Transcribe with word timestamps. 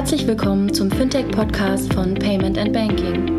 Herzlich 0.00 0.26
willkommen 0.26 0.72
zum 0.72 0.90
Fintech-Podcast 0.90 1.92
von 1.92 2.14
Payment 2.14 2.56
and 2.56 2.72
Banking. 2.72 3.38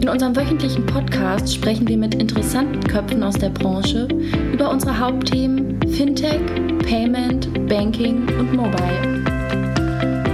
In 0.00 0.08
unserem 0.08 0.34
wöchentlichen 0.34 0.86
Podcast 0.86 1.54
sprechen 1.54 1.86
wir 1.86 1.98
mit 1.98 2.14
interessanten 2.14 2.82
Köpfen 2.84 3.22
aus 3.22 3.34
der 3.34 3.50
Branche 3.50 4.08
über 4.50 4.70
unsere 4.70 4.98
Hauptthemen 4.98 5.78
Fintech, 5.90 6.40
Payment, 6.88 7.68
Banking 7.68 8.26
und 8.38 8.54
Mobile. 8.54 9.24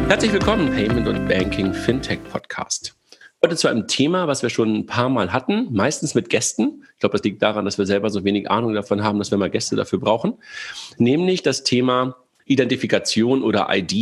Herzlich 0.07 0.33
willkommen, 0.33 0.71
Payment 0.73 1.09
und 1.09 1.27
Banking 1.27 1.75
Fintech 1.75 2.21
Podcast. 2.31 2.95
Heute 3.43 3.57
zu 3.57 3.67
einem 3.67 3.89
Thema, 3.89 4.29
was 4.29 4.45
wir 4.45 4.51
schon 4.51 4.73
ein 4.73 4.87
paar 4.87 5.09
Mal 5.09 5.33
hatten, 5.33 5.67
meistens 5.73 6.15
mit 6.15 6.31
Gästen. 6.31 6.85
Ich 6.95 7.01
glaube, 7.01 7.15
das 7.15 7.25
liegt 7.25 7.43
daran, 7.43 7.65
dass 7.65 7.77
wir 7.77 7.87
selber 7.87 8.11
so 8.11 8.23
wenig 8.23 8.49
Ahnung 8.49 8.73
davon 8.73 9.03
haben, 9.03 9.19
dass 9.19 9.33
wir 9.33 9.39
mal 9.39 9.51
Gäste 9.51 9.75
dafür 9.75 9.99
brauchen. 9.99 10.35
Nämlich 10.97 11.43
das 11.43 11.65
Thema 11.65 12.15
Identifikation 12.49 13.43
oder 13.43 13.69
ID. 13.71 13.93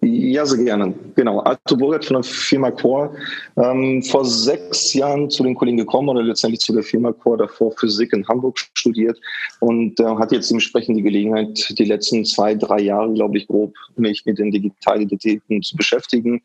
Ja, 0.04 0.48
sehr 0.48 0.64
gerne. 0.64 0.96
Genau. 1.16 1.44
Arthur 1.44 1.78
Burgert 1.78 2.06
von 2.06 2.16
der 2.16 2.24
Firma 2.24 2.72
Core. 2.72 3.16
Ähm, 3.56 4.02
vor 4.02 4.26
sechs 4.26 4.96
Jahren 4.96 5.30
zu 5.30 5.44
den 5.44 5.54
Kollegen 5.54 5.78
gekommen 5.78 6.10
oder 6.10 6.24
letztendlich 6.24 6.62
zu 6.62 6.74
der 6.74 6.82
Firma 6.82 7.12
Core, 7.12 7.38
davor 7.38 7.72
Physik 7.74 8.12
in 8.14 8.28
Hamburg 8.28 8.58
studiert 8.74 9.20
und 9.60 10.00
äh, 10.00 10.06
hat 10.06 10.32
jetzt 10.32 10.50
dementsprechend 10.50 10.98
die 10.98 11.04
Gelegenheit, 11.04 11.78
die 11.78 11.86
letzten 11.86 12.26
zwei, 12.26 12.56
drei 12.56 12.80
Jahre, 12.80 13.14
glaube 13.14 13.38
ich, 13.38 13.46
grob 13.46 13.76
mich 13.96 14.26
mit 14.26 14.40
den 14.40 14.50
Digitalidentitäten 14.50 15.62
zu 15.62 15.78
beschäftigen. 15.78 16.42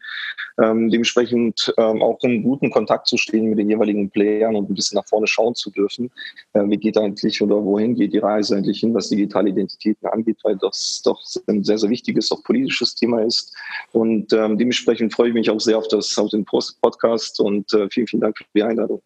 Ähm, 0.63 0.91
dementsprechend 0.91 1.73
ähm, 1.79 2.03
auch 2.03 2.23
in 2.25 2.43
guten 2.43 2.71
Kontakt 2.71 3.07
zu 3.07 3.17
stehen 3.17 3.49
mit 3.49 3.59
den 3.59 3.71
jeweiligen 3.71 4.11
Playern 4.11 4.55
und 4.55 4.69
ein 4.69 4.75
bisschen 4.75 4.97
nach 4.97 5.07
vorne 5.09 5.27
schauen 5.27 5.55
zu 5.55 5.71
dürfen. 5.71 6.11
Äh, 6.53 6.65
wie 6.67 6.77
geht 6.77 6.99
eigentlich 6.99 7.41
oder 7.41 7.65
wohin 7.65 7.95
geht 7.95 8.13
die 8.13 8.19
Reise 8.19 8.57
eigentlich 8.57 8.81
hin, 8.81 8.93
was 8.93 9.09
digitale 9.09 9.49
Identitäten 9.49 10.07
angeht, 10.09 10.39
weil 10.43 10.57
das 10.57 11.01
doch 11.03 11.23
ein 11.47 11.65
sehr, 11.65 11.79
sehr 11.79 11.89
wichtiges, 11.89 12.31
auch 12.33 12.43
politisches 12.43 12.95
Thema 12.95 13.23
ist 13.23 13.46
und 13.93 14.33
ähm, 14.33 14.59
dementsprechend 14.59 15.13
freue 15.13 15.29
ich 15.29 15.35
mich 15.35 15.51
auch 15.51 15.61
sehr 15.61 15.79
auf, 15.79 15.89
das, 15.89 16.17
auf 16.19 16.31
den 16.31 16.45
Podcast 16.45 17.41
und 17.41 17.73
äh, 17.73 17.89
vielen, 17.91 18.07
vielen 18.07 18.21
Dank 18.21 18.39
für 18.39 18.45
die 18.55 18.63
Einladung. 18.63 19.03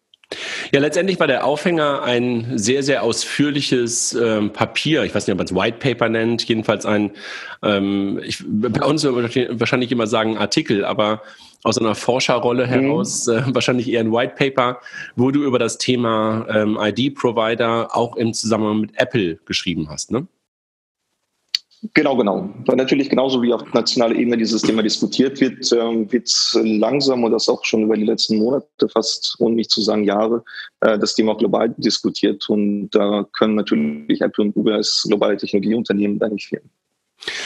Ja, 0.72 0.78
letztendlich 0.78 1.18
war 1.18 1.26
der 1.26 1.44
Aufhänger 1.44 2.04
ein 2.04 2.56
sehr, 2.56 2.84
sehr 2.84 3.02
ausführliches 3.02 4.12
ähm, 4.12 4.52
Papier. 4.52 5.02
Ich 5.02 5.14
weiß 5.14 5.26
nicht, 5.26 5.32
ob 5.32 5.38
man 5.38 5.46
es 5.46 5.54
White 5.54 5.78
Paper 5.78 6.08
nennt. 6.08 6.44
Jedenfalls 6.44 6.86
ein, 6.86 7.10
ähm, 7.64 8.20
ich, 8.22 8.44
bei 8.46 8.86
uns 8.86 9.04
wahrscheinlich 9.04 9.90
immer 9.90 10.06
sagen 10.06 10.38
Artikel, 10.38 10.84
aber 10.84 11.22
aus 11.62 11.78
einer 11.78 11.94
Forscherrolle 11.94 12.66
mhm. 12.66 12.70
heraus 12.70 13.26
mhm. 13.26 13.32
äh, 13.32 13.54
wahrscheinlich 13.54 13.90
eher 13.90 14.00
ein 14.00 14.12
White 14.12 14.34
Paper, 14.36 14.80
wo 15.16 15.30
du 15.30 15.42
über 15.42 15.58
das 15.58 15.78
Thema 15.78 16.46
ähm, 16.48 16.78
ID-Provider 16.80 17.96
auch 17.96 18.16
im 18.16 18.32
Zusammenhang 18.32 18.80
mit 18.80 18.92
Apple 18.94 19.38
geschrieben 19.44 19.88
hast, 19.90 20.12
ne? 20.12 20.26
Genau, 21.94 22.14
genau. 22.14 22.50
Weil 22.66 22.76
natürlich 22.76 23.08
genauso 23.08 23.40
wie 23.40 23.54
auf 23.54 23.72
nationaler 23.72 24.14
Ebene 24.14 24.36
dieses 24.36 24.60
Thema 24.60 24.82
diskutiert 24.82 25.40
wird, 25.40 25.72
ähm, 25.72 26.12
wird 26.12 26.30
langsam 26.62 27.24
und 27.24 27.32
das 27.32 27.48
auch 27.48 27.64
schon 27.64 27.84
über 27.84 27.96
die 27.96 28.04
letzten 28.04 28.36
Monate, 28.36 28.66
fast 28.92 29.36
ohne 29.38 29.54
nicht 29.54 29.70
zu 29.70 29.80
sagen 29.80 30.04
Jahre, 30.04 30.44
äh, 30.80 30.98
das 30.98 31.14
Thema 31.14 31.34
global 31.36 31.74
diskutiert. 31.78 32.46
Und 32.50 32.90
da 32.90 33.26
können 33.32 33.54
natürlich 33.54 34.20
Apple 34.20 34.44
und 34.44 34.54
Google 34.54 34.74
als 34.74 35.04
globale 35.08 35.38
Technologieunternehmen 35.38 36.18
da 36.18 36.28
nicht 36.28 36.48
fehlen. 36.48 36.68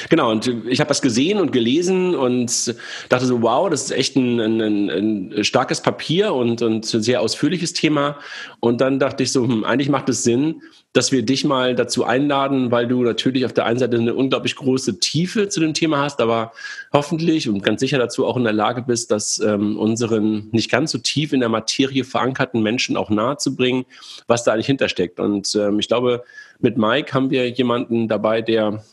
Genau, 0.09 0.31
und 0.31 0.47
ich 0.69 0.81
habe 0.81 0.89
das 0.89 1.03
gesehen 1.03 1.39
und 1.39 1.51
gelesen 1.53 2.15
und 2.15 2.75
dachte 3.09 3.27
so, 3.27 3.43
wow, 3.43 3.69
das 3.69 3.85
ist 3.85 3.91
echt 3.91 4.17
ein, 4.17 4.41
ein, 4.41 4.91
ein 4.91 5.45
starkes 5.45 5.81
Papier 5.81 6.33
und, 6.33 6.63
und 6.63 6.93
ein 6.93 7.03
sehr 7.03 7.21
ausführliches 7.21 7.73
Thema. 7.73 8.19
Und 8.61 8.81
dann 8.81 8.99
dachte 8.99 9.23
ich 9.23 9.33
so, 9.33 9.45
hm, 9.45 9.65
eigentlich 9.65 9.89
macht 9.89 10.09
es 10.09 10.23
Sinn, 10.23 10.63
dass 10.95 11.11
wir 11.11 11.25
dich 11.25 11.45
mal 11.45 11.75
dazu 11.75 12.05
einladen, 12.05 12.71
weil 12.71 12.87
du 12.87 13.03
natürlich 13.03 13.45
auf 13.45 13.53
der 13.53 13.67
einen 13.67 13.81
Seite 13.81 13.99
eine 13.99 14.15
unglaublich 14.15 14.55
große 14.55 15.01
Tiefe 15.01 15.49
zu 15.49 15.59
dem 15.59 15.75
Thema 15.75 15.99
hast, 15.99 16.21
aber 16.21 16.53
hoffentlich 16.93 17.49
und 17.49 17.65
ganz 17.65 17.81
sicher 17.81 17.99
dazu 17.99 18.25
auch 18.25 18.37
in 18.37 18.45
der 18.45 18.53
Lage 18.53 18.83
bist, 18.83 19.11
das 19.11 19.41
ähm, 19.41 19.77
unseren 19.77 20.49
nicht 20.53 20.71
ganz 20.71 20.93
so 20.93 20.99
tief 20.99 21.33
in 21.33 21.41
der 21.41 21.49
Materie 21.49 22.05
verankerten 22.05 22.63
Menschen 22.63 22.97
auch 22.97 23.11
nahezubringen, 23.11 23.87
was 24.29 24.45
da 24.45 24.53
eigentlich 24.53 24.69
hintersteckt. 24.69 25.19
Und 25.19 25.57
ähm, 25.57 25.81
ich 25.81 25.89
glaube, 25.89 26.23
mit 26.61 26.79
Mike 26.79 27.13
haben 27.13 27.31
wir 27.31 27.51
jemanden 27.51 28.07
dabei, 28.07 28.41
der 28.41 28.85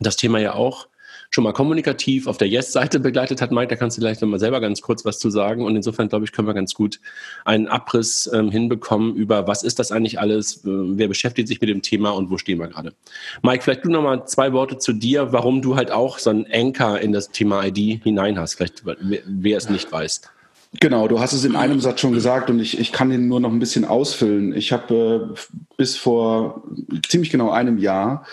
das 0.00 0.16
Thema 0.16 0.40
ja 0.40 0.54
auch 0.54 0.88
schon 1.30 1.44
mal 1.44 1.52
kommunikativ 1.52 2.26
auf 2.26 2.38
der 2.38 2.48
Yes-Seite 2.48 3.00
begleitet 3.00 3.40
hat. 3.40 3.52
Mike, 3.52 3.68
da 3.68 3.76
kannst 3.76 3.96
du 3.96 4.00
vielleicht 4.00 4.22
noch 4.22 4.28
mal 4.28 4.38
selber 4.38 4.60
ganz 4.60 4.82
kurz 4.82 5.04
was 5.04 5.18
zu 5.18 5.30
sagen. 5.30 5.64
Und 5.64 5.76
insofern, 5.76 6.08
glaube 6.08 6.24
ich, 6.24 6.32
können 6.32 6.48
wir 6.48 6.54
ganz 6.54 6.74
gut 6.74 7.00
einen 7.44 7.68
Abriss 7.68 8.30
ähm, 8.32 8.50
hinbekommen 8.50 9.14
über, 9.14 9.46
was 9.46 9.62
ist 9.62 9.78
das 9.78 9.92
eigentlich 9.92 10.20
alles, 10.20 10.58
äh, 10.58 10.68
wer 10.68 11.08
beschäftigt 11.08 11.48
sich 11.48 11.60
mit 11.60 11.70
dem 11.70 11.82
Thema 11.82 12.10
und 12.10 12.30
wo 12.30 12.38
stehen 12.38 12.58
wir 12.58 12.68
gerade. 12.68 12.92
Mike, 13.42 13.62
vielleicht 13.62 13.84
du 13.84 13.90
noch 13.90 14.02
mal 14.02 14.26
zwei 14.26 14.52
Worte 14.52 14.78
zu 14.78 14.92
dir, 14.92 15.32
warum 15.32 15.62
du 15.62 15.76
halt 15.76 15.90
auch 15.90 16.18
so 16.18 16.30
einen 16.30 16.46
Anker 16.52 17.00
in 17.00 17.12
das 17.12 17.30
Thema 17.30 17.64
ID 17.64 18.02
hinein 18.02 18.38
hast, 18.38 18.54
vielleicht 18.54 18.84
wer, 18.84 19.56
es 19.56 19.68
nicht 19.68 19.90
weiß. 19.90 20.22
Genau, 20.80 21.06
du 21.06 21.20
hast 21.20 21.34
es 21.34 21.44
in 21.44 21.54
einem 21.54 21.80
Satz 21.80 22.00
schon 22.00 22.12
gesagt 22.12 22.48
und 22.48 22.58
ich, 22.58 22.78
ich 22.78 22.92
kann 22.92 23.10
den 23.10 23.28
nur 23.28 23.40
noch 23.40 23.50
ein 23.50 23.58
bisschen 23.58 23.84
ausfüllen. 23.84 24.54
Ich 24.54 24.72
habe 24.72 25.34
äh, 25.34 25.38
bis 25.76 25.96
vor 25.96 26.62
ziemlich 27.06 27.30
genau 27.30 27.50
einem 27.50 27.76
Jahr 27.76 28.24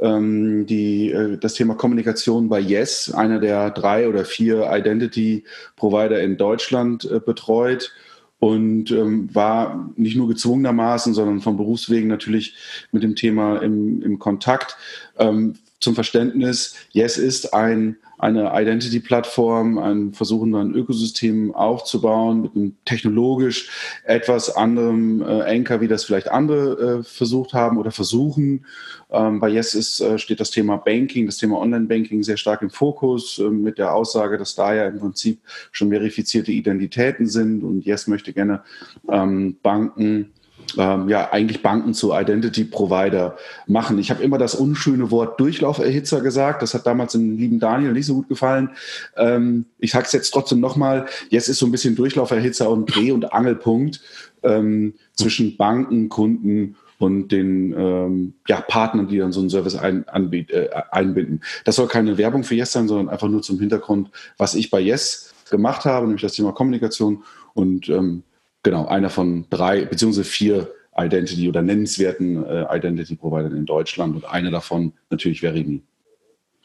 ähm, 0.00 0.66
die, 0.66 1.10
äh, 1.10 1.38
das 1.38 1.54
Thema 1.54 1.74
Kommunikation 1.74 2.48
bei 2.48 2.60
Yes, 2.60 3.12
einer 3.12 3.38
der 3.38 3.70
drei 3.70 4.08
oder 4.08 4.24
vier 4.24 4.68
Identity-Provider 4.70 6.20
in 6.20 6.36
Deutschland, 6.36 7.04
äh, 7.04 7.20
betreut 7.20 7.92
und 8.38 8.90
ähm, 8.90 9.28
war 9.34 9.90
nicht 9.96 10.16
nur 10.16 10.28
gezwungenermaßen, 10.28 11.14
sondern 11.14 11.40
von 11.40 11.56
Berufswegen 11.56 12.08
natürlich 12.08 12.54
mit 12.90 13.02
dem 13.02 13.14
Thema 13.14 13.58
im, 13.58 14.02
im 14.02 14.18
Kontakt. 14.18 14.76
Ähm, 15.18 15.54
zum 15.80 15.94
Verständnis, 15.94 16.74
Yes 16.92 17.16
ist 17.16 17.54
ein, 17.54 17.96
eine 18.18 18.52
Identity-Plattform, 18.54 19.78
ein 19.78 20.12
Versuchen, 20.12 20.54
ein 20.54 20.74
Ökosystem 20.74 21.54
aufzubauen 21.54 22.42
mit 22.42 22.54
einem 22.54 22.76
technologisch 22.84 23.70
etwas 24.04 24.54
anderem 24.54 25.22
äh, 25.22 25.42
Anchor, 25.42 25.80
wie 25.80 25.88
das 25.88 26.04
vielleicht 26.04 26.30
andere 26.30 26.98
äh, 26.98 27.02
versucht 27.02 27.54
haben 27.54 27.78
oder 27.78 27.90
versuchen. 27.90 28.66
Ähm, 29.10 29.40
bei 29.40 29.48
Yes 29.48 29.74
ist, 29.74 30.00
äh, 30.00 30.18
steht 30.18 30.40
das 30.40 30.50
Thema 30.50 30.76
Banking, 30.76 31.24
das 31.24 31.38
Thema 31.38 31.58
Online-Banking 31.58 32.22
sehr 32.22 32.36
stark 32.36 32.60
im 32.60 32.70
Fokus 32.70 33.38
äh, 33.38 33.48
mit 33.48 33.78
der 33.78 33.94
Aussage, 33.94 34.36
dass 34.36 34.54
da 34.54 34.74
ja 34.74 34.86
im 34.86 34.98
Prinzip 34.98 35.40
schon 35.72 35.88
verifizierte 35.88 36.52
Identitäten 36.52 37.26
sind 37.26 37.64
und 37.64 37.86
Yes 37.86 38.06
möchte 38.06 38.34
gerne 38.34 38.62
ähm, 39.10 39.56
Banken 39.62 40.32
ähm, 40.78 41.08
ja 41.08 41.30
eigentlich 41.30 41.62
Banken 41.62 41.94
zu 41.94 42.12
Identity 42.12 42.64
Provider 42.64 43.36
machen. 43.66 43.98
Ich 43.98 44.10
habe 44.10 44.22
immer 44.22 44.38
das 44.38 44.54
unschöne 44.54 45.10
Wort 45.10 45.38
Durchlauferhitzer 45.40 46.20
gesagt. 46.20 46.62
Das 46.62 46.74
hat 46.74 46.86
damals 46.86 47.12
dem 47.12 47.36
lieben 47.36 47.60
Daniel 47.60 47.92
nicht 47.92 48.06
so 48.06 48.14
gut 48.14 48.28
gefallen. 48.28 48.70
Ähm, 49.16 49.66
ich 49.78 49.92
sage 49.92 50.06
es 50.06 50.12
jetzt 50.12 50.30
trotzdem 50.30 50.60
nochmal. 50.60 51.06
Jetzt 51.28 51.48
ist 51.48 51.58
so 51.58 51.66
ein 51.66 51.72
bisschen 51.72 51.96
Durchlauferhitzer 51.96 52.68
und 52.70 52.86
Dreh- 52.86 53.12
und 53.12 53.32
Angelpunkt 53.32 54.00
ähm, 54.42 54.94
zwischen 55.14 55.56
Banken, 55.56 56.08
Kunden 56.08 56.76
und 56.98 57.32
den 57.32 57.72
ähm, 57.72 58.34
ja, 58.46 58.60
Partnern, 58.60 59.08
die 59.08 59.18
dann 59.18 59.32
so 59.32 59.40
einen 59.40 59.48
Service 59.48 59.74
ein, 59.74 60.06
anbiet, 60.08 60.50
äh, 60.50 60.68
einbinden. 60.90 61.40
Das 61.64 61.76
soll 61.76 61.88
keine 61.88 62.18
Werbung 62.18 62.44
für 62.44 62.54
Yes 62.54 62.72
sein, 62.72 62.88
sondern 62.88 63.08
einfach 63.08 63.28
nur 63.28 63.42
zum 63.42 63.58
Hintergrund, 63.58 64.10
was 64.36 64.54
ich 64.54 64.70
bei 64.70 64.80
Yes 64.80 65.32
gemacht 65.50 65.84
habe, 65.86 66.06
nämlich 66.06 66.22
das 66.22 66.34
Thema 66.34 66.52
Kommunikation 66.52 67.24
und 67.54 67.88
ähm, 67.88 68.22
Genau, 68.62 68.86
einer 68.86 69.10
von 69.10 69.46
drei 69.48 69.84
beziehungsweise 69.84 70.28
vier 70.28 70.70
Identity 70.96 71.48
oder 71.48 71.62
nennenswerten 71.62 72.44
äh, 72.44 72.66
Identity 72.76 73.16
Providern 73.16 73.56
in 73.56 73.64
Deutschland 73.64 74.16
und 74.16 74.24
einer 74.24 74.50
davon 74.50 74.92
natürlich 75.08 75.40
Verimi. 75.40 75.82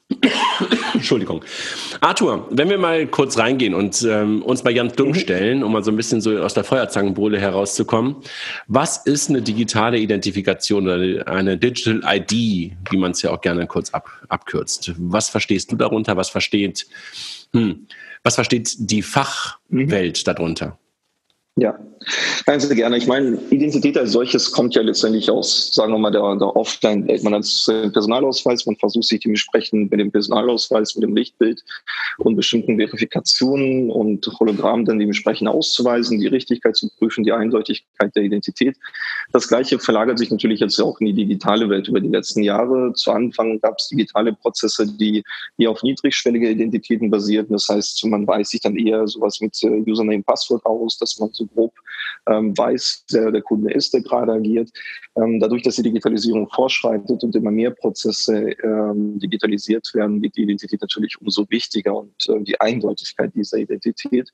Entschuldigung. 0.94 1.44
Arthur, 2.01 2.47
wenn 2.51 2.69
wir 2.69 2.77
mal 2.77 3.07
kurz 3.07 3.38
reingehen 3.38 3.74
und 3.74 4.03
ähm, 4.03 4.44
uns 4.44 4.63
mal 4.63 4.74
ganz 4.74 4.94
dumm 4.94 5.09
mhm. 5.09 5.15
stellen, 5.15 5.63
um 5.63 5.71
mal 5.71 5.83
so 5.83 5.92
ein 5.92 5.97
bisschen 5.97 6.21
so 6.21 6.38
aus 6.38 6.53
der 6.53 6.63
Feuerzangenbowle 6.63 7.39
herauszukommen. 7.39 8.18
Was 8.68 8.98
ist 9.06 9.30
eine 9.30 9.41
digitale 9.41 9.98
Identifikation 9.98 10.88
oder 10.88 11.27
eine 11.27 11.57
Digital 11.57 12.01
ID, 12.06 12.31
wie 12.89 12.98
man 12.98 13.12
es 13.12 13.21
ja 13.21 13.31
auch 13.31 13.41
gerne 13.41 13.68
kurz 13.68 13.89
ab, 13.91 14.09
abkürzt? 14.30 14.94
Was 14.98 15.30
verstehst 15.30 15.71
du 15.71 15.75
darunter? 15.75 16.18
Was 16.18 16.30
versteht, 16.30 16.88
hm, 17.53 17.88
was 18.24 18.36
versteht 18.36 18.75
die 18.80 19.01
Fachwelt 19.01 20.19
mhm. 20.19 20.24
darunter? 20.25 20.77
Ja, 21.57 21.79
Nein, 22.47 22.59
sehr 22.59 22.75
gerne. 22.75 22.97
Ich 22.97 23.07
meine, 23.07 23.39
Identität 23.50 23.97
als 23.97 24.12
solches 24.12 24.51
kommt 24.51 24.75
ja 24.75 24.83
letztendlich 24.83 25.31
aus, 25.31 25.74
sagen 25.74 25.92
wir 25.94 25.97
mal, 25.97 26.12
der, 26.12 26.36
der 26.36 26.56
Offline. 26.56 27.07
Man 27.24 27.33
hat 27.33 27.45
den 27.68 27.92
Personalausweis, 27.92 28.68
man 28.68 28.75
versucht 28.75 29.06
sich 29.06 29.19
dementsprechend 29.21 29.89
mit 29.89 30.00
dem 30.00 30.12
Personalausweis, 30.12 30.95
mit 30.95 31.01
dem 31.01 31.15
Lichtbild 31.15 31.63
und 32.19 32.36
bestimmten 32.36 32.77
Verifikationen 32.77 33.89
und 33.89 34.27
Hologrammen 34.39 34.86
dann 34.86 35.00
dementsprechend 35.00 35.47
auszuweisen, 35.47 36.19
die 36.19 36.27
Richtigkeit 36.27 36.75
zu 36.75 36.88
prüfen, 37.00 37.24
die 37.24 37.31
Eindeutigkeit 37.31 38.15
der 38.15 38.21
Identität. 38.21 38.77
Das 39.33 39.48
Gleiche 39.48 39.80
verlagert 39.80 40.19
sich 40.19 40.30
natürlich 40.30 40.59
jetzt 40.59 40.80
auch 40.80 41.00
in 41.00 41.07
die 41.07 41.13
digitale 41.13 41.68
Welt 41.69 41.88
über 41.88 42.00
die 42.00 42.09
letzten 42.09 42.44
Jahre. 42.44 42.94
Zu 42.94 43.12
Anfang 43.12 43.59
gab 43.59 43.80
es 43.80 43.88
digitale 43.88 44.33
Prozesse, 44.33 44.86
die, 44.86 45.24
die 45.57 45.68
auf 45.68 45.81
niedrigschwellige 45.81 46.51
Identitäten 46.51 47.09
basierten. 47.09 47.53
Das 47.53 47.68
heißt, 47.69 48.06
man 48.06 48.27
weiß 48.27 48.50
sich 48.50 48.62
dann 48.62 48.77
eher 48.77 49.07
sowas 49.07 49.41
mit 49.41 49.57
äh, 49.63 49.81
Username, 49.89 50.21
Passwort 50.21 50.63
aus, 50.63 51.00
dass 51.00 51.18
man 51.18 51.31
so 51.33 51.48
grob 51.48 51.74
ähm, 52.37 52.57
weiß, 52.57 53.05
wer 53.11 53.31
der 53.31 53.41
Kunde 53.41 53.71
ist, 53.73 53.93
der 53.93 54.01
gerade 54.01 54.33
agiert. 54.33 54.69
Ähm, 55.15 55.39
dadurch, 55.39 55.63
dass 55.63 55.77
die 55.77 55.83
Digitalisierung 55.83 56.49
fortschreitet 56.49 57.23
und 57.23 57.35
immer 57.35 57.51
mehr 57.51 57.71
Prozesse 57.71 58.51
ähm, 58.63 59.17
digitalisiert 59.19 59.93
werden, 59.93 60.21
wird 60.21 60.35
die 60.35 60.43
Identität 60.43 60.81
natürlich 60.81 61.19
umso 61.21 61.45
wichtiger 61.49 61.95
und 61.95 62.29
äh, 62.29 62.41
die 62.41 62.59
Eindeutigkeit 62.59 63.33
dieser 63.35 63.57
Identität. 63.57 64.29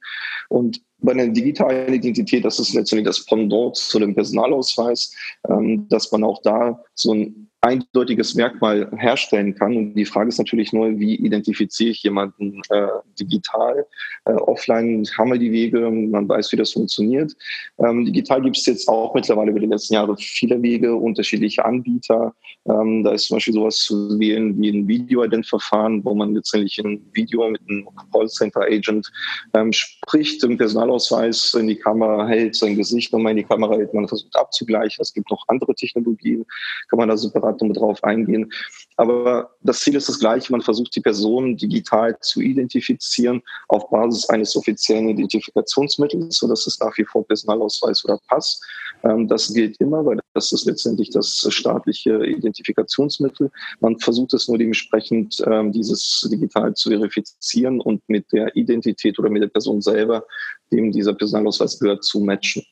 Und 0.49 0.81
bei 0.99 1.11
einer 1.11 1.27
digitalen 1.27 1.93
Identität, 1.93 2.45
das 2.45 2.59
ist 2.59 2.73
letztendlich 2.73 3.07
das 3.07 3.25
Pendant 3.25 3.75
zu 3.75 3.99
dem 3.99 4.15
Personalausweis, 4.15 5.15
ähm, 5.49 5.87
dass 5.89 6.11
man 6.11 6.23
auch 6.23 6.41
da 6.41 6.83
so 6.95 7.13
ein 7.13 7.50
eindeutiges 7.61 8.33
Merkmal 8.33 8.89
herstellen 8.97 9.53
kann. 9.53 9.77
Und 9.77 9.93
die 9.93 10.05
Frage 10.05 10.29
ist 10.29 10.39
natürlich 10.39 10.73
nur, 10.73 10.99
wie 10.99 11.15
identifiziere 11.15 11.91
ich 11.91 12.01
jemanden 12.01 12.61
äh, 12.69 12.87
digital? 13.19 13.85
Äh, 14.25 14.33
offline 14.33 15.05
haben 15.15 15.31
wir 15.31 15.37
die 15.37 15.51
Wege, 15.51 15.91
man 15.91 16.27
weiß, 16.27 16.51
wie 16.51 16.57
das 16.57 16.71
funktioniert. 16.71 17.33
Ähm, 17.77 18.05
digital 18.05 18.41
gibt 18.41 18.57
es 18.57 18.65
jetzt 18.65 18.87
auch 18.87 19.13
mittlerweile 19.13 19.51
über 19.51 19.59
die 19.59 19.67
letzten 19.67 19.93
Jahre 19.93 20.17
viele 20.17 20.59
Wege, 20.61 20.95
unterschiedliche 20.95 21.63
Anbieter. 21.63 22.33
Ähm, 22.65 23.03
da 23.03 23.11
ist 23.11 23.27
zum 23.27 23.37
Beispiel 23.37 23.53
sowas 23.53 23.77
zu 23.77 24.19
wählen 24.19 24.59
wie 24.59 24.69
ein 24.69 24.87
Video-Ident-Verfahren, 24.87 26.03
wo 26.03 26.15
man 26.15 26.33
letztendlich 26.33 26.79
ein 26.79 27.05
Video 27.13 27.47
mit 27.47 27.61
einem 27.69 27.87
Callcenter-Agent 28.11 29.11
ähm, 29.53 29.71
spricht, 29.71 30.43
im 30.43 30.57
Personalausweis 30.57 31.53
in 31.53 31.67
die 31.67 31.75
Kamera 31.75 32.27
hält, 32.27 32.55
sein 32.55 32.75
Gesicht 32.75 33.13
nochmal 33.13 33.31
in 33.31 33.37
die 33.37 33.43
Kamera 33.43 33.75
hält, 33.75 33.93
man 33.93 34.07
versucht 34.07 34.35
abzugleichen. 34.35 35.01
Es 35.01 35.13
gibt 35.13 35.29
noch 35.29 35.43
andere 35.47 35.75
Technologien, 35.75 36.43
kann 36.89 36.97
man 36.97 37.09
da 37.09 37.17
separat 37.17 37.50
Datum 37.51 37.73
drauf 37.73 38.03
eingehen. 38.03 38.51
Aber 38.97 39.51
das 39.61 39.79
Ziel 39.79 39.95
ist 39.95 40.09
das 40.09 40.19
gleiche. 40.19 40.51
Man 40.51 40.61
versucht, 40.61 40.95
die 40.95 41.01
Person 41.01 41.57
digital 41.57 42.17
zu 42.19 42.41
identifizieren 42.41 43.41
auf 43.67 43.89
Basis 43.89 44.29
eines 44.29 44.55
offiziellen 44.55 45.09
Identifikationsmittels. 45.09 46.37
So, 46.37 46.47
das 46.47 46.67
ist 46.67 46.81
nach 46.81 46.97
wie 46.97 47.05
vor 47.05 47.25
Personalausweis 47.25 48.03
oder 48.05 48.19
Pass. 48.27 48.61
Ähm, 49.03 49.27
das 49.27 49.53
gilt 49.53 49.77
immer, 49.77 50.05
weil 50.05 50.19
das 50.33 50.51
ist 50.51 50.65
letztendlich 50.65 51.09
das 51.09 51.45
staatliche 51.49 52.25
Identifikationsmittel. 52.25 53.51
Man 53.79 53.97
versucht 53.99 54.33
es 54.33 54.47
nur 54.47 54.57
dementsprechend, 54.57 55.41
ähm, 55.47 55.71
dieses 55.71 56.27
digital 56.31 56.73
zu 56.73 56.89
verifizieren 56.89 57.79
und 57.81 58.01
mit 58.07 58.31
der 58.31 58.55
Identität 58.55 59.17
oder 59.19 59.29
mit 59.29 59.41
der 59.41 59.47
Person 59.47 59.81
selber, 59.81 60.25
dem 60.71 60.91
dieser 60.91 61.13
Personalausweis 61.13 61.79
gehört, 61.79 62.03
zu 62.03 62.19
matchen. 62.19 62.63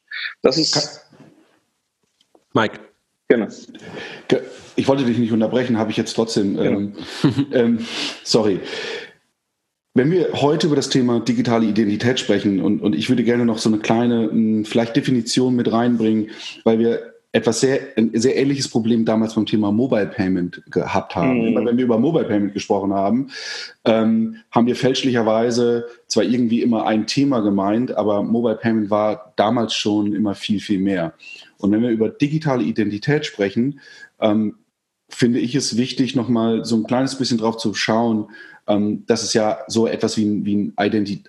Das 0.41 0.57
ist. 0.57 1.05
Mike. 2.53 2.88
Genau. 3.29 3.47
Ich 4.75 4.87
wollte 4.87 5.05
dich 5.05 5.19
nicht 5.19 5.31
unterbrechen, 5.31 5.77
habe 5.77 5.91
ich 5.91 5.97
jetzt 5.97 6.13
trotzdem. 6.13 6.57
Genau. 6.57 6.79
Ähm, 6.79 6.93
ähm, 7.53 7.79
sorry. 8.23 8.59
Wenn 9.93 10.11
wir 10.11 10.33
heute 10.33 10.67
über 10.67 10.75
das 10.75 10.89
Thema 10.89 11.19
digitale 11.19 11.65
Identität 11.65 12.19
sprechen 12.19 12.61
und, 12.61 12.81
und 12.81 12.95
ich 12.95 13.09
würde 13.09 13.23
gerne 13.23 13.45
noch 13.45 13.57
so 13.57 13.69
eine 13.69 13.79
kleine, 13.79 14.29
hm, 14.29 14.65
vielleicht 14.65 14.95
Definition 14.95 15.55
mit 15.55 15.71
reinbringen, 15.71 16.29
weil 16.63 16.79
wir 16.79 17.13
etwas 17.31 17.59
sehr, 17.59 17.79
ein 17.95 18.11
sehr 18.13 18.35
ähnliches 18.35 18.67
Problem 18.67 19.05
damals 19.05 19.35
beim 19.35 19.45
Thema 19.45 19.71
Mobile 19.71 20.07
Payment 20.07 20.63
gehabt 20.71 21.15
haben. 21.15 21.51
Mhm. 21.51 21.65
Wenn 21.65 21.77
wir 21.77 21.85
über 21.85 21.99
Mobile 21.99 22.25
Payment 22.25 22.53
gesprochen 22.53 22.93
haben, 22.93 23.29
ähm, 23.85 24.37
haben 24.49 24.65
wir 24.65 24.75
fälschlicherweise 24.75 25.85
zwar 26.07 26.23
irgendwie 26.23 26.63
immer 26.63 26.87
ein 26.87 27.05
Thema 27.05 27.41
gemeint, 27.41 27.95
aber 27.95 28.23
Mobile 28.23 28.55
Payment 28.55 28.89
war 28.89 29.33
damals 29.35 29.75
schon 29.75 30.13
immer 30.13 30.33
viel, 30.33 30.59
viel 30.59 30.79
mehr. 30.79 31.13
Und 31.59 31.71
wenn 31.71 31.81
wir 31.81 31.89
über 31.89 32.09
digitale 32.09 32.63
Identität 32.63 33.25
sprechen, 33.25 33.79
ähm, 34.19 34.55
finde 35.09 35.39
ich 35.39 35.55
es 35.55 35.77
wichtig, 35.77 36.15
nochmal 36.15 36.65
so 36.65 36.75
ein 36.75 36.83
kleines 36.83 37.17
bisschen 37.17 37.37
drauf 37.37 37.57
zu 37.57 37.73
schauen, 37.73 38.27
ähm, 38.67 39.05
dass 39.07 39.23
es 39.23 39.33
ja 39.33 39.59
so 39.67 39.87
etwas 39.87 40.17
wie 40.17 40.25
ein, 40.25 40.45
wie 40.45 40.55
ein 40.55 40.73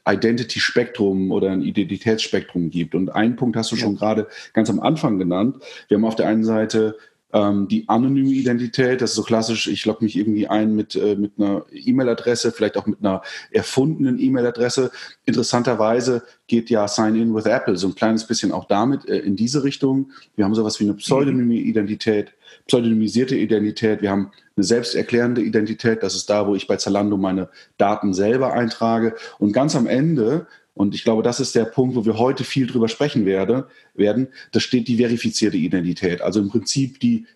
Identity-Spektrum 0.07 1.33
oder 1.33 1.51
ein 1.51 1.63
Identitätsspektrum 1.63 2.71
gibt. 2.71 2.95
Und 2.95 3.09
einen 3.11 3.37
Punkt 3.37 3.57
hast 3.57 3.73
du 3.73 3.77
ja. 3.77 3.83
schon 3.83 3.97
gerade 3.97 4.29
ganz 4.53 4.71
am 4.71 4.81
Anfang 4.81 5.19
genannt. 5.19 5.57
Wir 5.89 5.97
haben 5.97 6.05
auf 6.05 6.17
der 6.17 6.29
einen 6.29 6.45
Seite 6.45 6.97
ähm, 7.33 7.69
die 7.69 7.89
anonyme 7.89 8.31
Identität, 8.31 9.01
das 9.01 9.11
ist 9.11 9.17
so 9.17 9.23
klassisch, 9.23 9.67
ich 9.69 9.85
logge 9.85 10.05
mich 10.05 10.17
irgendwie 10.17 10.49
ein 10.49 10.75
mit, 10.75 10.97
äh, 10.97 11.17
mit 11.17 11.33
einer 11.39 11.65
E-Mail-Adresse, 11.73 12.53
vielleicht 12.53 12.77
auch 12.77 12.87
mit 12.87 13.01
einer 13.01 13.23
erfundenen 13.51 14.19
E-Mail-Adresse. 14.19 14.91
Interessanterweise 15.27 16.23
geht 16.47 16.71
ja 16.71 16.89
Sign 16.89 17.17
In 17.17 17.35
with 17.35 17.47
Apple 17.47 17.77
so 17.77 17.89
ein 17.89 17.95
kleines 17.95 18.27
bisschen 18.27 18.53
auch 18.53 18.67
damit 18.67 19.09
äh, 19.09 19.19
in 19.19 19.37
diese 19.37 19.63
Richtung. 19.63 20.11
Wir 20.37 20.45
haben 20.45 20.55
sowas 20.55 20.81
wie 20.81 20.85
eine 20.85 20.95
pseudonyme 20.95 21.55
Identität, 21.55 22.33
pseudonymisierte 22.67 23.37
Identität. 23.37 24.03
Wir 24.03 24.11
haben 24.11 24.33
eine 24.57 24.65
selbsterklärende 24.65 25.41
Identität. 25.41 26.03
Das 26.03 26.15
ist 26.15 26.29
da, 26.29 26.47
wo 26.47 26.55
ich 26.55 26.67
bei 26.67 26.77
Zalando 26.77 27.17
meine 27.17 27.49
Daten 27.79 28.13
selber 28.13 28.53
eintrage. 28.53 29.15
Und 29.39 29.53
ganz 29.53 29.77
am 29.77 29.87
Ende 29.87 30.47
und 30.81 30.95
ich 30.95 31.05
glaube, 31.05 31.23
das 31.23 31.41
ist 31.41 31.55
der 31.55 31.67
Punkt, 31.67 31.95
wo 31.95 32.07
wir 32.07 32.17
heute 32.17 32.43
viel 32.43 32.67
drüber 32.67 32.89
sprechen 32.89 33.27
werde, 33.27 33.69
werden. 33.93 34.29
Da 34.53 34.61
steht 34.61 34.89
die 34.89 34.97
verifizierte 34.97 35.59
Identität. 35.59 36.23
Also 36.23 36.41
im 36.41 36.49
Prinzip 36.49 36.99
die, 37.01 37.27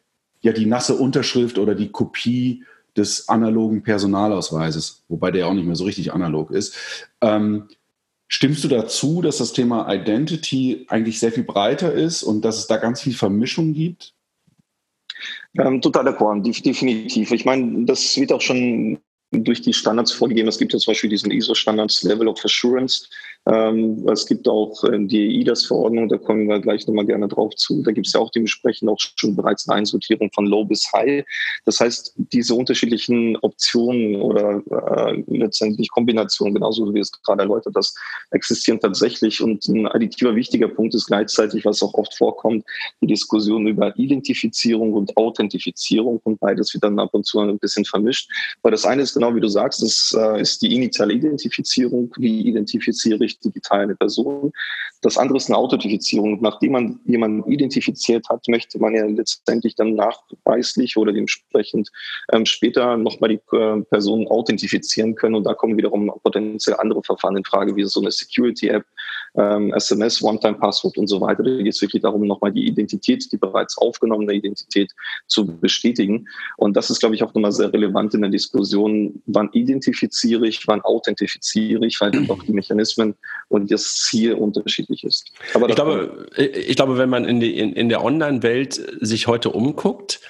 ja, 0.40 0.52
die 0.52 0.64
nasse 0.64 0.94
Unterschrift 0.94 1.58
oder 1.58 1.74
die 1.74 1.90
Kopie 1.90 2.64
des 2.96 3.28
analogen 3.28 3.82
Personalausweises, 3.82 5.04
wobei 5.08 5.30
der 5.30 5.46
auch 5.46 5.52
nicht 5.52 5.66
mehr 5.66 5.76
so 5.76 5.84
richtig 5.84 6.14
analog 6.14 6.52
ist. 6.52 6.74
Ähm, 7.20 7.68
stimmst 8.28 8.64
du 8.64 8.68
dazu, 8.68 9.20
dass 9.20 9.36
das 9.36 9.52
Thema 9.52 9.92
Identity 9.92 10.86
eigentlich 10.88 11.20
sehr 11.20 11.30
viel 11.30 11.44
breiter 11.44 11.92
ist 11.92 12.22
und 12.22 12.46
dass 12.46 12.56
es 12.56 12.66
da 12.66 12.78
ganz 12.78 13.02
viel 13.02 13.12
Vermischung 13.12 13.74
gibt? 13.74 14.14
Ähm, 15.58 15.82
total 15.82 16.08
d'accord, 16.08 16.40
definitiv. 16.62 17.30
Ich 17.30 17.44
meine, 17.44 17.84
das 17.84 18.16
wird 18.16 18.32
auch 18.32 18.40
schon 18.40 19.00
durch 19.42 19.62
die 19.62 19.72
Standards 19.72 20.12
vorgegeben. 20.12 20.48
Es 20.48 20.58
gibt 20.58 20.72
ja 20.72 20.78
zum 20.78 20.92
Beispiel 20.92 21.10
diesen 21.10 21.30
ISO-Standards 21.30 22.02
Level 22.04 22.28
of 22.28 22.44
Assurance, 22.44 23.08
Ähm, 23.46 24.08
es 24.08 24.24
gibt 24.24 24.48
auch 24.48 24.82
äh, 24.84 24.98
die 25.06 25.40
EIDAS-Verordnung, 25.40 26.08
da 26.08 26.16
kommen 26.16 26.48
wir 26.48 26.60
gleich 26.60 26.86
nochmal 26.86 27.04
gerne 27.04 27.28
drauf 27.28 27.54
zu. 27.56 27.82
Da 27.82 27.92
gibt 27.92 28.06
es 28.06 28.14
ja 28.14 28.20
auch 28.20 28.30
dementsprechend 28.30 28.88
auch 28.88 28.98
schon 28.98 29.36
bereits 29.36 29.68
eine 29.68 29.78
Einsortierung 29.78 30.30
von 30.32 30.46
Low 30.46 30.64
bis 30.64 30.90
High. 30.92 31.24
Das 31.66 31.78
heißt, 31.80 32.14
diese 32.16 32.54
unterschiedlichen 32.54 33.36
Optionen 33.36 34.16
oder 34.22 34.62
äh, 34.70 35.22
letztendlich 35.26 35.90
Kombinationen, 35.90 36.54
genauso 36.54 36.92
wie 36.94 37.00
es 37.00 37.12
gerade 37.12 37.42
erläutert 37.42 37.74
hast, 37.76 37.98
existieren 38.30 38.80
tatsächlich. 38.80 39.42
Und 39.42 39.68
ein 39.68 39.86
additiver 39.88 40.34
wichtiger 40.34 40.68
Punkt 40.68 40.94
ist 40.94 41.06
gleichzeitig, 41.06 41.66
was 41.66 41.82
auch 41.82 41.92
oft 41.94 42.14
vorkommt, 42.14 42.64
die 43.02 43.08
Diskussion 43.08 43.66
über 43.66 43.94
Identifizierung 43.98 44.94
und 44.94 45.14
Authentifizierung 45.18 46.18
und 46.24 46.40
beides 46.40 46.72
wird 46.72 46.84
dann 46.84 46.98
ab 46.98 47.10
und 47.12 47.26
zu 47.26 47.40
ein 47.40 47.58
bisschen 47.58 47.84
vermischt. 47.84 48.30
Weil 48.62 48.72
das 48.72 48.86
eine 48.86 49.02
ist 49.02 49.14
genau 49.14 49.34
wie 49.34 49.40
du 49.40 49.48
sagst, 49.48 49.82
das 49.82 50.16
äh, 50.18 50.40
ist 50.40 50.62
die 50.62 50.74
initiale 50.74 51.12
Identifizierung. 51.12 52.10
Wie 52.16 52.40
identifiziere 52.48 53.22
ich 53.24 53.33
digital 53.38 53.80
eine 53.80 53.94
Person? 53.94 54.52
Das 55.02 55.18
andere 55.18 55.36
ist 55.36 55.48
eine 55.48 55.58
Authentifizierung. 55.58 56.40
Nachdem 56.40 56.72
man 56.72 57.00
jemanden 57.04 57.50
identifiziert 57.50 58.28
hat, 58.28 58.46
möchte 58.48 58.78
man 58.78 58.94
ja 58.94 59.04
letztendlich 59.04 59.74
dann 59.74 59.94
nachweislich 59.94 60.96
oder 60.96 61.12
dementsprechend 61.12 61.90
ähm, 62.32 62.46
später 62.46 62.96
nochmal 62.96 63.30
die 63.30 63.56
äh, 63.56 63.82
Person 63.82 64.26
authentifizieren 64.28 65.14
können. 65.14 65.34
Und 65.34 65.44
da 65.44 65.54
kommen 65.54 65.76
wiederum 65.76 66.10
potenziell 66.22 66.76
andere 66.76 67.02
Verfahren 67.02 67.36
in 67.36 67.44
Frage, 67.44 67.76
wie 67.76 67.84
so 67.84 68.00
eine 68.00 68.10
Security-App, 68.10 68.84
ähm, 69.36 69.72
SMS, 69.74 70.22
One-Time-Password 70.22 70.98
und 70.98 71.08
so 71.08 71.20
weiter. 71.20 71.42
Da 71.42 71.50
geht 71.50 71.74
es 71.74 71.82
wirklich 71.82 72.02
darum, 72.02 72.26
nochmal 72.26 72.52
die 72.52 72.66
Identität, 72.66 73.30
die 73.32 73.36
bereits 73.36 73.76
aufgenommene 73.78 74.32
Identität 74.32 74.92
zu 75.26 75.46
bestätigen. 75.46 76.26
Und 76.56 76.76
das 76.76 76.90
ist, 76.90 77.00
glaube 77.00 77.14
ich, 77.14 77.22
auch 77.22 77.34
nochmal 77.34 77.52
sehr 77.52 77.72
relevant 77.72 78.14
in 78.14 78.22
der 78.22 78.30
Diskussion, 78.30 79.22
wann 79.26 79.50
identifiziere 79.52 80.46
ich, 80.46 80.66
wann 80.66 80.80
authentifiziere 80.82 81.84
ich, 81.86 82.00
weil 82.00 82.10
dann 82.12 82.26
doch 82.26 82.42
die 82.42 82.52
Mechanismen 82.52 83.14
und 83.48 83.70
das 83.70 83.94
Ziel 83.94 84.34
unterschiedlich 84.34 85.04
ist. 85.04 85.32
Aber 85.54 85.68
ich 85.68 85.74
glaube, 85.74 86.26
ich 86.36 86.76
glaube, 86.76 86.98
wenn 86.98 87.10
man 87.10 87.24
in, 87.24 87.40
die, 87.40 87.58
in, 87.58 87.72
in 87.72 87.88
der 87.88 88.04
Online-Welt 88.04 88.80
sich 89.00 89.26
heute 89.26 89.50
umguckt, 89.50 90.20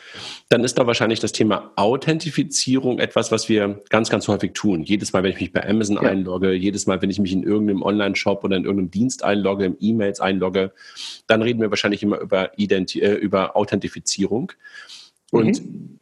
dann 0.50 0.62
ist 0.62 0.78
da 0.78 0.86
wahrscheinlich 0.86 1.20
das 1.20 1.32
Thema 1.32 1.72
Authentifizierung 1.76 2.98
etwas, 2.98 3.32
was 3.32 3.48
wir 3.48 3.82
ganz, 3.88 4.10
ganz 4.10 4.28
häufig 4.28 4.52
tun. 4.52 4.82
Jedes 4.82 5.12
Mal, 5.12 5.22
wenn 5.22 5.32
ich 5.32 5.40
mich 5.40 5.52
bei 5.52 5.66
Amazon 5.68 5.96
ja. 5.96 6.02
einlogge, 6.02 6.52
jedes 6.52 6.86
Mal, 6.86 7.00
wenn 7.00 7.10
ich 7.10 7.18
mich 7.18 7.32
in 7.32 7.42
irgendeinem 7.42 7.82
Online-Shop 7.82 8.44
oder 8.44 8.56
in 8.56 8.64
irgendeinem 8.64 8.90
Dienst 8.90 9.24
einlogge, 9.24 9.64
im 9.64 9.76
E-Mails 9.80 10.20
einlogge, 10.20 10.72
dann 11.26 11.42
reden 11.42 11.60
wir 11.60 11.70
wahrscheinlich 11.70 12.02
immer 12.02 12.18
über, 12.20 12.50
Identi 12.58 13.00
äh, 13.00 13.14
über 13.14 13.56
Authentifizierung. 13.56 14.52
Und 15.30 15.64
mhm. 15.64 15.98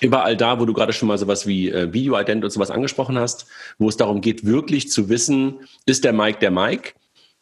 überall 0.00 0.36
da, 0.36 0.60
wo 0.60 0.66
du 0.66 0.72
gerade 0.72 0.92
schon 0.92 1.08
mal 1.08 1.18
sowas 1.18 1.46
wie 1.48 1.70
äh, 1.70 1.92
Video-Ident 1.92 2.44
und 2.44 2.50
sowas 2.50 2.70
angesprochen 2.70 3.18
hast, 3.18 3.46
wo 3.78 3.88
es 3.88 3.96
darum 3.96 4.20
geht, 4.20 4.46
wirklich 4.46 4.88
zu 4.88 5.08
wissen, 5.08 5.60
ist 5.84 6.04
der 6.04 6.12
Mike 6.12 6.38
der 6.38 6.52
Mike? 6.52 6.92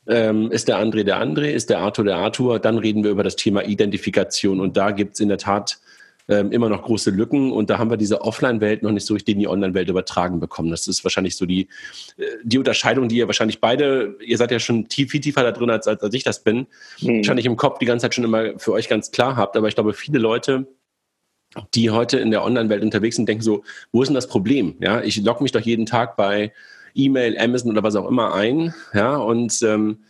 Ähm, 0.06 0.50
ist 0.50 0.68
der 0.68 0.78
André 0.78 1.04
der 1.04 1.22
André? 1.22 1.50
Ist 1.50 1.68
der 1.68 1.80
Arthur 1.80 2.06
der 2.06 2.16
Arthur? 2.16 2.58
Dann 2.58 2.78
reden 2.78 3.04
wir 3.04 3.10
über 3.10 3.22
das 3.22 3.36
Thema 3.36 3.64
Identifikation. 3.64 4.60
Und 4.60 4.78
da 4.78 4.92
gibt 4.92 5.14
es 5.14 5.20
in 5.20 5.28
der 5.28 5.36
Tat 5.36 5.78
ähm, 6.28 6.52
immer 6.52 6.68
noch 6.68 6.82
große 6.82 7.10
Lücken 7.10 7.52
und 7.52 7.70
da 7.70 7.78
haben 7.78 7.90
wir 7.90 7.96
diese 7.96 8.20
Offline-Welt 8.20 8.82
noch 8.82 8.92
nicht 8.92 9.06
so 9.06 9.14
richtig 9.14 9.34
in 9.34 9.40
die 9.40 9.48
Online-Welt 9.48 9.88
übertragen 9.88 10.40
bekommen. 10.40 10.70
Das 10.70 10.86
ist 10.86 11.02
wahrscheinlich 11.04 11.36
so 11.36 11.46
die, 11.46 11.68
äh, 12.18 12.24
die 12.42 12.58
Unterscheidung, 12.58 13.08
die 13.08 13.16
ihr 13.16 13.26
wahrscheinlich 13.26 13.60
beide, 13.60 14.16
ihr 14.24 14.36
seid 14.36 14.50
ja 14.50 14.58
schon 14.58 14.88
tief, 14.88 15.10
viel 15.10 15.20
tiefer 15.20 15.42
da 15.42 15.52
drin, 15.52 15.70
als, 15.70 15.86
als, 15.86 16.02
als 16.02 16.14
ich 16.14 16.24
das 16.24 16.44
bin, 16.44 16.66
mhm. 17.00 17.18
wahrscheinlich 17.18 17.46
im 17.46 17.56
Kopf 17.56 17.78
die 17.78 17.86
ganze 17.86 18.04
Zeit 18.04 18.14
schon 18.14 18.24
immer 18.24 18.58
für 18.58 18.72
euch 18.72 18.88
ganz 18.88 19.10
klar 19.10 19.36
habt. 19.36 19.56
Aber 19.56 19.68
ich 19.68 19.74
glaube, 19.74 19.94
viele 19.94 20.18
Leute, 20.18 20.66
die 21.74 21.90
heute 21.90 22.18
in 22.18 22.30
der 22.30 22.44
Online-Welt 22.44 22.82
unterwegs 22.82 23.16
sind, 23.16 23.28
denken 23.28 23.42
so, 23.42 23.64
wo 23.90 24.02
ist 24.02 24.08
denn 24.08 24.14
das 24.14 24.28
Problem? 24.28 24.76
Ja, 24.80 25.00
ich 25.02 25.16
logge 25.22 25.42
mich 25.42 25.52
doch 25.52 25.60
jeden 25.60 25.86
Tag 25.86 26.16
bei 26.16 26.52
E-Mail, 26.94 27.38
Amazon 27.38 27.70
oder 27.70 27.82
was 27.82 27.96
auch 27.96 28.08
immer 28.08 28.34
ein, 28.34 28.74
ja, 28.92 29.16
und 29.16 29.62
ähm, 29.62 30.00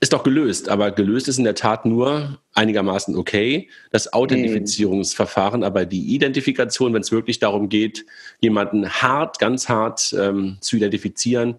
ist 0.00 0.12
doch 0.12 0.22
gelöst, 0.22 0.68
aber 0.68 0.90
gelöst 0.90 1.26
ist 1.28 1.38
in 1.38 1.44
der 1.44 1.54
Tat 1.54 1.86
nur 1.86 2.38
einigermaßen 2.52 3.16
okay. 3.16 3.70
Das 3.90 4.12
Authentifizierungsverfahren, 4.12 5.64
aber 5.64 5.86
die 5.86 6.14
Identifikation, 6.14 6.92
wenn 6.92 7.00
es 7.00 7.12
wirklich 7.12 7.38
darum 7.38 7.68
geht, 7.68 8.04
jemanden 8.40 8.88
hart, 8.88 9.38
ganz 9.38 9.68
hart 9.68 10.14
ähm, 10.18 10.58
zu 10.60 10.76
identifizieren, 10.76 11.56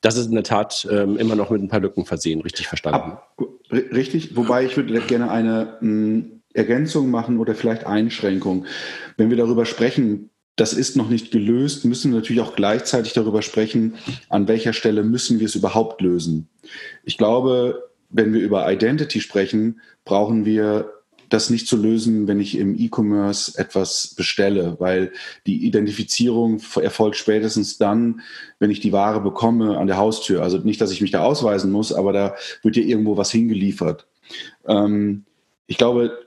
das 0.00 0.16
ist 0.16 0.26
in 0.28 0.34
der 0.34 0.44
Tat 0.44 0.86
ähm, 0.90 1.16
immer 1.16 1.34
noch 1.34 1.50
mit 1.50 1.62
ein 1.62 1.68
paar 1.68 1.80
Lücken 1.80 2.06
versehen, 2.06 2.40
richtig 2.40 2.68
verstanden. 2.68 3.18
Richtig, 3.70 4.36
wobei 4.36 4.64
ich 4.64 4.76
würde 4.76 4.98
gerne 5.00 5.30
eine 5.30 5.76
mh, 5.80 5.88
hm, 5.88 6.40
Ergänzung 6.52 7.10
machen 7.10 7.38
oder 7.38 7.54
vielleicht 7.54 7.86
Einschränkung. 7.86 8.66
Wenn 9.16 9.30
wir 9.30 9.36
darüber 9.36 9.66
sprechen, 9.66 10.30
das 10.60 10.74
ist 10.74 10.94
noch 10.94 11.08
nicht 11.08 11.30
gelöst, 11.30 11.86
müssen 11.86 12.12
wir 12.12 12.18
natürlich 12.18 12.42
auch 12.42 12.54
gleichzeitig 12.54 13.14
darüber 13.14 13.40
sprechen, 13.40 13.94
an 14.28 14.46
welcher 14.46 14.74
Stelle 14.74 15.02
müssen 15.02 15.40
wir 15.40 15.46
es 15.46 15.54
überhaupt 15.54 16.02
lösen. 16.02 16.48
Ich 17.02 17.16
glaube, 17.16 17.88
wenn 18.10 18.34
wir 18.34 18.42
über 18.42 18.70
Identity 18.70 19.22
sprechen, 19.22 19.80
brauchen 20.04 20.44
wir 20.44 20.92
das 21.30 21.48
nicht 21.48 21.66
zu 21.66 21.78
lösen, 21.78 22.28
wenn 22.28 22.40
ich 22.40 22.58
im 22.58 22.78
E-Commerce 22.78 23.58
etwas 23.58 24.14
bestelle, 24.16 24.76
weil 24.80 25.12
die 25.46 25.64
Identifizierung 25.64 26.60
erfolgt 26.82 27.16
spätestens 27.16 27.78
dann, 27.78 28.20
wenn 28.58 28.70
ich 28.70 28.80
die 28.80 28.92
Ware 28.92 29.20
bekomme 29.20 29.78
an 29.78 29.86
der 29.86 29.96
Haustür. 29.96 30.42
Also 30.42 30.58
nicht, 30.58 30.80
dass 30.82 30.92
ich 30.92 31.00
mich 31.00 31.12
da 31.12 31.22
ausweisen 31.22 31.72
muss, 31.72 31.90
aber 31.90 32.12
da 32.12 32.34
wird 32.62 32.76
ja 32.76 32.82
irgendwo 32.82 33.16
was 33.16 33.30
hingeliefert. 33.30 34.06
Ähm, 34.66 35.24
ich 35.66 35.78
glaube, 35.78 36.18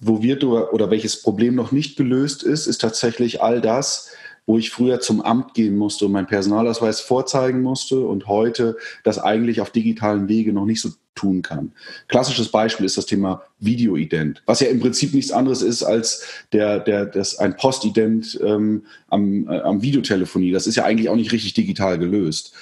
wo 0.00 0.22
wir 0.22 0.42
oder 0.72 0.90
welches 0.90 1.22
Problem 1.22 1.54
noch 1.54 1.72
nicht 1.72 1.96
gelöst 1.96 2.42
ist, 2.42 2.66
ist 2.66 2.80
tatsächlich 2.80 3.42
all 3.42 3.60
das, 3.60 4.10
wo 4.46 4.58
ich 4.58 4.70
früher 4.70 5.00
zum 5.00 5.20
Amt 5.20 5.54
gehen 5.54 5.76
musste 5.76 6.06
und 6.06 6.12
meinen 6.12 6.26
Personalausweis 6.26 7.00
vorzeigen 7.00 7.62
musste 7.62 8.00
und 8.00 8.26
heute 8.26 8.76
das 9.04 9.18
eigentlich 9.18 9.60
auf 9.60 9.70
digitalen 9.70 10.28
Wege 10.28 10.52
noch 10.52 10.64
nicht 10.64 10.80
so 10.80 10.90
tun 11.14 11.42
kann. 11.42 11.72
Klassisches 12.08 12.48
Beispiel 12.48 12.86
ist 12.86 12.96
das 12.96 13.06
Thema 13.06 13.42
Videoident, 13.58 14.42
was 14.46 14.60
ja 14.60 14.68
im 14.68 14.80
Prinzip 14.80 15.12
nichts 15.12 15.32
anderes 15.32 15.60
ist 15.60 15.82
als 15.82 16.24
der, 16.52 16.80
der, 16.80 17.04
das, 17.04 17.38
ein 17.38 17.56
Postident 17.56 18.40
ähm, 18.42 18.86
am, 19.08 19.48
äh, 19.48 19.60
am 19.60 19.82
Videotelefonie. 19.82 20.50
Das 20.50 20.66
ist 20.66 20.76
ja 20.76 20.84
eigentlich 20.84 21.10
auch 21.10 21.16
nicht 21.16 21.32
richtig 21.32 21.54
digital 21.54 21.98
gelöst. 21.98 22.54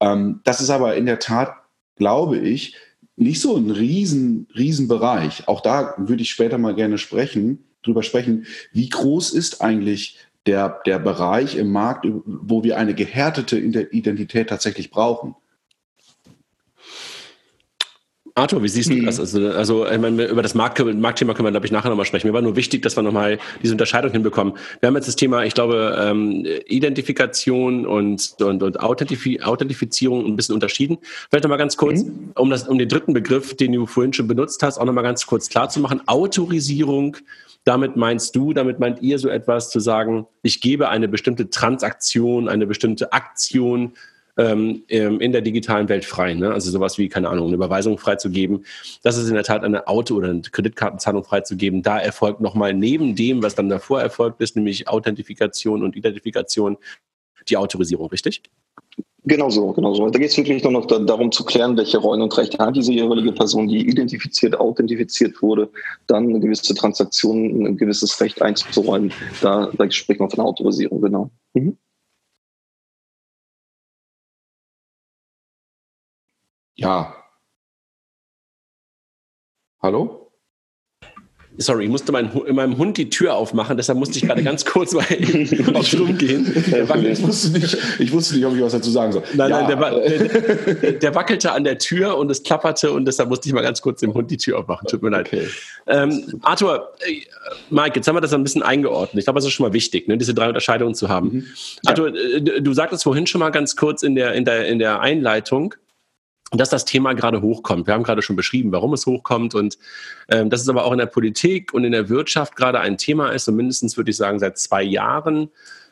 Ähm, 0.00 0.40
das 0.44 0.60
ist 0.60 0.70
aber 0.70 0.96
in 0.96 1.06
der 1.06 1.18
Tat, 1.18 1.54
glaube 1.96 2.38
ich, 2.38 2.74
nicht 3.16 3.40
so 3.40 3.56
ein 3.56 3.70
riesen, 3.70 4.46
riesen 4.54 4.88
Bereich. 4.88 5.48
Auch 5.48 5.60
da 5.60 5.94
würde 5.96 6.22
ich 6.22 6.30
später 6.30 6.58
mal 6.58 6.74
gerne 6.74 6.98
sprechen, 6.98 7.64
drüber 7.82 8.02
sprechen, 8.02 8.46
wie 8.72 8.88
groß 8.88 9.32
ist 9.32 9.62
eigentlich 9.62 10.18
der, 10.44 10.80
der 10.86 10.98
Bereich 10.98 11.56
im 11.56 11.72
Markt, 11.72 12.06
wo 12.24 12.62
wir 12.62 12.78
eine 12.78 12.94
gehärtete 12.94 13.58
Identität 13.58 14.48
tatsächlich 14.48 14.90
brauchen. 14.90 15.34
Arthur, 18.36 18.62
wie 18.62 18.68
siehst 18.68 18.90
du 18.90 19.02
das? 19.02 19.18
Also, 19.18 19.48
also 19.48 19.86
ich 19.86 19.98
meine, 19.98 20.26
über 20.26 20.42
das 20.42 20.54
Markt, 20.54 20.78
Marktthema 20.78 21.32
können 21.32 21.46
wir, 21.46 21.52
glaube 21.52 21.64
ich, 21.64 21.72
nachher 21.72 21.88
nochmal 21.88 22.04
sprechen. 22.04 22.26
Mir 22.26 22.34
war 22.34 22.42
nur 22.42 22.54
wichtig, 22.54 22.82
dass 22.82 22.94
wir 22.94 23.02
nochmal 23.02 23.38
diese 23.62 23.72
Unterscheidung 23.72 24.12
hinbekommen. 24.12 24.52
Wir 24.80 24.88
haben 24.88 24.94
jetzt 24.94 25.08
das 25.08 25.16
Thema, 25.16 25.44
ich 25.44 25.54
glaube, 25.54 25.96
ähm, 25.98 26.46
Identifikation 26.66 27.86
und, 27.86 28.36
und, 28.38 28.62
und 28.62 28.80
Authentifi 28.80 29.40
Authentifizierung 29.40 30.26
ein 30.26 30.36
bisschen 30.36 30.54
unterschieden. 30.54 30.98
Vielleicht 31.30 31.44
nochmal 31.44 31.56
ganz 31.56 31.78
kurz, 31.78 32.04
mhm. 32.04 32.32
um, 32.34 32.50
das, 32.50 32.68
um 32.68 32.76
den 32.76 32.90
dritten 32.90 33.14
Begriff, 33.14 33.56
den 33.56 33.72
du 33.72 33.86
vorhin 33.86 34.12
schon 34.12 34.28
benutzt 34.28 34.62
hast, 34.62 34.76
auch 34.76 34.84
nochmal 34.84 35.04
ganz 35.04 35.24
kurz 35.24 35.48
klar 35.48 35.70
zu 35.70 35.80
machen. 35.80 36.02
Autorisierung, 36.06 37.16
damit 37.64 37.96
meinst 37.96 38.36
du, 38.36 38.52
damit 38.52 38.78
meint 38.80 39.00
ihr 39.00 39.18
so 39.18 39.30
etwas 39.30 39.70
zu 39.70 39.80
sagen, 39.80 40.26
ich 40.42 40.60
gebe 40.60 40.90
eine 40.90 41.08
bestimmte 41.08 41.48
Transaktion, 41.48 42.50
eine 42.50 42.66
bestimmte 42.66 43.14
Aktion 43.14 43.92
ähm, 44.36 44.82
in 44.88 45.32
der 45.32 45.40
digitalen 45.40 45.88
Welt 45.88 46.04
frei. 46.04 46.34
Ne? 46.34 46.52
Also 46.52 46.70
sowas 46.70 46.98
wie, 46.98 47.08
keine 47.08 47.28
Ahnung, 47.28 47.46
eine 47.46 47.56
Überweisung 47.56 47.98
freizugeben. 47.98 48.64
Das 49.02 49.16
ist 49.16 49.28
in 49.28 49.34
der 49.34 49.44
Tat 49.44 49.64
eine 49.64 49.88
Auto- 49.88 50.14
oder 50.14 50.28
eine 50.28 50.42
Kreditkartenzahlung 50.42 51.24
freizugeben. 51.24 51.82
Da 51.82 51.98
erfolgt 51.98 52.40
nochmal 52.40 52.74
neben 52.74 53.16
dem, 53.16 53.42
was 53.42 53.54
dann 53.54 53.68
davor 53.68 54.00
erfolgt 54.00 54.40
ist, 54.40 54.56
nämlich 54.56 54.88
Authentifikation 54.88 55.82
und 55.82 55.96
Identifikation, 55.96 56.76
die 57.48 57.56
Autorisierung, 57.56 58.08
richtig? 58.08 58.42
Genau 59.28 59.50
so, 59.50 59.72
genau 59.72 59.92
so. 59.92 60.08
Da 60.08 60.20
geht 60.20 60.30
es 60.30 60.36
wirklich 60.36 60.62
nur 60.62 60.72
noch 60.72 60.86
da, 60.86 61.00
darum 61.00 61.32
zu 61.32 61.44
klären, 61.44 61.76
welche 61.76 61.98
Rollen 61.98 62.22
und 62.22 62.36
Rechte 62.38 62.58
hat 62.58 62.76
diese 62.76 62.92
jeweilige 62.92 63.32
Person, 63.32 63.66
die 63.66 63.88
identifiziert, 63.88 64.58
authentifiziert 64.60 65.42
wurde, 65.42 65.68
dann 66.06 66.28
eine 66.28 66.38
gewisse 66.38 66.74
Transaktion, 66.76 67.66
ein 67.66 67.76
gewisses 67.76 68.20
Recht 68.20 68.40
einzuräumen. 68.40 69.12
Da, 69.40 69.68
da 69.76 69.90
spricht 69.90 70.20
man 70.20 70.30
von 70.30 70.44
Autorisierung, 70.44 71.00
genau. 71.00 71.30
Mhm. 71.54 71.76
Ja. 76.76 77.14
Hallo? 79.82 80.30
Sorry, 81.58 81.84
ich 81.84 81.90
musste 81.90 82.12
mein, 82.12 82.30
meinem 82.50 82.76
Hund 82.76 82.98
die 82.98 83.08
Tür 83.08 83.34
aufmachen, 83.34 83.78
deshalb 83.78 83.98
musste 83.98 84.18
ich 84.18 84.26
gerade 84.26 84.42
ganz 84.42 84.66
kurz 84.66 84.92
mal 84.92 85.06
auf 85.74 85.86
Schlumm 85.86 86.18
gehen. 86.18 86.52
Ich 86.54 87.22
wusste, 87.22 87.48
nicht, 87.50 87.78
ich 87.98 88.12
wusste 88.12 88.34
nicht, 88.34 88.44
ob 88.44 88.54
ich 88.54 88.60
was 88.60 88.72
dazu 88.72 88.90
sagen 88.90 89.12
soll. 89.12 89.22
Nein, 89.32 89.50
ja. 89.50 89.62
nein, 89.62 89.94
der, 90.04 90.74
der, 90.74 90.92
der, 90.92 91.14
wackelte 91.14 91.52
an 91.52 91.64
der 91.64 91.78
Tür 91.78 92.18
und 92.18 92.30
es 92.30 92.42
klapperte 92.42 92.92
und 92.92 93.06
deshalb 93.06 93.30
musste 93.30 93.48
ich 93.48 93.54
mal 93.54 93.62
ganz 93.62 93.80
kurz 93.80 94.00
dem 94.00 94.12
Hund 94.12 94.30
die 94.30 94.36
Tür 94.36 94.58
aufmachen. 94.58 94.86
Tut 94.86 95.02
mir 95.02 95.08
leid. 95.08 95.28
Okay. 95.28 95.48
Ähm, 95.86 96.40
Arthur, 96.42 96.92
äh, 97.06 97.22
Mike, 97.70 97.92
jetzt 97.96 98.06
haben 98.06 98.16
wir 98.16 98.20
das 98.20 98.34
ein 98.34 98.42
bisschen 98.42 98.62
eingeordnet. 98.62 99.20
Ich 99.20 99.24
glaube, 99.24 99.38
das 99.38 99.46
ist 99.46 99.52
schon 99.54 99.64
mal 99.64 99.72
wichtig, 99.72 100.08
ne, 100.08 100.18
diese 100.18 100.34
drei 100.34 100.48
Unterscheidungen 100.48 100.94
zu 100.94 101.08
haben. 101.08 101.28
Mhm. 101.28 101.46
Ja. 101.84 101.90
Arthur, 101.90 102.14
äh, 102.14 102.60
du 102.60 102.74
sagtest 102.74 103.02
vorhin 103.04 103.26
schon 103.26 103.38
mal 103.38 103.50
ganz 103.50 103.76
kurz 103.76 104.02
in 104.02 104.14
der, 104.14 104.34
in 104.34 104.44
der, 104.44 104.66
in 104.66 104.78
der 104.78 105.00
Einleitung, 105.00 105.74
dass 106.52 106.70
das 106.70 106.84
Thema 106.84 107.14
gerade 107.14 107.42
hochkommt. 107.42 107.86
Wir 107.86 107.94
haben 107.94 108.04
gerade 108.04 108.22
schon 108.22 108.36
beschrieben, 108.36 108.72
warum 108.72 108.92
es 108.92 109.06
hochkommt 109.06 109.54
und 109.54 109.78
ähm, 110.28 110.48
dass 110.48 110.62
es 110.62 110.68
aber 110.68 110.84
auch 110.84 110.92
in 110.92 110.98
der 110.98 111.06
Politik 111.06 111.74
und 111.74 111.84
in 111.84 111.92
der 111.92 112.08
Wirtschaft 112.08 112.56
gerade 112.56 112.80
ein 112.80 112.98
Thema 112.98 113.30
ist, 113.30 113.48
und 113.48 113.56
mindestens 113.56 113.96
würde 113.96 114.10
ich 114.10 114.16
sagen 114.16 114.38
seit 114.38 114.58
zwei 114.58 114.82
Jahren, 114.82 115.50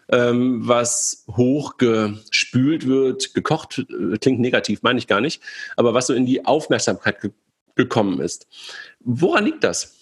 ähm, 0.08 0.66
was 0.66 1.24
hochgespült 1.28 2.86
wird, 2.86 3.34
gekocht, 3.34 3.78
äh, 3.78 4.18
klingt 4.18 4.40
negativ, 4.40 4.82
meine 4.82 4.98
ich 4.98 5.06
gar 5.06 5.20
nicht, 5.20 5.42
aber 5.76 5.94
was 5.94 6.06
so 6.06 6.14
in 6.14 6.26
die 6.26 6.44
Aufmerksamkeit 6.44 7.20
ge 7.20 7.30
gekommen 7.76 8.20
ist. 8.20 8.46
Woran 9.00 9.46
liegt 9.46 9.64
das? 9.64 9.96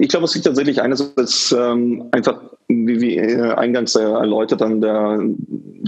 Ich 0.00 0.08
glaube, 0.08 0.24
es 0.24 0.34
liegt 0.34 0.46
tatsächlich 0.46 0.80
einerseits 0.80 1.52
ähm, 1.52 2.08
einfach, 2.12 2.40
wie, 2.68 3.00
wie 3.02 3.18
äh, 3.18 3.52
eingangs 3.52 3.94
erläutert, 3.94 4.62
an 4.62 4.80
der, 4.80 5.20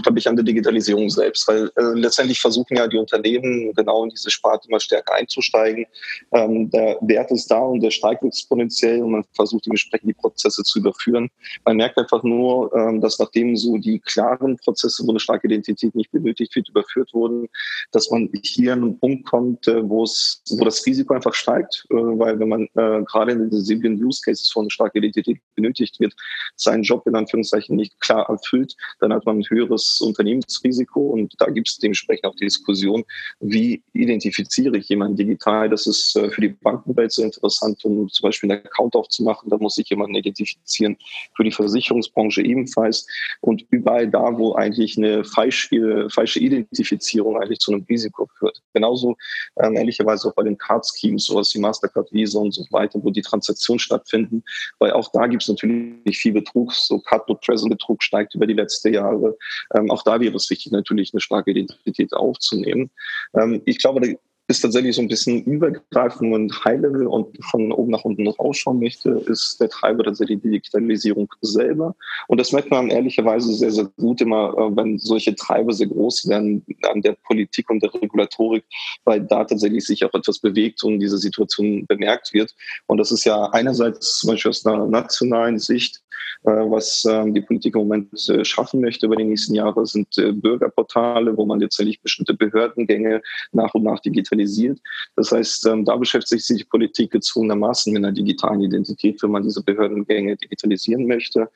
glaube 0.03 0.19
ich, 0.19 0.29
an 0.29 0.35
der 0.35 0.45
Digitalisierung 0.45 1.09
selbst, 1.09 1.47
weil 1.47 1.71
äh, 1.77 1.99
letztendlich 1.99 2.39
versuchen 2.39 2.77
ja 2.77 2.87
die 2.87 2.99
Unternehmen 2.99 3.73
genau 3.73 4.03
in 4.03 4.11
diese 4.11 4.29
Sparte 4.29 4.67
immer 4.67 4.79
stärker 4.79 5.15
einzusteigen. 5.15 5.87
Ähm, 6.31 6.69
der 6.69 6.99
Wert 7.01 7.31
ist 7.31 7.49
da 7.49 7.57
und 7.57 7.79
der 7.79 7.89
steigt 7.89 8.23
exponentiell 8.23 9.01
und 9.01 9.11
man 9.13 9.23
versucht 9.33 9.65
dementsprechend 9.65 10.09
die 10.09 10.13
Prozesse 10.13 10.61
zu 10.61 10.77
überführen. 10.77 11.31
Man 11.65 11.77
merkt 11.77 11.97
einfach 11.97 12.21
nur, 12.21 12.71
ähm, 12.75 13.01
dass 13.01 13.17
nachdem 13.17 13.55
so 13.57 13.79
die 13.79 13.97
klaren 13.97 14.57
Prozesse, 14.57 15.03
wo 15.07 15.09
eine 15.09 15.19
starke 15.19 15.47
Identität 15.47 15.95
nicht 15.95 16.11
benötigt 16.11 16.55
wird, 16.55 16.69
überführt 16.69 17.11
wurden, 17.15 17.49
dass 17.91 18.11
man 18.11 18.29
hier 18.43 18.73
an 18.73 18.83
einen 18.83 18.99
Punkt 18.99 19.25
kommt, 19.25 19.67
äh, 19.67 19.89
wo 19.89 20.03
es, 20.03 20.43
wo 20.51 20.63
das 20.65 20.85
Risiko 20.85 21.15
einfach 21.15 21.33
steigt, 21.33 21.87
äh, 21.89 21.95
weil 21.95 22.37
wenn 22.37 22.49
man 22.49 22.63
äh, 22.75 23.01
gerade 23.05 23.31
in 23.31 23.39
den 23.39 23.51
sensiblen 23.51 24.02
Use 24.03 24.21
Cases 24.23 24.49
von 24.51 24.69
starker 24.69 24.97
Identität 24.97 25.39
benötigt 25.55 25.99
wird, 25.99 26.13
seinen 26.55 26.83
Job 26.83 27.05
in 27.07 27.15
Anführungszeichen 27.15 27.75
nicht 27.75 27.99
klar 27.99 28.27
erfüllt, 28.29 28.75
dann 28.99 29.13
hat 29.13 29.25
man 29.25 29.39
ein 29.39 29.49
höheres 29.49 30.01
Unternehmensrisiko 30.01 30.99
und 30.99 31.33
da 31.37 31.47
gibt 31.47 31.69
es 31.69 31.77
dementsprechend 31.77 32.25
auch 32.25 32.35
die 32.35 32.45
Diskussion, 32.45 33.03
wie 33.39 33.83
identifiziere 33.93 34.77
ich 34.77 34.89
jemanden 34.89 35.17
digital. 35.17 35.69
Das 35.69 35.87
ist 35.87 36.15
äh, 36.15 36.29
für 36.29 36.41
die 36.41 36.49
Bankenwelt 36.49 37.11
sehr 37.11 37.25
interessant, 37.25 37.83
um 37.85 38.09
zum 38.09 38.27
Beispiel 38.27 38.51
einen 38.51 38.65
Account 38.65 38.95
aufzumachen. 38.95 39.49
Da 39.49 39.57
muss 39.57 39.77
ich 39.77 39.89
jemanden 39.89 40.15
identifizieren. 40.15 40.97
Für 41.35 41.43
die 41.43 41.51
Versicherungsbranche 41.51 42.41
ebenfalls. 42.41 43.07
Und 43.41 43.65
überall 43.69 44.09
da, 44.09 44.37
wo 44.37 44.53
eigentlich 44.53 44.97
eine 44.97 45.23
falsche, 45.23 46.07
falsche 46.09 46.39
Identifizierung 46.39 47.37
eigentlich 47.37 47.59
zu 47.59 47.71
einem 47.71 47.85
Risiko 47.89 48.29
führt. 48.37 48.61
Genauso 48.73 49.15
ähm, 49.61 49.75
ehrlicherweise 49.75 50.29
auch 50.29 50.35
bei 50.35 50.43
den 50.43 50.57
Card 50.57 50.85
Schemes, 50.85 51.25
sowas 51.25 51.53
wie 51.53 51.59
Mastercard, 51.59 52.11
Visa 52.11 52.39
und 52.39 52.53
so 52.53 52.65
weiter, 52.71 52.99
wo 53.03 53.09
die 53.09 53.21
Transaktionen 53.21 53.79
stattfinden, 53.83 54.43
weil 54.79 54.91
auch 54.91 55.11
da 55.13 55.27
gibt 55.27 55.43
es 55.43 55.49
natürlich 55.49 56.17
viel 56.17 56.33
Betrug, 56.33 56.73
so 56.73 56.99
Card-Not-Present-Betrug 56.99 58.01
steigt 58.01 58.35
über 58.35 58.47
die 58.47 58.53
letzten 58.53 58.93
Jahre. 58.93 59.37
Ähm, 59.75 59.91
auch 59.91 60.03
da 60.03 60.19
wäre 60.19 60.35
es 60.35 60.49
wichtig, 60.49 60.71
natürlich 60.71 61.13
eine 61.13 61.21
starke 61.21 61.51
Identität 61.51 62.13
aufzunehmen. 62.13 62.89
Ähm, 63.35 63.61
ich 63.65 63.79
glaube, 63.79 64.17
ist 64.53 64.61
tatsächlich 64.61 64.95
so 64.95 65.01
ein 65.01 65.07
bisschen 65.07 65.43
übergreifend 65.45 66.31
und 66.31 66.63
High-Level 66.63 67.07
und 67.07 67.43
von 67.45 67.71
oben 67.71 67.91
nach 67.91 68.03
unten 68.03 68.27
rausschauen 68.27 68.79
möchte, 68.79 69.09
ist 69.25 69.59
der 69.59 69.69
Treiber 69.69 70.03
tatsächlich 70.03 70.41
die 70.41 70.51
Digitalisierung 70.51 71.27
selber. 71.41 71.95
Und 72.27 72.39
das 72.39 72.51
merkt 72.51 72.69
man 72.69 72.91
ehrlicherweise 72.91 73.51
sehr, 73.53 73.71
sehr 73.71 73.89
gut 73.97 74.21
immer, 74.21 74.53
äh, 74.55 74.75
wenn 74.75 74.99
solche 74.99 75.33
Treiber 75.35 75.73
sehr 75.73 75.87
groß 75.87 76.27
werden 76.29 76.63
an 76.83 77.01
der 77.01 77.13
Politik 77.23 77.67
und 77.71 77.81
der 77.81 77.91
Regulatorik, 77.95 78.63
weil 79.05 79.21
da 79.21 79.43
tatsächlich 79.43 79.85
sich 79.85 80.05
auch 80.05 80.13
etwas 80.13 80.37
bewegt 80.37 80.83
und 80.83 80.99
diese 80.99 81.17
Situation 81.17 81.87
bemerkt 81.87 82.31
wird. 82.33 82.53
Und 82.85 82.99
das 82.99 83.11
ist 83.11 83.25
ja 83.25 83.45
einerseits 83.53 84.19
zum 84.19 84.29
Beispiel 84.29 84.49
aus 84.49 84.65
einer 84.65 84.85
nationalen 84.85 85.57
Sicht 85.57 86.03
was 86.43 87.05
ähm, 87.05 87.33
die 87.33 87.41
Politik 87.41 87.75
im 87.75 87.81
Moment 87.81 88.29
äh, 88.29 88.43
schaffen 88.43 88.81
möchte 88.81 89.05
über 89.05 89.15
die 89.15 89.23
nächsten 89.23 89.55
Jahre, 89.55 89.85
sind 89.85 90.17
äh, 90.17 90.31
Bürgerportale, 90.31 91.35
wo 91.37 91.45
man 91.45 91.59
letztendlich 91.59 92.01
bestimmte 92.01 92.33
Behördengänge 92.33 93.21
nach 93.51 93.73
und 93.73 93.83
nach 93.83 93.99
digitalisiert. 93.99 94.79
Das 95.15 95.31
heißt, 95.31 95.67
ähm, 95.67 95.85
da 95.85 95.95
beschäftigt 95.95 96.43
sich 96.43 96.57
die 96.57 96.63
Politik 96.65 97.11
gezwungenermaßen 97.11 97.93
mit 97.93 98.03
einer 98.03 98.13
digitalen 98.13 98.61
Identität, 98.61 99.21
wenn 99.23 99.31
man 99.31 99.43
diese 99.43 99.63
Behördengänge 99.63 100.35
digitalisieren 100.35 101.07
möchte. 101.07 101.49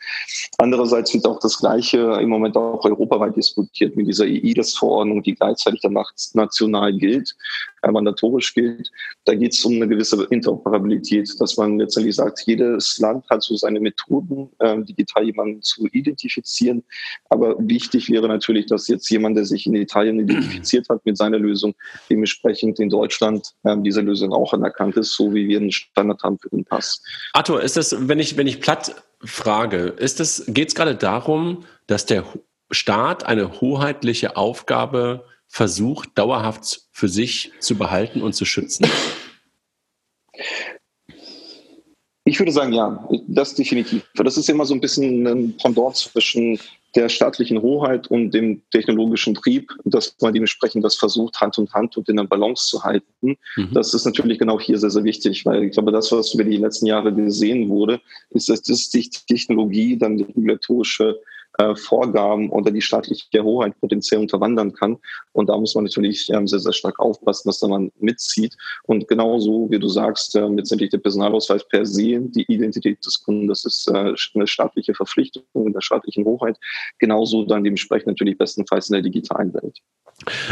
Andererseits 0.58 1.14
wird 1.14 1.26
auch 1.26 1.40
das 1.40 1.60
Gleiche 1.60 1.98
im 2.22 2.30
Moment 2.30 2.56
auch 2.56 2.84
europaweit 2.86 3.36
diskutiert 3.36 3.96
mit 3.96 4.08
dieser 4.08 4.26
EIDAS-Verordnung, 4.26 5.24
die 5.24 5.36
gleichzeitig 5.36 5.82
dann 5.82 5.98
national 6.34 6.94
gilt, 6.94 7.36
mandatorisch 7.84 8.54
gilt. 8.54 8.92
Da 9.26 9.36
geht 9.36 9.54
es 9.54 9.64
um 9.66 9.76
eine 9.76 9.88
gewisse 9.88 10.24
Interoperabilität, 10.30 11.30
dass 11.40 11.58
man 11.58 11.80
letztendlich 11.80 12.16
sagt, 12.16 12.42
jedes 12.46 12.98
Land 13.00 13.30
hat 13.30 13.44
so 13.44 13.56
seine 13.56 13.80
Methoden, 13.80 14.50
ähm, 14.60 14.86
digital 14.86 15.24
jemanden 15.24 15.62
zu 15.62 15.88
identifizieren. 15.88 16.84
Aber 17.30 17.56
wichtig 17.60 18.10
wäre 18.10 18.28
natürlich, 18.28 18.66
dass 18.68 18.88
jetzt 18.88 19.10
jemand, 19.10 19.38
der 19.38 19.46
sich 19.46 19.66
in 19.66 19.76
Italien 19.76 20.20
identifiziert 20.20 20.90
hat 20.90 21.06
mit 21.06 21.18
seiner 21.18 21.40
Lösung, 21.40 21.76
dementsprechend 22.10 22.80
in 22.80 22.90
Deutschland 22.90 23.54
ähm, 23.66 23.84
diese 23.84 24.02
Lösung 24.02 24.34
auch 24.34 24.54
anerkannt 24.54 24.98
ist, 24.98 25.16
so 25.16 25.34
wie 25.34 25.48
wir 25.48 25.60
einen 25.60 25.72
Standard 25.72 26.22
haben 26.24 26.38
für 26.40 26.50
den 26.50 26.66
Pass. 26.66 27.02
Arthur, 27.34 27.62
ist 27.62 27.78
das, 27.78 27.96
wenn 28.08 28.20
ich, 28.20 28.38
wenn 28.38 28.48
ich 28.48 28.62
platt 28.62 29.04
frage, 29.24 29.96
geht 29.98 30.68
es 30.68 30.76
gerade 30.76 30.96
darum, 30.96 31.66
dass 31.88 32.06
der 32.06 32.24
Staat 32.72 33.26
eine 33.26 33.62
hoheitliche 33.62 34.36
Aufgabe 34.36 35.26
versucht, 35.48 36.10
dauerhaft 36.16 36.82
für 36.92 37.10
sich 37.10 37.52
zu 37.60 37.76
behalten 37.76 38.22
und 38.22 38.34
zu 38.34 38.46
schützen? 38.46 38.88
Ich 42.26 42.40
würde 42.40 42.52
sagen, 42.52 42.74
ja, 42.74 43.08
das 43.28 43.56
definitiv. 43.56 44.04
Das 44.16 44.36
ist 44.36 44.50
immer 44.50 44.66
so 44.66 44.74
ein 44.74 44.82
bisschen 44.82 45.26
ein 45.26 45.56
Pendant 45.58 45.96
zwischen 45.96 46.60
der 46.94 47.10
staatlichen 47.10 47.62
Hoheit 47.62 48.08
und 48.08 48.32
dem 48.32 48.62
technologischen 48.72 49.36
Trieb, 49.36 49.72
dass 49.86 50.16
man 50.22 50.34
dementsprechend 50.34 50.84
das 50.84 50.96
versucht, 50.96 51.40
Hand 51.40 51.58
in 51.58 51.72
Hand 51.72 51.96
und 51.96 52.10
in 52.10 52.18
der 52.18 52.24
Balance 52.24 52.68
zu 52.68 52.84
halten. 52.84 53.38
Mhm. 53.56 53.70
Das 53.72 53.94
ist 53.94 54.06
natürlich 54.06 54.40
genau 54.40 54.60
hier 54.60 54.78
sehr, 54.78 54.90
sehr 54.90 55.04
wichtig, 55.04 55.46
weil 55.46 55.66
ich 55.66 55.74
glaube, 55.74 55.92
das, 55.92 56.12
was 56.12 56.34
über 56.34 56.44
die 56.44 56.58
letzten 56.58 56.88
Jahre 56.88 57.14
gesehen 57.14 57.70
wurde, 57.70 58.02
ist, 58.32 58.50
dass 58.50 58.62
die 58.64 59.10
Technologie 59.10 59.98
dann 59.98 60.18
die 60.18 60.24
regulatorische 60.24 61.20
äh, 61.58 61.76
Vorgaben 61.76 62.50
oder 62.50 62.72
die 62.72 62.82
staatliche 62.82 63.44
Hoheit 63.44 63.80
potenziell 63.80 64.22
unterwandern 64.22 64.74
kann. 64.74 64.98
Und 65.32 65.50
da 65.50 65.58
muss 65.58 65.76
man 65.76 65.86
natürlich 65.86 66.30
ähm, 66.30 66.48
sehr, 66.48 66.60
sehr 66.60 66.74
stark 66.74 67.00
aufpassen, 67.00 67.50
dass 67.50 67.60
da 67.60 67.68
man 67.68 67.92
mitzieht. 68.00 68.56
Und 68.84 69.08
genauso, 69.08 69.70
wie 69.70 69.80
du 69.80 69.88
sagst, 69.88 70.36
äh, 70.36 70.48
letztendlich 70.48 70.92
der 70.92 71.00
Personalausweis 71.00 71.68
per 71.68 71.86
se, 71.86 72.20
die 72.20 72.46
Identität 72.48 73.06
des 73.06 73.24
Kunden, 73.24 73.48
das 73.48 73.66
ist 73.66 73.88
äh, 73.90 74.14
eine 74.36 74.48
staatliche 74.48 74.94
Verpflichtung 74.94 75.44
in 75.54 75.74
der 75.74 75.82
staatlichen 75.82 76.26
Hoheit. 76.26 76.58
Genauso 77.00 77.46
dann 77.46 77.64
dementsprechend 77.64 78.08
natürlich 78.08 78.38
bestenfalls 78.38 78.90
in 78.90 78.94
der 78.94 79.02
digitalen 79.02 79.54
Welt. 79.54 79.80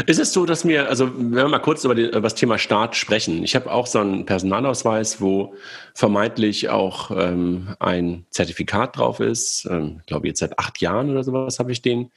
Ist 0.06 0.20
es 0.20 0.32
so, 0.32 0.46
dass 0.46 0.64
mir, 0.64 0.88
also 0.88 1.10
wenn 1.16 1.34
wir 1.34 1.48
mal 1.48 1.58
kurz 1.58 1.84
über 1.84 1.94
das 1.94 2.36
Thema 2.36 2.56
Staat 2.56 2.94
sprechen. 2.94 3.42
Ich 3.42 3.56
habe 3.56 3.72
auch 3.72 3.88
so 3.88 3.98
einen 3.98 4.24
Personalausweis, 4.24 5.20
wo 5.20 5.54
vermeintlich 5.92 6.68
auch 6.68 7.10
ähm, 7.10 7.74
ein 7.80 8.26
Zertifikat 8.30 8.96
drauf 8.96 9.18
ist. 9.18 9.66
Ähm, 9.68 9.96
ich 10.00 10.06
glaube, 10.06 10.28
jetzt 10.28 10.38
seit 10.38 10.58
acht 10.60 10.80
Jahren 10.80 10.95
oder 11.04 11.24
sowas 11.24 11.58
habe 11.58 11.72
ich 11.72 11.82
den. 11.82 12.10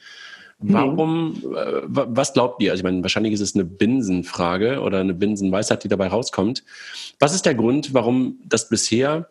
Mhm. 0.61 0.73
Warum, 0.73 1.43
äh, 1.55 1.81
was 1.85 2.33
glaubt 2.33 2.61
ihr? 2.61 2.71
Also 2.71 2.81
ich 2.81 2.83
meine, 2.83 3.01
wahrscheinlich 3.01 3.33
ist 3.33 3.41
es 3.41 3.55
eine 3.55 3.65
Binsenfrage 3.65 4.81
oder 4.81 4.99
eine 4.99 5.13
Binsenweisheit, 5.13 5.83
die 5.83 5.87
dabei 5.87 6.07
rauskommt. 6.07 6.63
Was 7.19 7.33
ist 7.33 7.45
der 7.45 7.55
Grund, 7.55 7.93
warum 7.93 8.39
das 8.45 8.69
bisher 8.69 9.29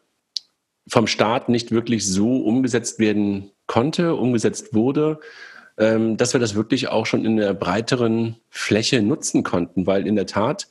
vom 0.87 1.07
Staat 1.07 1.49
nicht 1.49 1.71
wirklich 1.71 2.07
so 2.07 2.39
umgesetzt 2.39 2.99
werden 2.99 3.51
konnte, 3.67 4.15
umgesetzt 4.15 4.73
wurde, 4.73 5.21
ähm, 5.77 6.17
dass 6.17 6.33
wir 6.33 6.41
das 6.41 6.55
wirklich 6.55 6.89
auch 6.89 7.07
schon 7.07 7.25
in 7.25 7.37
der 7.37 7.55
breiteren 7.55 8.37
Fläche 8.49 9.03
nutzen 9.03 9.43
konnten, 9.43 9.87
weil 9.87 10.07
in 10.07 10.17
der 10.17 10.27
Tat 10.27 10.69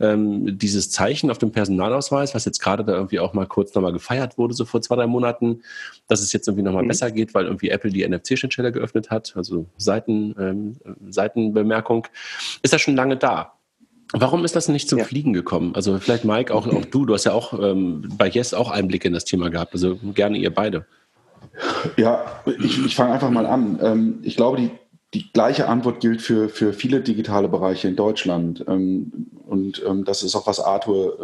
ähm, 0.00 0.58
dieses 0.58 0.90
Zeichen 0.90 1.30
auf 1.30 1.38
dem 1.38 1.52
Personalausweis, 1.52 2.34
was 2.34 2.44
jetzt 2.44 2.60
gerade 2.60 2.84
da 2.84 2.94
irgendwie 2.94 3.20
auch 3.20 3.34
mal 3.34 3.46
kurz 3.46 3.74
nochmal 3.74 3.92
gefeiert 3.92 4.38
wurde, 4.38 4.54
so 4.54 4.64
vor 4.64 4.80
zwei, 4.80 4.96
drei 4.96 5.06
Monaten, 5.06 5.62
dass 6.08 6.20
es 6.20 6.32
jetzt 6.32 6.48
irgendwie 6.48 6.64
nochmal 6.64 6.84
mhm. 6.84 6.88
besser 6.88 7.10
geht, 7.10 7.34
weil 7.34 7.44
irgendwie 7.44 7.68
Apple 7.68 7.90
die 7.90 8.06
NFC-Schnittstelle 8.06 8.72
geöffnet 8.72 9.10
hat, 9.10 9.34
also 9.36 9.66
Seiten, 9.76 10.34
ähm, 10.38 10.76
Seitenbemerkung, 11.10 12.06
ist 12.62 12.72
das 12.72 12.80
schon 12.80 12.96
lange 12.96 13.16
da. 13.16 13.52
Warum 14.12 14.44
ist 14.44 14.56
das 14.56 14.68
nicht 14.68 14.88
zum 14.88 14.98
ja. 14.98 15.04
Fliegen 15.04 15.32
gekommen? 15.32 15.74
Also 15.76 15.98
vielleicht 15.98 16.24
Mike, 16.24 16.52
auch, 16.52 16.66
auch 16.66 16.84
du, 16.84 17.06
du 17.06 17.14
hast 17.14 17.24
ja 17.24 17.32
auch 17.32 17.52
ähm, 17.52 18.08
bei 18.16 18.28
Yes 18.28 18.54
auch 18.54 18.70
Einblicke 18.70 19.06
in 19.06 19.14
das 19.14 19.24
Thema 19.24 19.50
gehabt, 19.50 19.72
also 19.74 19.98
gerne 20.14 20.38
ihr 20.38 20.52
beide. 20.52 20.86
Ja, 21.96 22.42
ich, 22.46 22.84
ich 22.86 22.96
fange 22.96 23.12
einfach 23.12 23.30
mal 23.30 23.46
an. 23.46 23.78
Ähm, 23.82 24.18
ich 24.22 24.36
glaube, 24.36 24.56
die, 24.56 24.70
die 25.14 25.32
gleiche 25.32 25.68
Antwort 25.68 26.00
gilt 26.00 26.22
für, 26.22 26.48
für 26.48 26.72
viele 26.72 27.00
digitale 27.00 27.48
Bereiche 27.48 27.88
in 27.88 27.96
Deutschland. 27.96 28.64
Ähm, 28.68 29.30
und 29.46 29.82
ähm, 29.86 30.04
das 30.04 30.22
ist 30.22 30.36
auch, 30.36 30.46
was 30.46 30.60
Arthur 30.60 31.18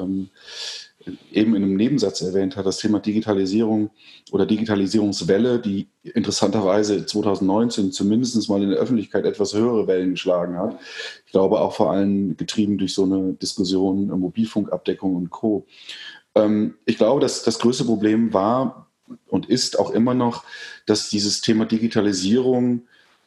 eben 1.31 1.55
in 1.55 1.63
einem 1.63 1.77
Nebensatz 1.77 2.21
erwähnt 2.21 2.57
hat, 2.57 2.67
das 2.67 2.79
Thema 2.79 2.99
Digitalisierung 2.99 3.91
oder 4.33 4.45
Digitalisierungswelle, 4.45 5.61
die 5.61 5.87
interessanterweise 6.03 7.07
2019 7.07 7.93
zumindest 7.93 8.49
mal 8.49 8.61
in 8.61 8.71
der 8.71 8.81
Öffentlichkeit 8.81 9.25
etwas 9.25 9.55
höhere 9.55 9.87
Wellen 9.87 10.13
geschlagen 10.13 10.59
hat. 10.59 10.77
Ich 11.25 11.31
glaube 11.31 11.61
auch 11.61 11.75
vor 11.75 11.93
allem 11.93 12.37
getrieben 12.37 12.77
durch 12.77 12.93
so 12.93 13.05
eine 13.05 13.35
Diskussion 13.35 14.09
Mobilfunkabdeckung 14.09 15.15
und 15.15 15.31
Co. 15.31 15.65
Ich 16.87 16.99
glaube, 16.99 17.21
dass 17.21 17.45
das 17.45 17.61
größte 17.61 17.85
Problem 17.85 18.35
war 18.35 18.89
und 19.29 19.47
ist 19.49 19.79
auch 19.79 19.91
immer 19.91 20.15
noch, 20.15 20.43
dass 20.87 21.09
dieses 21.09 21.41
Thema 21.41 21.67
Digitalisierung 21.67 22.83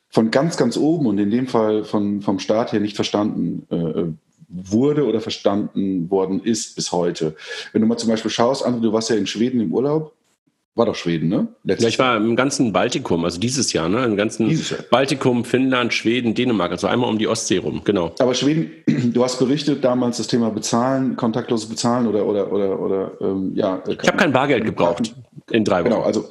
von 0.10 0.32
ganz, 0.32 0.58
ganz 0.58 0.78
oben 0.78 1.06
und 1.06 1.18
in 1.20 1.30
dem 1.30 1.48
Fall 1.48 1.84
von, 1.84 2.22
vom 2.22 2.40
Staat 2.40 2.74
her 2.74 2.80
nicht 2.80 2.96
verstanden 2.96 3.68
äh, 3.70 4.12
wurde 4.50 5.06
oder 5.06 5.22
verstanden 5.22 6.10
worden 6.10 6.42
ist 6.44 6.76
bis 6.76 6.92
heute. 6.92 7.36
Wenn 7.72 7.82
du 7.82 7.88
mal 7.88 7.98
zum 7.98 8.10
Beispiel 8.10 8.32
schaust, 8.32 8.66
André, 8.66 8.82
du 8.82 8.94
warst 8.94 9.10
ja 9.10 9.16
in 9.16 9.28
Schweden 9.28 9.62
im 9.62 9.72
Urlaub, 9.72 10.14
war 10.76 10.86
doch 10.86 10.96
Schweden, 10.96 11.28
ne? 11.28 11.48
Letztes 11.64 11.84
ja, 11.84 11.90
ich 11.90 12.00
war 12.00 12.18
im 12.18 12.36
ganzen 12.36 12.72
Baltikum, 12.72 13.26
also 13.26 13.40
dieses 13.40 13.74
Jahr, 13.74 13.90
ne? 13.90 14.04
Im 14.06 14.16
ganzen 14.16 14.60
Baltikum, 14.90 15.44
Finnland, 15.44 15.94
Schweden, 15.94 16.34
Dänemark, 16.34 16.72
also 16.72 16.88
einmal 16.88 17.10
um 17.10 17.20
die 17.20 17.28
Ostsee 17.28 17.58
rum, 17.58 17.82
genau. 17.84 18.14
Aber 18.20 18.34
Schweden, 18.34 18.72
du 19.14 19.24
hast 19.24 19.38
berichtet 19.40 19.84
damals 19.84 20.18
das 20.18 20.28
Thema 20.28 20.50
Bezahlen, 20.50 21.16
kontaktloses 21.16 21.70
Bezahlen 21.70 22.08
oder 22.08 22.26
oder 22.26 22.52
oder 22.52 22.80
oder 22.80 23.12
ähm, 23.20 23.52
ja. 23.56 23.84
Ich 23.88 24.08
habe 24.08 24.18
kein 24.18 24.32
Bargeld 24.32 24.66
gebraucht 24.66 25.14
in 25.52 25.66
drei 25.66 25.82
Wochen. 25.82 25.90
Genau, 25.90 26.02
also 26.02 26.30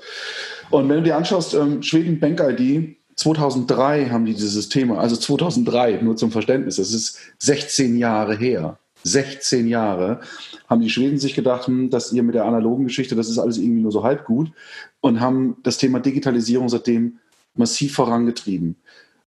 und 0.71 0.88
wenn 0.88 0.97
du 0.99 1.03
dir 1.05 1.17
anschaust, 1.17 1.55
ähm, 1.55 1.83
Schweden 1.83 2.19
Bank 2.19 2.41
ID 2.41 2.98
2003 3.19 4.11
haben 4.11 4.27
die 4.27 4.35
dieses 4.35 4.69
Thema, 4.69 4.99
also 5.01 5.17
2003, 5.17 6.01
nur 6.03 6.17
zum 6.17 6.31
Verständnis, 6.31 6.77
das 6.77 6.93
ist 6.93 7.19
16 7.41 7.99
Jahre 7.99 8.37
her. 8.37 8.79
16 9.03 9.67
Jahre 9.67 10.21
haben 10.69 10.81
die 10.81 10.91
Schweden 10.91 11.19
sich 11.19 11.35
gedacht, 11.35 11.67
hm, 11.67 11.91
dass 11.91 12.13
ihr 12.13 12.23
mit 12.23 12.37
der 12.37 12.45
analogen 12.45 12.85
Geschichte, 12.85 13.17
das 13.17 13.29
ist 13.29 13.39
alles 13.39 13.59
irgendwie 13.59 13.83
nur 13.83 13.91
so 13.91 14.05
halb 14.05 14.25
gut 14.25 14.53
und 15.01 15.21
haben 15.21 15.57
das 15.65 15.79
Thema 15.79 15.99
Digitalisierung 15.99 16.69
seitdem 16.69 17.19
massiv 17.55 17.95
vorangetrieben. 17.95 18.77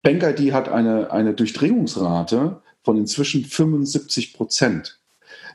BankID 0.01 0.53
hat 0.53 0.69
eine, 0.69 1.11
eine 1.11 1.33
Durchdringungsrate 1.33 2.61
von 2.83 2.97
inzwischen 2.97 3.43
75 3.43 4.33
Prozent. 4.33 4.99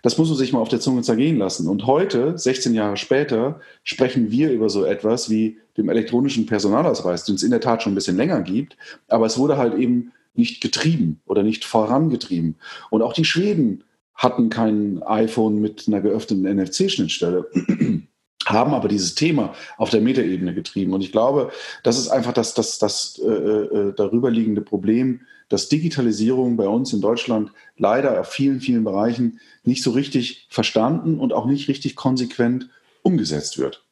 Das 0.02 0.18
muss 0.18 0.28
man 0.28 0.38
sich 0.38 0.52
mal 0.52 0.60
auf 0.60 0.68
der 0.68 0.80
Zunge 0.80 1.02
zergehen 1.02 1.38
lassen. 1.38 1.68
Und 1.68 1.86
heute, 1.86 2.36
16 2.36 2.74
Jahre 2.74 2.96
später, 2.96 3.60
sprechen 3.82 4.30
wir 4.30 4.50
über 4.50 4.68
so 4.68 4.84
etwas 4.84 5.30
wie 5.30 5.58
dem 5.76 5.88
elektronischen 5.88 6.46
Personalausweis, 6.46 7.24
den 7.24 7.36
es 7.36 7.42
in 7.42 7.50
der 7.50 7.60
Tat 7.60 7.82
schon 7.82 7.92
ein 7.92 7.94
bisschen 7.94 8.16
länger 8.16 8.42
gibt, 8.42 8.76
aber 9.08 9.26
es 9.26 9.38
wurde 9.38 9.56
halt 9.56 9.74
eben 9.74 10.12
nicht 10.34 10.60
getrieben 10.60 11.20
oder 11.26 11.42
nicht 11.42 11.64
vorangetrieben. 11.64 12.56
Und 12.90 13.02
auch 13.02 13.12
die 13.12 13.24
Schweden 13.24 13.84
hatten 14.14 14.50
kein 14.50 15.02
iPhone 15.04 15.60
mit 15.60 15.84
einer 15.86 16.00
geöffneten 16.00 16.44
NFC-Schnittstelle, 16.44 17.46
haben 18.46 18.74
aber 18.74 18.88
dieses 18.88 19.14
Thema 19.14 19.54
auf 19.76 19.90
der 19.90 20.00
Metaebene 20.00 20.54
getrieben. 20.54 20.92
Und 20.92 21.02
ich 21.02 21.12
glaube, 21.12 21.50
das 21.82 21.98
ist 21.98 22.08
einfach 22.08 22.32
das, 22.32 22.54
das, 22.54 22.78
das 22.78 23.20
äh, 23.24 23.28
äh, 23.28 23.92
darüberliegende 23.94 24.60
Problem, 24.60 25.20
dass 25.48 25.68
Digitalisierung 25.68 26.56
bei 26.56 26.68
uns 26.68 26.92
in 26.92 27.00
Deutschland 27.00 27.52
leider 27.76 28.20
auf 28.20 28.28
vielen, 28.28 28.60
vielen 28.60 28.84
Bereichen 28.84 29.40
nicht 29.64 29.82
so 29.82 29.92
richtig 29.92 30.46
verstanden 30.50 31.18
und 31.18 31.32
auch 31.32 31.46
nicht 31.46 31.68
richtig 31.68 31.96
konsequent 31.96 32.68
umgesetzt 33.02 33.58
wird. 33.58 33.84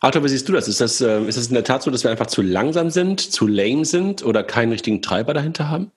Arthur, 0.00 0.22
wie 0.22 0.28
siehst 0.28 0.48
du 0.48 0.52
das? 0.52 0.68
Ist, 0.68 0.80
das? 0.80 1.00
äh, 1.00 1.22
ist 1.24 1.36
das 1.36 1.48
in 1.48 1.54
der 1.54 1.64
Tat 1.64 1.82
so, 1.82 1.90
dass 1.90 2.04
wir 2.04 2.10
einfach 2.10 2.28
zu 2.28 2.42
langsam 2.42 2.90
sind, 2.90 3.20
zu 3.20 3.48
lame 3.48 3.84
sind 3.84 4.24
oder 4.24 4.44
keinen 4.44 4.70
richtigen 4.70 5.02
Treiber 5.02 5.34
dahinter 5.34 5.68
haben? 5.68 5.90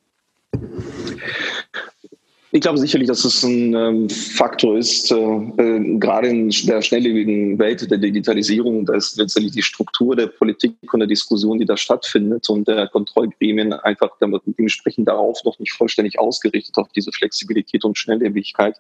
Ich 2.54 2.60
glaube 2.60 2.80
sicherlich, 2.80 3.08
dass 3.08 3.24
es 3.24 3.44
ein 3.44 3.74
ähm, 3.74 4.10
Faktor 4.10 4.78
ist, 4.78 5.10
äh, 5.10 5.16
äh, 5.16 5.98
gerade 5.98 6.28
in 6.28 6.50
der 6.50 6.82
schnelllebigen 6.82 7.58
Welt 7.58 7.90
der 7.90 7.98
Digitalisierung, 7.98 8.86
da 8.86 8.96
ist 8.96 9.18
letztendlich 9.18 9.54
die 9.54 9.62
Struktur 9.62 10.18
der 10.18 10.28
Politik 10.28 10.76
und 10.92 11.00
der 11.00 11.08
Diskussion, 11.08 11.60
die 11.60 11.66
da 11.66 11.78
stattfindet 11.78 12.50
und 12.50 12.68
der 12.68 12.90
Kontrollgremien 12.90 13.72
einfach 13.72 14.10
dementsprechend 14.20 15.08
darauf 15.08 15.42
noch 15.46 15.58
nicht 15.60 15.72
vollständig 15.72 16.20
ausgerichtet 16.20 16.78
auf 16.78 16.90
diese 16.90 17.14
Flexibilität 17.14 17.86
und 17.86 17.98
Schnelllebigkeit. 17.98 18.76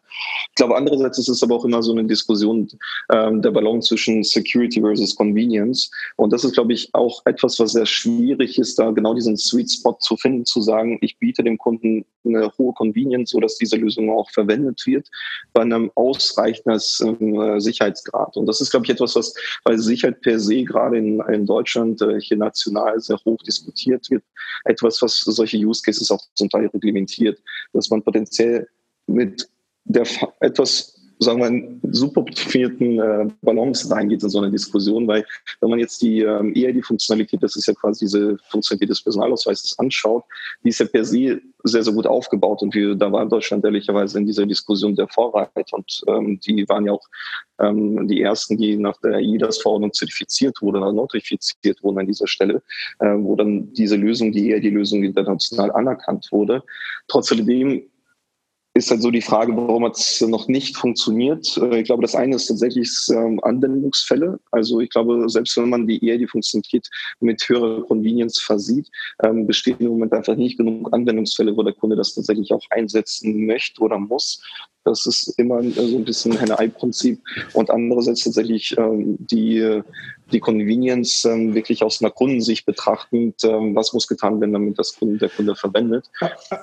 Ich 0.49 0.55
glaube, 0.55 0.75
andererseits 0.75 1.17
ist 1.19 1.29
es 1.29 1.41
aber 1.41 1.55
auch 1.55 1.63
immer 1.63 1.81
so 1.81 1.93
eine 1.93 2.03
Diskussion 2.03 2.67
ähm, 3.10 3.41
der 3.41 3.51
Balance 3.51 3.88
zwischen 3.88 4.21
Security 4.23 4.81
versus 4.81 5.15
Convenience. 5.15 5.89
Und 6.17 6.34
das 6.34 6.43
ist, 6.43 6.55
glaube 6.55 6.73
ich, 6.73 6.89
auch 6.91 7.21
etwas, 7.25 7.57
was 7.57 7.71
sehr 7.71 7.86
schwierig 7.86 8.60
ist, 8.60 8.79
da 8.79 8.91
genau 8.91 9.13
diesen 9.13 9.38
Sweet 9.38 9.71
Spot 9.71 9.95
zu 10.01 10.17
finden, 10.17 10.45
zu 10.45 10.62
sagen, 10.62 10.97
ich 10.99 11.17
biete 11.19 11.41
dem 11.41 11.57
Kunden 11.57 12.03
eine 12.25 12.51
hohe 12.57 12.73
Convenience, 12.73 13.31
sodass 13.31 13.61
diese 13.62 13.78
Lösung 13.78 14.10
auch 14.10 14.30
verwendet 14.32 14.86
wird, 14.86 15.08
bei 15.54 15.62
einem 15.62 15.91
ausreichenden 15.95 16.80
äh, 17.41 17.62
Sicherheitsgrad. 17.62 18.36
Und 18.36 18.47
das 18.47 18.62
ist, 18.62 18.71
glaube 18.71 18.86
ich, 18.86 18.91
etwas, 18.91 19.15
was 19.15 19.34
bei 19.63 19.78
Sicherheit 19.78 20.21
per 20.21 20.39
se 20.39 20.63
gerade 20.63 20.97
in, 20.97 21.21
in 21.32 21.45
Deutschland 21.45 22.02
äh, 22.02 22.19
hier 22.19 22.38
national 22.38 23.00
sehr 23.00 23.17
hoch 23.26 23.41
diskutiert 23.43 24.10
wird. 24.10 24.24
Etwas, 24.65 25.02
was 25.02 25.19
solche 25.19 25.58
Use 25.58 25.82
Cases 25.84 26.10
auch 26.12 26.21
zum 26.36 26.50
Teil 26.50 26.67
reglementiert, 26.67 27.39
dass 27.74 27.89
man 27.89 28.04
potenziell 28.04 28.67
mit 29.08 29.47
der 29.86 30.06
etwas 30.39 30.90
sagen 31.23 31.39
wir, 31.39 31.45
einen 31.45 31.79
super 31.91 32.21
optimierten 32.21 32.99
äh, 32.99 33.29
Balance 33.41 33.89
reingeht 33.91 34.23
in 34.23 34.29
so 34.29 34.39
eine 34.39 34.49
Diskussion, 34.49 35.07
weil 35.07 35.23
wenn 35.60 35.69
man 35.69 35.79
jetzt 35.79 36.01
die 36.01 36.21
ähm, 36.21 36.53
eher 36.55 36.73
die 36.73 36.81
Funktionalität, 36.81 37.43
das 37.43 37.55
ist 37.55 37.67
ja 37.67 37.73
quasi 37.73 38.05
diese 38.05 38.38
Funktionalität 38.49 38.89
des 38.89 39.03
Personalausweises 39.03 39.77
anschaut, 39.77 40.23
die 40.63 40.69
ist 40.69 40.79
ja 40.79 40.88
per 40.88 41.05
se 41.05 41.39
sehr, 41.63 41.84
sehr 41.84 41.93
gut 41.93 42.07
aufgebaut 42.07 42.63
und 42.63 42.73
wir, 42.73 42.95
da 42.95 43.12
war 43.12 43.27
Deutschland 43.27 43.63
ehrlicherweise 43.63 44.17
in 44.17 44.25
dieser 44.25 44.47
Diskussion 44.47 44.95
der 44.95 45.07
Vorreiter 45.07 45.63
und 45.73 46.01
ähm, 46.07 46.39
die 46.39 46.67
waren 46.67 46.86
ja 46.86 46.93
auch 46.93 47.07
ähm, 47.60 48.07
die 48.07 48.21
ersten, 48.21 48.57
die 48.57 48.77
nach 48.77 48.97
der 48.97 49.19
IDAS-Verordnung 49.19 49.93
zertifiziert 49.93 50.60
wurden 50.62 50.77
oder 50.77 50.91
notifiziert 50.91 51.84
wurden 51.84 51.99
an 51.99 52.07
dieser 52.07 52.27
Stelle, 52.27 52.63
äh, 52.99 53.13
wo 53.15 53.36
dann 53.36 53.71
diese 53.73 53.95
Lösung, 53.95 54.31
die 54.31 54.49
eher 54.49 54.60
die 54.60 54.71
Lösung 54.71 55.03
international 55.03 55.71
anerkannt 55.71 56.29
wurde. 56.31 56.63
Trotzdem 57.07 57.45
ist 58.73 58.89
halt 58.89 59.01
so 59.01 59.12
die 59.12 59.21
Frage, 59.21 59.55
warum 59.55 59.84
es 59.86 60.21
noch 60.21 60.47
nicht 60.47 60.77
funktioniert. 60.77 61.57
Äh, 61.57 61.79
ich 61.81 61.86
glaube, 61.86 62.01
das 62.01 62.15
eine 62.15 62.36
ist 62.36 62.47
tatsächlich 62.47 62.89
ähm, 63.10 63.39
Anwendungsfälle. 63.43 64.39
Also 64.51 64.79
ich 64.79 64.89
glaube, 64.89 65.29
selbst 65.29 65.57
wenn 65.57 65.69
man 65.69 65.88
die 65.88 66.05
eher 66.05 66.17
die 66.17 66.27
Funktionalität 66.27 66.89
mit 67.19 67.47
höherer 67.47 67.84
Convenience 67.84 68.39
versieht, 68.39 68.88
ähm, 69.23 69.45
bestehen 69.45 69.77
im 69.79 69.89
Moment 69.89 70.13
einfach 70.13 70.36
nicht 70.36 70.57
genug 70.57 70.93
Anwendungsfälle, 70.93 71.55
wo 71.55 71.63
der 71.63 71.73
Kunde 71.73 71.97
das 71.97 72.13
tatsächlich 72.13 72.51
auch 72.53 72.63
einsetzen 72.69 73.45
möchte 73.45 73.81
oder 73.81 73.99
muss. 73.99 74.41
Das 74.84 75.05
ist 75.05 75.38
immer 75.38 75.62
so 75.62 75.97
ein 75.97 76.05
bisschen 76.05 76.38
ein 76.38 76.51
Ei-Prinzip. 76.51 77.21
Und 77.53 77.69
andererseits 77.69 78.23
tatsächlich 78.23 78.75
ähm, 78.77 79.17
die 79.19 79.81
die 80.32 80.39
Convenience 80.39 81.26
ähm, 81.26 81.54
wirklich 81.54 81.84
aus 81.84 82.02
einer 82.02 82.12
Kundensicht 82.12 82.65
betrachtend, 82.65 83.44
ähm, 83.44 83.76
was 83.76 83.94
muss 83.94 84.08
getan 84.08 84.39
werden, 84.39 84.54
damit 84.54 84.80
das 84.80 84.96
Kunde, 84.96 85.17
der 85.17 85.30
Kunde 85.30 85.56
verwendet. 85.56 86.10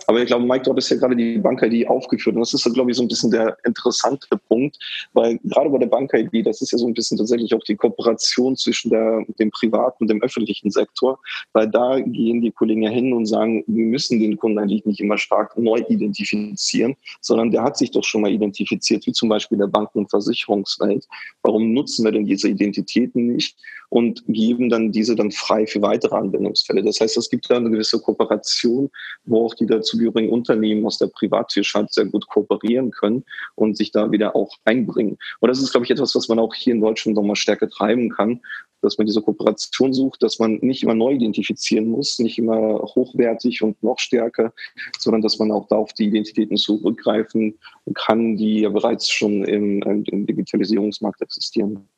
Aber 0.07 0.21
ich 0.21 0.27
glaube, 0.27 0.47
Mike, 0.47 0.65
dort 0.65 0.79
ist 0.79 0.91
ja 0.91 0.97
gerade 0.97 1.17
die 1.17 1.39
Bank-ID 1.39 1.89
aufgeführt 1.89 2.37
und 2.37 2.41
das 2.41 2.55
ist, 2.55 2.73
glaube 2.75 2.91
ich, 2.91 2.97
so 2.97 3.03
ein 3.03 3.09
bisschen 3.09 3.31
der 3.31 3.57
interessante 3.65 4.29
Punkt, 4.49 4.79
weil 5.13 5.39
gerade 5.45 5.71
bei 5.71 5.79
der 5.79 5.87
Bank-ID, 5.87 6.47
das 6.47 6.61
ist 6.63 6.73
ja 6.73 6.79
so 6.79 6.87
ein 6.87 6.95
bisschen 6.95 7.19
tatsächlich 7.19 7.55
auch 7.55 7.63
die 7.65 7.77
Kooperation 7.77 8.57
zwischen 8.57 8.91
der, 8.91 9.25
dem 9.39 9.51
privaten 9.51 10.05
und 10.05 10.09
dem 10.09 10.23
öffentlichen 10.23 10.71
Sektor, 10.71 11.19
weil 11.53 11.69
da 11.69 12.01
gehen 12.01 12.41
die 12.41 12.53
Kollegen 12.53 12.83
ja 12.83 12.91
hin 12.91 13.13
und 13.13 13.27
sagen, 13.27 13.65
wir 13.67 13.85
müssen 13.85 14.21
den 14.21 14.37
Kunden 14.37 14.59
eigentlich 14.59 14.85
nicht 14.87 15.01
immer 15.01 15.19
stark 15.19 15.57
neu 15.59 15.83
identifizieren, 15.89 16.97
sondern 17.21 17.51
der 17.51 17.63
hat 17.63 17.77
sich 17.77 17.91
doch 17.91 18.05
schon 18.05 18.23
mal 18.23 18.33
identifiziert, 18.33 19.07
wie 19.07 19.13
zum 19.13 19.29
Beispiel 19.29 19.57
in 19.57 19.61
der 19.61 19.69
Banken- 19.69 19.99
und 19.99 20.11
Versicherungswelt. 20.11 21.07
Warum 21.43 21.73
nutzen 21.73 22.05
wir 22.05 22.13
denn 22.13 22.27
diese 22.27 22.49
Identitäten 22.49 23.27
nicht? 23.27 23.58
Und 23.91 24.23
geben 24.27 24.69
dann 24.69 24.93
diese 24.93 25.15
dann 25.17 25.31
frei 25.31 25.67
für 25.67 25.81
weitere 25.81 26.17
Anwendungsfälle. 26.17 26.83
Das 26.83 27.01
heißt, 27.01 27.17
es 27.17 27.31
gibt 27.31 27.51
da 27.51 27.57
eine 27.57 27.71
gewisse 27.71 28.01
Kooperation, 28.01 28.91
wo 29.25 29.47
auch 29.47 29.55
die 29.55 29.67
dazugehörigen 29.67 30.31
Unternehmen 30.31 30.85
aus 30.85 30.99
der 30.99 31.07
Privatwirtschaft 31.07 31.95
sehr 31.95 32.05
gut 32.07 32.27
kooperieren 32.29 32.91
können 32.91 33.25
und 33.55 33.77
sich 33.77 33.91
da 33.91 34.11
wieder 34.11 34.37
auch 34.37 34.57
einbringen. 34.65 35.17
Und 35.41 35.49
das 35.49 35.61
ist, 35.61 35.71
glaube 35.71 35.87
ich, 35.87 35.91
etwas, 35.91 36.15
was 36.15 36.29
man 36.29 36.39
auch 36.39 36.55
hier 36.55 36.75
in 36.75 36.81
Deutschland 36.81 37.17
nochmal 37.17 37.37
stärker 37.37 37.69
treiben 37.69 38.11
kann, 38.11 38.41
dass 38.81 38.97
man 38.97 39.07
diese 39.07 39.23
Kooperation 39.23 39.93
sucht, 39.93 40.23
dass 40.23 40.39
man 40.39 40.59
nicht 40.61 40.83
immer 40.83 40.95
neu 40.95 41.13
identifizieren 41.13 41.89
muss, 41.89 42.19
nicht 42.19 42.39
immer 42.39 42.79
hochwertig 42.79 43.63
und 43.63 43.83
noch 43.83 43.99
stärker, 43.99 44.53
sondern 44.99 45.23
dass 45.23 45.39
man 45.39 45.51
auch 45.51 45.67
da 45.69 45.77
auf 45.77 45.93
die 45.95 46.07
Identitäten 46.07 46.57
zurückgreifen 46.57 47.59
kann, 47.95 48.37
die 48.37 48.61
ja 48.61 48.69
bereits 48.69 49.11
schon 49.11 49.45
im, 49.45 49.83
im 49.83 50.27
Digitalisierungsmarkt 50.27 51.21
existieren. 51.23 51.89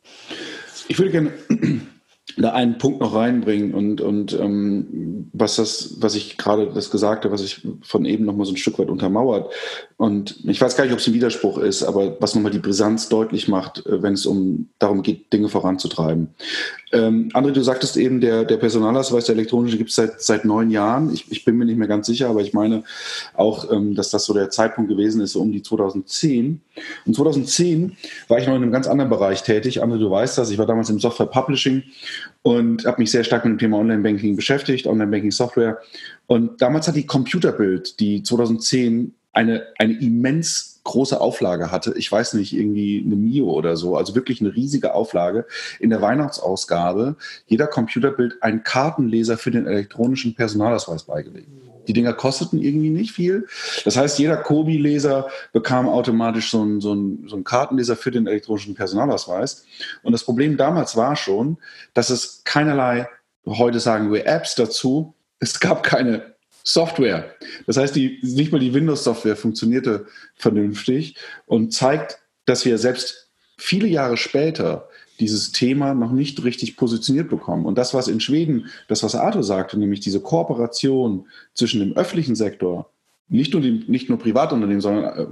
Ich 0.89 0.99
würde 0.99 1.11
gerne 1.11 1.33
da 2.37 2.53
einen 2.53 2.79
Punkt 2.79 3.01
noch 3.01 3.15
reinbringen 3.15 3.75
und, 3.75 4.01
und 4.01 4.33
ähm, 4.33 5.31
was 5.33 5.57
das, 5.57 5.97
was 6.01 6.15
ich 6.15 6.37
gerade 6.37 6.71
das 6.73 6.91
Gesagte, 6.91 7.31
was 7.31 7.43
ich 7.43 7.67
von 7.83 8.05
eben 8.05 8.25
noch 8.25 8.37
mal 8.37 8.45
so 8.45 8.53
ein 8.53 8.57
Stück 8.57 8.79
weit 8.79 8.89
untermauert. 8.89 9.53
Und 9.97 10.39
ich 10.45 10.61
weiß 10.61 10.77
gar 10.77 10.85
nicht, 10.85 10.93
ob 10.93 10.99
es 10.99 11.07
ein 11.07 11.15
Widerspruch 11.15 11.59
ist, 11.59 11.83
aber 11.83 12.17
was 12.21 12.35
nochmal 12.35 12.53
die 12.53 12.59
Brisanz 12.59 13.09
deutlich 13.09 13.49
macht, 13.49 13.85
äh, 13.87 14.03
wenn 14.03 14.15
es 14.15 14.27
um 14.27 14.69
darum 14.79 15.03
geht, 15.03 15.33
Dinge 15.33 15.49
voranzutreiben. 15.49 16.29
Ähm, 16.93 17.29
André, 17.35 17.53
du 17.53 17.63
sagtest 17.63 17.97
eben, 17.97 18.21
der, 18.21 18.45
der 18.45 18.57
Personalausweis, 18.57 19.27
der 19.27 19.37
elektronische, 19.37 19.79
gibt 19.79 19.91
es 19.91 19.97
seit, 19.97 20.21
seit 20.21 20.45
neun 20.45 20.71
Jahren. 20.71 21.13
Ich, 21.13 21.31
ich 21.31 21.45
bin 21.45 21.57
mir 21.57 21.65
nicht 21.65 21.79
mehr 21.79 21.87
ganz 21.87 22.07
sicher, 22.07 22.29
aber 22.29 22.41
ich 22.41 22.53
meine 22.53 22.83
auch, 23.35 23.71
ähm, 23.71 23.95
dass 23.95 24.11
das 24.11 24.25
so 24.25 24.35
der 24.35 24.51
Zeitpunkt 24.51 24.91
gewesen 24.91 25.21
ist, 25.21 25.33
so 25.33 25.41
um 25.41 25.53
die 25.53 25.63
2010. 25.63 26.61
Und 27.07 27.15
2010 27.15 27.97
war 28.29 28.39
ich 28.39 28.47
noch 28.47 28.57
in 28.57 28.63
einem 28.63 28.73
ganz 28.73 28.89
anderen 28.89 29.11
Bereich 29.11 29.43
tätig. 29.43 29.83
André, 29.83 29.99
du 29.99 30.11
weißt 30.11 30.37
das, 30.39 30.51
ich 30.51 30.59
war 30.59 30.67
damals 30.67 30.91
im 30.91 30.99
Software 30.99 31.27
Publishing 31.27 31.83
und 32.43 32.87
habe 32.87 33.01
mich 33.01 33.11
sehr 33.11 33.25
stark 33.25 33.45
mit 33.45 33.53
dem 33.53 33.59
Thema 33.59 33.79
Online-Banking 33.79 34.37
beschäftigt, 34.37 34.87
Online-Banking-Software. 34.87 35.79
Und 36.27 36.63
damals 36.63 36.89
hat 36.89 36.97
die 36.97 37.07
Computerbild, 37.07 38.01
die 38.01 38.23
2010 38.23 39.15
eine, 39.33 39.67
eine 39.79 39.93
immens 39.95 40.81
große 40.85 41.21
Auflage 41.21 41.71
hatte. 41.71 41.95
Ich 41.97 42.11
weiß 42.11 42.35
nicht, 42.35 42.53
irgendwie 42.53 43.03
eine 43.05 43.17
Mio 43.17 43.51
oder 43.51 43.77
so, 43.77 43.97
also 43.97 44.15
wirklich 44.15 44.41
eine 44.41 44.55
riesige 44.55 44.95
Auflage. 44.95 45.47
In 45.79 45.91
der 45.91 46.03
Weihnachtsausgabe 46.03 47.17
jeder 47.47 47.67
Computerbild 47.67 48.43
ein 48.43 48.65
Kartenleser 48.65 49.37
für 49.37 49.51
den 49.51 49.67
elektronischen 49.67 50.35
Personalausweis 50.35 51.05
beigelegt. 51.05 51.49
Die 51.89 51.93
Dinger 51.93 52.13
kosteten 52.13 52.61
irgendwie 52.61 52.91
nicht 52.91 53.13
viel. 53.13 53.47
Das 53.85 53.97
heißt, 53.97 54.19
jeder 54.19 54.37
Kobi-Leser 54.37 55.29
bekam 55.53 55.89
automatisch 55.89 56.51
so 56.51 56.61
einen, 56.63 56.81
so, 56.81 56.93
einen, 56.93 57.29
so 57.29 57.37
einen 57.37 57.45
Kartenleser 57.45 57.97
für 57.97 58.11
den 58.11 58.27
elektronischen 58.27 58.75
Personalausweis. 58.75 59.65
Und 60.03 60.13
das 60.13 60.25
Problem 60.25 60.57
damals 60.57 60.97
war 60.97 61.17
schon, 61.17 61.59
dass 61.95 62.11
es 62.11 62.43
keinerlei, 62.45 63.09
heute 63.47 63.81
sagen 63.81 64.13
wir 64.13 64.27
Apps 64.27 64.55
dazu, 64.55 65.15
es 65.39 65.59
gab 65.59 65.83
keine 65.83 66.35
Software. 66.63 67.35
Das 67.67 67.77
heißt, 67.77 67.97
die, 67.97 68.19
nicht 68.23 68.53
mal 68.53 68.61
die 68.61 68.75
Windows-Software 68.75 69.37
funktionierte 69.37 70.07
vernünftig 70.37 71.17
und 71.47 71.73
zeigt, 71.73 72.19
dass 72.45 72.65
wir 72.65 72.77
selbst 72.79 73.31
viele 73.57 73.89
Jahre 73.89 74.17
später 74.17 74.89
dieses 75.21 75.53
Thema 75.53 75.95
noch 75.95 76.13
nicht 76.13 76.43
richtig 76.45 76.77
positioniert 76.77 77.29
bekommen. 77.29 77.67
Und 77.67 77.79
das, 77.79 77.95
was 77.95 78.09
in 78.09 78.21
Schweden, 78.21 78.67
das, 78.89 79.03
was 79.03 79.15
Arthur 79.15 79.43
sagte, 79.43 79.79
nämlich 79.79 80.01
diese 80.01 80.21
Kooperation 80.21 81.27
zwischen 81.55 81.81
dem 81.81 81.97
öffentlichen 81.97 82.35
Sektor, 82.35 82.91
nicht 83.29 83.53
nur, 83.53 83.63
die, 83.63 83.85
nicht 83.87 84.09
nur 84.09 84.19
Privatunternehmen, 84.19 84.81
sondern 84.81 85.19
äh, 85.19 85.27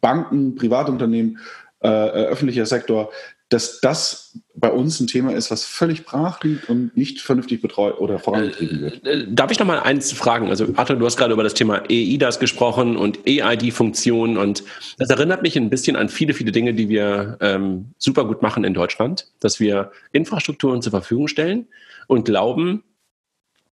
Banken, 0.00 0.54
Privatunternehmen, 0.54 1.38
äh, 1.82 1.88
äh, 1.88 2.26
öffentlicher 2.26 2.66
Sektor, 2.66 3.10
dass 3.52 3.80
das 3.80 4.38
bei 4.54 4.70
uns 4.70 5.00
ein 5.00 5.06
Thema 5.06 5.32
ist, 5.32 5.50
was 5.50 5.64
völlig 5.64 6.04
brach 6.04 6.42
liegt 6.42 6.68
und 6.68 6.96
nicht 6.96 7.20
vernünftig 7.20 7.60
betreut 7.60 7.98
oder 7.98 8.18
vorangetrieben 8.18 8.80
wird. 8.80 9.06
Äh, 9.06 9.26
darf 9.28 9.50
ich 9.50 9.58
noch 9.58 9.66
mal 9.66 9.80
eins 9.80 10.12
fragen? 10.12 10.48
Also 10.48 10.68
Arthur, 10.76 10.96
du 10.96 11.04
hast 11.04 11.16
gerade 11.16 11.32
über 11.32 11.42
das 11.42 11.54
Thema 11.54 11.82
EIDAS 11.88 12.38
gesprochen 12.38 12.96
und 12.96 13.20
EID-Funktionen 13.26 14.36
und 14.36 14.64
das 14.98 15.10
erinnert 15.10 15.42
mich 15.42 15.56
ein 15.56 15.70
bisschen 15.70 15.96
an 15.96 16.08
viele, 16.08 16.34
viele 16.34 16.52
Dinge, 16.52 16.74
die 16.74 16.88
wir 16.88 17.38
ähm, 17.40 17.92
super 17.98 18.24
gut 18.24 18.42
machen 18.42 18.64
in 18.64 18.74
Deutschland, 18.74 19.28
dass 19.40 19.60
wir 19.60 19.92
Infrastrukturen 20.12 20.82
zur 20.82 20.90
Verfügung 20.90 21.28
stellen 21.28 21.66
und 22.06 22.24
glauben, 22.24 22.84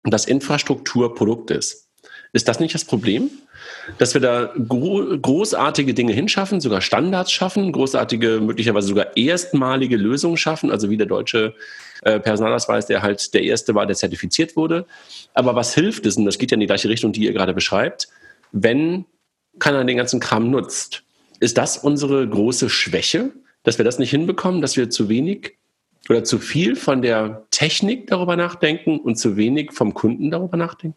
dass 0.05 0.25
Infrastruktur 0.25 1.15
Produkt 1.15 1.51
ist. 1.51 1.90
Ist 2.33 2.49
das 2.49 2.61
nicht 2.61 2.75
das 2.75 2.85
Problem? 2.85 3.31
dass 3.99 4.15
wir 4.15 4.21
da 4.21 4.53
gro 4.69 5.19
großartige 5.21 5.95
Dinge 5.95 6.13
hinschaffen, 6.13 6.61
sogar 6.61 6.81
Standards 6.81 7.33
schaffen, 7.33 7.73
großartige, 7.73 8.41
möglicherweise 8.41 8.89
sogar 8.89 9.17
erstmalige 9.17 9.97
Lösungen 9.97 10.37
schaffen, 10.37 10.71
also 10.71 10.91
wie 10.91 10.97
der 10.97 11.07
deutsche 11.07 11.55
äh, 12.03 12.21
Personalausweis, 12.21 12.87
der 12.87 13.03
halt 13.03 13.35
der 13.35 13.43
erste 13.43 13.75
war, 13.75 13.87
der 13.87 13.97
zertifiziert 13.97 14.57
wurde. 14.57 14.87
Aber 15.35 15.55
was 15.55 15.75
hilft 15.75 16.07
es, 16.07 16.17
und 16.17 16.25
das 16.25 16.39
geht 16.39 16.51
ja 16.51 16.55
in 16.55 16.61
die 16.61 16.67
gleiche 16.67 16.89
Richtung, 16.89 17.13
die 17.13 17.25
ihr 17.25 17.33
gerade 17.33 17.55
beschreibt, 17.55 18.09
wenn 18.53 19.05
keiner 19.59 19.85
den 19.85 19.97
ganzen 19.97 20.21
Kram 20.21 20.51
nutzt? 20.51 21.03
Ist 21.41 21.59
das 21.59 21.79
unsere 21.79 22.29
große 22.29 22.69
Schwäche, 22.69 23.31
dass 23.63 23.79
wir 23.79 23.85
das 23.85 23.99
nicht 23.99 24.11
hinbekommen, 24.11 24.61
dass 24.61 24.77
wir 24.77 24.91
zu 24.91 25.09
wenig 25.09 25.57
oder 26.09 26.25
zu 26.25 26.39
viel 26.39 26.77
von 26.77 27.03
der 27.03 27.45
Technik 27.51 28.07
darüber 28.09 28.37
nachdenken 28.37 28.99
und 28.99 29.17
zu 29.17 29.37
wenig 29.37 29.73
vom 29.73 29.95
Kunden 29.95 30.31
darüber 30.31 30.57
nachdenken? 30.57 30.97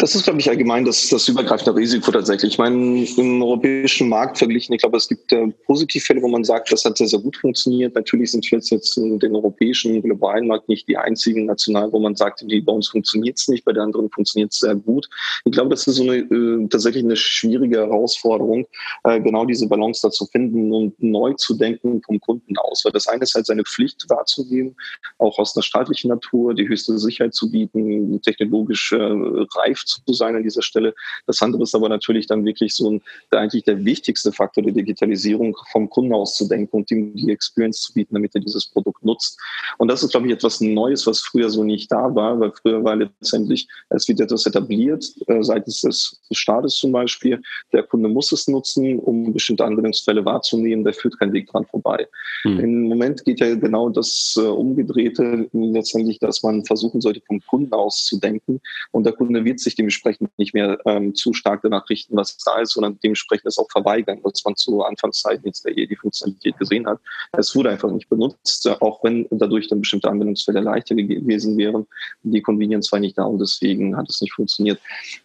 Das 0.00 0.14
ist, 0.14 0.24
glaube 0.24 0.40
ich, 0.40 0.48
allgemein 0.48 0.86
das, 0.86 1.08
das 1.10 1.28
übergreifende 1.28 1.78
Risiko 1.78 2.10
tatsächlich. 2.10 2.52
Ich 2.52 2.58
meine, 2.58 3.04
im 3.04 3.42
europäischen 3.42 4.08
Markt 4.08 4.38
verglichen, 4.38 4.74
ich 4.74 4.80
glaube, 4.80 4.96
es 4.96 5.06
gibt 5.06 5.30
äh, 5.30 5.48
Positivfälle, 5.66 6.22
wo 6.22 6.28
man 6.28 6.42
sagt, 6.42 6.72
das 6.72 6.86
hat 6.86 6.96
sehr, 6.96 7.06
sehr 7.06 7.18
gut 7.18 7.36
funktioniert. 7.36 7.94
Natürlich 7.94 8.30
sind 8.30 8.50
wir 8.50 8.56
jetzt, 8.56 8.70
jetzt 8.70 8.96
in 8.96 9.18
den 9.18 9.36
europäischen, 9.36 10.00
globalen 10.00 10.46
Markt 10.46 10.70
nicht 10.70 10.88
die 10.88 10.96
einzigen 10.96 11.44
national, 11.44 11.92
wo 11.92 11.98
man 11.98 12.16
sagt, 12.16 12.42
die, 12.50 12.62
bei 12.62 12.72
uns 12.72 12.88
funktioniert 12.88 13.38
es 13.38 13.48
nicht, 13.48 13.62
bei 13.66 13.74
den 13.74 13.82
anderen 13.82 14.10
funktioniert 14.10 14.52
es 14.54 14.60
sehr 14.60 14.74
gut. 14.74 15.06
Ich 15.44 15.52
glaube, 15.52 15.68
das 15.68 15.86
ist 15.86 15.96
so 15.96 16.04
eine, 16.04 16.16
äh, 16.16 16.66
tatsächlich 16.68 17.04
eine 17.04 17.16
schwierige 17.16 17.80
Herausforderung, 17.80 18.66
äh, 19.04 19.20
genau 19.20 19.44
diese 19.44 19.68
Balance 19.68 20.00
da 20.02 20.10
zu 20.10 20.24
finden 20.24 20.72
und 20.72 20.94
neu 21.02 21.34
zu 21.34 21.58
denken 21.58 22.00
vom 22.06 22.18
Kunden 22.20 22.56
aus. 22.56 22.86
Weil 22.86 22.92
das 22.92 23.06
eine 23.06 23.24
ist 23.24 23.34
halt 23.34 23.44
seine 23.44 23.64
Pflicht 23.64 24.06
wahrzunehmen, 24.08 24.74
auch 25.18 25.38
aus 25.38 25.54
einer 25.54 25.62
staatlichen 25.62 26.08
Natur, 26.08 26.54
die 26.54 26.66
höchste 26.66 26.98
Sicherheit 26.98 27.34
zu 27.34 27.50
bieten, 27.50 28.22
technologisch 28.22 28.92
äh, 28.92 28.96
reif 28.96 29.84
zu 29.90 30.12
sein 30.12 30.36
an 30.36 30.42
dieser 30.42 30.62
Stelle. 30.62 30.94
Das 31.26 31.42
andere 31.42 31.62
ist 31.62 31.74
aber 31.74 31.88
natürlich 31.88 32.26
dann 32.26 32.44
wirklich 32.44 32.74
so 32.74 32.90
ein, 32.90 33.02
eigentlich 33.30 33.64
der 33.64 33.84
wichtigste 33.84 34.32
Faktor 34.32 34.62
der 34.64 34.72
Digitalisierung, 34.72 35.56
vom 35.72 35.88
Kunden 35.88 36.12
aus 36.12 36.36
zu 36.36 36.48
denken 36.48 36.76
und 36.76 36.90
ihm 36.90 37.14
die 37.14 37.30
Experience 37.30 37.82
zu 37.82 37.94
bieten, 37.94 38.14
damit 38.14 38.34
er 38.34 38.40
dieses 38.40 38.66
Produkt 38.66 39.04
nutzt. 39.04 39.38
Und 39.78 39.88
das 39.88 40.02
ist, 40.02 40.10
glaube 40.10 40.26
ich, 40.26 40.32
etwas 40.32 40.60
Neues, 40.60 41.06
was 41.06 41.20
früher 41.20 41.50
so 41.50 41.64
nicht 41.64 41.90
da 41.90 42.14
war, 42.14 42.38
weil 42.40 42.52
früher 42.52 42.82
war 42.84 42.96
letztendlich, 42.96 43.68
es 43.90 44.08
wird 44.08 44.20
etwas 44.20 44.46
etabliert, 44.46 45.04
äh, 45.26 45.42
seitens 45.42 45.80
des, 45.82 46.20
Staates 46.32 46.76
zum 46.76 46.92
Beispiel. 46.92 47.42
Der 47.72 47.82
Kunde 47.82 48.08
muss 48.08 48.32
es 48.32 48.46
nutzen, 48.46 48.98
um 48.98 49.32
bestimmte 49.32 49.64
Anwendungsfälle 49.64 50.24
wahrzunehmen. 50.24 50.84
Der 50.84 50.92
führt 50.92 51.18
keinen 51.18 51.32
Weg 51.32 51.48
dran 51.48 51.66
vorbei. 51.66 52.06
Mhm. 52.44 52.60
Im 52.60 52.82
Moment 52.88 53.24
geht 53.24 53.40
ja 53.40 53.54
genau 53.54 53.88
das 53.88 54.34
äh, 54.38 54.42
Umgedrehte 54.46 55.48
letztendlich, 55.52 56.18
dass 56.18 56.42
man 56.42 56.64
versuchen 56.64 57.00
sollte, 57.00 57.20
vom 57.26 57.40
Kunden 57.46 57.72
aus 57.72 58.04
zu 58.04 58.18
denken. 58.18 58.60
Und 58.92 59.04
der 59.04 59.12
Kunde 59.12 59.44
wird 59.44 59.60
sich 59.60 59.76
dementsprechend 59.80 60.30
nicht 60.38 60.52
mehr 60.52 60.78
ähm, 60.84 61.14
zu 61.14 61.32
stark 61.32 61.62
danach 61.62 61.88
richten, 61.88 62.14
was 62.14 62.36
da 62.44 62.60
ist, 62.60 62.72
sondern 62.74 62.98
dementsprechend 63.02 63.46
es 63.46 63.58
auch 63.58 63.70
verweigern, 63.70 64.20
was 64.22 64.44
man 64.44 64.54
zu 64.54 64.82
Anfangszeiten 64.82 65.46
jetzt 65.46 65.64
der 65.64 65.72
die 65.74 65.96
Funktionalität 65.96 66.58
gesehen 66.58 66.86
hat. 66.86 67.00
Es 67.32 67.56
wurde 67.56 67.70
einfach 67.70 67.90
nicht 67.90 68.08
benutzt, 68.10 68.68
auch 68.80 69.02
wenn 69.02 69.26
dadurch 69.30 69.68
dann 69.68 69.80
bestimmte 69.80 70.10
Anwendungsfälle 70.10 70.60
leichter 70.60 70.94
gewesen 70.94 71.56
wären. 71.56 71.86
Die 72.22 72.42
Convenience 72.42 72.92
war 72.92 73.00
nicht 73.00 73.16
da 73.16 73.24
und 73.24 73.38
deswegen 73.38 73.96
hat 73.96 74.08
es 74.10 74.20
nicht 74.20 74.34
funktioniert. 74.34 74.78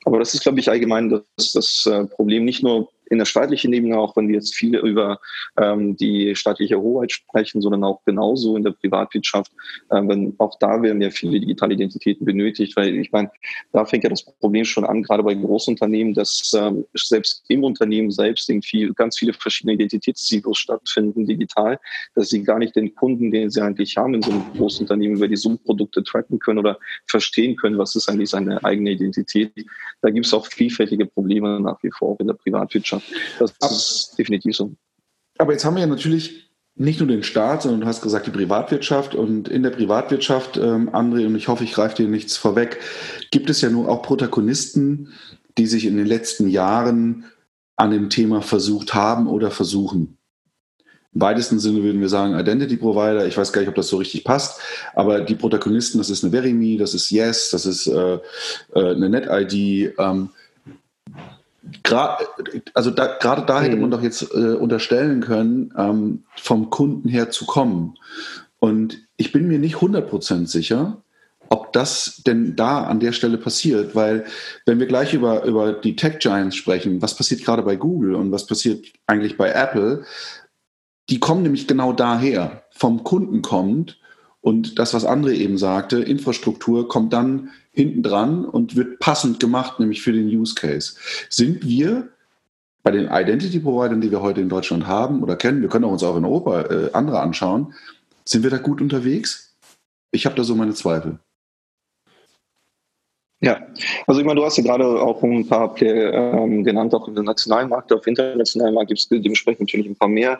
Aber 0.06 0.20
das 0.20 0.34
ist, 0.34 0.44
glaube 0.44 0.60
ich, 0.60 0.70
allgemein 0.70 1.10
das, 1.10 1.52
das 1.54 1.86
äh, 1.86 2.06
Problem 2.06 2.46
nicht 2.46 2.64
nur 2.64 2.90
in 3.10 3.18
der 3.18 3.26
staatlichen 3.26 3.74
Ebene, 3.74 3.98
auch 3.98 4.16
wenn 4.16 4.28
wir 4.28 4.36
jetzt 4.36 4.56
viel 4.56 4.76
über 4.78 5.20
ähm, 5.58 5.96
die 5.98 6.36
staatliche 6.36 6.80
Hoheit 6.80 7.12
sprechen, 7.12 7.62
sondern 7.62 7.84
auch 7.84 8.04
genauso 8.06 8.56
in 8.56 8.64
der 8.64 8.72
Privatwirtschaft. 8.72 9.52
Äh, 9.90 10.02
wenn, 10.04 10.36
auch 10.38 10.58
da 10.60 10.82
werden 10.82 11.02
ja 11.02 11.10
viele 11.10 11.40
digitale 11.40 11.74
Identitäten 11.74 12.26
benötigt, 12.26 12.76
weil 12.76 12.96
ich 12.96 13.12
meine, 13.12 13.32
da 13.72 13.86
fängt 13.86 14.04
ja 14.04 14.10
das 14.10 14.24
Problem 14.24 14.66
schon 14.66 14.86
an, 14.86 15.04
gerade 15.04 15.24
bei 15.24 15.34
Großunternehmen, 15.34 16.14
dass 16.14 16.54
ähm, 16.56 16.86
selbst 16.94 17.44
im 17.48 17.64
Unternehmen 17.64 18.12
selbst 18.12 18.50
irgendwie 18.50 18.92
ganz 18.96 19.18
viele 19.18 19.34
verschiedene 19.34 19.74
Identitätssilos 19.74 20.58
stattfinden 20.58 21.26
digital, 21.26 21.80
dass 22.16 22.30
sie 22.30 22.44
gar 22.44 22.60
nicht 22.60 22.76
den 22.76 22.94
Kunden, 22.96 23.32
den 23.32 23.50
sie 23.50 23.62
eigentlich 23.62 23.98
haben 23.98 24.16
in 24.16 24.22
so 24.22 24.32
einem 24.32 24.44
Großunternehmen, 24.56 25.18
über 25.18 25.28
die 25.28 25.36
Zoom-Produkte 25.36 26.04
tracken 26.04 26.40
können 26.40 26.60
oder 26.60 26.80
verstehen 27.08 27.56
können, 27.56 27.78
was 27.78 27.96
ist 27.96 28.10
eigentlich 28.10 28.30
seine 28.30 28.64
eigene 28.64 28.92
Identität. 28.92 29.52
Da 30.02 30.10
gibt 30.10 30.26
es 30.26 30.34
auch 30.34 30.46
vielfältige 30.48 31.06
Probleme 31.06 31.60
nach 31.60 31.82
wie 31.84 31.92
vor 31.92 32.18
in 32.20 32.28
der 32.28 32.34
Privatwirtschaft. 32.34 32.95
Wirtschaft. 32.96 33.62
Das 33.62 33.72
ist 33.72 34.16
definitiv 34.18 34.56
so. 34.56 34.72
Aber 35.38 35.52
jetzt 35.52 35.66
haben 35.66 35.76
wir 35.76 35.82
ja 35.82 35.88
natürlich 35.88 36.46
nicht 36.76 37.00
nur 37.00 37.08
den 37.08 37.24
Staat, 37.24 37.62
sondern 37.62 37.82
du 37.82 37.88
hast 37.88 38.02
gesagt 38.02 38.28
die 38.28 38.32
Privatwirtschaft 38.32 39.16
und 39.16 39.48
in 39.48 39.64
der 39.64 39.70
Privatwirtschaft, 39.70 40.58
ähm, 40.58 40.90
André, 40.90 41.26
und 41.26 41.36
ich 41.36 41.48
hoffe, 41.48 41.64
ich 41.64 41.74
greife 41.74 41.96
dir 41.96 42.10
nichts 42.10 42.36
vorweg, 42.36 42.80
gibt 43.32 43.50
es 43.50 43.62
ja 43.62 43.70
nun 43.70 43.88
auch 43.88 44.02
Protagonisten, 44.02 45.14
die 45.58 45.68
sich 45.68 45.86
in 45.86 45.96
den 45.96 46.06
letzten 46.06 46.50
Jahren 46.50 47.26
an 47.78 47.92
dem 47.92 48.10
Thema 48.10 48.42
versucht 48.42 48.94
haben 48.94 49.28
oder 49.28 49.52
versuchen. 49.52 50.18
Im 51.14 51.22
weitesten 51.22 51.60
Sinne 51.60 51.82
würden 51.82 52.02
wir 52.02 52.10
sagen 52.10 52.38
Identity 52.38 52.76
Provider. 52.76 53.26
Ich 53.26 53.38
weiß 53.38 53.54
gar 53.54 53.62
nicht, 53.62 53.70
ob 53.70 53.76
das 53.76 53.88
so 53.88 53.96
richtig 53.96 54.26
passt, 54.26 54.60
aber 54.94 55.22
die 55.22 55.36
Protagonisten, 55.36 55.98
das 55.98 56.10
ist 56.10 56.26
eine 56.26 56.34
Verimi, 56.34 56.76
das 56.76 56.94
ist 56.94 57.10
Yes, 57.10 57.52
das 57.52 57.66
ist 57.66 57.88
äh, 57.88 58.16
äh 58.16 58.20
eine 58.74 59.10
NetID. 59.10 59.94
Ähm, 59.98 60.30
also 62.74 62.92
da, 62.92 63.18
gerade 63.20 63.46
da 63.46 63.62
hätte 63.62 63.76
man 63.76 63.90
mhm. 63.90 63.92
doch 63.92 64.02
jetzt 64.02 64.22
äh, 64.34 64.54
unterstellen 64.54 65.22
können, 65.22 65.74
ähm, 65.78 66.24
vom 66.36 66.70
Kunden 66.70 67.10
her 67.10 67.32
zu 67.32 67.46
kommen. 67.46 67.98
Und 68.60 69.00
ich 69.18 69.32
bin 69.32 69.48
mir 69.48 69.60
nicht 69.60 69.76
100% 69.78 70.48
sicher, 70.48 71.02
ob 71.50 71.74
das 71.74 72.22
denn 72.26 72.56
da 72.56 72.84
an 72.84 73.00
der 73.00 73.12
Stelle 73.12 73.38
passiert, 73.38 73.96
weil 73.96 74.26
wenn 74.66 74.80
wir 74.80 74.88
gleich 74.88 75.14
über, 75.14 75.44
über 75.44 75.74
die 75.74 75.96
Tech 75.96 76.20
Giants 76.20 76.56
sprechen, 76.56 77.02
was 77.02 77.16
passiert 77.16 77.44
gerade 77.44 77.64
bei 77.64 77.76
Google 77.76 78.16
und 78.16 78.32
was 78.32 78.48
passiert 78.48 78.86
eigentlich 79.06 79.38
bei 79.38 79.52
Apple, 79.52 80.04
die 81.10 81.20
kommen 81.20 81.44
nämlich 81.44 81.68
genau 81.68 81.94
daher, 81.94 82.64
vom 82.72 83.04
Kunden 83.04 83.42
kommt 83.42 84.00
und 84.46 84.78
das, 84.78 84.94
was 84.94 85.08
André 85.08 85.32
eben 85.32 85.58
sagte, 85.58 85.98
Infrastruktur 85.98 86.88
kommt 86.88 87.14
dann 87.14 87.50
hinten 87.72 88.04
dran 88.04 88.46
und 88.46 88.76
wird 88.76 89.00
passend 89.00 89.40
gemacht, 89.40 89.80
nämlich 89.80 90.04
für 90.04 90.14
den 90.14 90.28
Use 90.28 90.54
Case. 90.54 90.94
Sind 91.32 91.66
wir 91.66 92.10
bei 92.84 92.92
den 92.92 93.10
Identity 93.12 93.60
Providern, 93.60 94.02
die 94.02 94.12
wir 94.12 94.22
heute 94.22 94.42
in 94.42 94.50
Deutschland 94.50 94.86
haben 94.86 95.24
oder 95.24 95.36
kennen, 95.36 95.64
wir 95.64 95.70
können 95.70 95.86
auch 95.86 95.94
uns 95.94 96.04
auch 96.04 96.16
in 96.16 96.26
Europa 96.26 96.62
äh, 96.62 96.92
andere 96.94 97.22
anschauen, 97.22 97.74
sind 98.24 98.44
wir 98.44 98.52
da 98.52 98.60
gut 98.60 98.82
unterwegs? 98.82 99.56
Ich 100.12 100.28
habe 100.28 100.36
da 100.36 100.44
so 100.44 100.54
meine 100.54 100.76
Zweifel. 100.76 101.18
Ja, 103.46 103.62
also 104.08 104.20
ich 104.20 104.26
meine, 104.26 104.40
du 104.40 104.44
hast 104.44 104.58
ja 104.58 104.64
gerade 104.64 104.84
auch 104.84 105.22
ein 105.22 105.48
paar 105.48 105.72
Player 105.76 106.34
ähm, 106.34 106.64
genannt, 106.64 106.96
auch 106.96 107.08
im 107.08 107.14
nationalen 107.14 107.70
Markt, 107.70 107.94
auf 107.94 108.08
internationalen 108.08 108.74
Markt 108.74 108.88
gibt 108.88 109.02
es 109.02 109.08
dementsprechend 109.08 109.60
natürlich 109.60 109.86
ein 109.86 109.96
paar 109.96 110.08
mehr. 110.08 110.40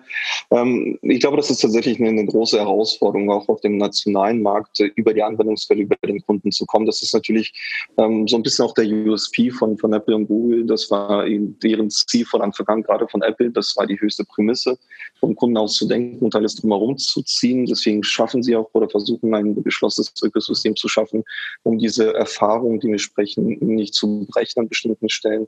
Ähm, 0.50 0.98
ich 1.04 1.20
glaube, 1.20 1.38
das 1.38 1.52
ist 1.52 1.62
tatsächlich 1.62 2.00
eine, 2.00 2.10
eine, 2.10 2.26
große 2.26 2.58
Herausforderung, 2.58 3.30
auch 3.30 3.48
auf 3.48 3.62
dem 3.62 3.78
nationalen 3.78 4.42
Markt 4.42 4.80
äh, 4.80 4.90
über 4.96 5.14
die 5.14 5.22
Anwendungsfälle 5.22 5.84
über 5.84 5.96
den 6.04 6.26
Kunden 6.26 6.52
zu 6.52 6.66
kommen. 6.66 6.88
Das 6.88 7.04
ist 7.04 7.14
natürlich 7.14 7.54
ähm, 8.00 8.28
so 8.28 8.38
ein 8.38 8.42
bisschen 8.42 8.66
auch 8.66 8.74
der 8.74 8.88
USP 8.88 9.52
von, 9.52 9.78
von 9.78 9.94
Apple 9.94 10.16
und 10.16 10.26
Google. 10.26 10.66
Das 10.66 10.90
war 10.90 11.26
deren 11.30 11.92
Ziel 11.92 12.26
von 12.26 12.42
Anfang 12.42 12.68
an, 12.70 12.82
gerade 12.82 13.08
von 13.08 13.22
Apple. 13.22 13.52
Das 13.52 13.78
war 13.78 13.86
die 13.86 14.02
höchste 14.02 14.26
Prämisse, 14.26 14.80
vom 15.20 15.36
Kunden 15.36 15.58
auszudenken 15.58 16.26
und 16.26 16.34
alles 16.34 16.56
drumherum 16.56 16.98
zu 16.98 17.22
ziehen. 17.22 17.68
Deswegen 17.68 18.04
schaffen 18.04 18.42
sie 18.42 18.56
auch 18.56 18.72
oder 18.74 18.90
versuchen 18.90 19.36
ein 19.36 19.64
geschlossenes 19.64 20.12
Ökosystem 20.24 20.76
zu 20.76 20.88
schaffen, 20.88 21.24
um 21.62 21.78
diese 21.78 22.16
Erfahrung, 22.16 22.80
die 22.80 22.95
wir 22.96 23.00
sprechen, 23.00 23.58
nicht 23.60 23.94
zu 23.94 24.26
brechen 24.30 24.62
an 24.62 24.70
bestimmten 24.70 25.10
Stellen. 25.10 25.48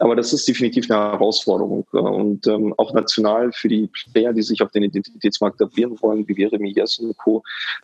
Aber 0.00 0.16
das 0.16 0.32
ist 0.32 0.48
definitiv 0.48 0.90
eine 0.90 1.00
Herausforderung. 1.12 1.86
Und 1.92 2.46
ähm, 2.46 2.74
auch 2.76 2.92
national 2.92 3.52
für 3.52 3.68
die 3.68 3.88
Player, 4.12 4.32
die 4.32 4.42
sich 4.42 4.62
auf 4.62 4.70
den 4.72 4.82
Identitätsmarkt 4.82 5.60
etablieren 5.60 5.96
wollen, 6.00 6.26
wie 6.26 6.36
wäre 6.36 6.56
Yes 6.62 6.98
und 6.98 7.16
Co. 7.18 7.42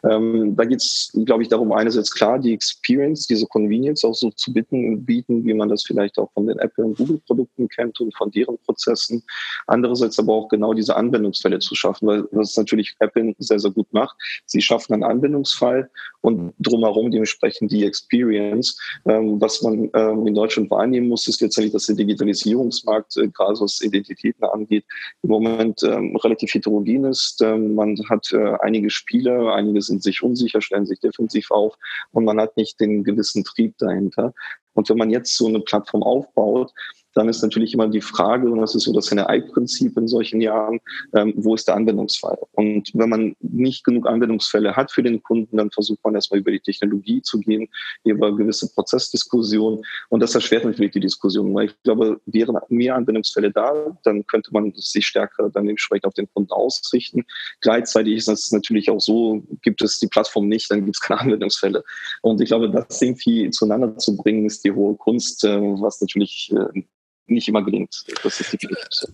Ähm, 0.09 0.57
da 0.57 0.65
geht 0.65 0.81
es, 0.81 1.11
glaube 1.25 1.43
ich, 1.43 1.49
darum, 1.49 1.73
einerseits 1.73 2.13
klar, 2.13 2.39
die 2.39 2.53
Experience, 2.53 3.27
diese 3.27 3.47
Convenience 3.47 4.05
auch 4.05 4.15
so 4.15 4.31
zu 4.31 4.53
bitten, 4.53 5.05
bieten, 5.05 5.45
wie 5.45 5.55
man 5.55 5.69
das 5.69 5.85
vielleicht 5.85 6.19
auch 6.19 6.31
von 6.33 6.47
den 6.47 6.59
Apple- 6.59 6.85
und 6.85 6.99
Google-Produkten 6.99 7.69
kennt 7.69 8.01
und 8.01 8.17
von 8.17 8.31
deren 8.31 8.59
Prozessen. 8.59 9.23
Andererseits 9.67 10.19
aber 10.19 10.33
auch 10.33 10.49
genau 10.49 10.75
diese 10.75 10.97
Anwendungsfälle 10.97 11.59
zu 11.59 11.75
schaffen, 11.75 12.09
weil 12.09 12.29
das 12.33 12.57
natürlich 12.57 12.95
Apple 13.01 13.35
sehr, 13.39 13.59
sehr 13.59 13.71
gut 13.71 13.93
macht. 13.93 14.17
Sie 14.47 14.61
schaffen 14.61 14.95
einen 14.95 15.05
Anwendungsfall 15.05 15.91
und 16.21 16.55
drumherum 16.59 17.11
dementsprechend 17.11 17.71
die 17.71 17.85
Experience. 17.85 18.78
Ähm, 19.07 19.41
was 19.41 19.63
man 19.63 19.91
ähm, 19.95 20.27
in 20.27 20.35
Deutschland 20.35 20.71
wahrnehmen 20.71 21.09
muss, 21.09 21.27
ist 21.27 21.41
letztendlich, 21.41 21.73
dass 21.73 21.87
der 21.87 21.97
Digitalisierungsmarkt, 21.97 23.17
äh, 23.17 23.29
gerade 23.29 23.61
was 23.61 23.81
Identitäten 23.83 24.45
angeht, 24.45 24.85
im 25.23 25.31
Moment 25.31 25.83
ähm, 25.83 26.17
relativ 26.17 26.55
heterogen 26.55 27.05
ist. 27.05 27.41
Ähm, 27.43 27.75
man 27.75 27.97
hat 28.09 28.33
äh, 28.33 28.57
einige 28.61 28.91
Spiele, 28.91 29.53
einige 29.53 29.83
sind 29.83 30.03
sich 30.03 30.23
unsicher, 30.23 30.61
stellen 30.61 30.87
sich 30.87 31.01
defensiv 31.01 31.51
auf 31.51 31.75
und 32.13 32.25
man 32.25 32.41
hat 32.41 32.57
nicht 32.57 32.81
den 32.81 33.05
gewissen 33.05 33.45
Trieb 33.45 33.77
dahinter. 33.79 34.33
Und 34.75 34.89
wenn 34.89 34.99
man 34.99 35.11
jetzt 35.11 35.37
so 35.37 35.49
eine 35.49 35.61
Plattform 35.61 36.05
aufbaut, 36.05 36.73
dann 37.19 37.29
ist 37.29 37.43
natürlich 37.43 37.75
immer 37.75 37.89
die 37.89 38.01
Frage, 38.01 38.49
und 38.49 38.61
das 38.61 38.77
ist 38.77 38.85
so 38.85 38.93
das 38.93 39.11
NRI-Prinzip 39.11 39.97
in 39.97 40.07
solchen 40.07 40.41
Jahren, 40.41 40.79
ähm, 41.15 41.35
wo 41.37 41.55
ist 41.55 41.67
der 41.67 41.75
Anwendungsfall? 41.75 42.39
Und 42.53 42.91
wenn 42.95 43.09
man 43.09 43.37
nicht 43.41 43.85
genug 43.85 44.07
Anwendungsfälle 44.07 44.77
hat 44.77 44.93
für 44.93 45.03
den 45.03 45.21
Kunden, 45.23 45.57
dann 45.57 45.71
versucht 45.73 45.99
man 46.05 46.15
erstmal 46.15 46.41
über 46.41 46.53
die 46.53 46.61
Technologie 46.61 47.21
zu 47.23 47.41
gehen, 47.41 47.69
über 48.05 48.37
gewisse 48.37 48.73
Prozessdiskussionen. 48.73 49.83
Und 50.11 50.21
das 50.21 50.35
erschwert 50.37 50.65
natürlich 50.65 50.93
die 50.93 51.01
Diskussion, 51.01 51.53
weil 51.55 51.67
ich 51.67 51.83
glaube, 51.83 52.21
wären 52.27 52.57
mehr 52.69 52.95
Anwendungsfälle 52.95 53.51
da, 53.51 53.99
dann 54.05 54.25
könnte 54.27 54.53
man 54.53 54.73
sich 54.77 55.07
stärker 55.07 55.51
dann 55.51 55.69
entsprechend 55.69 56.07
auf 56.07 56.15
den 56.15 56.29
Kunden 56.33 56.53
ausrichten. 56.53 57.25
Gleichzeitig 57.61 58.15
ist 58.15 58.29
es 58.29 58.53
natürlich 58.53 58.91
auch 58.91 59.01
so, 59.01 59.43
gibt 59.63 59.83
es 59.83 59.99
die 59.99 60.07
Plattform 60.07 60.47
nicht, 60.47 60.71
dann 60.71 60.85
gibt 60.85 60.97
es 60.97 61.01
keine 61.01 61.21
Anwendungsfälle. 61.23 61.83
Und 62.23 62.41
ich 62.41 62.47
glaube, 62.47 62.71
das 62.71 63.03
irgendwie 63.03 63.51
zueinander 63.51 63.99
zu 63.99 64.17
bringen, 64.17 64.47
ist 64.47 64.65
die 64.65 64.71
hohe 64.71 64.95
Kunst, 64.95 65.43
äh, 65.45 65.61
was 65.61 66.01
natürlich 66.01 66.53
äh, 66.55 66.83
nicht 67.31 67.49
immer 67.49 67.63
gelingt. 67.63 68.05
Das 68.23 68.41
ist 68.41 68.53
definitiv 68.53 68.79
so. 68.91 69.09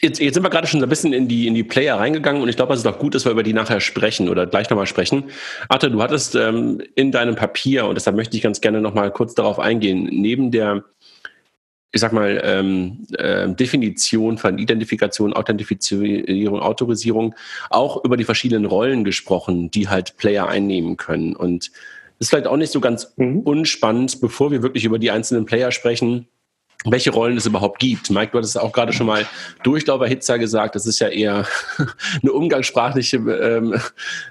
Jetzt, 0.00 0.20
jetzt 0.20 0.34
sind 0.34 0.42
wir 0.42 0.50
gerade 0.50 0.66
schon 0.66 0.82
ein 0.82 0.88
bisschen 0.88 1.12
in 1.12 1.28
die, 1.28 1.46
in 1.46 1.54
die 1.54 1.64
Player 1.64 1.98
reingegangen 1.98 2.42
und 2.42 2.48
ich 2.48 2.56
glaube, 2.56 2.74
es 2.74 2.80
ist 2.80 2.86
auch 2.86 2.98
gut, 2.98 3.14
dass 3.14 3.24
wir 3.24 3.32
über 3.32 3.42
die 3.42 3.52
nachher 3.52 3.80
sprechen 3.80 4.28
oder 4.28 4.46
gleich 4.46 4.70
nochmal 4.70 4.86
sprechen. 4.86 5.24
Arthur, 5.68 5.90
du 5.90 6.02
hattest 6.02 6.34
ähm, 6.34 6.82
in 6.94 7.12
deinem 7.12 7.34
Papier, 7.34 7.86
und 7.86 7.94
deshalb 7.94 8.16
möchte 8.16 8.36
ich 8.36 8.42
ganz 8.42 8.60
gerne 8.60 8.80
nochmal 8.80 9.10
kurz 9.10 9.34
darauf 9.34 9.58
eingehen, 9.58 10.08
neben 10.10 10.50
der 10.50 10.84
ich 11.90 12.00
sag 12.00 12.12
mal, 12.12 12.40
ähm, 12.44 13.06
äh, 13.16 13.48
Definition 13.48 14.36
von 14.36 14.58
Identifikation, 14.58 15.32
Authentifizierung, 15.32 16.60
Autorisierung 16.60 17.34
auch 17.70 18.04
über 18.04 18.16
die 18.16 18.24
verschiedenen 18.24 18.66
Rollen 18.66 19.04
gesprochen, 19.04 19.70
die 19.70 19.88
halt 19.88 20.16
Player 20.18 20.46
einnehmen 20.48 20.98
können. 20.98 21.34
Und 21.34 21.70
das 22.18 22.26
ist 22.26 22.30
vielleicht 22.30 22.46
auch 22.46 22.56
nicht 22.56 22.72
so 22.72 22.80
ganz 22.80 23.14
mhm. 23.16 23.40
unspannend, 23.40 24.20
bevor 24.20 24.50
wir 24.50 24.62
wirklich 24.62 24.84
über 24.84 24.98
die 24.98 25.10
einzelnen 25.10 25.46
Player 25.46 25.72
sprechen, 25.72 26.28
welche 26.84 27.10
Rollen 27.10 27.36
es 27.36 27.46
überhaupt 27.46 27.80
gibt. 27.80 28.10
Mike, 28.10 28.30
du 28.32 28.38
hattest 28.38 28.58
auch 28.58 28.72
gerade 28.72 28.92
schon 28.92 29.06
mal 29.06 29.26
Durchlauferhitzer 29.64 30.38
gesagt. 30.38 30.76
Das 30.76 30.86
ist 30.86 31.00
ja 31.00 31.08
eher 31.08 31.44
eine 32.22 32.32
umgangssprachliche 32.32 33.16
ähm, 33.16 33.74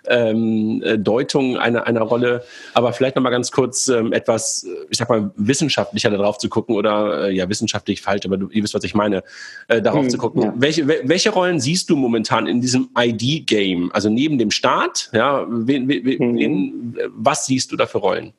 ähm, 0.08 1.04
Deutung 1.04 1.58
einer, 1.58 1.86
einer 1.88 2.02
Rolle. 2.02 2.44
Aber 2.74 2.94
vielleicht 2.94 3.18
noch 3.18 3.24
mal 3.24 3.32
ganz 3.32 3.52
kurz 3.52 3.90
ähm, 3.90 4.14
etwas, 4.14 4.66
ich 4.90 4.98
sag 4.98 5.10
mal, 5.10 5.32
wissenschaftlicher 5.36 6.10
darauf 6.10 6.38
zu 6.38 6.48
gucken 6.48 6.76
oder 6.76 7.28
äh, 7.28 7.36
ja, 7.36 7.50
wissenschaftlich 7.50 8.02
falsch, 8.02 8.26
aber 8.26 8.38
du, 8.38 8.48
ihr 8.50 8.64
wisst, 8.64 8.74
was 8.74 8.84
ich 8.86 8.96
meine, 8.96 9.24
äh, 9.68 9.82
darauf 9.82 10.04
hm, 10.04 10.10
zu 10.10 10.18
gucken. 10.18 10.42
Ja. 10.44 10.54
Welche, 10.56 10.88
welche 10.88 11.32
Rollen 11.32 11.60
siehst 11.60 11.90
du 11.90 11.98
momentan 11.98 12.48
in 12.48 12.62
diesem 12.62 12.90
ID-Game? 12.98 13.92
Also 13.92 14.10
neben 14.10 14.38
dem 14.38 14.52
Staat, 14.52 15.10
ja, 15.12 15.46
wen, 15.50 15.90
wen, 15.90 16.06
wen, 16.06 16.62
mhm. 16.62 16.98
was 17.10 17.46
siehst 17.46 17.74
du 17.74 17.76
da 17.76 17.88
für 17.88 17.98
Rollen? 17.98 18.32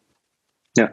Ja, 0.76 0.90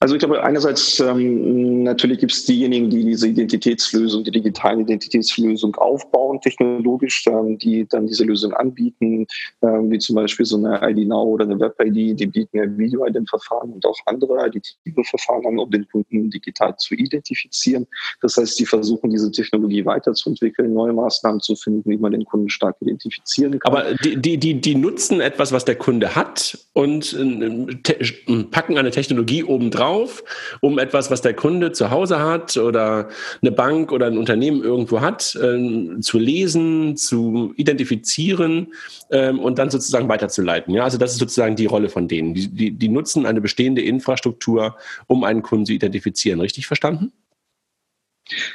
also 0.00 0.14
ich 0.14 0.18
glaube, 0.18 0.42
einerseits 0.42 1.00
ähm, 1.00 1.82
natürlich 1.82 2.18
gibt 2.18 2.32
es 2.32 2.44
diejenigen, 2.44 2.90
die 2.90 3.04
diese 3.04 3.28
Identitätslösung, 3.28 4.24
die 4.24 4.30
digitale 4.30 4.82
Identitätslösung 4.82 5.74
aufbauen, 5.76 6.40
technologisch, 6.40 7.24
ähm, 7.26 7.58
die 7.58 7.86
dann 7.88 8.06
diese 8.06 8.24
Lösung 8.24 8.52
anbieten, 8.54 9.26
ähm, 9.62 9.90
wie 9.90 9.98
zum 9.98 10.16
Beispiel 10.16 10.46
so 10.46 10.56
eine 10.56 10.80
ID 10.82 11.08
Now 11.08 11.22
oder 11.22 11.44
eine 11.44 11.58
Web-ID, 11.58 12.18
die 12.18 12.26
bieten 12.26 12.56
ja 12.56 12.64
Video-Ident-Verfahren 12.66 13.72
und 13.72 13.86
auch 13.86 13.98
andere 14.06 14.38
additive 14.38 15.04
Verfahren 15.04 15.46
an, 15.46 15.58
um 15.58 15.70
den 15.70 15.86
Kunden 15.88 16.30
digital 16.30 16.76
zu 16.76 16.94
identifizieren. 16.94 17.86
Das 18.20 18.36
heißt, 18.36 18.58
die 18.58 18.66
versuchen, 18.66 19.10
diese 19.10 19.30
Technologie 19.30 19.84
weiterzuentwickeln, 19.84 20.72
neue 20.72 20.92
Maßnahmen 20.92 21.40
zu 21.40 21.56
finden, 21.56 21.88
wie 21.88 21.96
man 21.96 22.12
den 22.12 22.24
Kunden 22.24 22.48
stark 22.48 22.76
identifizieren 22.80 23.58
kann. 23.58 23.72
Aber 23.72 23.94
die, 24.02 24.16
die, 24.16 24.38
die, 24.38 24.60
die 24.60 24.74
nutzen 24.74 25.20
etwas, 25.20 25.52
was 25.52 25.64
der 25.64 25.76
Kunde 25.76 26.14
hat 26.14 26.58
und 26.72 27.12
äh, 27.12 28.44
packen 28.50 28.78
eine 28.78 28.90
Technologie 28.90 29.31
Technologie 29.32 29.44
obendrauf, 29.44 30.24
um 30.60 30.78
etwas, 30.78 31.10
was 31.10 31.22
der 31.22 31.34
Kunde 31.34 31.72
zu 31.72 31.90
Hause 31.90 32.20
hat 32.20 32.56
oder 32.56 33.08
eine 33.40 33.52
Bank 33.52 33.92
oder 33.92 34.06
ein 34.06 34.18
Unternehmen 34.18 34.62
irgendwo 34.62 35.00
hat, 35.00 35.34
äh, 35.36 36.00
zu 36.00 36.18
lesen, 36.18 36.96
zu 36.96 37.52
identifizieren 37.56 38.74
ähm, 39.10 39.38
und 39.38 39.58
dann 39.58 39.70
sozusagen 39.70 40.08
weiterzuleiten. 40.08 40.74
Ja, 40.74 40.84
also 40.84 40.98
das 40.98 41.12
ist 41.12 41.18
sozusagen 41.18 41.56
die 41.56 41.66
Rolle 41.66 41.88
von 41.88 42.08
denen. 42.08 42.34
Die, 42.34 42.48
die, 42.48 42.70
die 42.72 42.88
nutzen 42.88 43.26
eine 43.26 43.40
bestehende 43.40 43.82
Infrastruktur, 43.82 44.76
um 45.06 45.24
einen 45.24 45.42
Kunden 45.42 45.66
zu 45.66 45.72
identifizieren. 45.72 46.40
Richtig 46.40 46.66
verstanden? 46.66 47.12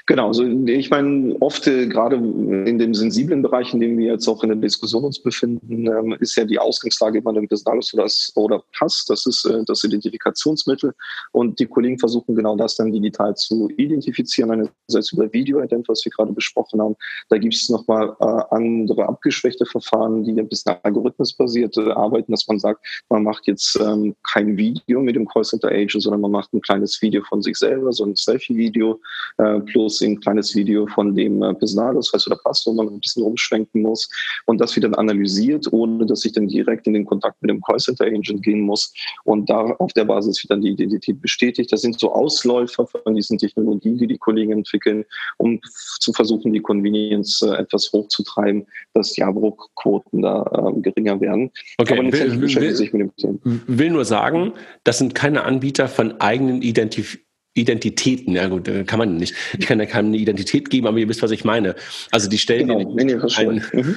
Genau, 0.05 0.27
also 0.27 0.45
ich 0.45 0.89
meine, 0.89 1.35
oft 1.41 1.67
äh, 1.67 1.87
gerade 1.87 2.15
in 2.15 2.79
dem 2.79 2.93
sensiblen 2.93 3.41
Bereich, 3.41 3.73
in 3.73 3.81
dem 3.81 3.97
wir 3.97 4.13
jetzt 4.13 4.27
auch 4.27 4.41
in 4.43 4.49
der 4.49 4.57
Diskussion 4.57 5.03
uns 5.03 5.21
befinden, 5.21 5.87
ähm, 5.87 6.15
ist 6.19 6.35
ja 6.35 6.45
die 6.45 6.57
Ausgangslage 6.57 7.19
immer 7.19 7.35
ein 7.35 7.47
Personalausweis 7.47 8.31
oder 8.35 8.63
Pass. 8.77 9.05
Das 9.07 9.25
ist 9.25 9.45
äh, 9.45 9.63
das 9.65 9.83
Identifikationsmittel. 9.83 10.93
Und 11.31 11.59
die 11.59 11.65
Kollegen 11.65 11.99
versuchen 11.99 12.35
genau 12.35 12.55
das 12.55 12.75
dann 12.75 12.91
digital 12.91 13.35
zu 13.35 13.69
identifizieren, 13.77 14.51
einerseits 14.51 15.11
über 15.11 15.31
Video-Ident, 15.31 15.87
was 15.89 16.03
wir 16.05 16.11
gerade 16.11 16.31
besprochen 16.31 16.81
haben. 16.81 16.95
Da 17.29 17.37
gibt 17.37 17.53
es 17.53 17.69
nochmal 17.69 18.15
äh, 18.19 18.55
andere 18.55 19.07
abgeschwächte 19.07 19.65
Verfahren, 19.65 20.23
die 20.23 20.39
ein 20.39 20.47
bisschen 20.47 20.75
algorithmusbasiert 20.83 21.77
arbeiten, 21.77 22.31
dass 22.31 22.47
man 22.47 22.59
sagt, 22.59 22.85
man 23.09 23.23
macht 23.23 23.47
jetzt 23.47 23.77
ähm, 23.81 24.15
kein 24.23 24.55
Video 24.57 25.01
mit 25.01 25.15
dem 25.15 25.27
Callcenter 25.27 25.69
Agent, 25.69 26.03
sondern 26.03 26.21
man 26.21 26.31
macht 26.31 26.53
ein 26.53 26.61
kleines 26.61 27.01
Video 27.01 27.21
von 27.23 27.41
sich 27.41 27.57
selber, 27.57 27.91
so 27.91 28.05
ein 28.05 28.15
Selfie-Video. 28.15 28.99
Äh, 29.37 29.56
plus 29.65 30.01
ein 30.01 30.19
kleines 30.19 30.55
Video 30.55 30.87
von 30.87 31.15
dem 31.15 31.41
äh, 31.41 31.53
Personalausweis 31.53 32.27
oder 32.27 32.37
Pass, 32.37 32.63
wo 32.65 32.73
man 32.73 32.87
ein 32.87 32.99
bisschen 32.99 33.23
umschwenken 33.23 33.81
muss 33.81 34.09
und 34.45 34.59
das 34.59 34.75
wird 34.75 34.85
dann 34.85 34.95
analysiert, 34.95 35.67
ohne 35.71 36.05
dass 36.05 36.25
ich 36.25 36.33
dann 36.33 36.47
direkt 36.47 36.87
in 36.87 36.93
den 36.93 37.05
Kontakt 37.05 37.41
mit 37.41 37.49
dem 37.49 37.61
Callcenter 37.61 38.05
Agent 38.05 38.43
gehen 38.43 38.61
muss 38.61 38.93
und 39.23 39.49
da 39.49 39.75
auf 39.79 39.93
der 39.93 40.05
Basis 40.05 40.43
wird 40.43 40.51
dann 40.51 40.61
die 40.61 40.71
Identität 40.71 41.21
bestätigt. 41.21 41.71
Das 41.71 41.81
sind 41.81 41.99
so 41.99 42.11
Ausläufer 42.11 42.87
von 42.87 43.15
diesen 43.15 43.37
Technologien, 43.37 43.97
die 43.97 44.07
die 44.07 44.17
Kollegen 44.17 44.51
entwickeln, 44.51 45.05
um 45.37 45.59
zu 45.99 46.13
versuchen, 46.13 46.53
die 46.53 46.59
Convenience 46.59 47.41
äh, 47.41 47.55
etwas 47.55 47.91
hochzutreiben, 47.93 48.65
dass 48.93 49.13
die 49.13 49.23
Abbruchquoten 49.23 50.21
da 50.21 50.43
äh, 50.43 50.81
geringer 50.81 51.19
werden. 51.21 51.51
Okay, 51.77 51.99
Aber 51.99 52.11
will, 52.11 52.41
will, 52.41 52.75
sich 52.75 52.93
mit 52.93 53.01
dem 53.01 53.15
Thema. 53.15 53.39
will 53.67 53.89
nur 53.91 54.05
sagen, 54.05 54.53
das 54.83 54.97
sind 54.97 55.15
keine 55.15 55.43
Anbieter 55.43 55.87
von 55.87 56.19
eigenen 56.19 56.61
Identif 56.61 57.19
Identitäten, 57.57 58.33
ja 58.33 58.47
gut, 58.47 58.69
kann 58.85 58.99
man 58.99 59.17
nicht. 59.17 59.35
Ich 59.57 59.65
kann 59.65 59.79
ja 59.79 59.85
keine 59.85 60.15
Identität 60.15 60.69
geben, 60.69 60.87
aber 60.87 60.97
ihr 60.97 61.09
wisst, 61.09 61.21
was 61.21 61.31
ich 61.31 61.43
meine. 61.43 61.75
Also 62.11 62.29
die 62.29 62.37
stellen 62.37 62.67
genau. 62.67 62.93
nee, 62.95 63.03
nee, 63.03 63.15
ein, 63.37 63.63
mhm. 63.73 63.95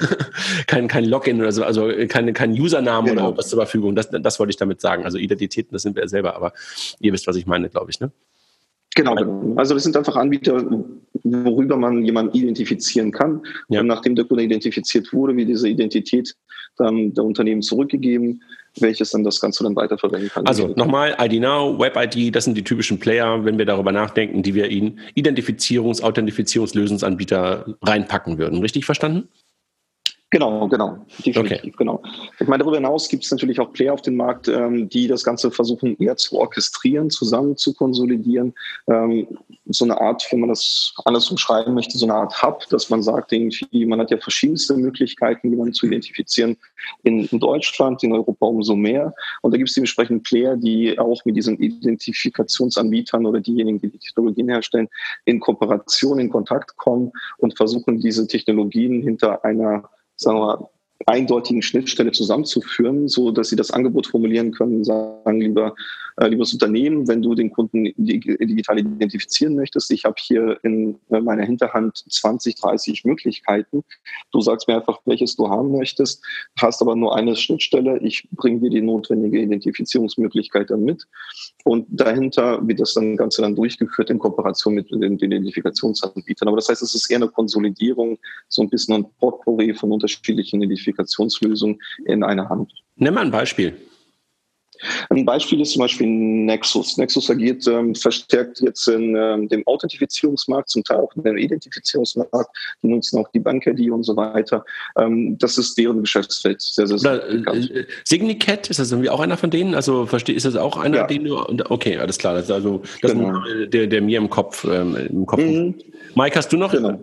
kein, 0.67 0.87
kein 0.87 1.05
Login 1.05 1.39
oder 1.39 1.51
so, 1.51 1.63
also 1.63 1.89
kein, 2.07 2.33
kein 2.33 2.51
Username 2.51 3.09
genau. 3.09 3.29
oder 3.29 3.37
was 3.37 3.49
zur 3.49 3.59
Verfügung. 3.59 3.95
Das, 3.95 4.09
das 4.09 4.39
wollte 4.39 4.51
ich 4.51 4.57
damit 4.57 4.81
sagen. 4.81 5.05
Also 5.05 5.17
Identitäten, 5.17 5.73
das 5.73 5.83
sind 5.83 5.95
wir 5.95 6.03
ja 6.03 6.07
selber, 6.07 6.35
aber 6.35 6.53
ihr 6.99 7.13
wisst, 7.13 7.27
was 7.27 7.35
ich 7.35 7.45
meine, 7.45 7.69
glaube 7.69 7.91
ich, 7.91 7.99
ne? 7.99 8.11
Genau, 8.95 9.15
genau. 9.15 9.53
Also 9.55 9.73
das 9.73 9.83
sind 9.83 9.95
einfach 9.95 10.17
Anbieter, 10.17 10.65
worüber 11.23 11.77
man 11.77 12.03
jemanden 12.03 12.35
identifizieren 12.35 13.11
kann. 13.11 13.41
Ja. 13.69 13.79
Und 13.79 13.87
nachdem 13.87 14.15
der 14.15 14.25
Kunde 14.25 14.43
identifiziert 14.43 15.13
wurde, 15.13 15.35
wie 15.37 15.45
diese 15.45 15.69
Identität 15.69 16.35
dann 16.77 17.13
der 17.13 17.23
Unternehmen 17.23 17.61
zurückgegeben, 17.61 18.41
welches 18.79 19.11
dann 19.11 19.23
das 19.23 19.39
Ganze 19.39 19.63
dann 19.63 19.75
weiterverwenden 19.75 20.29
kann. 20.29 20.47
Also 20.47 20.69
nochmal, 20.75 21.15
ID 21.19 21.41
Now, 21.41 21.77
Web 21.77 21.97
ID, 21.97 22.33
das 22.35 22.45
sind 22.45 22.55
die 22.55 22.63
typischen 22.63 22.99
Player, 22.99 23.43
wenn 23.43 23.57
wir 23.57 23.65
darüber 23.65 23.91
nachdenken, 23.91 24.43
die 24.43 24.53
wir 24.53 24.69
in 24.69 24.99
Identifizierungs-, 25.15 26.01
Authentifizierungslösungsanbieter 26.01 27.77
reinpacken 27.81 28.37
würden. 28.37 28.59
Richtig 28.59 28.85
verstanden? 28.85 29.27
Genau, 30.33 30.65
genau, 30.69 31.05
definitiv, 31.25 31.59
okay. 31.61 31.73
genau. 31.77 32.01
Ich 32.39 32.47
meine, 32.47 32.63
darüber 32.63 32.77
hinaus 32.77 33.09
gibt 33.09 33.25
es 33.25 33.31
natürlich 33.31 33.59
auch 33.59 33.73
Player 33.73 33.93
auf 33.93 34.01
dem 34.01 34.15
Markt, 34.15 34.47
ähm, 34.47 34.87
die 34.87 35.09
das 35.09 35.25
Ganze 35.25 35.51
versuchen 35.51 35.97
eher 35.99 36.15
zu 36.15 36.39
orchestrieren, 36.39 37.09
zusammen 37.09 37.57
zu 37.57 37.73
konsolidieren. 37.73 38.53
Ähm, 38.87 39.27
so 39.65 39.83
eine 39.83 39.99
Art, 39.99 40.25
wenn 40.31 40.39
man 40.39 40.47
das 40.47 40.93
anders 41.03 41.29
umschreiben 41.29 41.73
möchte, 41.73 41.97
so 41.97 42.05
eine 42.05 42.15
Art 42.15 42.41
Hub, 42.41 42.65
dass 42.69 42.89
man 42.89 43.03
sagt, 43.03 43.33
irgendwie, 43.33 43.85
man 43.85 43.99
hat 43.99 44.09
ja 44.09 44.17
verschiedenste 44.17 44.77
Möglichkeiten, 44.77 45.49
jemanden 45.49 45.73
zu 45.73 45.85
identifizieren 45.85 46.55
in, 47.03 47.25
in 47.25 47.39
Deutschland, 47.39 48.01
in 48.01 48.13
Europa 48.13 48.45
umso 48.45 48.77
mehr. 48.77 49.13
Und 49.41 49.53
da 49.53 49.57
gibt 49.57 49.67
es 49.67 49.75
dementsprechend 49.75 50.23
Player, 50.23 50.55
die 50.55 50.97
auch 50.97 51.25
mit 51.25 51.35
diesen 51.35 51.57
Identifikationsanbietern 51.57 53.25
oder 53.25 53.41
diejenigen, 53.41 53.81
die 53.81 53.89
die 53.89 53.99
Technologien 53.99 54.47
herstellen, 54.47 54.87
in 55.25 55.41
Kooperation, 55.41 56.19
in 56.19 56.29
Kontakt 56.29 56.77
kommen 56.77 57.11
und 57.39 57.57
versuchen, 57.57 57.99
diese 57.99 58.27
Technologien 58.27 59.01
hinter 59.01 59.43
einer 59.43 59.89
sagen 60.21 60.37
wir 60.37 60.45
mal, 60.45 60.69
eindeutigen 61.07 61.61
Schnittstelle 61.61 62.11
zusammenzuführen, 62.11 63.07
so 63.07 63.31
dass 63.31 63.49
sie 63.49 63.55
das 63.55 63.71
Angebot 63.71 64.07
formulieren 64.07 64.51
können, 64.51 64.83
sagen, 64.83 65.41
lieber 65.41 65.75
liebes 66.17 66.53
Unternehmen, 66.53 67.07
wenn 67.07 67.21
du 67.21 67.35
den 67.35 67.51
Kunden 67.51 67.85
digital 67.97 68.79
identifizieren 68.79 69.55
möchtest, 69.55 69.91
ich 69.91 70.05
habe 70.05 70.15
hier 70.19 70.59
in 70.63 70.99
äh, 71.09 71.19
meiner 71.19 71.43
Hinterhand 71.43 72.03
20, 72.09 72.55
30 72.55 73.05
Möglichkeiten. 73.05 73.83
Du 74.31 74.41
sagst 74.41 74.67
mir 74.67 74.75
einfach, 74.75 74.99
welches 75.05 75.35
du 75.35 75.49
haben 75.49 75.71
möchtest, 75.71 76.23
hast 76.59 76.81
aber 76.81 76.95
nur 76.95 77.15
eine 77.15 77.35
Schnittstelle. 77.35 77.99
Ich 77.99 78.27
bringe 78.31 78.59
dir 78.59 78.69
die 78.69 78.81
notwendige 78.81 79.39
Identifizierungsmöglichkeit 79.39 80.69
dann 80.69 80.83
mit. 80.83 81.07
Und 81.63 81.87
dahinter 81.89 82.65
wird 82.67 82.79
das 82.79 82.93
dann 82.93 83.17
Ganze 83.17 83.41
dann 83.41 83.55
durchgeführt 83.55 84.09
in 84.09 84.19
Kooperation 84.19 84.75
mit 84.75 84.91
den 84.91 85.19
Identifikationsanbietern. 85.19 86.47
Aber 86.47 86.57
das 86.57 86.69
heißt, 86.69 86.81
es 86.81 86.95
ist 86.95 87.09
eher 87.09 87.17
eine 87.17 87.27
Konsolidierung, 87.27 88.17
so 88.47 88.61
ein 88.61 88.69
bisschen 88.69 88.95
ein 88.95 89.05
Portfolio 89.19 89.75
von 89.75 89.91
unterschiedlichen 89.91 90.61
Identifikationslösungen 90.61 91.79
in 92.05 92.23
einer 92.23 92.49
Hand. 92.49 92.71
Nimm 92.95 93.13
mal 93.13 93.25
ein 93.25 93.31
Beispiel. 93.31 93.75
Ein 95.09 95.25
Beispiel 95.25 95.61
ist 95.61 95.71
zum 95.71 95.81
Beispiel 95.81 96.07
Nexus. 96.07 96.97
Nexus 96.97 97.29
agiert 97.29 97.67
ähm, 97.67 97.95
verstärkt 97.95 98.61
jetzt 98.61 98.87
in 98.87 99.15
ähm, 99.15 99.47
dem 99.47 99.65
Authentifizierungsmarkt, 99.67 100.69
zum 100.69 100.83
Teil 100.83 100.97
auch 100.97 101.15
in 101.15 101.23
dem 101.23 101.37
Identifizierungsmarkt. 101.37 102.49
Die 102.81 102.87
nutzen 102.87 103.19
auch 103.19 103.29
die 103.31 103.39
Bank-ID 103.39 103.91
und 103.91 104.03
so 104.03 104.15
weiter. 104.15 104.65
Ähm, 104.97 105.37
das 105.37 105.57
ist 105.57 105.77
deren 105.77 106.01
Geschäftsfeld. 106.01 106.61
Sehr, 106.61 106.87
sehr, 106.87 106.97
sehr 106.97 107.23
Oder, 107.23 107.53
äh, 107.53 107.85
Signicat, 108.05 108.69
ist 108.69 108.79
das 108.79 108.91
irgendwie 108.91 109.09
auch 109.09 109.19
einer 109.19 109.37
von 109.37 109.49
denen? 109.49 109.75
Also 109.75 110.05
verstehe, 110.05 110.35
ist 110.35 110.45
das 110.45 110.55
auch 110.55 110.77
einer, 110.77 110.97
ja. 110.97 111.07
den 111.07 111.25
du. 111.25 111.37
Okay, 111.69 111.97
alles 111.97 112.17
klar. 112.17 112.33
Das 112.33 112.45
ist 112.45 112.51
also 112.51 112.81
das 113.01 113.11
genau. 113.11 113.43
ist 113.45 113.73
der, 113.73 113.87
der 113.87 114.01
mir 114.01 114.17
im 114.17 114.29
Kopf, 114.29 114.65
ähm, 114.65 114.95
im 114.95 115.25
Kopf. 115.25 115.41
Mhm. 115.41 115.75
Mike, 116.15 116.35
hast 116.35 116.51
du 116.51 116.57
noch? 116.57 116.71
Genau. 116.71 116.99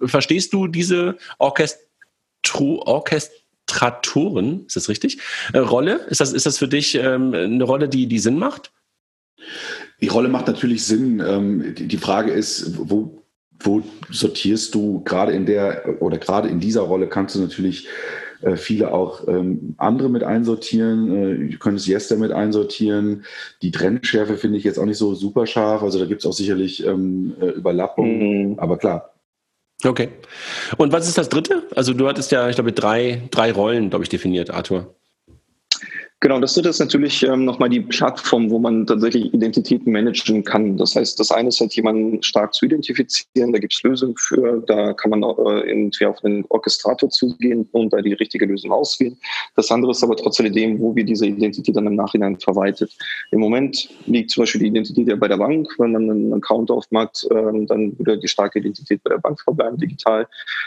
Verstehst 0.00 0.52
du 0.52 0.66
diese 0.66 1.16
Orchestro, 1.38 2.82
Orchest 2.84 3.32
Illustratoren, 3.66 4.64
ist 4.66 4.76
das 4.76 4.88
richtig? 4.88 5.18
Äh, 5.52 5.58
Rolle? 5.58 6.06
Ist 6.08 6.20
das, 6.20 6.32
ist 6.32 6.46
das 6.46 6.58
für 6.58 6.68
dich 6.68 6.94
ähm, 6.94 7.34
eine 7.34 7.64
Rolle, 7.64 7.88
die, 7.88 8.06
die 8.06 8.18
Sinn 8.18 8.38
macht? 8.38 8.72
Die 10.00 10.08
Rolle 10.08 10.28
macht 10.28 10.46
natürlich 10.46 10.84
Sinn. 10.84 11.22
Ähm, 11.26 11.74
die, 11.74 11.88
die 11.88 11.96
Frage 11.96 12.32
ist, 12.32 12.78
wo, 12.78 13.22
wo 13.60 13.82
sortierst 14.10 14.74
du 14.74 15.02
gerade 15.04 15.32
in 15.32 15.46
der 15.46 16.00
oder 16.00 16.18
gerade 16.18 16.48
in 16.48 16.60
dieser 16.60 16.82
Rolle 16.82 17.08
kannst 17.08 17.34
du 17.34 17.40
natürlich 17.40 17.88
äh, 18.42 18.56
viele 18.56 18.92
auch 18.92 19.26
ähm, 19.28 19.74
andere 19.78 20.10
mit 20.10 20.22
einsortieren. 20.22 21.48
Äh, 21.48 21.50
du 21.52 21.58
könntest 21.58 21.88
Yester 21.88 22.16
mit 22.16 22.32
einsortieren. 22.32 23.24
Die 23.62 23.70
Trennschärfe 23.70 24.36
finde 24.36 24.58
ich 24.58 24.64
jetzt 24.64 24.78
auch 24.78 24.84
nicht 24.84 24.98
so 24.98 25.14
super 25.14 25.46
scharf. 25.46 25.82
Also 25.82 25.98
da 25.98 26.06
gibt 26.06 26.20
es 26.20 26.26
auch 26.26 26.34
sicherlich 26.34 26.84
ähm, 26.86 27.34
äh, 27.40 27.48
Überlappungen. 27.48 28.50
Mhm. 28.50 28.58
Aber 28.58 28.76
klar, 28.78 29.15
Okay. 29.84 30.08
Und 30.78 30.92
was 30.92 31.06
ist 31.06 31.18
das 31.18 31.28
dritte? 31.28 31.68
Also 31.74 31.92
du 31.92 32.08
hattest 32.08 32.32
ja, 32.32 32.48
ich 32.48 32.54
glaube, 32.56 32.72
drei, 32.72 33.22
drei 33.30 33.52
Rollen, 33.52 33.90
glaube 33.90 34.04
ich, 34.04 34.08
definiert, 34.08 34.50
Arthur. 34.50 34.96
Genau, 36.20 36.40
das 36.40 36.56
ist 36.56 36.78
natürlich 36.78 37.22
ähm, 37.24 37.44
nochmal 37.44 37.68
die 37.68 37.82
Plattform, 37.82 38.48
wo 38.48 38.58
man 38.58 38.86
tatsächlich 38.86 39.34
Identitäten 39.34 39.92
managen 39.92 40.42
kann. 40.42 40.78
Das 40.78 40.96
heißt, 40.96 41.20
das 41.20 41.30
eine 41.30 41.50
ist 41.50 41.60
halt 41.60 41.74
jemanden 41.74 42.22
stark 42.22 42.54
zu 42.54 42.64
identifizieren, 42.64 43.52
da 43.52 43.58
gibt 43.58 43.74
es 43.74 43.82
Lösungen 43.82 44.16
für, 44.16 44.64
da 44.66 44.94
kann 44.94 45.10
man 45.10 45.22
äh, 45.22 45.68
irgendwie 45.68 46.06
auf 46.06 46.24
einen 46.24 46.46
Orchestrator 46.48 47.10
zugehen 47.10 47.68
und 47.72 47.92
da 47.92 48.00
die 48.00 48.14
richtige 48.14 48.46
Lösung 48.46 48.72
auswählen. 48.72 49.18
Das 49.56 49.70
andere 49.70 49.90
ist 49.90 50.02
aber 50.02 50.16
trotz 50.16 50.40
alledem, 50.40 50.80
wo 50.80 50.96
wir 50.96 51.04
diese 51.04 51.26
Identität 51.26 51.76
dann 51.76 51.86
im 51.86 51.96
Nachhinein 51.96 52.40
verwaltet. 52.40 52.96
Im 53.30 53.40
Moment 53.40 53.90
liegt 54.06 54.30
zum 54.30 54.44
Beispiel 54.44 54.62
die 54.62 54.68
Identität 54.68 55.08
ja 55.08 55.16
bei 55.16 55.28
der 55.28 55.36
Bank. 55.36 55.68
Wenn 55.76 55.92
man 55.92 56.10
einen 56.10 56.32
Account 56.32 56.70
aufmacht, 56.70 57.26
äh, 57.30 57.66
dann 57.66 57.94
würde 57.98 58.18
die 58.18 58.28
starke 58.28 58.60
Identität 58.60 59.02
bei 59.04 59.10
der 59.10 59.18
Bank 59.18 59.38
verbleiben, 59.42 59.76
digital. 59.78 60.26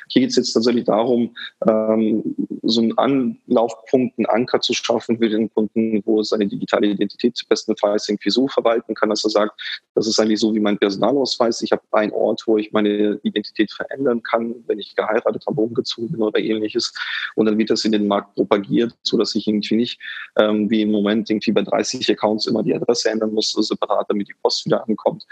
Hier 0.10 0.22
geht 0.22 0.30
es 0.30 0.36
jetzt 0.36 0.54
tatsächlich 0.54 0.86
darum, 0.86 1.36
ähm, 1.68 2.36
so 2.62 2.82
einen 2.82 2.95
Anlaufpunkt, 3.00 4.20
einen 4.20 4.28
Anker 4.28 4.62
zu 4.62 4.74
schaffen 4.74 5.18
für 5.18 5.28
den 5.28 5.49
Kunden, 5.50 6.02
wo 6.06 6.24
seine 6.24 6.47
digitale 6.47 6.88
Identität 6.88 7.39
bestenfalls 7.47 8.10
irgendwie 8.10 8.30
so 8.30 8.47
verwalten 8.47 8.93
kann, 8.93 9.10
dass 9.10 9.24
er 9.24 9.30
sagt, 9.30 9.60
das 9.95 10.08
ist 10.08 10.20
eigentlich 10.20 10.39
so 10.39 10.54
wie 10.54 10.60
mein 10.60 10.78
Personalausweis. 10.78 11.62
Ich 11.62 11.72
habe 11.72 11.82
einen 11.91 12.12
Ort, 12.12 12.43
wo 12.45 12.58
ich 12.58 12.72
meine 12.72 13.20
Identität 13.24 13.72
verändern 13.72 14.22
kann, 14.24 14.56
wenn 14.68 14.80
ich 14.80 14.95
geheiratet 14.95 15.43
habe, 15.47 15.62
umgezogen 15.62 16.12
bin 16.12 16.22
oder 16.22 16.39
ähnliches. 16.39 16.93
Und 17.36 17.45
dann 17.45 17.58
wird 17.58 17.70
das 17.70 17.86
in 17.86 17.91
den 17.91 18.08
Markt 18.08 18.36
propagiert, 18.36 18.95
so 19.04 19.18
dass 19.18 19.36
ich 19.36 19.47
irgendwie 19.47 19.76
nicht 19.76 20.00
ähm, 20.38 20.70
wie 20.70 20.82
im 20.82 20.91
Moment 20.91 21.30
irgendwie 21.30 21.52
bei 21.52 21.62
30 21.62 22.10
Accounts 22.12 22.45
immer 22.45 22.64
die 22.64 22.74
Adresse 22.74 23.10
ändern 23.10 23.34
muss, 23.34 23.52
separat, 23.52 24.06
damit 24.10 24.28
die 24.30 24.36
Post 24.41 24.66
wieder 24.66 24.88
ankommt. 24.88 25.26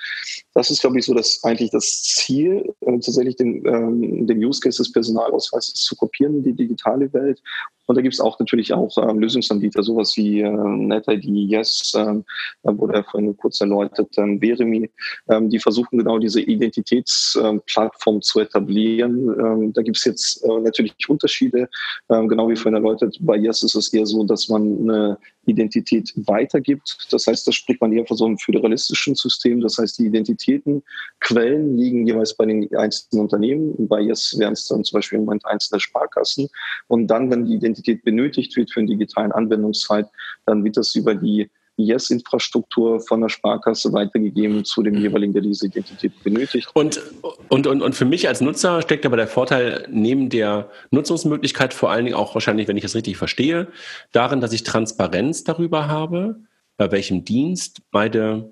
Das 0.53 0.69
ist, 0.69 0.81
glaube 0.81 0.99
ich, 0.99 1.05
so 1.05 1.13
dass 1.13 1.43
eigentlich 1.43 1.71
das 1.71 2.03
Ziel, 2.03 2.73
äh, 2.81 2.99
tatsächlich 2.99 3.35
den, 3.35 3.65
ähm, 3.65 4.27
den 4.27 4.43
Use 4.43 4.59
Case 4.59 4.77
des 4.77 4.91
Personalausweises 4.91 5.73
zu 5.73 5.95
kopieren 5.95 6.37
in 6.37 6.43
die 6.43 6.53
digitale 6.53 7.11
Welt 7.13 7.41
und 7.87 7.95
da 7.95 8.01
gibt 8.01 8.13
es 8.13 8.19
auch 8.19 8.37
natürlich 8.37 8.73
auch 8.73 8.97
ähm, 8.97 9.19
Lösungsanbieter, 9.19 9.81
sowas 9.97 10.15
wie 10.15 10.41
äh, 10.41 10.49
NetID, 10.49 11.25
Yes, 11.25 11.93
ähm, 11.95 12.23
wurde 12.63 12.95
ja 12.95 13.03
vorhin 13.03 13.35
kurz 13.37 13.61
erläutert, 13.61 14.09
ähm, 14.17 14.39
Veremi, 14.39 14.89
ähm, 15.29 15.49
die 15.49 15.59
versuchen 15.59 15.97
genau 15.97 16.19
diese 16.19 16.41
Identitätsplattform 16.41 18.21
zu 18.21 18.39
etablieren. 18.39 19.29
Ähm, 19.39 19.73
da 19.73 19.81
gibt 19.81 19.97
es 19.97 20.05
jetzt 20.05 20.43
äh, 20.43 20.59
natürlich 20.59 20.93
Unterschiede, 21.09 21.69
ähm, 22.09 22.27
genau 22.27 22.49
wie 22.49 22.55
vorhin 22.55 22.75
erläutert. 22.75 23.17
Bei 23.21 23.35
Yes 23.35 23.63
ist 23.63 23.75
es 23.75 23.93
eher 23.93 24.05
so, 24.05 24.23
dass 24.23 24.49
man 24.49 24.61
eine 24.81 25.17
Identität 25.47 26.13
weitergibt. 26.15 27.07
Das 27.11 27.27
heißt, 27.27 27.47
da 27.47 27.51
spricht 27.51 27.81
man 27.81 27.93
eher 27.93 28.05
von 28.05 28.17
so 28.17 28.25
einem 28.25 28.37
föderalistischen 28.37 29.15
System. 29.15 29.61
Das 29.61 29.77
heißt, 29.77 29.97
die 29.97 30.05
Identitätenquellen 30.05 31.77
liegen 31.77 32.05
jeweils 32.05 32.35
bei 32.35 32.45
den 32.45 32.73
einzelnen 32.75 33.23
Unternehmen. 33.23 33.87
Bei 33.87 34.01
Yes 34.01 34.37
wären 34.37 34.53
es 34.53 34.65
dann 34.65 34.83
zum 34.83 34.97
Beispiel 34.97 35.19
im 35.19 35.25
Moment 35.25 35.45
einzelne 35.45 35.79
Sparkassen. 35.79 36.49
Und 36.87 37.07
dann, 37.07 37.31
wenn 37.31 37.45
die 37.45 37.55
Identität 37.55 38.03
benötigt 38.03 38.55
wird 38.55 38.71
für 38.71 38.81
einen 38.81 38.87
digitalen 38.87 39.31
Anwendungsfall, 39.31 40.09
dann 40.45 40.63
wird 40.63 40.77
das 40.77 40.95
über 40.95 41.15
die 41.15 41.49
Yes-Infrastruktur 41.77 42.99
von 42.99 43.21
der 43.21 43.29
Sparkasse 43.29 43.93
weitergegeben 43.93 44.65
zu 44.65 44.81
dem 44.83 44.95
jeweiligen, 44.95 45.33
der 45.33 45.43
diese 45.43 45.67
Identität 45.67 46.11
benötigt. 46.23 46.69
Und, 46.73 47.01
und, 47.49 47.67
und, 47.67 47.81
und 47.81 47.95
für 47.95 48.05
mich 48.05 48.27
als 48.27 48.41
Nutzer 48.41 48.81
steckt 48.81 49.05
aber 49.05 49.15
der 49.15 49.27
Vorteil 49.27 49.87
neben 49.89 50.29
der 50.29 50.69
Nutzungsmöglichkeit 50.91 51.73
vor 51.73 51.91
allen 51.91 52.05
Dingen 52.05 52.17
auch 52.17 52.33
wahrscheinlich, 52.33 52.67
wenn 52.67 52.77
ich 52.77 52.83
es 52.83 52.95
richtig 52.95 53.17
verstehe, 53.17 53.67
darin, 54.11 54.41
dass 54.41 54.53
ich 54.53 54.63
Transparenz 54.63 55.43
darüber 55.43 55.87
habe, 55.87 56.37
bei 56.77 56.91
welchem 56.91 57.23
Dienst 57.23 57.81
meine 57.91 58.51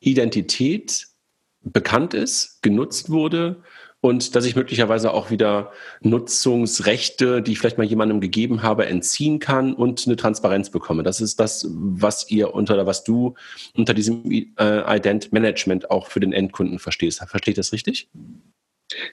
Identität 0.00 1.06
bekannt 1.62 2.14
ist, 2.14 2.62
genutzt 2.62 3.10
wurde 3.10 3.62
und 4.00 4.36
dass 4.36 4.44
ich 4.44 4.56
möglicherweise 4.56 5.12
auch 5.12 5.30
wieder 5.30 5.72
Nutzungsrechte, 6.00 7.42
die 7.42 7.52
ich 7.52 7.58
vielleicht 7.58 7.78
mal 7.78 7.84
jemandem 7.84 8.20
gegeben 8.20 8.62
habe, 8.62 8.86
entziehen 8.86 9.38
kann 9.38 9.74
und 9.74 10.06
eine 10.06 10.16
Transparenz 10.16 10.70
bekomme. 10.70 11.02
Das 11.02 11.20
ist 11.20 11.40
das, 11.40 11.66
was 11.70 12.30
ihr 12.30 12.54
unter 12.54 12.74
oder 12.74 12.86
was 12.86 13.04
du 13.04 13.34
unter 13.74 13.94
diesem 13.94 14.30
äh, 14.30 14.96
Ident 14.96 15.32
Management 15.32 15.90
auch 15.90 16.08
für 16.08 16.20
den 16.20 16.32
Endkunden 16.32 16.78
verstehst. 16.78 17.20
Versteht 17.26 17.54
ihr 17.54 17.60
das 17.60 17.72
richtig? 17.72 18.08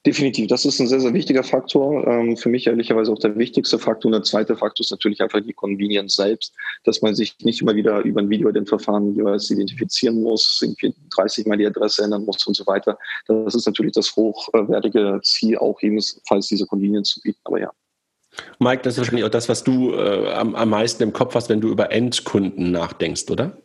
Definitiv, 0.06 0.48
das 0.48 0.66
ist 0.66 0.80
ein 0.80 0.88
sehr, 0.88 1.00
sehr 1.00 1.14
wichtiger 1.14 1.44
Faktor. 1.44 2.06
Ähm, 2.08 2.38
für 2.38 2.50
mich 2.50 2.68
ehrlicherweise 2.68 3.12
auch 3.12 3.20
der 3.20 3.38
wichtigste 3.38 3.80
Faktor. 3.80 4.10
Und 4.10 4.14
der 4.14 4.24
zweite 4.24 4.56
Faktor 4.56 4.84
ist 4.84 4.92
natürlich 4.92 5.22
einfach 5.22 5.42
die 5.42 5.54
Convenience 5.54 6.16
selbst, 6.16 6.54
dass 6.84 7.02
man 7.02 7.16
sich 7.16 7.36
nicht 7.42 7.62
immer 7.62 7.76
wieder 7.76 8.00
über 8.02 8.22
ein 8.22 8.30
Video-Ident-Verfahren 8.30 9.16
jeweils 9.16 9.50
identifizieren 9.50 10.22
muss, 10.22 10.60
irgendwie 10.62 10.94
30 11.16 11.46
Mal 11.48 11.58
die 11.58 11.68
Adresse 11.68 12.04
ändern 12.04 12.26
muss 12.26 12.46
und 12.48 12.56
so 12.56 12.66
weiter. 12.68 12.98
Das 13.28 13.56
ist 13.56 13.66
natürlich 13.66 13.94
das 13.94 14.16
hochwertige 14.16 15.20
Ziel, 15.24 15.58
auch 15.58 15.82
ebenfalls 15.82 16.48
diese 16.48 16.66
Convenience 16.66 17.12
zu 17.12 17.22
bieten. 17.22 17.40
Aber 17.44 17.60
ja. 17.60 17.72
Mike, 18.60 18.82
das 18.84 18.96
ist 18.96 19.00
wahrscheinlich 19.00 19.26
auch 19.26 19.30
das, 19.30 19.50
was 19.50 19.64
du 19.64 19.94
äh, 19.94 20.32
am, 20.34 20.56
am 20.56 20.70
meisten 20.70 21.04
im 21.04 21.14
Kopf 21.14 21.36
hast, 21.36 21.50
wenn 21.50 21.62
du 21.62 21.70
über 21.70 21.92
Endkunden 21.92 22.72
nachdenkst, 22.72 23.30
oder? 23.30 23.58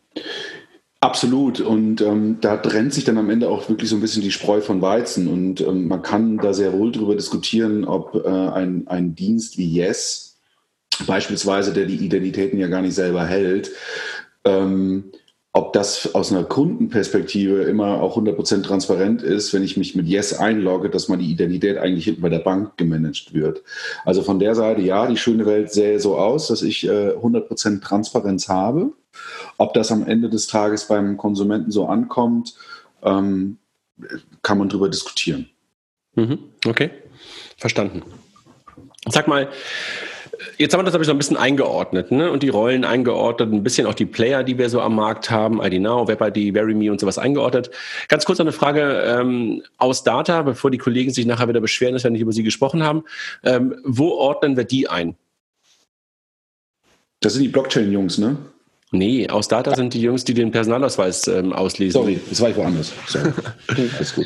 Absolut. 1.01 1.61
Und 1.61 2.01
ähm, 2.01 2.39
da 2.41 2.57
trennt 2.57 2.93
sich 2.93 3.05
dann 3.05 3.17
am 3.17 3.29
Ende 3.29 3.49
auch 3.49 3.69
wirklich 3.69 3.89
so 3.89 3.95
ein 3.95 4.01
bisschen 4.01 4.21
die 4.21 4.31
Spreu 4.31 4.59
von 4.59 4.81
Weizen. 4.81 5.27
Und 5.27 5.61
ähm, 5.61 5.87
man 5.87 6.01
kann 6.01 6.37
da 6.37 6.53
sehr 6.53 6.73
wohl 6.73 6.91
darüber 6.91 7.15
diskutieren, 7.15 7.85
ob 7.85 8.15
äh, 8.15 8.27
ein, 8.27 8.87
ein 8.87 9.15
Dienst 9.15 9.57
wie 9.57 9.73
Yes, 9.73 10.37
beispielsweise, 11.07 11.71
der 11.71 11.85
die 11.85 12.03
Identitäten 12.03 12.59
ja 12.59 12.67
gar 12.67 12.81
nicht 12.81 12.95
selber 12.95 13.25
hält, 13.25 13.71
ähm, 14.43 15.05
ob 15.53 15.73
das 15.73 16.13
aus 16.13 16.31
einer 16.31 16.43
Kundenperspektive 16.43 17.63
immer 17.63 18.01
auch 18.01 18.17
100% 18.17 18.61
transparent 18.63 19.23
ist, 19.23 19.53
wenn 19.53 19.63
ich 19.63 19.77
mich 19.77 19.95
mit 19.95 20.05
Yes 20.05 20.33
einlogge, 20.33 20.89
dass 20.89 21.07
man 21.07 21.19
die 21.19 21.31
Identität 21.31 21.77
eigentlich 21.77 22.05
hinten 22.05 22.21
bei 22.21 22.29
der 22.29 22.39
Bank 22.39 22.77
gemanagt 22.77 23.33
wird. 23.33 23.63
Also 24.05 24.21
von 24.21 24.37
der 24.37 24.53
Seite, 24.53 24.81
ja, 24.81 25.07
die 25.07 25.17
schöne 25.17 25.45
Welt 25.45 25.71
sähe 25.71 25.99
so 25.99 26.17
aus, 26.17 26.47
dass 26.47 26.61
ich 26.61 26.85
äh, 26.85 27.13
100% 27.13 27.81
Transparenz 27.81 28.49
habe. 28.49 28.91
Ob 29.59 29.73
das 29.75 29.91
am 29.91 30.07
Ende 30.07 30.29
des 30.29 30.47
Tages 30.47 30.87
beim 30.87 31.17
Konsumenten 31.17 31.69
so 31.69 31.85
ankommt, 31.85 32.55
ähm, 33.03 33.57
kann 34.41 34.57
man 34.57 34.69
darüber 34.69 34.89
diskutieren. 34.89 35.49
Mhm. 36.15 36.39
Okay, 36.65 36.89
verstanden. 37.57 38.01
Sag 39.07 39.27
mal, 39.27 39.49
Jetzt 40.57 40.73
haben 40.73 40.79
wir 40.79 40.85
das 40.85 40.93
habe 40.93 41.03
ich 41.03 41.07
so 41.07 41.13
ein 41.13 41.17
bisschen 41.17 41.37
eingeordnet 41.37 42.11
ne? 42.11 42.31
und 42.31 42.43
die 42.43 42.49
Rollen 42.49 42.85
eingeordnet, 42.85 43.51
ein 43.51 43.63
bisschen 43.63 43.87
auch 43.87 43.93
die 43.93 44.05
Player, 44.05 44.43
die 44.43 44.57
wir 44.57 44.69
so 44.69 44.79
am 44.79 44.95
Markt 44.95 45.29
haben, 45.29 45.61
ID 45.61 45.81
Now, 45.81 46.07
WebID, 46.07 46.53
VeryMe 46.55 46.89
und 46.91 46.99
sowas 46.99 47.17
eingeordnet. 47.17 47.71
Ganz 48.07 48.25
kurz 48.25 48.39
eine 48.39 48.51
Frage 48.51 49.03
ähm, 49.05 49.63
aus 49.77 50.03
Data, 50.03 50.41
bevor 50.43 50.71
die 50.71 50.77
Kollegen 50.77 51.11
sich 51.11 51.25
nachher 51.25 51.49
wieder 51.49 51.59
beschweren, 51.59 51.93
dass 51.93 52.03
wir 52.03 52.11
nicht 52.11 52.21
über 52.21 52.31
sie 52.31 52.43
gesprochen 52.43 52.83
haben. 52.83 53.03
Ähm, 53.43 53.75
wo 53.83 54.11
ordnen 54.11 54.55
wir 54.55 54.63
die 54.63 54.89
ein? 54.89 55.15
Das 57.19 57.33
sind 57.33 57.43
die 57.43 57.49
Blockchain-Jungs, 57.49 58.17
ne? 58.17 58.37
Nee, 58.91 59.29
aus 59.29 59.47
Data 59.47 59.75
sind 59.75 59.93
die 59.93 60.01
Jungs, 60.01 60.23
die 60.23 60.33
den 60.33 60.51
Personalausweis 60.51 61.27
ähm, 61.27 61.53
auslesen. 61.53 62.01
Sorry, 62.01 62.19
das 62.27 62.41
war 62.41 62.49
ich 62.49 62.55
woanders. 62.55 62.91
Sorry. 63.07 63.31
Alles 63.97 64.15
gut. 64.15 64.25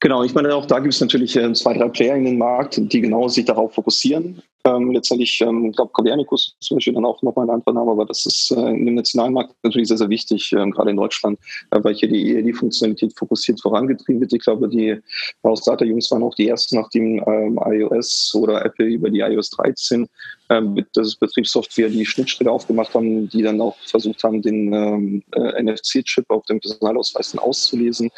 Genau, 0.00 0.22
ich 0.22 0.32
meine, 0.32 0.54
auch 0.54 0.66
da 0.66 0.78
gibt 0.78 0.94
es 0.94 1.00
natürlich 1.00 1.34
äh, 1.36 1.52
zwei, 1.54 1.76
drei 1.76 1.88
Player 1.88 2.14
in 2.14 2.24
den 2.24 2.38
Markt, 2.38 2.78
die 2.80 3.00
genau 3.00 3.26
sich 3.26 3.46
darauf 3.46 3.74
fokussieren. 3.74 4.40
Ähm, 4.64 4.92
letztendlich, 4.92 5.40
ähm, 5.40 5.66
ich 5.66 5.76
glaube, 5.76 5.90
Copernicus 5.92 6.54
zum 6.60 6.76
Beispiel 6.76 6.92
dann 6.92 7.04
auch 7.04 7.20
nochmal 7.22 7.46
ein 7.46 7.50
anderer 7.50 7.72
Name, 7.72 7.90
aber 7.90 8.04
das 8.04 8.24
ist 8.26 8.52
äh, 8.52 8.70
in 8.70 8.86
dem 8.86 8.94
nationalen 8.94 9.32
Markt 9.32 9.54
natürlich 9.62 9.88
sehr, 9.88 9.96
sehr 9.96 10.08
wichtig, 10.08 10.52
äh, 10.52 10.70
gerade 10.70 10.90
in 10.90 10.96
Deutschland, 10.96 11.38
äh, 11.70 11.82
weil 11.82 11.94
hier 11.94 12.08
die 12.08 12.36
ELD-Funktionalität 12.36 13.16
fokussiert 13.16 13.60
vorangetrieben 13.60 14.20
wird. 14.20 14.32
Ich 14.32 14.42
glaube, 14.42 14.68
die 14.68 14.96
aus 15.42 15.62
Data-Jungs 15.62 16.10
waren 16.12 16.22
auch 16.22 16.34
die 16.34 16.48
ersten, 16.48 16.76
nachdem 16.76 17.22
ähm, 17.26 17.58
iOS 17.64 18.34
oder 18.36 18.64
Apple 18.64 18.86
über 18.86 19.10
die 19.10 19.20
iOS 19.20 19.50
13 19.50 20.02
ähm, 20.02 20.08
das 20.48 21.08
ist 21.08 21.20
Betriebssoftware, 21.20 21.90
die 21.90 22.06
Schnittstelle 22.06 22.50
aufgemacht 22.50 22.94
haben, 22.94 23.28
die 23.28 23.42
dann 23.42 23.60
auch 23.60 23.76
versucht 23.84 24.24
haben, 24.24 24.40
den 24.40 24.72
ähm, 24.72 25.22
äh, 25.32 25.62
NFC-Chip 25.62 26.24
auf 26.30 26.46
dem 26.46 26.58
Personalausweis 26.58 27.36
auszulesen. 27.36 28.10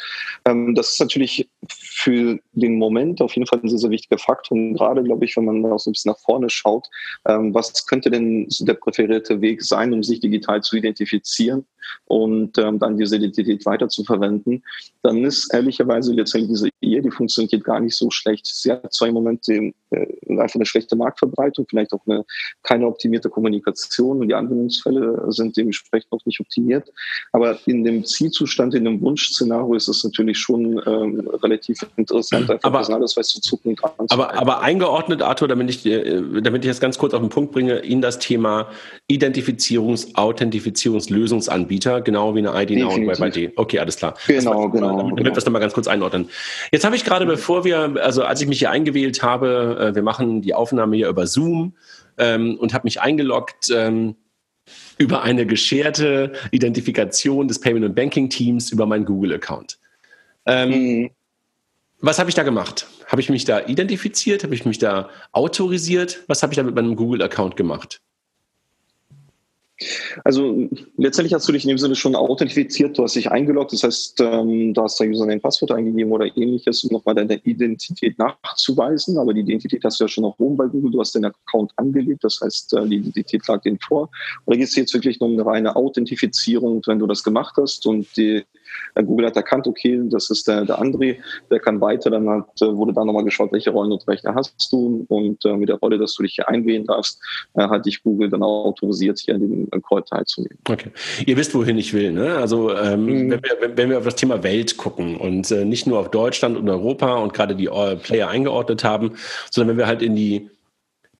Ähm, 0.45 0.73
das 0.73 0.93
ist 0.93 0.99
natürlich 1.01 1.49
für 1.67 2.39
den 2.53 2.77
Moment 2.77 3.21
auf 3.21 3.35
jeden 3.35 3.47
Fall 3.47 3.59
ein 3.61 3.69
sehr, 3.69 3.79
sehr 3.79 3.89
wichtiger 3.89 4.17
Faktor. 4.17 4.57
Und 4.57 4.75
gerade, 4.75 5.03
glaube 5.03 5.25
ich, 5.25 5.35
wenn 5.35 5.45
man 5.45 5.65
auch 5.65 5.79
so 5.79 5.89
ein 5.89 5.93
bisschen 5.93 6.11
nach 6.11 6.19
vorne 6.19 6.49
schaut, 6.49 6.87
ähm, 7.25 7.53
was 7.53 7.85
könnte 7.85 8.09
denn 8.09 8.47
der 8.61 8.75
präferierte 8.75 9.41
Weg 9.41 9.61
sein, 9.61 9.93
um 9.93 10.01
sich 10.01 10.21
digital 10.21 10.61
zu 10.61 10.77
identifizieren 10.77 11.65
und 12.05 12.57
ähm, 12.57 12.79
dann 12.79 12.97
diese 12.97 13.17
Identität 13.17 13.65
weiter 13.65 13.89
zu 13.89 14.03
verwenden, 14.03 14.63
dann 15.01 15.23
ist 15.23 15.53
ehrlicherweise 15.53 16.13
letztendlich 16.13 16.51
diese 16.51 16.69
Ehe, 16.81 17.01
die 17.01 17.11
funktioniert 17.11 17.63
gar 17.63 17.79
nicht 17.79 17.95
so 17.95 18.09
schlecht. 18.09 18.45
Sie 18.45 18.71
hat 18.71 18.93
zwar 18.93 19.09
im 19.09 19.15
Moment 19.15 19.47
den, 19.47 19.73
äh, 19.89 20.07
einfach 20.39 20.55
eine 20.55 20.65
schlechte 20.65 20.95
Marktverbreitung, 20.95 21.65
vielleicht 21.69 21.93
auch 21.93 22.01
eine 22.07 22.20
keine 22.63 22.87
optimierte 22.87 23.29
Kommunikation 23.29 24.19
und 24.19 24.27
die 24.27 24.35
Anwendungsfälle 24.35 25.25
sind 25.31 25.57
dementsprechend 25.57 26.11
auch 26.11 26.25
nicht 26.25 26.39
optimiert. 26.39 26.91
Aber 27.31 27.57
in 27.65 27.83
dem 27.83 28.05
Zielzustand, 28.05 28.73
in 28.75 28.85
dem 28.85 29.01
Wunschszenario 29.01 29.73
ist 29.75 29.87
es 29.87 30.03
natürlich 30.03 30.37
schon 30.37 30.81
ähm, 30.85 31.27
relativ 31.41 31.79
interessant, 31.95 32.49
einfach 32.49 32.63
aber, 32.63 32.79
Personalausweis 32.79 33.27
zu 33.27 33.41
Zukunft 33.41 33.83
aber, 34.09 34.33
aber 34.33 34.61
eingeordnet, 34.61 35.21
Arthur, 35.21 35.47
damit 35.47 35.69
ich, 35.69 35.85
äh, 35.85 36.21
damit 36.41 36.63
ich 36.63 36.71
das 36.71 36.79
ganz 36.79 36.97
kurz 36.97 37.13
auf 37.13 37.21
den 37.21 37.29
Punkt 37.29 37.51
bringe, 37.51 37.83
Ihnen 37.83 38.01
das 38.01 38.19
Thema 38.19 38.67
Identifizierungs-, 39.09 40.15
Authentifizierungslösungsanbieter, 40.15 42.01
genau 42.01 42.35
wie 42.35 42.39
eine 42.39 42.61
ID 42.61 42.77
Now 42.79 42.93
und 42.93 43.07
WebID. 43.07 43.53
Okay, 43.55 43.79
alles 43.79 43.97
klar. 43.97 44.15
Genau, 44.27 44.69
genau. 44.69 44.97
Damit 44.97 45.17
genau. 45.17 45.29
wir 45.29 45.31
das 45.31 45.45
nochmal 45.45 45.61
ganz 45.61 45.73
kurz 45.73 45.87
einordnen. 45.87 46.29
Jetzt 46.71 46.85
habe 46.85 46.95
ich 46.95 47.03
gerade, 47.03 47.25
bevor 47.25 47.63
wir, 47.63 47.95
also 48.01 48.23
als 48.23 48.41
ich 48.41 48.47
mich 48.47 48.59
hier 48.59 48.71
eingewählt 48.71 49.23
habe, 49.23 49.91
äh, 49.91 49.95
wir 49.95 50.03
machen 50.03 50.41
die 50.41 50.53
Aufnahme 50.53 50.95
hier 50.95 51.09
über 51.09 51.27
Zoom 51.27 51.73
ähm, 52.17 52.57
und 52.57 52.73
habe 52.73 52.85
mich 52.85 53.01
eingeloggt 53.01 53.69
ähm, 53.73 54.15
über 54.97 55.23
eine 55.23 55.45
gescherte 55.45 56.33
Identifikation 56.51 57.47
des 57.47 57.59
Payment 57.59 57.85
und 57.85 57.95
Banking 57.95 58.29
Teams 58.29 58.71
über 58.71 58.85
meinen 58.85 59.05
Google-Account. 59.05 59.79
Ähm, 60.45 60.69
mhm. 60.69 61.09
Was 61.99 62.19
habe 62.19 62.29
ich 62.29 62.35
da 62.35 62.43
gemacht? 62.43 62.87
Habe 63.07 63.21
ich 63.21 63.29
mich 63.29 63.45
da 63.45 63.65
identifiziert? 63.67 64.43
Habe 64.43 64.55
ich 64.55 64.65
mich 64.65 64.79
da 64.79 65.09
autorisiert? 65.31 66.23
Was 66.27 66.41
habe 66.41 66.53
ich 66.53 66.57
da 66.57 66.63
mit 66.63 66.73
meinem 66.73 66.95
Google-Account 66.95 67.55
gemacht? 67.55 68.01
Also 70.23 70.69
letztendlich 70.97 71.33
hast 71.33 71.47
du 71.47 71.51
dich 71.51 71.63
in 71.63 71.69
dem 71.69 71.77
Sinne 71.77 71.95
schon 71.95 72.15
authentifiziert, 72.15 72.97
du 72.97 73.03
hast 73.03 73.15
dich 73.15 73.31
eingeloggt, 73.31 73.73
das 73.73 73.83
heißt, 73.83 74.21
ähm, 74.21 74.73
du 74.73 74.81
hast 74.81 74.99
dein 74.99 75.11
Username, 75.11 75.39
Passwort 75.39 75.71
eingegeben 75.71 76.11
oder 76.11 76.25
ähnliches, 76.37 76.83
um 76.83 76.91
nochmal 76.93 77.15
deine 77.15 77.35
Identität 77.43 78.17
nachzuweisen, 78.19 79.17
aber 79.17 79.33
die 79.33 79.41
Identität 79.41 79.83
hast 79.83 79.99
du 79.99 80.03
ja 80.03 80.07
schon 80.07 80.25
auf 80.25 80.39
oben 80.39 80.57
bei 80.57 80.67
Google, 80.67 80.91
du 80.91 80.99
hast 80.99 81.15
deinen 81.15 81.25
Account 81.25 81.71
angelegt, 81.77 82.23
das 82.23 82.39
heißt, 82.41 82.73
äh, 82.73 82.87
die 82.87 82.97
Identität 82.97 83.47
lag 83.47 83.61
dir 83.61 83.77
vor. 83.87 84.09
Oder 84.45 84.57
geht 84.57 84.67
es 84.67 84.75
jetzt 84.75 84.93
wirklich 84.93 85.19
nur 85.19 85.29
um 85.29 85.33
eine 85.35 85.45
reine 85.45 85.75
Authentifizierung, 85.75 86.81
wenn 86.85 86.99
du 86.99 87.07
das 87.07 87.23
gemacht 87.23 87.55
hast 87.57 87.85
und 87.85 88.05
die 88.17 88.43
Google 88.95 89.27
hat 89.27 89.35
erkannt, 89.35 89.67
okay, 89.67 90.01
das 90.05 90.29
ist 90.29 90.47
der, 90.47 90.65
der 90.65 90.79
André, 90.79 91.17
der 91.49 91.59
kann 91.59 91.79
weiter. 91.81 92.09
Dann 92.09 92.29
hat, 92.29 92.61
äh, 92.61 92.75
wurde 92.75 92.93
da 92.93 93.05
nochmal 93.05 93.23
geschaut, 93.23 93.51
welche 93.51 93.71
Rollen 93.71 93.91
und 93.91 94.07
Rechte 94.07 94.33
hast 94.33 94.71
du. 94.71 95.05
Und 95.09 95.43
äh, 95.45 95.55
mit 95.55 95.69
der 95.69 95.77
Rolle, 95.77 95.97
dass 95.97 96.15
du 96.15 96.23
dich 96.23 96.35
hier 96.35 96.47
einwählen 96.47 96.85
darfst, 96.85 97.19
äh, 97.55 97.61
hat 97.61 97.85
dich 97.85 98.03
Google 98.03 98.29
dann 98.29 98.43
auch 98.43 98.65
autorisiert, 98.65 99.19
hier 99.19 99.35
an 99.35 99.41
den 99.41 99.81
Call 99.87 100.03
teilzunehmen. 100.03 100.57
Okay. 100.69 100.91
Ihr 101.25 101.37
wisst, 101.37 101.53
wohin 101.55 101.77
ich 101.77 101.93
will. 101.93 102.11
Ne? 102.11 102.35
Also 102.35 102.75
ähm, 102.75 103.05
mhm. 103.05 103.31
wenn, 103.31 103.41
wir, 103.41 103.77
wenn 103.77 103.89
wir 103.89 103.97
auf 103.97 104.05
das 104.05 104.15
Thema 104.15 104.43
Welt 104.43 104.77
gucken 104.77 105.17
und 105.17 105.51
äh, 105.51 105.65
nicht 105.65 105.87
nur 105.87 105.99
auf 105.99 106.11
Deutschland 106.11 106.57
und 106.57 106.69
Europa 106.69 107.15
und 107.15 107.33
gerade 107.33 107.55
die 107.55 107.69
Player 108.03 108.29
eingeordnet 108.29 108.83
haben, 108.83 109.13
sondern 109.49 109.75
wenn 109.75 109.77
wir 109.77 109.87
halt 109.87 110.01
in 110.01 110.15
die 110.15 110.49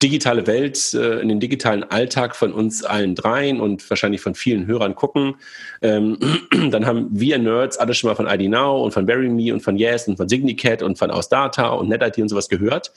digitale 0.02 0.47
Welt, 0.47 0.93
äh, 0.93 1.20
in 1.20 1.30
den 1.30 1.39
digitalen 1.39 1.84
Alltag 1.84 2.36
von 2.36 2.54
uns 2.54 2.84
allen 2.84 3.16
dreien 3.16 3.60
und 3.60 3.88
wahrscheinlich 3.89 4.22
von 4.22 4.36
vielen 4.36 4.66
Hörern 4.68 4.95
gucken, 4.95 5.36
ähm, 5.82 6.18
dann 6.72 6.86
haben 6.86 7.08
wir 7.12 7.38
Nerds 7.38 7.78
alle 7.78 7.93
schon 7.93 8.10
mal 8.10 8.16
von 8.16 8.28
ID 8.28 8.49
Now 8.49 8.84
und 8.84 8.91
von 8.91 9.06
BuryMe 9.06 9.54
und 9.54 9.62
von 9.62 9.78
Yes 9.78 10.08
und 10.08 10.18
von 10.18 10.28
Signicat 10.28 10.82
und 10.82 10.97
von 10.97 11.12
Ausdata 11.12 11.70
und 11.70 11.89
NetID 11.89 12.20
und 12.20 12.30
sowas 12.30 12.49
gehört. 12.49 12.91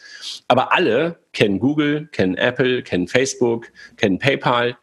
Aber 0.48 0.72
alle 0.72 1.18
kennen 1.32 1.58
Google, 1.58 2.08
kennen 2.12 2.36
Apple, 2.36 2.82
kennen 2.82 3.08
Facebook, 3.08 3.68
kennen 3.96 4.18
PayPal. 4.18 4.76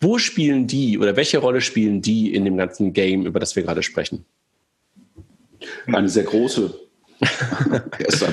Wo 0.00 0.18
spielen 0.18 0.66
die 0.66 0.98
oder 0.98 1.16
welche 1.16 1.38
Rolle 1.38 1.60
spielen 1.60 2.02
die 2.02 2.34
in 2.34 2.44
dem 2.44 2.56
ganzen 2.56 2.92
Game, 2.92 3.24
über 3.24 3.38
das 3.38 3.54
wir 3.56 3.62
gerade 3.62 3.82
sprechen? 3.82 4.24
Eine 5.86 6.08
sehr 6.08 6.24
große. 6.24 6.74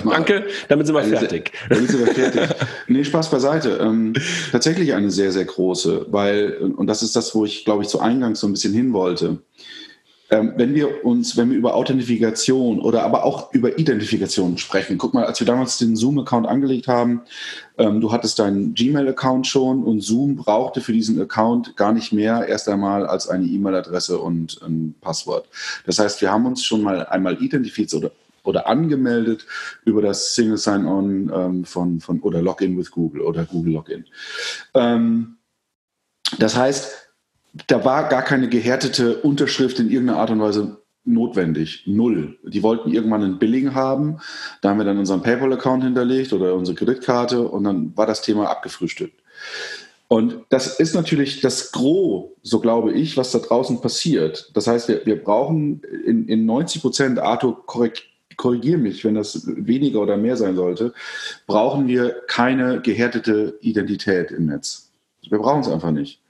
Danke, 0.03 0.45
damit 0.67 0.87
sind 0.87 0.95
wir 0.95 1.03
fertig. 1.03 1.51
Sehr, 1.51 1.77
damit 1.77 1.89
sind 1.91 2.05
wir 2.05 2.13
fertig. 2.13 2.55
Nee, 2.87 3.03
Spaß 3.03 3.29
beiseite. 3.29 3.79
Ähm, 3.81 4.13
tatsächlich 4.51 4.93
eine 4.93 5.11
sehr, 5.11 5.31
sehr 5.31 5.45
große, 5.45 6.07
weil, 6.09 6.73
und 6.75 6.87
das 6.87 7.03
ist 7.03 7.15
das, 7.15 7.33
wo 7.35 7.45
ich, 7.45 7.65
glaube 7.65 7.83
ich, 7.83 7.89
zu 7.89 7.99
Eingangs 7.99 8.39
so 8.39 8.47
ein 8.47 8.53
bisschen 8.53 8.73
hin 8.73 8.93
wollte. 8.93 9.39
Ähm, 10.31 10.53
wenn 10.57 10.75
wir 10.75 11.03
uns, 11.05 11.37
wenn 11.37 11.49
wir 11.49 11.57
über 11.57 11.73
Authentifikation 11.73 12.79
oder 12.79 13.03
aber 13.03 13.23
auch 13.23 13.51
über 13.51 13.79
Identifikation 13.79 14.59
sprechen, 14.59 14.99
guck 14.99 15.15
mal, 15.15 15.25
als 15.25 15.39
wir 15.39 15.47
damals 15.47 15.79
den 15.79 15.95
Zoom-Account 15.95 16.47
angelegt 16.47 16.87
haben, 16.87 17.21
ähm, 17.79 17.99
du 17.99 18.11
hattest 18.11 18.37
deinen 18.37 18.75
Gmail-Account 18.75 19.47
schon 19.47 19.83
und 19.83 20.01
Zoom 20.01 20.35
brauchte 20.35 20.81
für 20.81 20.93
diesen 20.93 21.19
Account 21.19 21.75
gar 21.77 21.93
nicht 21.93 22.13
mehr 22.13 22.47
erst 22.47 22.69
einmal 22.69 23.07
als 23.07 23.27
eine 23.27 23.45
E-Mail-Adresse 23.45 24.19
und 24.19 24.61
ein 24.61 24.93
Passwort. 25.01 25.47
Das 25.87 25.97
heißt, 25.97 26.21
wir 26.21 26.31
haben 26.31 26.45
uns 26.45 26.63
schon 26.63 26.83
mal 26.83 27.07
einmal 27.07 27.41
identifiziert 27.41 28.03
oder 28.03 28.11
oder 28.43 28.67
angemeldet 28.67 29.45
über 29.85 30.01
das 30.01 30.35
Single 30.35 30.57
Sign-On 30.57 31.31
ähm, 31.33 31.65
von, 31.65 31.99
von 31.99 32.19
oder 32.21 32.41
Login 32.41 32.77
with 32.77 32.91
Google 32.91 33.21
oder 33.21 33.45
Google 33.45 33.73
Login. 33.73 34.05
Ähm, 34.73 35.37
das 36.37 36.55
heißt, 36.55 37.09
da 37.67 37.83
war 37.83 38.09
gar 38.09 38.21
keine 38.21 38.49
gehärtete 38.49 39.17
Unterschrift 39.17 39.79
in 39.79 39.89
irgendeiner 39.89 40.19
Art 40.19 40.29
und 40.29 40.39
Weise 40.39 40.77
notwendig. 41.05 41.83
Null. 41.85 42.37
Die 42.43 42.61
wollten 42.63 42.91
irgendwann 42.91 43.23
ein 43.23 43.39
Billing 43.39 43.73
haben. 43.73 44.19
Da 44.61 44.69
haben 44.69 44.77
wir 44.77 44.85
dann 44.85 44.97
unseren 44.97 45.23
PayPal-Account 45.23 45.83
hinterlegt 45.83 46.33
oder 46.33 46.53
unsere 46.53 46.75
Kreditkarte 46.75 47.47
und 47.47 47.63
dann 47.63 47.97
war 47.97 48.05
das 48.05 48.21
Thema 48.21 48.49
abgefrühstückt. 48.49 49.19
Und 50.07 50.45
das 50.49 50.79
ist 50.79 50.95
natürlich 50.95 51.39
das 51.39 51.71
Gros, 51.71 52.31
so 52.41 52.59
glaube 52.59 52.93
ich, 52.93 53.15
was 53.15 53.31
da 53.31 53.39
draußen 53.39 53.79
passiert. 53.79 54.49
Das 54.55 54.65
heißt, 54.65 54.87
wir, 54.87 55.05
wir 55.05 55.23
brauchen 55.23 55.81
in, 56.05 56.27
in 56.27 56.45
90 56.45 56.81
Prozent, 56.81 57.19
Arthur, 57.19 57.63
korrekt, 57.65 58.05
korrigiere 58.39 58.77
mich, 58.77 59.03
wenn 59.03 59.15
das 59.15 59.43
weniger 59.45 59.99
oder 59.99 60.17
mehr 60.17 60.37
sein 60.37 60.55
sollte, 60.55 60.93
brauchen 61.45 61.87
wir 61.87 62.21
keine 62.27 62.81
gehärtete 62.81 63.59
Identität 63.61 64.31
im 64.31 64.45
Netz. 64.45 64.91
Wir 65.29 65.37
brauchen 65.37 65.59
es 65.61 65.67
einfach 65.67 65.91
nicht. 65.91 66.21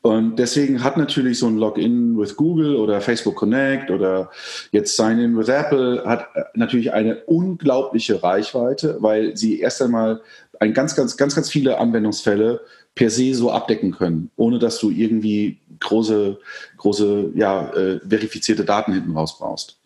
Und 0.00 0.36
deswegen 0.38 0.82
hat 0.82 0.96
natürlich 0.96 1.38
so 1.38 1.46
ein 1.46 1.58
Login 1.58 2.18
with 2.18 2.36
Google 2.36 2.76
oder 2.76 3.02
Facebook 3.02 3.36
Connect 3.36 3.90
oder 3.90 4.30
jetzt 4.70 4.96
Sign 4.96 5.18
in 5.18 5.36
with 5.36 5.48
Apple 5.48 6.02
hat 6.06 6.28
äh, 6.34 6.44
natürlich 6.54 6.94
eine 6.94 7.16
unglaubliche 7.26 8.22
Reichweite, 8.22 8.96
weil 9.00 9.36
sie 9.36 9.60
erst 9.60 9.82
einmal 9.82 10.22
ein 10.58 10.72
ganz, 10.72 10.96
ganz, 10.96 11.18
ganz, 11.18 11.34
ganz 11.34 11.50
viele 11.50 11.78
Anwendungsfälle 11.78 12.62
per 12.94 13.10
se 13.10 13.34
so 13.34 13.50
abdecken 13.50 13.92
können, 13.92 14.30
ohne 14.36 14.58
dass 14.58 14.78
du 14.78 14.90
irgendwie 14.90 15.58
große, 15.80 16.38
große, 16.78 17.32
ja, 17.34 17.70
äh, 17.74 18.00
verifizierte 18.08 18.64
Daten 18.64 18.94
hinten 18.94 19.12
raus 19.12 19.38
brauchst. 19.38 19.81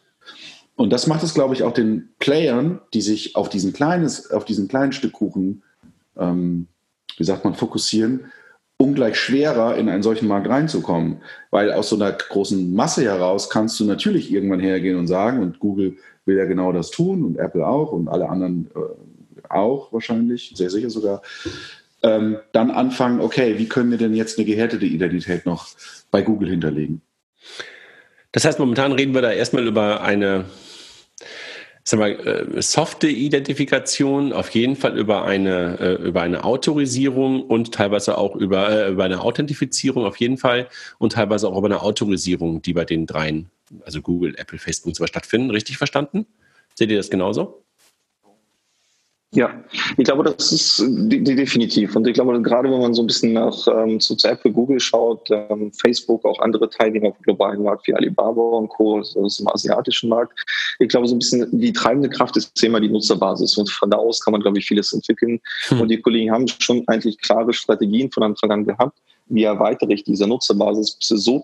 Und 0.76 0.92
das 0.92 1.06
macht 1.06 1.22
es, 1.22 1.34
glaube 1.34 1.54
ich, 1.54 1.62
auch 1.62 1.72
den 1.72 2.10
Playern, 2.18 2.80
die 2.92 3.00
sich 3.00 3.34
auf 3.34 3.48
diesen 3.48 3.72
kleines, 3.72 4.30
auf 4.30 4.44
diesen 4.44 4.68
kleinen 4.68 4.92
Stück 4.92 5.14
Kuchen, 5.14 5.62
ähm, 6.18 6.68
wie 7.16 7.24
sagt 7.24 7.44
man, 7.44 7.54
fokussieren, 7.54 8.26
ungleich 8.76 9.16
schwerer, 9.16 9.76
in 9.76 9.88
einen 9.88 10.02
solchen 10.02 10.28
Markt 10.28 10.48
reinzukommen. 10.48 11.22
Weil 11.50 11.72
aus 11.72 11.88
so 11.88 11.96
einer 11.96 12.12
großen 12.12 12.74
Masse 12.74 13.04
heraus 13.04 13.48
kannst 13.48 13.80
du 13.80 13.84
natürlich 13.84 14.30
irgendwann 14.30 14.60
hergehen 14.60 14.98
und 14.98 15.06
sagen, 15.06 15.42
und 15.42 15.58
Google 15.60 15.96
will 16.26 16.36
ja 16.36 16.44
genau 16.44 16.72
das 16.72 16.90
tun 16.90 17.24
und 17.24 17.38
Apple 17.38 17.66
auch 17.66 17.92
und 17.92 18.08
alle 18.08 18.28
anderen 18.28 18.70
äh, 18.74 19.50
auch 19.50 19.92
wahrscheinlich, 19.92 20.52
sehr 20.54 20.70
sicher 20.70 20.90
sogar, 20.90 21.22
ähm, 22.02 22.36
dann 22.52 22.70
anfangen, 22.70 23.20
okay, 23.20 23.58
wie 23.58 23.68
können 23.68 23.90
wir 23.90 23.98
denn 23.98 24.14
jetzt 24.14 24.38
eine 24.38 24.46
gehärtete 24.46 24.84
Identität 24.84 25.46
noch 25.46 25.68
bei 26.10 26.20
Google 26.20 26.50
hinterlegen? 26.50 27.00
Das 28.32 28.44
heißt, 28.44 28.58
momentan 28.58 28.92
reden 28.92 29.14
wir 29.14 29.22
da 29.22 29.32
erstmal 29.32 29.66
über 29.66 30.02
eine 30.02 30.44
sag 31.88 32.00
mal, 32.00 32.10
äh, 32.10 32.62
softe 32.62 33.06
Identifikation, 33.06 34.32
auf 34.32 34.50
jeden 34.50 34.74
Fall 34.74 34.98
über 34.98 35.24
eine, 35.24 35.78
äh, 35.78 36.02
über 36.02 36.22
eine 36.22 36.42
Autorisierung 36.42 37.44
und 37.44 37.72
teilweise 37.72 38.18
auch 38.18 38.34
über, 38.34 38.68
äh, 38.70 38.90
über 38.90 39.04
eine 39.04 39.20
Authentifizierung 39.20 40.04
auf 40.04 40.16
jeden 40.16 40.36
Fall 40.36 40.68
und 40.98 41.12
teilweise 41.12 41.48
auch 41.48 41.56
über 41.56 41.68
eine 41.68 41.82
Autorisierung, 41.82 42.60
die 42.60 42.72
bei 42.72 42.84
den 42.84 43.06
dreien, 43.06 43.50
also 43.84 44.02
Google, 44.02 44.34
Apple, 44.36 44.58
Facebook 44.58 44.88
und 44.88 44.96
so 44.96 45.06
stattfinden. 45.06 45.50
Richtig 45.50 45.78
verstanden? 45.78 46.26
Seht 46.74 46.90
ihr 46.90 46.96
das 46.96 47.08
genauso? 47.08 47.62
Ja, 49.36 49.50
ich 49.98 50.04
glaube, 50.04 50.24
das 50.24 50.50
ist 50.50 50.82
die, 50.86 51.22
die 51.22 51.34
definitiv. 51.34 51.94
Und 51.94 52.06
ich 52.06 52.14
glaube, 52.14 52.40
gerade 52.40 52.70
wenn 52.70 52.80
man 52.80 52.94
so 52.94 53.02
ein 53.02 53.06
bisschen 53.06 53.34
nach 53.34 53.68
ähm, 53.68 54.00
zu 54.00 54.16
Apple, 54.24 54.50
Google 54.50 54.80
schaut, 54.80 55.28
ähm, 55.30 55.70
Facebook, 55.74 56.24
auch 56.24 56.38
andere 56.40 56.70
Teilnehmer 56.70 57.08
auf 57.08 57.18
dem 57.18 57.22
globalen 57.24 57.62
Markt 57.62 57.86
wie 57.86 57.92
Alibaba 57.92 58.40
und 58.40 58.68
Co., 58.68 58.96
also 58.96 59.20
im 59.20 59.48
asiatischen 59.48 60.08
Markt, 60.08 60.32
ich 60.78 60.88
glaube, 60.88 61.06
so 61.06 61.14
ein 61.14 61.18
bisschen 61.18 61.46
die 61.52 61.74
treibende 61.74 62.08
Kraft 62.08 62.38
ist 62.38 62.64
immer 62.64 62.80
die 62.80 62.88
Nutzerbasis. 62.88 63.58
Und 63.58 63.70
von 63.70 63.90
da 63.90 63.98
aus 63.98 64.22
kann 64.22 64.32
man, 64.32 64.40
glaube 64.40 64.58
ich, 64.58 64.66
vieles 64.66 64.94
entwickeln. 64.94 65.38
Hm. 65.68 65.82
Und 65.82 65.88
die 65.88 66.00
Kollegen 66.00 66.32
haben 66.32 66.48
schon 66.48 66.82
eigentlich 66.86 67.18
klare 67.18 67.52
Strategien 67.52 68.10
von 68.10 68.22
Anfang 68.22 68.50
an 68.50 68.64
gehabt. 68.64 68.98
Wie 69.26 69.44
erweitere 69.44 69.92
ich 69.92 70.04
diese 70.04 70.26
Nutzerbasis, 70.26 70.96
bis 70.96 71.08
sie 71.08 71.18
so 71.18 71.40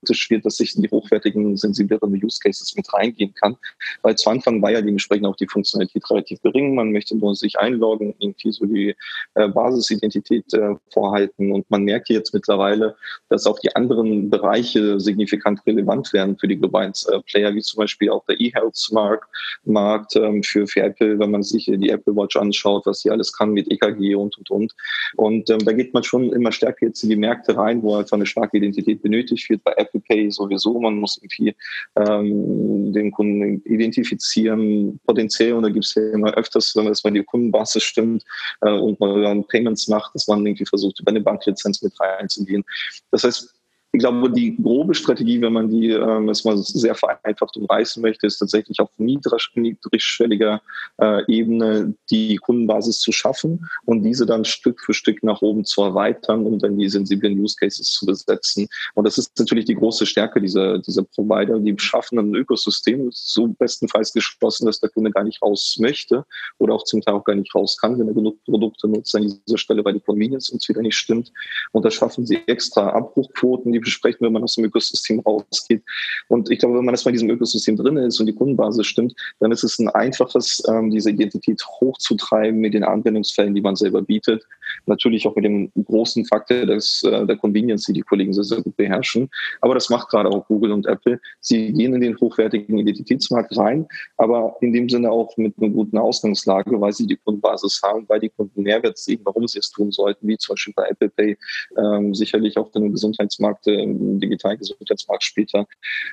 kritisch 0.00 0.30
wird, 0.30 0.44
dass 0.44 0.60
ich 0.60 0.76
in 0.76 0.82
die 0.82 0.90
hochwertigen, 0.90 1.56
sensibleren 1.56 2.12
Use 2.22 2.38
Cases 2.42 2.74
mit 2.76 2.92
reingehen 2.92 3.34
kann. 3.34 3.56
Weil 4.02 4.16
zu 4.16 4.30
Anfang 4.30 4.60
war 4.62 4.70
ja 4.70 4.80
dementsprechend 4.80 5.26
auch 5.26 5.36
die 5.36 5.46
Funktionalität 5.46 6.08
relativ 6.10 6.40
gering. 6.42 6.74
Man 6.74 6.92
möchte 6.92 7.16
nur 7.16 7.34
sich 7.34 7.58
einloggen, 7.58 8.14
irgendwie 8.18 8.52
so 8.52 8.64
die 8.66 8.94
äh, 9.34 9.48
Basisidentität 9.48 10.52
äh, 10.54 10.74
vorhalten. 10.92 11.52
Und 11.52 11.70
man 11.70 11.82
merkt 11.82 12.08
jetzt 12.08 12.34
mittlerweile, 12.34 12.96
dass 13.28 13.46
auch 13.46 13.58
die 13.58 13.74
anderen 13.74 14.30
Bereiche 14.30 15.00
signifikant 15.00 15.60
relevant 15.66 16.12
werden 16.12 16.36
für 16.38 16.48
die 16.48 16.56
globalen 16.56 16.92
äh, 17.08 17.20
Player, 17.20 17.54
wie 17.54 17.62
zum 17.62 17.78
Beispiel 17.78 18.10
auch 18.10 18.24
der 18.26 18.40
E-Health-Markt 18.40 19.28
Markt, 19.64 20.16
ähm, 20.16 20.42
für, 20.42 20.66
für 20.66 20.82
Apple, 20.82 21.18
wenn 21.18 21.30
man 21.30 21.42
sich 21.42 21.64
die 21.66 21.90
Apple 21.90 22.14
Watch 22.14 22.36
anschaut, 22.36 22.86
was 22.86 23.00
sie 23.00 23.10
alles 23.10 23.32
kann 23.32 23.52
mit 23.52 23.70
EKG 23.70 24.14
und, 24.14 24.36
und, 24.38 24.50
und. 24.50 24.74
Und 25.16 25.50
ähm, 25.50 25.58
da 25.58 25.72
geht 25.72 25.94
man 25.94 26.02
schon 26.02 26.32
immer 26.32 26.52
stärker 26.52 26.86
jetzt 26.86 27.02
in 27.02 27.10
die 27.10 27.16
Märkte 27.16 27.56
rein, 27.56 27.82
wo 27.82 27.96
einfach 27.96 28.16
eine 28.16 28.26
starke 28.26 28.56
Identität 28.56 29.02
benötigt 29.02 29.48
wird. 29.48 29.64
Bei 29.64 29.72
Apple 29.76 29.85
Apple 29.86 30.00
Pay 30.00 30.30
sowieso. 30.30 30.78
Man 30.80 30.96
muss 30.96 31.18
irgendwie 31.22 31.54
ähm, 31.96 32.92
den 32.92 33.10
Kunden 33.10 33.62
identifizieren, 33.64 35.00
potenziell. 35.06 35.54
Und 35.54 35.62
da 35.62 35.68
gibt 35.70 35.84
es 35.84 35.94
ja 35.94 36.10
immer 36.10 36.34
öfters, 36.34 36.74
wenn 36.76 36.92
bei 37.02 37.10
die 37.10 37.24
Kundenbasis 37.24 37.82
stimmt 37.82 38.24
äh, 38.62 38.70
und 38.70 38.98
man 39.00 39.22
dann 39.22 39.46
Payments 39.46 39.88
macht, 39.88 40.14
dass 40.14 40.26
man 40.28 40.44
irgendwie 40.44 40.66
versucht, 40.66 41.00
über 41.00 41.10
eine 41.10 41.20
Banklizenz 41.20 41.82
mit 41.82 41.92
reinzugehen. 42.00 42.64
Das 43.10 43.24
heißt, 43.24 43.54
ich 43.96 44.00
glaube, 44.00 44.30
die 44.30 44.54
grobe 44.62 44.94
Strategie, 44.94 45.40
wenn 45.40 45.54
man 45.54 45.70
die 45.70 45.88
ähm, 45.90 46.26
mal 46.26 46.58
sehr 46.58 46.94
vereinfacht 46.94 47.56
umreißen 47.56 48.02
möchte, 48.02 48.26
ist 48.26 48.38
tatsächlich 48.38 48.78
auf 48.78 48.90
niedrigschwelliger 48.98 50.60
äh, 50.98 51.22
Ebene 51.32 51.94
die 52.10 52.36
Kundenbasis 52.36 53.00
zu 53.00 53.10
schaffen 53.10 53.66
und 53.86 54.02
diese 54.02 54.26
dann 54.26 54.44
Stück 54.44 54.82
für 54.82 54.92
Stück 54.92 55.22
nach 55.22 55.40
oben 55.40 55.64
zu 55.64 55.82
erweitern, 55.82 56.44
um 56.44 56.58
dann 56.58 56.76
die 56.76 56.90
sensiblen 56.90 57.40
Use 57.40 57.56
Cases 57.58 57.90
zu 57.90 58.04
besetzen. 58.04 58.68
Und 58.92 59.04
das 59.04 59.16
ist 59.16 59.38
natürlich 59.38 59.64
die 59.64 59.74
große 59.74 60.04
Stärke 60.04 60.42
dieser, 60.42 60.78
dieser 60.78 61.04
Provider. 61.04 61.58
Die 61.58 61.74
schaffen 61.78 62.18
ein 62.18 62.34
Ökosystem, 62.34 63.08
so 63.12 63.46
bestenfalls 63.46 64.12
geschlossen, 64.12 64.66
dass 64.66 64.80
der 64.80 64.90
Kunde 64.90 65.10
gar 65.10 65.24
nicht 65.24 65.40
raus 65.40 65.78
möchte 65.80 66.26
oder 66.58 66.74
auch 66.74 66.84
zum 66.84 67.00
Teil 67.00 67.14
auch 67.14 67.24
gar 67.24 67.34
nicht 67.34 67.54
raus 67.54 67.78
kann, 67.80 67.98
wenn 67.98 68.08
er 68.08 68.14
genug 68.14 68.44
Produkte 68.44 68.88
nutzt 68.88 69.14
an 69.14 69.22
dieser 69.22 69.56
Stelle, 69.56 69.82
weil 69.86 69.94
die 69.94 70.00
Convenience 70.00 70.50
uns 70.50 70.68
wieder 70.68 70.82
nicht 70.82 70.98
stimmt. 70.98 71.32
Und 71.72 71.86
da 71.86 71.90
schaffen 71.90 72.26
sie 72.26 72.42
extra 72.46 72.90
Abbruchquoten, 72.90 73.72
die 73.72 73.85
besprechen, 73.86 74.26
wenn 74.26 74.32
man 74.32 74.42
aus 74.42 74.56
dem 74.56 74.64
Ökosystem 74.64 75.20
rausgeht. 75.20 75.82
Und 76.28 76.50
ich 76.50 76.58
glaube, 76.58 76.76
wenn 76.76 76.84
man 76.84 76.94
erstmal 76.94 77.14
in 77.14 77.20
diesem 77.20 77.30
Ökosystem 77.30 77.76
drin 77.76 77.96
ist 77.96 78.20
und 78.20 78.26
die 78.26 78.34
Kundenbasis 78.34 78.86
stimmt, 78.86 79.14
dann 79.40 79.52
ist 79.52 79.64
es 79.64 79.78
ein 79.78 79.88
einfaches, 79.88 80.62
ähm, 80.68 80.90
diese 80.90 81.10
Identität 81.10 81.62
hochzutreiben 81.80 82.60
mit 82.60 82.74
den 82.74 82.84
Anwendungsfällen, 82.84 83.54
die 83.54 83.60
man 83.60 83.76
selber 83.76 84.02
bietet. 84.02 84.44
Natürlich 84.86 85.26
auch 85.26 85.36
mit 85.36 85.44
dem 85.44 85.70
großen 85.84 86.24
Faktor 86.26 86.66
des, 86.66 87.02
äh, 87.04 87.24
der 87.26 87.36
Convenience, 87.36 87.84
die 87.84 87.94
die 87.94 88.02
Kollegen 88.02 88.32
sehr, 88.32 88.44
sehr 88.44 88.62
gut 88.62 88.76
beherrschen. 88.76 89.30
Aber 89.60 89.74
das 89.74 89.88
macht 89.88 90.08
gerade 90.08 90.28
auch 90.28 90.46
Google 90.46 90.72
und 90.72 90.86
Apple. 90.86 91.20
Sie 91.40 91.72
gehen 91.72 91.94
in 91.94 92.00
den 92.00 92.18
hochwertigen 92.18 92.78
Identitätsmarkt 92.78 93.56
rein, 93.56 93.86
aber 94.16 94.56
in 94.60 94.72
dem 94.72 94.88
Sinne 94.88 95.10
auch 95.10 95.36
mit 95.36 95.54
einer 95.58 95.70
guten 95.70 95.96
Ausgangslage, 95.98 96.80
weil 96.80 96.92
sie 96.92 97.06
die 97.06 97.16
Kundenbasis 97.16 97.80
haben, 97.82 98.04
weil 98.08 98.20
die 98.20 98.30
Kunden 98.30 98.62
Mehrwert 98.62 98.98
sehen, 98.98 99.20
warum 99.24 99.46
sie 99.46 99.60
es 99.60 99.70
tun 99.70 99.90
sollten, 99.92 100.26
wie 100.26 100.36
zum 100.36 100.54
Beispiel 100.54 100.74
bei 100.74 100.88
Apple 100.88 101.10
Pay, 101.10 101.38
ähm, 101.78 102.14
sicherlich 102.14 102.56
auch 102.58 102.70
den 102.72 102.92
Gesundheitsmarkt 102.92 103.65
im 103.72 104.20
digitalen 104.20 104.58
Gesundheitsmarkt 104.58 105.24
später. 105.24 105.66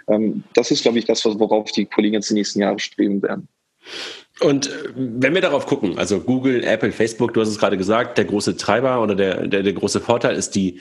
Ähm, 0.08 0.44
das 0.54 0.72
ist, 0.72 0.84
glaube 0.84 1.00
ich, 1.00 1.06
das, 1.06 1.24
worauf 1.26 1.72
die 1.72 1.86
Kollegen 1.86 2.16
jetzt 2.16 2.30
die 2.30 2.36
nächsten 2.36 2.60
Jahre 2.60 2.80
streben 2.80 3.22
werden. 3.22 3.48
Und 4.40 4.68
äh, 4.68 4.72
wenn 4.96 5.34
wir 5.34 5.42
darauf 5.42 5.66
gucken, 5.66 5.98
also 5.98 6.20
Google, 6.20 6.64
Apple, 6.64 6.92
Facebook, 6.92 7.34
du 7.34 7.42
hast 7.42 7.50
es 7.50 7.60
gerade 7.60 7.78
gesagt, 7.78 8.18
der 8.18 8.26
große 8.26 8.58
Treiber 8.58 9.02
oder 9.02 9.16
der, 9.16 9.48
der, 9.48 9.64
der 9.64 9.74
große 9.74 10.02
Vorteil 10.02 10.36
ist 10.36 10.52
die 10.52 10.80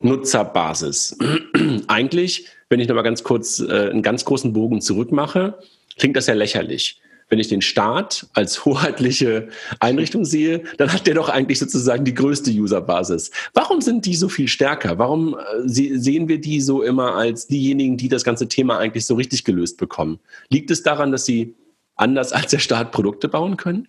Nutzerbasis. 0.00 1.16
Eigentlich, 1.88 2.46
wenn 2.68 2.80
ich 2.80 2.88
nochmal 2.88 3.04
ganz 3.04 3.24
kurz 3.24 3.60
äh, 3.60 3.90
einen 3.90 4.02
ganz 4.02 4.24
großen 4.24 4.52
Bogen 4.52 4.80
zurückmache, 4.80 5.58
klingt 5.98 6.16
das 6.16 6.26
ja 6.26 6.34
lächerlich 6.34 7.00
wenn 7.28 7.38
ich 7.38 7.48
den 7.48 7.62
Staat 7.62 8.26
als 8.32 8.64
hoheitliche 8.64 9.48
Einrichtung 9.80 10.24
sehe, 10.24 10.62
dann 10.78 10.92
hat 10.92 11.06
der 11.06 11.14
doch 11.14 11.28
eigentlich 11.28 11.58
sozusagen 11.58 12.04
die 12.04 12.14
größte 12.14 12.50
Userbasis. 12.50 13.30
Warum 13.54 13.80
sind 13.80 14.06
die 14.06 14.16
so 14.16 14.28
viel 14.28 14.48
stärker? 14.48 14.98
Warum 14.98 15.36
äh, 15.36 15.66
sehen 15.66 16.28
wir 16.28 16.40
die 16.40 16.60
so 16.60 16.82
immer 16.82 17.14
als 17.14 17.46
diejenigen, 17.46 17.96
die 17.96 18.08
das 18.08 18.24
ganze 18.24 18.48
Thema 18.48 18.78
eigentlich 18.78 19.06
so 19.06 19.14
richtig 19.14 19.44
gelöst 19.44 19.78
bekommen? 19.78 20.18
Liegt 20.48 20.70
es 20.70 20.82
daran, 20.82 21.12
dass 21.12 21.24
sie 21.24 21.54
anders 21.96 22.32
als 22.32 22.50
der 22.50 22.58
Staat 22.58 22.92
Produkte 22.92 23.28
bauen 23.28 23.56
können? 23.56 23.88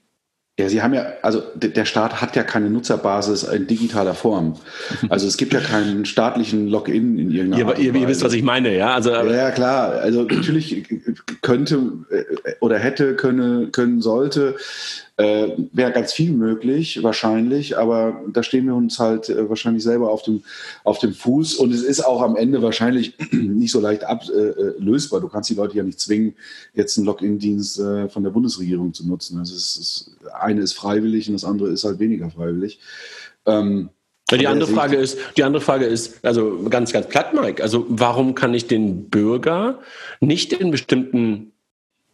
Ja, 0.60 0.68
Sie 0.68 0.82
haben 0.82 0.94
ja, 0.94 1.06
also 1.22 1.42
der 1.56 1.86
Staat 1.86 2.20
hat 2.20 2.36
ja 2.36 2.44
keine 2.44 2.70
Nutzerbasis 2.70 3.44
in 3.44 3.66
digitaler 3.66 4.14
Form. 4.14 4.58
Also 5.10 5.28
es 5.28 5.38
gibt 5.38 5.54
ja 5.54 5.62
keinen 5.62 6.06
staatlichen 6.06 6.68
Login 6.68 7.18
in 7.18 7.32
irgendeiner 7.32 7.70
Art. 7.70 7.80
Ihr, 7.80 7.96
ihr 7.96 8.08
wisst, 8.08 8.24
was 8.24 8.34
ich 8.34 8.44
meine, 8.44 8.76
ja? 8.76 8.94
Also, 8.94 9.12
ja, 9.12 9.24
ja, 9.24 9.52
klar. 9.52 9.94
Also 9.94 10.24
natürlich 10.24 10.86
könnte 11.42 11.80
äh, 12.12 12.24
oder 12.60 12.78
hätte, 12.78 13.16
könne, 13.16 13.70
können, 13.72 14.02
sollte 14.02 14.56
äh, 15.20 15.50
Wäre 15.74 15.92
ganz 15.92 16.14
viel 16.14 16.32
möglich, 16.32 17.04
wahrscheinlich, 17.04 17.78
aber 17.78 18.22
da 18.32 18.42
stehen 18.42 18.66
wir 18.68 18.76
uns 18.76 19.00
halt 19.00 19.28
äh, 19.28 19.50
wahrscheinlich 19.50 19.84
selber 19.84 20.12
auf 20.12 20.24
dem, 20.24 20.44
auf 20.86 21.00
dem 21.00 21.14
Fuß 21.14 21.56
und 21.56 21.74
es 21.74 21.84
ist 21.84 22.00
auch 22.00 22.22
am 22.22 22.38
Ende 22.38 22.62
wahrscheinlich 22.62 23.16
nicht 23.32 23.72
so 23.74 23.82
leicht 23.82 24.06
ablösbar. 24.06 25.20
Äh, 25.20 25.22
äh, 25.22 25.26
du 25.26 25.28
kannst 25.28 25.50
die 25.50 25.56
Leute 25.56 25.76
ja 25.76 25.84
nicht 25.84 26.00
zwingen, 26.00 26.36
jetzt 26.74 26.98
einen 26.98 27.06
Login-Dienst 27.06 27.80
äh, 27.80 28.08
von 28.08 28.24
der 28.24 28.30
Bundesregierung 28.30 28.94
zu 28.94 29.06
nutzen. 29.06 29.38
Also 29.40 29.56
es 29.56 29.76
ist, 29.76 30.12
eine 30.40 30.62
ist 30.62 30.72
freiwillig 30.72 31.28
und 31.28 31.34
das 31.34 31.44
andere 31.44 31.68
ist 31.68 31.84
halt 31.84 32.00
weniger 32.00 32.32
freiwillig. 32.32 32.80
Ähm, 33.46 33.90
die 34.32 34.48
andere 34.48 34.72
Frage 34.72 34.96
ist, 34.96 35.18
die 35.36 35.44
andere 35.44 35.62
Frage 35.62 35.86
ist, 35.86 36.24
also 36.24 36.64
ganz, 36.70 36.94
ganz 36.94 37.08
platt, 37.08 37.34
Mike. 37.34 37.62
Also 37.62 37.86
warum 37.90 38.36
kann 38.36 38.54
ich 38.54 38.68
den 38.68 39.10
Bürger 39.10 39.80
nicht 40.22 40.54
in 40.54 40.72
bestimmten 40.72 41.52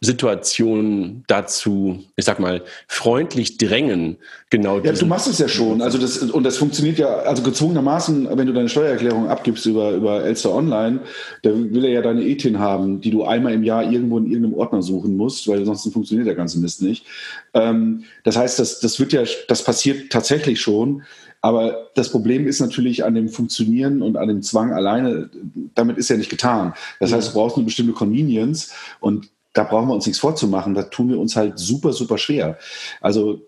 Situationen 0.00 1.24
dazu, 1.26 2.04
ich 2.16 2.24
sag 2.26 2.38
mal, 2.38 2.62
freundlich 2.86 3.56
drängen. 3.56 4.18
Genau. 4.50 4.78
Ja, 4.80 4.92
du 4.92 5.06
machst 5.06 5.26
es 5.26 5.38
ja 5.38 5.48
schon. 5.48 5.80
Also 5.80 5.96
das, 5.96 6.18
und 6.18 6.44
das 6.44 6.58
funktioniert 6.58 6.98
ja, 6.98 7.08
also 7.08 7.42
gezwungenermaßen, 7.42 8.28
wenn 8.36 8.46
du 8.46 8.52
deine 8.52 8.68
Steuererklärung 8.68 9.28
abgibst 9.28 9.64
über, 9.64 9.92
über 9.92 10.22
Elster 10.22 10.54
Online, 10.54 11.00
da 11.42 11.50
will 11.54 11.84
er 11.84 11.92
ja 11.92 12.02
deine 12.02 12.22
Ethin 12.22 12.58
haben, 12.58 13.00
die 13.00 13.10
du 13.10 13.24
einmal 13.24 13.54
im 13.54 13.64
Jahr 13.64 13.90
irgendwo 13.90 14.18
in 14.18 14.26
irgendeinem 14.26 14.54
Ordner 14.54 14.82
suchen 14.82 15.16
musst, 15.16 15.48
weil 15.48 15.64
sonst 15.64 15.90
funktioniert 15.90 16.26
der 16.26 16.34
ganze 16.34 16.58
Mist 16.58 16.82
nicht. 16.82 17.06
Ähm, 17.54 18.04
das 18.22 18.36
heißt, 18.36 18.58
das, 18.58 18.80
das 18.80 19.00
wird 19.00 19.14
ja, 19.14 19.22
das 19.48 19.64
passiert 19.64 20.12
tatsächlich 20.12 20.60
schon. 20.60 21.02
Aber 21.40 21.90
das 21.94 22.10
Problem 22.10 22.46
ist 22.46 22.60
natürlich 22.60 23.04
an 23.04 23.14
dem 23.14 23.28
Funktionieren 23.28 24.02
und 24.02 24.16
an 24.16 24.28
dem 24.28 24.42
Zwang 24.42 24.72
alleine, 24.72 25.30
damit 25.74 25.96
ist 25.96 26.10
ja 26.10 26.16
nicht 26.16 26.30
getan. 26.30 26.74
Das 26.98 27.12
heißt, 27.12 27.28
du 27.28 27.32
brauchst 27.34 27.56
eine 27.56 27.64
bestimmte 27.64 27.92
Convenience 27.92 28.72
und 29.00 29.28
da 29.56 29.64
brauchen 29.64 29.88
wir 29.88 29.94
uns 29.94 30.06
nichts 30.06 30.20
vorzumachen. 30.20 30.74
Da 30.74 30.82
tun 30.82 31.08
wir 31.08 31.18
uns 31.18 31.34
halt 31.34 31.58
super, 31.58 31.92
super 31.92 32.18
schwer. 32.18 32.58
Also 33.00 33.40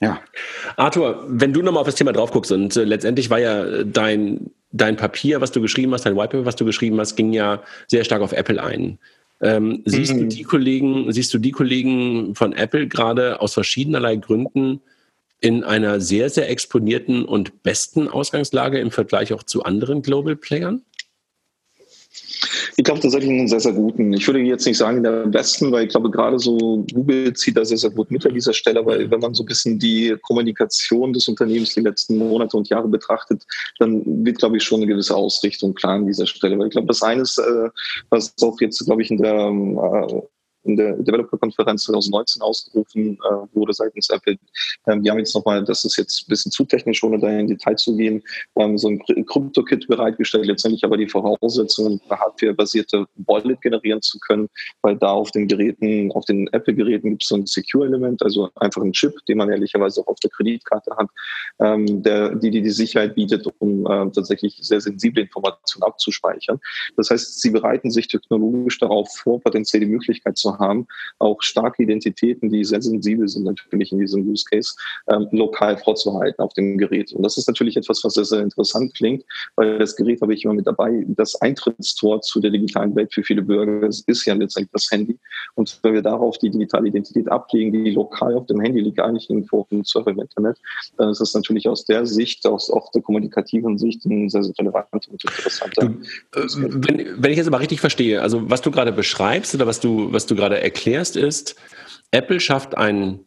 ja. 0.00 0.20
Arthur, 0.76 1.24
wenn 1.28 1.52
du 1.52 1.62
nochmal 1.62 1.82
auf 1.82 1.86
das 1.86 1.94
Thema 1.94 2.12
drauf 2.12 2.32
guckst 2.32 2.50
und 2.50 2.76
äh, 2.76 2.82
letztendlich 2.82 3.30
war 3.30 3.38
ja 3.38 3.84
dein, 3.84 4.50
dein 4.72 4.96
Papier, 4.96 5.40
was 5.40 5.52
du 5.52 5.60
geschrieben 5.60 5.92
hast, 5.94 6.04
dein 6.04 6.16
Whitepaper, 6.16 6.44
was 6.44 6.56
du 6.56 6.64
geschrieben 6.64 6.98
hast, 6.98 7.14
ging 7.14 7.32
ja 7.32 7.62
sehr 7.86 8.02
stark 8.02 8.20
auf 8.20 8.32
Apple 8.32 8.60
ein. 8.60 8.98
Ähm, 9.40 9.82
siehst 9.84 10.14
mhm. 10.14 10.20
du 10.20 10.26
die 10.26 10.42
Kollegen, 10.42 11.12
siehst 11.12 11.32
du 11.32 11.38
die 11.38 11.52
Kollegen 11.52 12.34
von 12.34 12.52
Apple 12.52 12.88
gerade 12.88 13.40
aus 13.40 13.54
verschiedenerlei 13.54 14.16
Gründen 14.16 14.80
in 15.40 15.62
einer 15.62 16.00
sehr, 16.00 16.30
sehr 16.30 16.50
exponierten 16.50 17.24
und 17.24 17.62
besten 17.62 18.08
Ausgangslage 18.08 18.80
im 18.80 18.90
Vergleich 18.90 19.32
auch 19.32 19.44
zu 19.44 19.62
anderen 19.62 20.02
Global 20.02 20.34
Playern? 20.34 20.82
Ich 22.76 22.84
glaube 22.84 23.00
tatsächlich 23.00 23.30
einen 23.30 23.48
sehr, 23.48 23.60
sehr 23.60 23.72
guten. 23.72 24.12
Ich 24.12 24.26
würde 24.26 24.40
jetzt 24.40 24.66
nicht 24.66 24.78
sagen 24.78 25.02
der 25.02 25.26
besten, 25.26 25.70
weil 25.72 25.84
ich 25.84 25.90
glaube 25.90 26.10
gerade 26.10 26.38
so 26.38 26.84
Google 26.92 27.32
zieht 27.34 27.56
da 27.56 27.64
sehr, 27.64 27.78
sehr 27.78 27.90
gut 27.90 28.10
mit 28.10 28.24
an 28.26 28.34
dieser 28.34 28.52
Stelle, 28.52 28.84
weil 28.84 29.10
wenn 29.10 29.20
man 29.20 29.34
so 29.34 29.42
ein 29.42 29.46
bisschen 29.46 29.78
die 29.78 30.16
Kommunikation 30.22 31.12
des 31.12 31.28
Unternehmens 31.28 31.74
die 31.74 31.80
letzten 31.80 32.18
Monate 32.18 32.56
und 32.56 32.68
Jahre 32.68 32.88
betrachtet, 32.88 33.44
dann 33.78 34.24
wird, 34.24 34.38
glaube 34.38 34.56
ich, 34.56 34.62
schon 34.62 34.80
eine 34.80 34.86
gewisse 34.86 35.14
Ausrichtung 35.14 35.74
klar 35.74 35.94
an 35.94 36.06
dieser 36.06 36.26
Stelle. 36.26 36.58
Weil 36.58 36.66
ich 36.66 36.72
glaube, 36.72 36.88
das 36.88 37.02
eine 37.02 37.22
ist, 37.22 37.38
äh, 37.38 37.68
was 38.10 38.34
auch 38.42 38.60
jetzt, 38.60 38.84
glaube 38.84 39.02
ich, 39.02 39.10
in 39.10 39.18
der 39.18 39.48
äh, 39.48 40.22
in 40.64 40.76
der 40.76 40.94
Developer-Konferenz 40.94 41.84
2019 41.84 42.42
ausgerufen 42.42 43.14
äh, 43.14 43.56
wurde 43.56 43.72
seitens 43.72 44.10
Apple. 44.10 44.38
Ähm, 44.86 45.02
wir 45.02 45.10
haben 45.10 45.18
jetzt 45.18 45.34
nochmal, 45.34 45.64
das 45.64 45.84
ist 45.84 45.96
jetzt 45.96 46.22
ein 46.22 46.28
bisschen 46.28 46.52
zu 46.52 46.64
technisch, 46.64 47.02
ohne 47.02 47.18
da 47.18 47.28
in 47.28 47.48
Detail 47.48 47.76
zu 47.76 47.96
gehen, 47.96 48.22
ähm, 48.56 48.78
so 48.78 48.88
ein 48.88 49.02
Krypto-Kit 49.26 49.86
bereitgestellt, 49.88 50.46
letztendlich 50.46 50.84
aber 50.84 50.96
die 50.96 51.08
Voraussetzungen, 51.08 52.00
eine 52.08 52.20
Hardware-basierte 52.20 53.06
Wallet 53.26 53.60
generieren 53.60 54.02
zu 54.02 54.18
können, 54.20 54.48
weil 54.82 54.96
da 54.96 55.10
auf 55.10 55.30
den 55.30 55.48
Geräten, 55.48 56.12
auf 56.12 56.24
den 56.24 56.48
Apple-Geräten 56.52 57.10
gibt 57.10 57.22
es 57.22 57.28
so 57.28 57.36
ein 57.36 57.46
Secure-Element, 57.46 58.22
also 58.22 58.50
einfach 58.56 58.82
ein 58.82 58.92
Chip, 58.92 59.14
den 59.26 59.38
man 59.38 59.50
ehrlicherweise 59.50 60.00
auch 60.00 60.06
auf 60.06 60.20
der 60.20 60.30
Kreditkarte 60.30 60.96
hat, 60.96 61.08
ähm, 61.60 62.02
der, 62.02 62.34
die, 62.36 62.50
die 62.50 62.62
die 62.62 62.70
Sicherheit 62.70 63.14
bietet, 63.14 63.46
um 63.58 63.86
äh, 63.86 64.10
tatsächlich 64.10 64.58
sehr 64.60 64.80
sensible 64.80 65.22
Informationen 65.22 65.82
abzuspeichern. 65.84 66.60
Das 66.96 67.10
heißt, 67.10 67.40
sie 67.40 67.50
bereiten 67.50 67.90
sich 67.90 68.08
technologisch 68.08 68.78
darauf 68.78 69.10
vor, 69.14 69.40
potenziell 69.40 69.80
die 69.80 69.86
Möglichkeit 69.86 70.36
zu 70.36 70.51
haben, 70.58 70.86
auch 71.18 71.42
starke 71.42 71.82
Identitäten, 71.82 72.50
die 72.50 72.64
sehr 72.64 72.82
sensibel 72.82 73.28
sind 73.28 73.44
natürlich 73.44 73.92
in 73.92 73.98
diesem 73.98 74.28
Use 74.28 74.44
Case, 74.50 74.74
ähm, 75.08 75.28
lokal 75.32 75.76
vorzuhalten 75.78 76.42
auf 76.42 76.52
dem 76.54 76.78
Gerät. 76.78 77.12
Und 77.12 77.22
das 77.22 77.36
ist 77.36 77.48
natürlich 77.48 77.76
etwas, 77.76 78.02
was 78.04 78.14
sehr, 78.14 78.24
sehr 78.24 78.40
interessant 78.40 78.94
klingt, 78.94 79.24
weil 79.56 79.78
das 79.78 79.96
Gerät 79.96 80.20
habe 80.20 80.34
ich 80.34 80.44
immer 80.44 80.54
mit 80.54 80.66
dabei. 80.66 81.04
Das 81.08 81.40
Eintrittstor 81.40 82.20
zu 82.22 82.40
der 82.40 82.50
digitalen 82.50 82.94
Welt 82.94 83.12
für 83.12 83.22
viele 83.22 83.42
Bürger 83.42 83.86
ist 83.86 84.26
ja 84.26 84.34
letztendlich 84.34 84.72
das 84.72 84.90
Handy. 84.90 85.18
Und 85.54 85.78
wenn 85.82 85.94
wir 85.94 86.02
darauf 86.02 86.38
die 86.38 86.50
digitale 86.50 86.88
Identität 86.88 87.30
ablegen, 87.30 87.72
die 87.72 87.90
lokal 87.90 88.34
auf 88.34 88.46
dem 88.46 88.60
Handy 88.60 88.80
liegt, 88.80 88.96
gar 88.96 89.12
nicht 89.12 89.30
irgendwo 89.30 89.60
auf 89.60 89.68
dem 89.68 89.84
Server 89.84 90.10
im 90.10 90.20
Internet, 90.20 90.58
dann 90.96 91.10
ist 91.10 91.20
das 91.20 91.34
natürlich 91.34 91.68
aus 91.68 91.84
der 91.84 92.06
Sicht, 92.06 92.46
aus, 92.46 92.70
aus 92.70 92.90
der 92.90 93.02
kommunikativen 93.02 93.78
Sicht, 93.78 94.04
ein 94.04 94.28
sehr, 94.28 94.42
sehr 94.42 94.54
relevanter 94.58 95.10
und 95.10 95.22
interessanter. 95.24 95.86
Du, 96.32 96.40
äh, 96.40 96.46
wenn, 96.56 97.22
wenn 97.22 97.30
ich 97.30 97.36
jetzt 97.36 97.46
aber 97.46 97.60
richtig 97.60 97.80
verstehe, 97.80 98.22
also 98.22 98.48
was 98.50 98.60
du 98.60 98.70
gerade 98.70 98.92
beschreibst 98.92 99.54
oder 99.54 99.66
was 99.66 99.80
du, 99.80 100.12
was 100.12 100.26
du 100.26 100.34
gerade 100.42 100.60
erklärst, 100.60 101.16
ist, 101.16 101.54
Apple 102.10 102.40
schafft 102.40 102.76
ein 102.76 103.20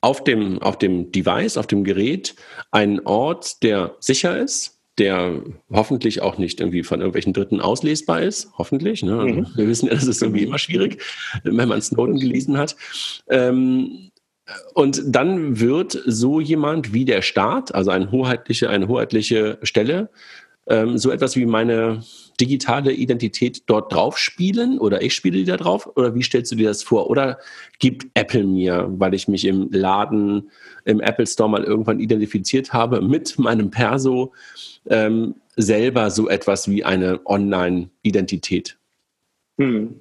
auf 0.00 0.24
dem, 0.24 0.62
auf 0.62 0.78
dem 0.78 1.12
Device, 1.12 1.58
auf 1.58 1.66
dem 1.66 1.84
Gerät, 1.84 2.34
einen 2.70 3.00
Ort, 3.00 3.62
der 3.62 3.96
sicher 4.00 4.38
ist, 4.38 4.78
der 4.96 5.42
hoffentlich 5.70 6.22
auch 6.22 6.38
nicht 6.38 6.58
irgendwie 6.60 6.82
von 6.82 7.00
irgendwelchen 7.00 7.34
Dritten 7.34 7.60
auslesbar 7.60 8.22
ist. 8.22 8.50
Hoffentlich. 8.56 9.02
Ne? 9.02 9.18
Also 9.18 9.34
mhm. 9.34 9.46
Wir 9.54 9.68
wissen 9.68 9.88
ja, 9.88 9.94
das 9.94 10.06
ist 10.06 10.22
irgendwie 10.22 10.44
immer 10.44 10.58
schwierig, 10.58 11.02
wenn 11.44 11.68
man 11.68 11.82
Snowden 11.82 12.18
gelesen 12.18 12.56
hat. 12.56 12.76
Ähm, 13.28 14.10
und 14.72 15.02
dann 15.04 15.60
wird 15.60 16.02
so 16.06 16.40
jemand 16.40 16.94
wie 16.94 17.04
der 17.04 17.20
Staat, 17.20 17.74
also 17.74 17.90
eine 17.90 18.10
hoheitliche, 18.10 18.70
eine 18.70 18.88
hoheitliche 18.88 19.58
Stelle, 19.62 20.08
ähm, 20.70 20.96
so 20.96 21.10
etwas 21.10 21.36
wie 21.36 21.46
meine 21.46 22.02
digitale 22.40 22.92
Identität 22.92 23.64
dort 23.66 23.92
drauf 23.92 24.16
spielen 24.16 24.78
oder 24.78 25.02
ich 25.02 25.14
spiele 25.14 25.38
die 25.38 25.44
da 25.44 25.56
drauf? 25.56 25.90
Oder 25.96 26.14
wie 26.14 26.22
stellst 26.22 26.50
du 26.52 26.56
dir 26.56 26.68
das 26.68 26.82
vor? 26.82 27.10
Oder 27.10 27.38
gibt 27.78 28.06
Apple 28.14 28.44
mir, 28.44 28.86
weil 28.90 29.12
ich 29.12 29.28
mich 29.28 29.44
im 29.44 29.68
Laden, 29.70 30.50
im 30.84 31.00
Apple 31.00 31.26
Store 31.26 31.50
mal 31.50 31.64
irgendwann 31.64 32.00
identifiziert 32.00 32.72
habe, 32.72 33.02
mit 33.02 33.38
meinem 33.38 33.70
Perso 33.70 34.32
ähm, 34.86 35.34
selber 35.56 36.10
so 36.10 36.28
etwas 36.28 36.70
wie 36.70 36.84
eine 36.84 37.20
Online-Identität? 37.26 38.78
Hm. 39.58 40.00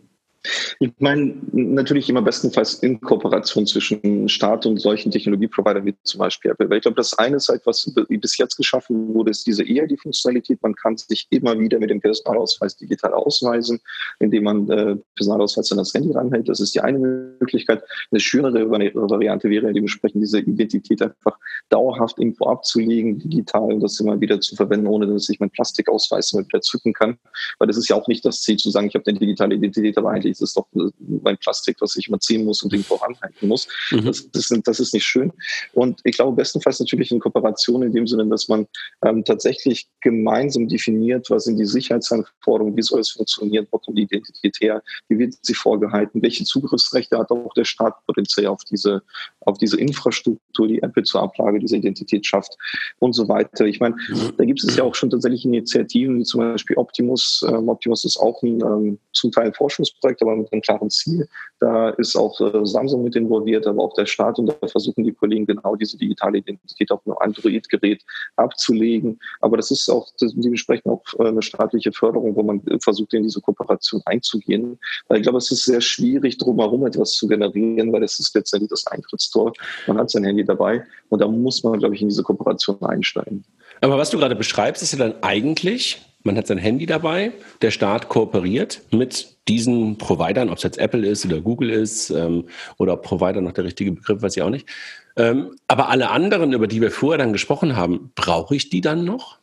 Ich 0.80 0.92
meine, 1.00 1.36
natürlich 1.52 2.10
immer 2.10 2.22
bestenfalls 2.22 2.76
in 2.76 3.02
Kooperation 3.02 3.68
zwischen 3.68 4.30
Staat 4.30 4.66
und 4.66 4.78
solchen 4.78 5.12
Technologieprovidern 5.12 5.86
wie 5.86 5.96
zum 6.04 6.20
Beispiel 6.20 6.52
Apple. 6.52 6.70
Weil 6.70 6.78
ich 6.78 6.84
glaube, 6.84 6.96
das 6.96 7.14
eine 7.18 7.38
ist 7.38 7.50
halt, 7.50 7.62
was 7.66 7.94
bis 8.08 8.38
jetzt 8.38 8.56
geschaffen 8.56 9.14
wurde, 9.14 9.32
ist 9.32 9.46
diese 9.46 9.64
EID-Funktionalität. 9.64 10.62
Man 10.62 10.76
kann 10.76 10.96
sich 10.98 11.28
immer 11.30 11.60
wieder 11.60 11.80
mit 11.80 11.90
dem 11.90 12.00
Personalausweis 12.00 12.78
digital 12.78 13.14
ausweisen, 13.14 13.80
indem 14.20 14.44
man 14.44 14.70
äh, 14.70 14.96
Personalausweis 15.16 15.72
an 15.72 15.80
das 15.80 15.94
Handy 15.94 16.12
ranhält. 16.14 16.48
Das 16.48 16.62
ist 16.62 16.74
die 16.74 16.82
eine 16.82 17.00
Möglichkeit. 17.00 17.84
Eine 18.12 18.22
schönere 18.22 18.70
Variante 18.70 19.50
wäre 19.50 19.74
dementsprechend 19.74 20.22
diese 20.22 20.40
Identität 20.40 21.02
einfach 21.02 21.38
dauerhaft 21.68 22.18
irgendwo 22.18 22.46
abzulegen, 22.46 23.20
digital 23.20 23.74
und 23.74 23.82
das 23.82 24.00
immer 24.00 24.20
wieder 24.22 24.40
zu 24.40 24.56
verwenden, 24.56 24.88
ohne 24.88 25.08
dass 25.08 25.28
ich 25.28 25.40
meinen 25.42 25.52
Plastikausweis 25.52 26.32
immer 26.32 26.48
wieder 26.48 26.62
zücken 26.62 26.94
kann. 26.94 27.18
Weil 27.58 27.68
das 27.68 27.78
ist 27.78 27.90
ja 27.90 27.98
auch 27.98 28.08
nicht 28.08 28.24
das 28.24 28.42
Ziel 28.42 28.56
zu 28.56 28.70
sagen, 28.70 28.88
ich 28.88 28.96
habe 28.96 29.06
eine 29.06 29.20
digitale 29.20 29.56
Identität, 29.56 29.98
aber 29.98 30.12
eigentlich 30.12 30.29
ist 30.30 30.42
es 30.42 30.54
doch 30.54 30.68
mein 30.74 31.38
Plastik, 31.38 31.78
was 31.80 31.96
ich 31.96 32.08
immer 32.08 32.20
ziehen 32.20 32.46
muss 32.46 32.64
und 32.64 32.74
irgendwo 32.74 32.96
anhalten 32.96 33.48
muss. 33.48 33.68
Mhm. 33.92 34.06
Das, 34.06 34.30
das, 34.32 34.50
das, 34.64 34.80
ist 34.80 34.94
nicht 34.94 35.06
schön. 35.06 35.32
Und 35.74 36.02
ich 36.04 36.16
glaube, 36.16 36.36
bestenfalls 36.36 36.80
natürlich 36.80 37.12
in 37.12 37.20
Kooperation 37.20 37.84
in 37.84 37.94
dem 37.94 38.08
Sinne, 38.08 38.28
dass 38.28 38.48
man 38.48 38.68
ähm, 39.04 39.24
tatsächlich 39.24 39.88
gemeinsam 40.02 40.68
definiert, 40.68 41.30
was 41.30 41.46
sind 41.46 41.58
die 41.58 41.66
Sicherheitsanforderungen, 41.66 42.76
wie 42.76 42.82
soll 42.82 43.00
es 43.00 43.12
funktionieren, 43.12 43.68
wo 43.72 43.78
kommt 43.80 43.98
die 43.98 44.04
Identität 44.04 44.58
her, 44.62 44.82
wie 45.08 45.20
wird 45.20 45.36
sie 45.42 45.54
vorgehalten, 45.54 46.22
welche 46.22 46.44
Zugriffsrechte 46.44 47.18
hat 47.18 47.32
auch 47.32 47.54
der 47.54 47.66
Staat 47.66 47.96
potenziell 48.06 48.48
auf 48.48 48.64
diese, 48.64 49.02
auf 49.42 49.58
diese 49.58 49.78
Infrastruktur, 49.78 50.68
die 50.68 50.82
Apple 50.82 51.04
zur 51.04 51.22
Ablage 51.22 51.60
dieser 51.60 51.78
Identität 51.78 52.26
schafft 52.26 52.58
und 53.00 53.14
so 53.14 53.28
weiter. 53.28 53.66
Ich 53.66 53.80
meine, 53.80 53.96
da 54.38 54.46
gibt 54.46 54.64
es 54.64 54.76
ja 54.76 54.84
auch 54.84 54.96
schon 54.96 55.10
tatsächlich 55.10 55.46
Initiativen, 55.46 56.20
wie 56.20 56.24
zum 56.24 56.40
Beispiel 56.40 56.78
Optimus. 56.78 57.46
Ähm, 57.48 57.70
Optimus 57.70 58.06
ist 58.06 58.18
auch 58.18 58.42
ein 58.44 58.62
ähm, 58.62 59.00
zum 59.14 59.32
Teil 59.32 59.54
Forschungsprojekt, 59.54 60.19
aber 60.22 60.36
mit 60.36 60.52
einem 60.52 60.62
klaren 60.62 60.90
Ziel. 60.90 61.28
Da 61.60 61.90
ist 61.90 62.16
auch 62.16 62.40
äh, 62.42 62.66
Samsung 62.66 63.04
mit 63.04 63.16
involviert, 63.16 63.68
aber 63.68 63.84
auch 63.84 63.94
der 63.94 64.06
Staat 64.06 64.40
und 64.40 64.48
da 64.48 64.68
versuchen 64.68 65.04
die 65.04 65.14
Kollegen 65.14 65.46
genau 65.46 65.76
diese 65.76 65.98
digitale 65.98 66.40
Identität 66.40 66.92
auf 66.92 67.02
einem 67.06 67.18
Android-Gerät 67.20 68.04
abzulegen. 68.36 69.20
Aber 69.42 69.58
das 69.58 69.72
ist 69.72 69.90
auch 69.90 70.08
dementsprechend 70.22 70.88
auch 70.88 71.04
äh, 71.20 71.28
eine 71.28 71.42
staatliche 71.42 71.92
Förderung, 71.92 72.36
wo 72.36 72.44
man 72.44 72.62
versucht, 72.82 73.14
in 73.14 73.24
diese 73.24 73.42
Kooperation 73.42 74.02
einzugehen. 74.06 74.80
Weil 75.08 75.18
ich 75.18 75.24
glaube, 75.24 75.38
es 75.38 75.52
ist 75.52 75.66
sehr 75.66 75.82
schwierig, 75.82 76.38
drumherum 76.38 76.86
etwas 76.86 77.14
zu 77.14 77.28
generieren, 77.28 77.92
weil 77.92 78.04
es 78.04 78.20
ist 78.20 78.34
letztendlich 78.36 78.70
das 78.70 78.88
Eintrittstor. 78.88 79.54
Man 79.88 79.98
hat 79.98 80.10
sein 80.10 80.24
Handy 80.24 80.44
dabei 80.44 80.86
und 81.10 81.22
da 81.22 81.28
muss 81.28 81.64
man, 81.64 81.80
glaube 81.80 81.96
ich, 81.96 82.02
in 82.02 82.10
diese 82.10 82.24
Kooperation 82.24 82.82
einsteigen. 82.82 83.44
Aber 83.82 83.98
was 83.98 84.10
du 84.10 84.18
gerade 84.18 84.36
beschreibst, 84.36 84.84
ist 84.84 84.94
ja 84.94 85.00
dann 85.00 85.16
eigentlich, 85.22 86.02
man 86.24 86.38
hat 86.38 86.48
sein 86.48 86.58
Handy 86.58 86.86
dabei, 86.86 87.32
der 87.62 87.72
Staat 87.72 88.10
kooperiert 88.10 88.82
mit 88.92 89.38
diesen 89.48 89.98
Providern, 89.98 90.50
ob 90.50 90.58
es 90.58 90.64
jetzt 90.64 90.78
Apple 90.78 91.08
ist 91.08 91.26
oder 91.26 91.42
Google 91.42 91.70
ist 91.70 92.10
ähm, 92.10 92.48
oder 92.78 92.98
Provider 92.98 93.42
noch 93.42 93.54
der 93.54 93.64
richtige 93.64 93.92
Begriff, 93.94 94.22
weiß 94.22 94.36
ich 94.36 94.44
auch 94.44 94.50
nicht. 94.50 94.68
Ähm, 95.16 95.56
aber 95.68 95.90
alle 95.90 96.10
anderen, 96.10 96.54
über 96.54 96.68
die 96.68 96.82
wir 96.82 96.92
vorher 96.92 97.18
dann 97.18 97.34
gesprochen 97.34 97.76
haben, 97.76 98.12
brauche 98.16 98.56
ich 98.56 98.70
die 98.70 98.82
dann 98.82 99.06
noch? 99.06 99.40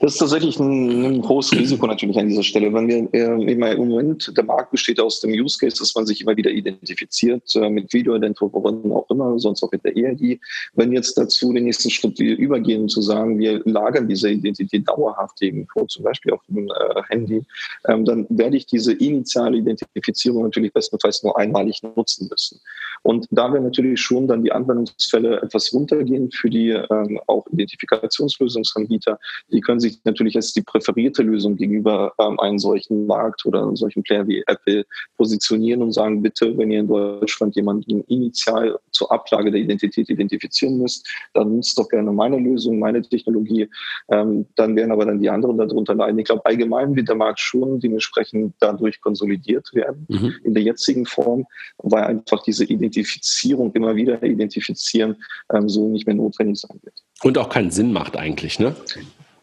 Das 0.00 0.14
ist 0.14 0.18
tatsächlich 0.18 0.58
ein, 0.58 1.04
ein, 1.04 1.22
großes 1.22 1.58
Risiko 1.58 1.86
natürlich 1.86 2.18
an 2.18 2.28
dieser 2.28 2.42
Stelle. 2.42 2.72
Wenn 2.72 2.88
wir 2.88 3.08
äh, 3.12 3.72
im 3.72 3.88
Moment, 3.88 4.32
der 4.36 4.44
Markt 4.44 4.70
besteht 4.70 5.00
aus 5.00 5.20
dem 5.20 5.30
Use 5.30 5.58
Case, 5.58 5.76
dass 5.78 5.94
man 5.94 6.06
sich 6.06 6.20
immer 6.20 6.36
wieder 6.36 6.50
identifiziert, 6.50 7.54
äh, 7.54 7.70
mit 7.70 7.92
Videoident, 7.92 8.40
worin 8.40 8.90
auch 8.92 9.08
immer, 9.10 9.38
sonst 9.38 9.62
auch 9.62 9.70
mit 9.72 9.84
der 9.84 9.96
EID. 9.96 10.40
Wenn 10.74 10.92
jetzt 10.92 11.16
dazu 11.16 11.52
den 11.52 11.64
nächsten 11.64 11.90
Schritt 11.90 12.18
übergehen, 12.18 12.88
zu 12.88 13.02
sagen, 13.02 13.38
wir 13.38 13.62
lagern 13.64 14.08
diese 14.08 14.30
Identität 14.30 14.88
dauerhaft 14.88 15.40
irgendwo, 15.40 15.84
zum 15.86 16.04
Beispiel 16.04 16.32
auf 16.32 16.40
dem 16.48 16.68
äh, 16.68 17.02
Handy, 17.08 17.42
ähm, 17.86 18.04
dann 18.04 18.26
werde 18.30 18.56
ich 18.56 18.66
diese 18.66 18.92
initiale 18.92 19.58
Identifizierung 19.58 20.42
natürlich 20.42 20.72
bestenfalls 20.72 21.22
nur 21.22 21.38
einmalig 21.38 21.82
nutzen 21.82 22.28
müssen. 22.28 22.60
Und 23.02 23.26
da 23.30 23.52
werden 23.52 23.64
natürlich 23.64 24.00
schon 24.00 24.26
dann 24.26 24.42
die 24.42 24.52
Anwendungsfälle 24.52 25.42
etwas 25.42 25.72
runtergehen 25.72 26.30
für 26.30 26.48
die 26.48 26.70
ähm, 26.70 27.20
auch 27.26 27.46
Identifikationslösungsanbieter. 27.52 29.18
Die 29.52 29.60
können 29.60 29.80
sich 29.84 30.00
natürlich 30.04 30.36
als 30.36 30.52
die 30.52 30.62
präferierte 30.62 31.22
Lösung 31.22 31.56
gegenüber 31.56 32.12
ähm, 32.20 32.38
einem 32.40 32.58
solchen 32.58 33.06
Markt 33.06 33.44
oder 33.46 33.62
einem 33.62 33.76
solchen 33.76 34.02
Player 34.02 34.26
wie 34.26 34.42
Apple 34.46 34.84
positionieren 35.16 35.82
und 35.82 35.92
sagen, 35.92 36.22
bitte, 36.22 36.56
wenn 36.58 36.70
ihr 36.70 36.80
in 36.80 36.88
Deutschland 36.88 37.54
jemanden 37.54 38.02
initial 38.08 38.78
zur 38.90 39.12
Ablage 39.12 39.50
der 39.50 39.60
Identität 39.60 40.08
identifizieren 40.08 40.78
müsst, 40.78 41.06
dann 41.34 41.54
nutzt 41.54 41.78
doch 41.78 41.88
gerne 41.88 42.10
meine 42.12 42.38
Lösung, 42.38 42.78
meine 42.78 43.02
Technologie. 43.02 43.68
Ähm, 44.08 44.46
dann 44.56 44.74
werden 44.76 44.92
aber 44.92 45.06
dann 45.06 45.20
die 45.20 45.30
anderen 45.30 45.58
darunter 45.58 45.94
leiden. 45.94 46.18
Ich 46.18 46.26
glaube, 46.26 46.44
allgemein 46.44 46.96
wird 46.96 47.08
der 47.08 47.16
Markt 47.16 47.40
schon 47.40 47.80
dementsprechend 47.80 48.54
dadurch 48.60 49.00
konsolidiert 49.00 49.68
werden 49.72 50.06
mhm. 50.08 50.34
in 50.44 50.54
der 50.54 50.62
jetzigen 50.62 51.06
Form, 51.06 51.46
weil 51.78 52.04
einfach 52.04 52.42
diese 52.42 52.64
Identifizierung 52.64 53.72
immer 53.74 53.94
wieder 53.94 54.22
identifizieren 54.22 55.16
ähm, 55.52 55.68
so 55.68 55.88
nicht 55.88 56.06
mehr 56.06 56.16
notwendig 56.16 56.58
sein 56.60 56.78
wird. 56.82 56.94
Und 57.22 57.38
auch 57.38 57.48
keinen 57.48 57.70
Sinn 57.70 57.92
macht 57.92 58.16
eigentlich, 58.16 58.58
ne? 58.58 58.74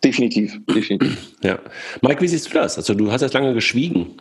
Definitiv, 0.04 0.60
definitiv. 0.68 1.36
Ja. 1.44 1.60
Mike, 2.02 2.22
wie 2.22 2.28
siehst 2.28 2.48
du 2.48 2.54
das? 2.54 2.78
Also 2.78 2.94
du 2.94 3.12
hast 3.12 3.22
jetzt 3.22 3.34
lange 3.34 3.54
geschwiegen. 3.54 4.18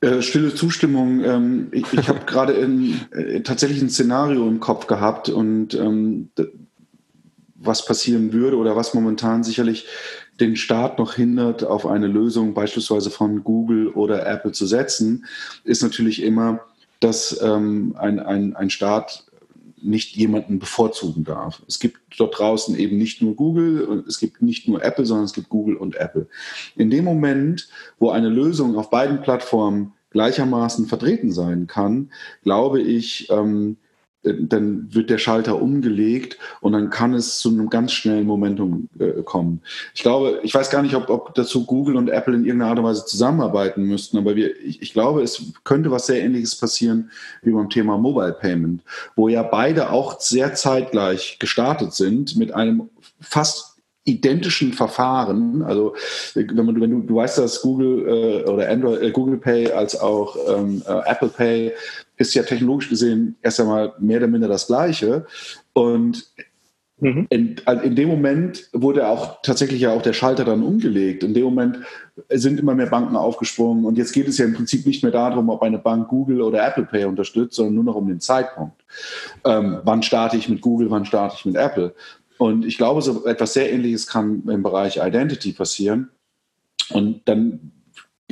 Äh, 0.00 0.22
stille 0.22 0.54
Zustimmung. 0.54 1.24
Ähm, 1.24 1.68
ich 1.72 1.92
ich 1.92 2.08
habe 2.08 2.20
gerade 2.26 2.54
äh, 2.54 3.40
tatsächlich 3.42 3.80
ein 3.80 3.90
Szenario 3.90 4.46
im 4.48 4.60
Kopf 4.60 4.86
gehabt 4.86 5.28
und 5.28 5.74
ähm, 5.74 6.30
was 7.54 7.84
passieren 7.84 8.32
würde 8.32 8.56
oder 8.56 8.74
was 8.74 8.94
momentan 8.94 9.44
sicherlich 9.44 9.86
den 10.40 10.56
Staat 10.56 10.98
noch 10.98 11.14
hindert, 11.14 11.62
auf 11.62 11.86
eine 11.86 12.08
Lösung 12.08 12.54
beispielsweise 12.54 13.10
von 13.10 13.44
Google 13.44 13.88
oder 13.88 14.26
Apple 14.26 14.52
zu 14.52 14.66
setzen, 14.66 15.26
ist 15.62 15.82
natürlich 15.82 16.22
immer, 16.22 16.60
dass 16.98 17.40
ähm, 17.42 17.94
ein, 17.98 18.18
ein, 18.18 18.56
ein 18.56 18.70
Staat 18.70 19.24
nicht 19.82 20.16
jemanden 20.16 20.58
bevorzugen 20.58 21.24
darf. 21.24 21.62
Es 21.66 21.78
gibt 21.78 21.98
dort 22.18 22.38
draußen 22.38 22.76
eben 22.76 22.98
nicht 22.98 23.22
nur 23.22 23.34
Google, 23.34 24.04
es 24.06 24.18
gibt 24.18 24.42
nicht 24.42 24.68
nur 24.68 24.82
Apple, 24.84 25.06
sondern 25.06 25.24
es 25.24 25.32
gibt 25.32 25.48
Google 25.48 25.76
und 25.76 25.96
Apple. 25.96 26.28
In 26.76 26.90
dem 26.90 27.04
Moment, 27.04 27.68
wo 27.98 28.10
eine 28.10 28.28
Lösung 28.28 28.76
auf 28.76 28.90
beiden 28.90 29.22
Plattformen 29.22 29.92
gleichermaßen 30.10 30.86
vertreten 30.86 31.32
sein 31.32 31.66
kann, 31.66 32.10
glaube 32.42 32.80
ich, 32.80 33.28
ähm, 33.30 33.78
dann 34.22 34.94
wird 34.94 35.10
der 35.10 35.18
Schalter 35.18 35.60
umgelegt 35.60 36.38
und 36.60 36.72
dann 36.72 36.90
kann 36.90 37.12
es 37.12 37.40
zu 37.40 37.48
einem 37.48 37.70
ganz 37.70 37.92
schnellen 37.92 38.26
Momentum 38.26 38.88
äh, 38.98 39.22
kommen. 39.22 39.62
Ich 39.94 40.02
glaube, 40.02 40.40
ich 40.42 40.54
weiß 40.54 40.70
gar 40.70 40.82
nicht, 40.82 40.94
ob, 40.94 41.10
ob, 41.10 41.34
dazu 41.34 41.66
Google 41.66 41.96
und 41.96 42.08
Apple 42.08 42.34
in 42.34 42.44
irgendeiner 42.44 42.70
Art 42.70 42.78
und 42.78 42.84
Weise 42.84 43.04
zusammenarbeiten 43.04 43.82
müssten, 43.82 44.18
aber 44.18 44.36
wir, 44.36 44.58
ich, 44.60 44.80
ich, 44.80 44.92
glaube, 44.92 45.22
es 45.22 45.42
könnte 45.64 45.90
was 45.90 46.06
sehr 46.06 46.22
Ähnliches 46.22 46.54
passieren 46.54 47.10
wie 47.42 47.50
beim 47.50 47.68
Thema 47.68 47.98
Mobile 47.98 48.32
Payment, 48.32 48.82
wo 49.16 49.28
ja 49.28 49.42
beide 49.42 49.90
auch 49.90 50.20
sehr 50.20 50.54
zeitgleich 50.54 51.38
gestartet 51.40 51.92
sind 51.92 52.36
mit 52.36 52.54
einem 52.54 52.90
fast 53.20 53.71
identischen 54.04 54.72
Verfahren. 54.72 55.62
Also 55.62 55.94
wenn, 56.34 56.54
man, 56.56 56.80
wenn 56.80 56.90
du, 56.90 57.00
du 57.00 57.16
weißt, 57.16 57.38
dass 57.38 57.62
Google 57.62 58.08
äh, 58.08 58.50
oder 58.50 58.68
Android, 58.68 59.02
äh, 59.02 59.10
Google 59.10 59.38
Pay 59.38 59.70
als 59.72 59.98
auch 59.98 60.36
ähm, 60.48 60.82
äh, 60.86 61.10
Apple 61.10 61.28
Pay 61.28 61.72
ist 62.16 62.34
ja 62.34 62.42
technologisch 62.42 62.88
gesehen 62.88 63.36
erst 63.42 63.60
einmal 63.60 63.92
mehr 63.98 64.18
oder 64.18 64.26
minder 64.26 64.48
das 64.48 64.66
Gleiche. 64.66 65.26
Und 65.72 66.26
mhm. 66.98 67.26
in, 67.30 67.56
also 67.64 67.82
in, 67.82 67.94
dem 67.94 68.08
Moment 68.08 68.68
wurde 68.72 69.06
auch 69.06 69.40
tatsächlich 69.42 69.80
ja 69.80 69.92
auch 69.92 70.02
der 70.02 70.12
Schalter 70.14 70.44
dann 70.44 70.64
umgelegt. 70.64 71.22
In 71.22 71.34
dem 71.34 71.44
Moment 71.44 71.78
sind 72.28 72.58
immer 72.58 72.74
mehr 72.74 72.86
Banken 72.86 73.14
aufgesprungen. 73.14 73.84
Und 73.84 73.98
jetzt 73.98 74.12
geht 74.12 74.26
es 74.26 74.38
ja 74.38 74.44
im 74.44 74.54
Prinzip 74.54 74.84
nicht 74.84 75.04
mehr 75.04 75.12
darum, 75.12 75.48
ob 75.48 75.62
eine 75.62 75.78
Bank 75.78 76.08
Google 76.08 76.42
oder 76.42 76.66
Apple 76.66 76.84
Pay 76.84 77.04
unterstützt, 77.04 77.54
sondern 77.54 77.76
nur 77.76 77.84
noch 77.84 77.94
um 77.94 78.08
den 78.08 78.20
Zeitpunkt. 78.20 78.82
Ähm, 79.44 79.78
wann 79.84 80.02
starte 80.02 80.36
ich 80.36 80.48
mit 80.48 80.60
Google, 80.60 80.90
wann 80.90 81.04
starte 81.04 81.36
ich 81.38 81.44
mit 81.44 81.56
Apple? 81.56 81.94
Und 82.42 82.64
ich 82.64 82.76
glaube, 82.76 83.02
so 83.02 83.24
etwas 83.24 83.52
sehr 83.52 83.72
Ähnliches 83.72 84.08
kann 84.08 84.42
im 84.48 84.64
Bereich 84.64 84.96
Identity 84.96 85.52
passieren. 85.52 86.08
Und 86.90 87.20
dann 87.26 87.70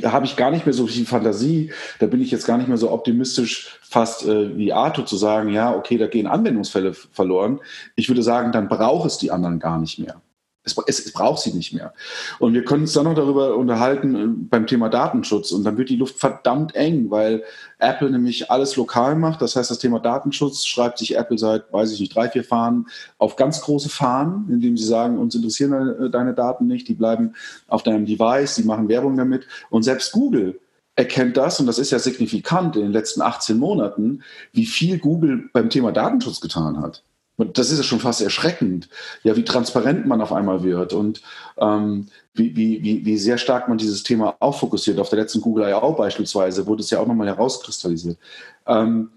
habe 0.03 0.25
ich 0.25 0.35
gar 0.35 0.51
nicht 0.51 0.65
mehr 0.65 0.73
so 0.73 0.85
viel 0.85 1.05
Fantasie. 1.05 1.71
Da 1.99 2.07
bin 2.07 2.21
ich 2.21 2.29
jetzt 2.29 2.45
gar 2.45 2.57
nicht 2.57 2.67
mehr 2.67 2.75
so 2.75 2.91
optimistisch, 2.91 3.79
fast 3.81 4.25
äh, 4.25 4.57
wie 4.57 4.73
Arthur 4.73 5.05
zu 5.05 5.15
sagen, 5.15 5.47
ja, 5.53 5.73
okay, 5.73 5.97
da 5.97 6.07
gehen 6.07 6.27
Anwendungsfälle 6.27 6.93
verloren. 6.93 7.61
Ich 7.95 8.09
würde 8.09 8.21
sagen, 8.21 8.51
dann 8.51 8.67
braucht 8.67 9.07
es 9.07 9.17
die 9.17 9.31
anderen 9.31 9.59
gar 9.59 9.79
nicht 9.79 9.97
mehr. 9.97 10.21
Es, 10.63 10.75
es, 10.85 10.99
es, 10.99 11.11
braucht 11.11 11.41
sie 11.41 11.53
nicht 11.53 11.73
mehr. 11.73 11.93
Und 12.37 12.53
wir 12.53 12.63
können 12.63 12.83
uns 12.83 12.93
dann 12.93 13.05
noch 13.05 13.15
darüber 13.15 13.55
unterhalten 13.55 14.15
äh, 14.15 14.27
beim 14.49 14.67
Thema 14.67 14.89
Datenschutz. 14.89 15.51
Und 15.51 15.63
dann 15.63 15.77
wird 15.77 15.89
die 15.89 15.95
Luft 15.95 16.19
verdammt 16.19 16.75
eng, 16.75 17.09
weil 17.09 17.43
Apple 17.79 18.11
nämlich 18.11 18.51
alles 18.51 18.75
lokal 18.75 19.15
macht. 19.15 19.41
Das 19.41 19.55
heißt, 19.55 19.71
das 19.71 19.79
Thema 19.79 19.99
Datenschutz 19.99 20.65
schreibt 20.65 20.99
sich 20.99 21.15
Apple 21.17 21.39
seit, 21.39 21.73
weiß 21.73 21.91
ich 21.93 21.99
nicht, 21.99 22.15
drei, 22.15 22.29
vier 22.29 22.43
Fahnen 22.43 22.87
auf 23.17 23.35
ganz 23.35 23.61
große 23.61 23.89
Fahnen, 23.89 24.47
indem 24.49 24.77
sie 24.77 24.85
sagen, 24.85 25.17
uns 25.17 25.33
interessieren 25.33 25.71
deine, 25.71 26.09
deine 26.11 26.33
Daten 26.35 26.67
nicht, 26.67 26.87
die 26.87 26.93
bleiben 26.93 27.33
auf 27.67 27.81
deinem 27.81 28.05
Device, 28.05 28.55
die 28.55 28.63
machen 28.63 28.87
Werbung 28.87 29.17
damit. 29.17 29.47
Und 29.71 29.81
selbst 29.81 30.11
Google 30.11 30.59
erkennt 30.95 31.37
das, 31.37 31.59
und 31.59 31.65
das 31.65 31.79
ist 31.79 31.91
ja 31.91 31.99
signifikant 31.99 32.75
in 32.75 32.83
den 32.83 32.91
letzten 32.91 33.21
18 33.21 33.57
Monaten, 33.57 34.23
wie 34.51 34.65
viel 34.65 34.99
Google 34.99 35.49
beim 35.53 35.69
Thema 35.69 35.91
Datenschutz 35.91 36.41
getan 36.41 36.79
hat. 36.79 37.03
Und 37.41 37.57
das 37.57 37.71
ist 37.71 37.79
ja 37.79 37.83
schon 37.83 37.99
fast 37.99 38.21
erschreckend, 38.21 38.87
ja, 39.23 39.35
wie 39.35 39.43
transparent 39.43 40.05
man 40.05 40.21
auf 40.21 40.31
einmal 40.31 40.61
wird 40.61 40.93
und 40.93 41.23
ähm, 41.57 42.05
wie, 42.35 42.55
wie, 42.55 43.03
wie, 43.03 43.17
sehr 43.17 43.39
stark 43.39 43.67
man 43.67 43.79
dieses 43.79 44.03
Thema 44.03 44.35
auch 44.39 44.59
fokussiert. 44.59 44.99
Auf 44.99 45.09
der 45.09 45.17
letzten 45.17 45.41
Google 45.41 45.67
I.O. 45.67 45.93
beispielsweise 45.93 46.67
wurde 46.67 46.83
es 46.83 46.91
ja 46.91 46.99
auch 46.99 47.07
nochmal 47.07 47.25
herauskristallisiert. 47.25 48.19
Ähm, 48.67 49.09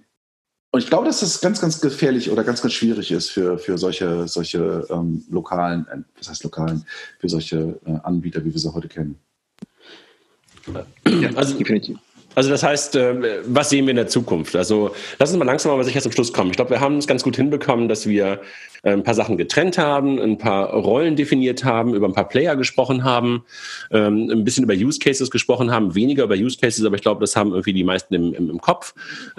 und 0.70 0.81
ich 0.81 0.87
glaube, 0.87 1.05
dass 1.05 1.20
das 1.20 1.43
ganz, 1.43 1.61
ganz 1.61 1.83
gefährlich 1.83 2.31
oder 2.31 2.45
ganz, 2.45 2.62
ganz 2.62 2.72
schwierig 2.72 3.12
ist 3.12 3.29
für, 3.29 3.59
für 3.59 3.77
solche, 3.77 4.27
solche 4.27 4.87
ähm, 4.89 5.22
lokalen, 5.29 5.87
äh, 5.89 5.99
was 6.16 6.31
heißt 6.31 6.45
lokalen, 6.45 6.87
für 7.18 7.29
solche 7.29 7.79
äh, 7.85 7.99
Anbieter, 8.05 8.43
wie 8.43 8.55
wir 8.55 8.59
sie 8.59 8.72
heute 8.72 8.89
kennen. 8.89 9.18
Ja, 11.07 11.29
also 11.35 11.59
definitiv. 11.59 11.99
Also 12.35 12.51
das 12.51 12.62
heißt, 12.62 12.97
äh, 12.97 13.43
was 13.47 13.70
sehen 13.70 13.87
wir 13.87 13.91
in 13.91 13.97
der 13.97 14.09
Zukunft? 14.09 14.57
Also 14.57 14.95
lass 15.18 15.30
uns 15.30 15.39
mal 15.39 15.45
langsam 15.45 15.72
aber 15.72 15.85
sicher 15.85 16.01
zum 16.01 16.12
Schluss 16.12 16.32
kommen. 16.32 16.51
Ich 16.51 16.57
glaube, 16.57 16.70
wir 16.70 16.80
haben 16.80 16.99
es 16.99 17.07
ganz 17.07 17.22
gut 17.22 17.37
hinbekommen, 17.37 17.89
dass 17.89 18.07
wir 18.07 18.41
äh, 18.82 18.93
ein 18.93 19.03
paar 19.03 19.14
Sachen 19.14 19.37
getrennt 19.37 19.78
haben, 19.78 20.20
ein 20.20 20.39
paar 20.39 20.70
Rollen 20.72 21.16
definiert 21.16 21.64
haben, 21.64 21.95
über 21.95 22.07
ein 22.07 22.12
paar 22.12 22.28
Player 22.28 22.57
gesprochen 22.57 23.05
haben, 23.05 23.45
ähm, 23.91 24.30
ein 24.30 24.45
bisschen 24.45 24.64
über 24.64 24.74
Use 24.74 24.99
Cases 24.99 25.30
gesprochen 25.30 25.70
haben, 25.70 25.95
weniger 25.95 26.24
über 26.24 26.35
Use 26.35 26.59
Cases, 26.59 26.85
aber 26.85 26.97
ich 26.97 27.03
glaube, 27.03 27.20
das 27.20 27.37
haben 27.37 27.51
irgendwie 27.51 27.72
die 27.72 27.85
meisten 27.85 28.14
im, 28.14 28.35
im, 28.35 28.51
im 28.51 28.61
Kopf. 28.61 28.95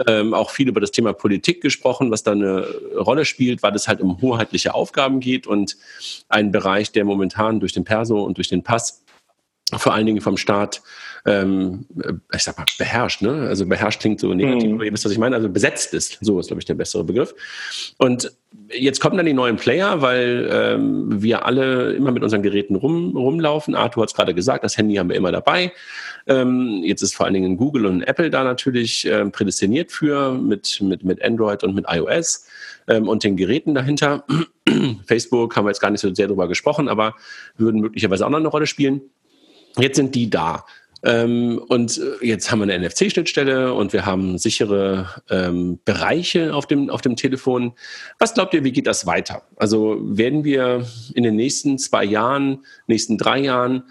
Ähm, 0.08 0.34
auch 0.34 0.50
viel 0.50 0.68
über 0.68 0.82
das 0.82 0.92
Thema 0.92 1.14
Politik 1.14 1.62
gesprochen, 1.62 2.12
was 2.12 2.24
da 2.24 2.32
eine 2.32 2.66
Rolle 2.98 3.26
spielt, 3.26 3.62
weil 3.62 3.76
es 3.76 3.88
halt 3.88 4.02
um 4.02 4.22
hoheitliche 4.22 4.74
Aufgaben 4.74 5.20
geht 5.20 5.48
und 5.48 5.78
ein 6.30 6.52
Bereich, 6.52 6.92
der 6.92 7.06
momentan 7.06 7.60
durch 7.60 7.74
den 7.74 7.84
Perso 7.84 8.24
und 8.24 8.38
durch 8.38 8.48
den 8.48 8.64
Pass 8.64 9.04
vor 9.78 9.94
allen 9.94 10.06
Dingen 10.06 10.22
vom 10.22 10.38
Staat 10.38 10.82
ähm, 11.26 11.86
ich 12.34 12.44
sag 12.44 12.58
mal, 12.58 12.66
beherrscht, 12.78 13.22
ne? 13.24 13.48
Also 13.48 13.66
beherrscht 13.66 14.00
klingt 14.00 14.20
so 14.20 14.34
negativ, 14.34 14.70
mhm. 14.70 14.76
aber 14.76 14.86
ihr 14.86 14.94
wisst, 14.94 15.06
was 15.06 15.12
ich 15.12 15.18
meine, 15.18 15.36
also 15.36 15.50
besetzt 15.50 15.94
ist. 15.94 16.20
So 16.22 16.40
ist, 16.40 16.48
glaube 16.48 16.62
ich, 16.62 16.66
der 16.66 16.76
bessere 16.76 17.04
Begriff. 17.04 17.34
Und 17.98 18.32
jetzt 18.72 19.00
kommen 19.00 19.18
dann 19.18 19.26
die 19.26 19.34
neuen 19.34 19.56
Player, 19.56 20.02
weil 20.02 20.48
ähm, 20.52 21.22
wir 21.24 21.46
alle 21.46 21.94
immer 21.94 22.12
mit 22.12 22.24
unseren 22.24 22.44
Geräten 22.44 22.76
rum, 22.76 23.18
rumlaufen. 23.18 23.74
Arthur 23.74 24.04
hat 24.04 24.10
es 24.10 24.16
gerade 24.16 24.36
gesagt, 24.36 24.64
das 24.64 24.78
Handy 24.78 24.96
haben 24.96 25.10
wir 25.10 25.16
immer 25.16 25.32
dabei. 25.32 25.72
Ähm, 26.28 26.82
jetzt 26.84 27.02
ist 27.02 27.16
vor 27.16 27.26
allen 27.26 27.34
Dingen 27.34 27.58
Google 27.58 27.88
und 27.88 28.04
Apple 28.04 28.30
da 28.30 28.44
natürlich 28.44 29.06
äh, 29.06 29.26
prädestiniert 29.26 29.92
für 29.92 30.34
mit, 30.34 30.80
mit, 30.82 31.04
mit 31.04 31.24
Android 31.24 31.64
und 31.64 31.74
mit 31.74 31.86
iOS 31.88 32.48
ähm, 32.88 33.08
und 33.08 33.24
den 33.24 33.36
Geräten 33.36 33.74
dahinter. 33.74 34.26
Facebook 35.08 35.56
haben 35.56 35.66
wir 35.66 35.70
jetzt 35.70 35.82
gar 35.82 35.90
nicht 35.90 36.02
so 36.02 36.14
sehr 36.14 36.28
drüber 36.28 36.48
gesprochen, 36.48 36.88
aber 36.88 37.16
würden 37.58 37.82
möglicherweise 37.82 38.26
auch 38.26 38.30
noch 38.30 38.40
eine 38.40 38.48
Rolle 38.48 38.68
spielen. 38.68 39.02
Jetzt 39.78 39.98
sind 39.98 40.16
die 40.16 40.30
da. 40.30 40.66
Ähm, 41.06 41.62
und 41.68 42.00
äh, 42.00 42.26
jetzt 42.26 42.52
haben 42.52 42.60
wir 42.60 42.74
eine 42.74 42.88
NFC-Schnittstelle 42.88 43.74
und 43.74 43.94
wir 43.94 44.08
haben 44.08 44.40
sichere 44.40 45.08
ähm, 45.30 45.80
Bereiche 45.86 46.54
auf 46.56 46.66
dem, 46.66 46.90
auf 46.90 47.02
dem 47.02 47.16
Telefon. 47.16 47.74
Was 48.18 48.34
glaubt 48.34 48.56
ihr, 48.56 48.64
wie 48.64 48.72
geht 48.72 48.88
das 48.88 49.06
weiter? 49.06 49.44
Also 49.56 49.98
werden 50.02 50.44
wir 50.44 50.88
in 51.14 51.24
den 51.24 51.36
nächsten 51.36 51.78
zwei 51.78 52.04
Jahren, 52.04 52.66
nächsten 52.88 53.20
drei 53.20 53.40
Jahren 53.40 53.84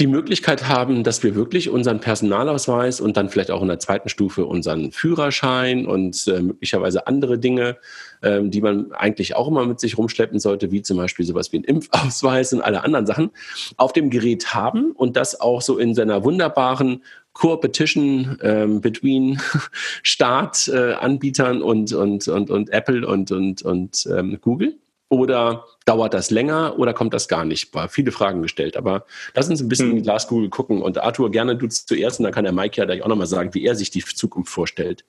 die 0.00 0.06
Möglichkeit 0.06 0.66
haben, 0.66 1.04
dass 1.04 1.22
wir 1.22 1.34
wirklich 1.34 1.68
unseren 1.68 2.00
Personalausweis 2.00 3.02
und 3.02 3.18
dann 3.18 3.28
vielleicht 3.28 3.50
auch 3.50 3.60
in 3.60 3.68
der 3.68 3.78
zweiten 3.78 4.08
Stufe 4.08 4.46
unseren 4.46 4.92
Führerschein 4.92 5.84
und 5.84 6.26
äh, 6.26 6.40
möglicherweise 6.40 7.06
andere 7.06 7.38
Dinge, 7.38 7.76
äh, 8.22 8.40
die 8.42 8.62
man 8.62 8.92
eigentlich 8.92 9.36
auch 9.36 9.46
immer 9.46 9.66
mit 9.66 9.78
sich 9.78 9.98
rumschleppen 9.98 10.38
sollte, 10.38 10.72
wie 10.72 10.80
zum 10.80 10.96
Beispiel 10.96 11.26
sowas 11.26 11.52
wie 11.52 11.58
ein 11.58 11.64
Impfausweis 11.64 12.54
und 12.54 12.62
alle 12.62 12.82
anderen 12.82 13.04
Sachen, 13.06 13.30
auf 13.76 13.92
dem 13.92 14.08
Gerät 14.08 14.54
haben 14.54 14.92
und 14.92 15.18
das 15.18 15.38
auch 15.38 15.60
so 15.60 15.76
in 15.76 15.94
seiner 15.94 16.24
wunderbaren 16.24 17.04
Co-Petition 17.34 18.38
ähm, 18.42 18.80
between 18.80 19.38
Staat-Anbietern 20.02 21.60
äh, 21.60 21.62
und, 21.62 21.92
und, 21.92 22.26
und, 22.26 22.50
und 22.50 22.70
Apple 22.70 23.06
und, 23.06 23.30
und, 23.32 23.62
und 23.62 24.08
ähm, 24.10 24.38
Google. 24.40 24.78
Oder 25.10 25.66
dauert 25.86 26.14
das 26.14 26.30
länger 26.30 26.78
oder 26.78 26.94
kommt 26.94 27.12
das 27.12 27.26
gar 27.26 27.44
nicht? 27.44 27.74
War 27.74 27.88
viele 27.88 28.12
Fragen 28.12 28.42
gestellt. 28.42 28.76
Aber 28.76 29.04
lass 29.34 29.50
uns 29.50 29.60
ein 29.60 29.68
bisschen 29.68 29.86
hm. 29.86 29.90
in 29.90 29.96
die 29.96 30.02
Glaskugel 30.04 30.48
gucken. 30.48 30.80
Und 30.80 30.98
Arthur, 30.98 31.30
gerne 31.32 31.56
du 31.56 31.66
zuerst 31.66 32.20
und 32.20 32.24
dann 32.24 32.32
kann 32.32 32.44
der 32.44 32.52
Mike 32.52 32.76
ja 32.76 32.84
gleich 32.84 33.02
auch 33.02 33.08
nochmal 33.08 33.26
sagen, 33.26 33.52
wie 33.52 33.64
er 33.64 33.74
sich 33.74 33.90
die 33.90 34.04
Zukunft 34.04 34.52
vorstellt. 34.52 35.04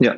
Ja, 0.00 0.16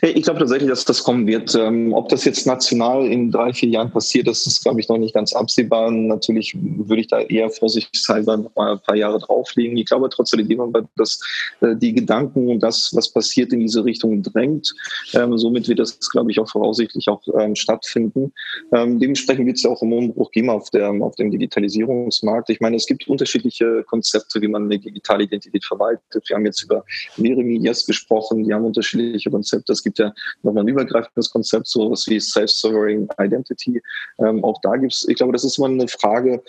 ich 0.00 0.22
glaube 0.22 0.40
tatsächlich, 0.40 0.68
dass 0.68 0.84
das 0.84 1.04
kommen 1.04 1.26
wird. 1.26 1.54
Ähm, 1.54 1.92
ob 1.92 2.08
das 2.08 2.24
jetzt 2.24 2.46
national 2.46 3.06
in 3.06 3.30
drei, 3.30 3.52
vier 3.52 3.68
Jahren 3.68 3.92
passiert, 3.92 4.26
das 4.26 4.46
ist, 4.46 4.62
glaube 4.62 4.80
ich, 4.80 4.88
noch 4.88 4.98
nicht 4.98 5.14
ganz 5.14 5.32
absehbar. 5.32 5.90
Natürlich 5.90 6.56
würde 6.58 7.02
ich 7.02 7.08
da 7.08 7.20
eher 7.20 7.50
vorsichtshalber 7.50 8.38
noch 8.38 8.54
mal 8.56 8.72
ein 8.72 8.80
paar 8.80 8.96
Jahre 8.96 9.20
drauflegen. 9.20 9.76
Ich 9.76 9.86
glaube 9.86 10.08
trotzdem, 10.08 10.48
dass 10.96 11.20
äh, 11.60 11.76
die 11.76 11.92
Gedanken 11.92 12.48
und 12.48 12.60
das, 12.60 12.90
was 12.94 13.12
passiert, 13.12 13.52
in 13.52 13.60
diese 13.60 13.84
Richtung 13.84 14.22
drängt. 14.22 14.74
Ähm, 15.14 15.36
somit 15.38 15.68
wird 15.68 15.78
das, 15.78 16.00
glaube 16.10 16.30
ich, 16.30 16.40
auch 16.40 16.48
voraussichtlich 16.48 17.08
auch 17.08 17.22
ähm, 17.38 17.54
stattfinden. 17.54 18.32
dementsprechend 18.72 19.46
wird 19.46 19.56
es 19.56 19.62
ja 19.62 19.70
auch 19.70 19.82
einen 19.82 19.92
Umbruch 19.92 20.30
geben 20.30 20.50
auf, 20.50 20.70
der, 20.70 20.90
auf 20.90 21.14
dem 21.16 21.30
Digitalisierungsmarkt. 21.30 22.50
Ich 22.50 22.60
meine, 22.60 22.76
es 22.76 22.86
gibt 22.86 23.06
unterschiedliche 23.06 23.84
Konzepte, 23.84 24.40
wie 24.40 24.48
man 24.48 24.64
eine 24.64 24.78
digitale 24.78 25.24
Identität 25.24 25.64
verwaltet. 25.64 26.28
Wir 26.28 26.36
haben 26.36 26.46
jetzt 26.46 26.62
über 26.62 26.84
mehrere 27.16 27.44
Medias 27.44 27.86
gesprochen, 27.86 28.44
die 28.44 28.52
haben 28.52 28.64
unterschiedliche 28.64 29.01
Konzepte. 29.30 29.72
Es 29.72 29.82
gibt 29.82 29.98
ja 29.98 30.12
nochmal 30.42 30.64
ein 30.64 30.68
übergreifendes 30.68 31.30
Konzept, 31.30 31.66
so 31.66 31.90
was 31.90 32.06
wie 32.08 32.20
Self-Sovereign 32.20 33.08
Identity. 33.18 33.80
Ähm, 34.18 34.44
auch 34.44 34.60
da 34.62 34.76
gibt 34.76 34.92
es, 34.92 35.06
ich 35.08 35.16
glaube, 35.16 35.32
das 35.32 35.44
ist 35.44 35.58
immer 35.58 35.68
eine 35.68 35.88
Frage, 35.88 36.42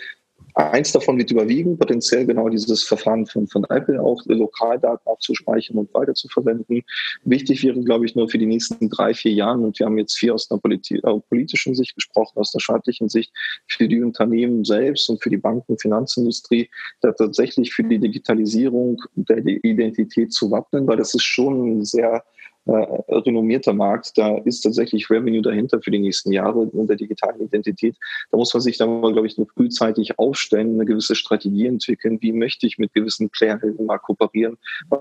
Eins 0.56 0.92
davon 0.92 1.18
wird 1.18 1.32
überwiegen, 1.32 1.76
potenziell 1.76 2.26
genau 2.26 2.48
dieses 2.48 2.84
Verfahren 2.84 3.26
von, 3.26 3.48
von 3.48 3.64
Apple 3.70 4.00
auch 4.00 4.22
Lokaldaten 4.26 5.04
aufzuspeichern 5.04 5.78
und 5.78 5.92
weiter 5.94 6.14
zu 6.14 6.28
verwenden. 6.28 6.82
Wichtig 7.24 7.64
wäre, 7.64 7.82
glaube 7.82 8.06
ich, 8.06 8.14
nur 8.14 8.28
für 8.28 8.38
die 8.38 8.46
nächsten 8.46 8.88
drei, 8.88 9.14
vier 9.14 9.32
Jahre, 9.32 9.58
und 9.58 9.78
wir 9.80 9.86
haben 9.86 9.98
jetzt 9.98 10.16
vier 10.16 10.32
aus 10.32 10.48
einer 10.50 10.60
politi 10.60 10.98
äh, 10.98 11.20
politischen 11.28 11.74
Sicht 11.74 11.96
gesprochen, 11.96 12.38
aus 12.38 12.52
der 12.52 12.60
staatlichen 12.60 13.08
Sicht, 13.08 13.32
für 13.66 13.88
die 13.88 14.00
Unternehmen 14.00 14.64
selbst 14.64 15.10
und 15.10 15.20
für 15.20 15.30
die 15.30 15.38
Banken, 15.38 15.76
Finanzindustrie, 15.76 16.70
da 17.00 17.10
tatsächlich 17.10 17.74
für 17.74 17.82
die 17.82 17.98
Digitalisierung 17.98 19.02
der 19.16 19.38
Identität 19.38 20.32
zu 20.32 20.52
wappnen, 20.52 20.86
weil 20.86 20.98
das 20.98 21.14
ist 21.14 21.24
schon 21.24 21.84
sehr 21.84 22.22
äh, 22.66 22.70
renommierter 23.08 23.72
Markt. 23.72 24.16
Da 24.16 24.38
ist 24.38 24.62
tatsächlich 24.62 25.10
Revenue 25.10 25.42
dahinter 25.42 25.80
für 25.82 25.90
die 25.90 25.98
nächsten 25.98 26.32
Jahre 26.32 26.60
und 26.60 26.86
der 26.88 26.96
digitalen 26.96 27.40
Identität. 27.40 27.96
Da 28.30 28.38
muss 28.38 28.54
man 28.54 28.62
sich 28.62 28.78
dann 28.78 29.00
mal, 29.00 29.12
glaube 29.12 29.26
ich, 29.26 29.36
nur 29.36 29.46
frühzeitig 29.48 30.18
aufstellen, 30.18 30.74
eine 30.74 30.84
gewisse 30.84 31.14
Strategie 31.14 31.66
entwickeln. 31.66 32.18
Wie 32.20 32.32
möchte 32.32 32.66
ich 32.66 32.78
mit 32.78 32.94
gewissen 32.94 33.28
Playern 33.30 33.60
mal 33.80 33.98
kooperieren? 33.98 34.56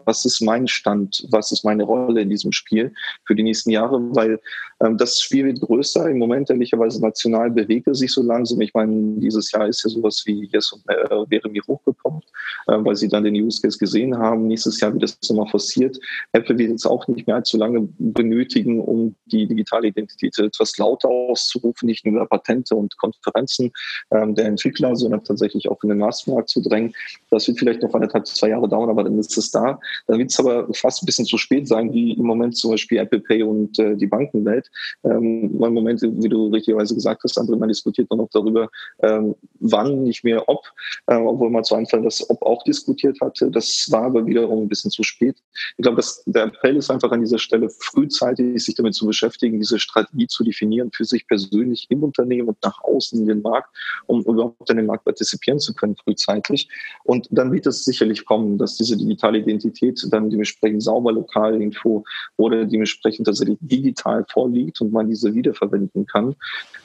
Was 0.05 0.25
ist 0.25 0.41
mein 0.41 0.67
Stand? 0.67 1.25
Was 1.31 1.51
ist 1.51 1.63
meine 1.63 1.83
Rolle 1.83 2.21
in 2.21 2.29
diesem 2.29 2.51
Spiel 2.51 2.93
für 3.25 3.35
die 3.35 3.43
nächsten 3.43 3.71
Jahre? 3.71 3.99
Weil 4.15 4.39
ähm, 4.83 4.97
das 4.97 5.19
Spiel 5.19 5.45
wird 5.45 5.61
größer. 5.61 6.09
Im 6.09 6.17
Moment 6.19 6.49
ehrlicherweise 6.49 7.01
national 7.01 7.51
bewegt 7.51 7.87
es 7.87 7.99
sich 7.99 8.11
so 8.11 8.21
langsam. 8.21 8.59
Ich 8.61 8.73
meine, 8.73 9.19
dieses 9.19 9.51
Jahr 9.51 9.67
ist 9.67 9.83
ja 9.83 9.89
sowas 9.89 10.23
wie 10.25 10.49
Yes 10.51 10.71
und 10.71 10.83
äh, 10.89 11.29
wäre 11.29 11.49
mir 11.49 11.61
hochgekommen, 11.67 12.21
äh, 12.67 12.73
weil 12.77 12.95
sie 12.95 13.07
dann 13.07 13.23
den 13.23 13.35
Use 13.35 13.61
Case 13.61 13.77
gesehen 13.77 14.17
haben. 14.17 14.47
Nächstes 14.47 14.79
Jahr 14.79 14.91
wird 14.93 15.03
das 15.03 15.17
nochmal 15.29 15.49
forciert. 15.49 15.97
Apple 16.33 16.57
wird 16.57 16.71
jetzt 16.71 16.85
auch 16.85 17.07
nicht 17.07 17.27
mehr 17.27 17.37
allzu 17.53 17.57
lange 17.57 17.87
benötigen, 17.97 18.81
um 18.81 19.15
die 19.25 19.47
digitale 19.47 19.87
Identität 19.87 20.37
etwas 20.39 20.77
lauter 20.77 21.09
auszurufen, 21.09 21.87
nicht 21.87 22.05
nur 22.05 22.15
über 22.15 22.25
Patente 22.25 22.75
und 22.75 22.97
Konferenzen 22.97 23.71
ähm, 24.11 24.35
der 24.35 24.45
Entwickler, 24.45 24.95
sondern 24.95 25.23
tatsächlich 25.23 25.69
auch 25.69 25.81
in 25.83 25.89
den 25.89 25.99
Massenmarkt 25.99 26.49
zu 26.49 26.61
drängen. 26.61 26.93
Das 27.29 27.47
wird 27.47 27.59
vielleicht 27.59 27.81
noch 27.81 27.93
anderthalb, 27.93 28.27
zwei 28.27 28.49
Jahre 28.49 28.67
dauern, 28.67 28.89
aber 28.89 29.03
dann 29.03 29.17
ist 29.19 29.37
es 29.37 29.51
da. 29.51 29.79
Dann 30.07 30.19
wird 30.19 30.31
es 30.31 30.39
aber 30.39 30.67
fast 30.73 31.03
ein 31.03 31.05
bisschen 31.05 31.25
zu 31.25 31.37
spät 31.37 31.67
sein, 31.67 31.93
wie 31.93 32.13
im 32.13 32.25
Moment 32.25 32.57
zum 32.57 32.71
Beispiel 32.71 32.99
Apple 32.99 33.19
Pay 33.19 33.43
und 33.43 33.79
äh, 33.79 33.95
die 33.95 34.07
Bankenwelt. 34.07 34.69
Ähm, 35.03 35.59
Im 35.61 35.73
Moment, 35.73 36.01
wie 36.01 36.29
du 36.29 36.47
richtigerweise 36.47 36.93
gesagt 36.93 37.23
hast, 37.23 37.37
André, 37.37 37.55
man 37.55 37.69
diskutiert 37.69 38.09
noch 38.11 38.29
darüber, 38.31 38.69
ähm, 39.01 39.35
wann, 39.59 40.03
nicht 40.03 40.23
mehr 40.23 40.47
ob, 40.47 40.61
äh, 41.07 41.15
obwohl 41.15 41.49
man 41.49 41.63
zu 41.63 41.75
Anfang 41.75 42.03
das 42.03 42.29
Ob 42.29 42.41
auch 42.43 42.63
diskutiert 42.63 43.19
hatte. 43.21 43.49
Das 43.49 43.87
war 43.89 44.03
aber 44.03 44.25
wiederum 44.25 44.63
ein 44.63 44.67
bisschen 44.67 44.91
zu 44.91 45.03
spät. 45.03 45.35
Ich 45.77 45.83
glaube, 45.83 46.01
der 46.25 46.43
Appell 46.43 46.77
ist 46.77 46.91
einfach 46.91 47.11
an 47.11 47.21
dieser 47.21 47.39
Stelle 47.43 47.69
frühzeitig 47.69 48.63
sich 48.63 48.75
damit 48.75 48.95
zu 48.95 49.05
beschäftigen, 49.05 49.59
diese 49.59 49.79
Strategie 49.79 50.27
zu 50.27 50.43
definieren 50.43 50.91
für 50.91 51.05
sich 51.05 51.27
persönlich 51.27 51.87
im 51.89 52.03
Unternehmen 52.03 52.49
und 52.49 52.57
nach 52.63 52.83
außen 52.83 53.19
in 53.19 53.27
den 53.27 53.41
Markt, 53.41 53.69
um 54.07 54.21
überhaupt 54.21 54.69
an 54.69 54.77
den 54.77 54.87
Markt 54.87 55.05
partizipieren 55.05 55.59
zu 55.59 55.73
können 55.73 55.95
frühzeitig. 55.95 56.67
Und 57.03 57.27
dann 57.29 57.51
wird 57.51 57.67
es 57.67 57.85
sicherlich 57.85 58.25
kommen, 58.25 58.57
dass 58.57 58.77
diese 58.77 58.97
digitale 58.97 59.39
Identität 59.39 60.03
dann 60.09 60.29
dementsprechend 60.29 60.81
sauber 60.83 61.11
lokal 61.11 61.53
irgendwo 61.53 62.03
oder 62.37 62.65
dementsprechend 62.65 63.27
tatsächlich 63.27 63.57
digital 63.61 64.25
vorliegt 64.31 64.81
und 64.81 64.91
man 64.91 65.07
diese 65.07 65.33
wiederverwenden 65.33 66.05
kann. 66.05 66.35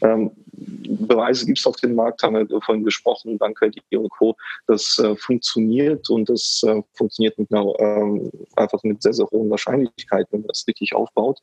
Ähm, 0.03 0.31
Beweise 0.53 1.47
gibt 1.47 1.59
es 1.59 1.67
auf 1.67 1.77
dem 1.77 1.95
Markt, 1.95 2.23
haben 2.23 2.35
wir 2.35 2.61
vorhin 2.63 2.85
gesprochen, 2.85 3.39
Bank-ID 3.39 3.83
und 3.97 4.11
Co. 4.11 4.37
Das 4.67 4.99
äh, 4.99 5.15
funktioniert 5.17 6.11
und 6.11 6.29
das 6.29 6.63
äh, 6.67 6.83
funktioniert 6.95 7.39
mit 7.39 7.53
einer, 7.53 7.65
äh, 7.79 8.31
einfach 8.57 8.83
mit 8.83 9.03
sehr, 9.03 9.13
sehr 9.13 9.27
hohen 9.31 9.51
Wahrscheinlichkeiten, 9.51 10.45
das 10.49 10.67
richtig 10.67 10.95
aufbaut. 10.95 11.39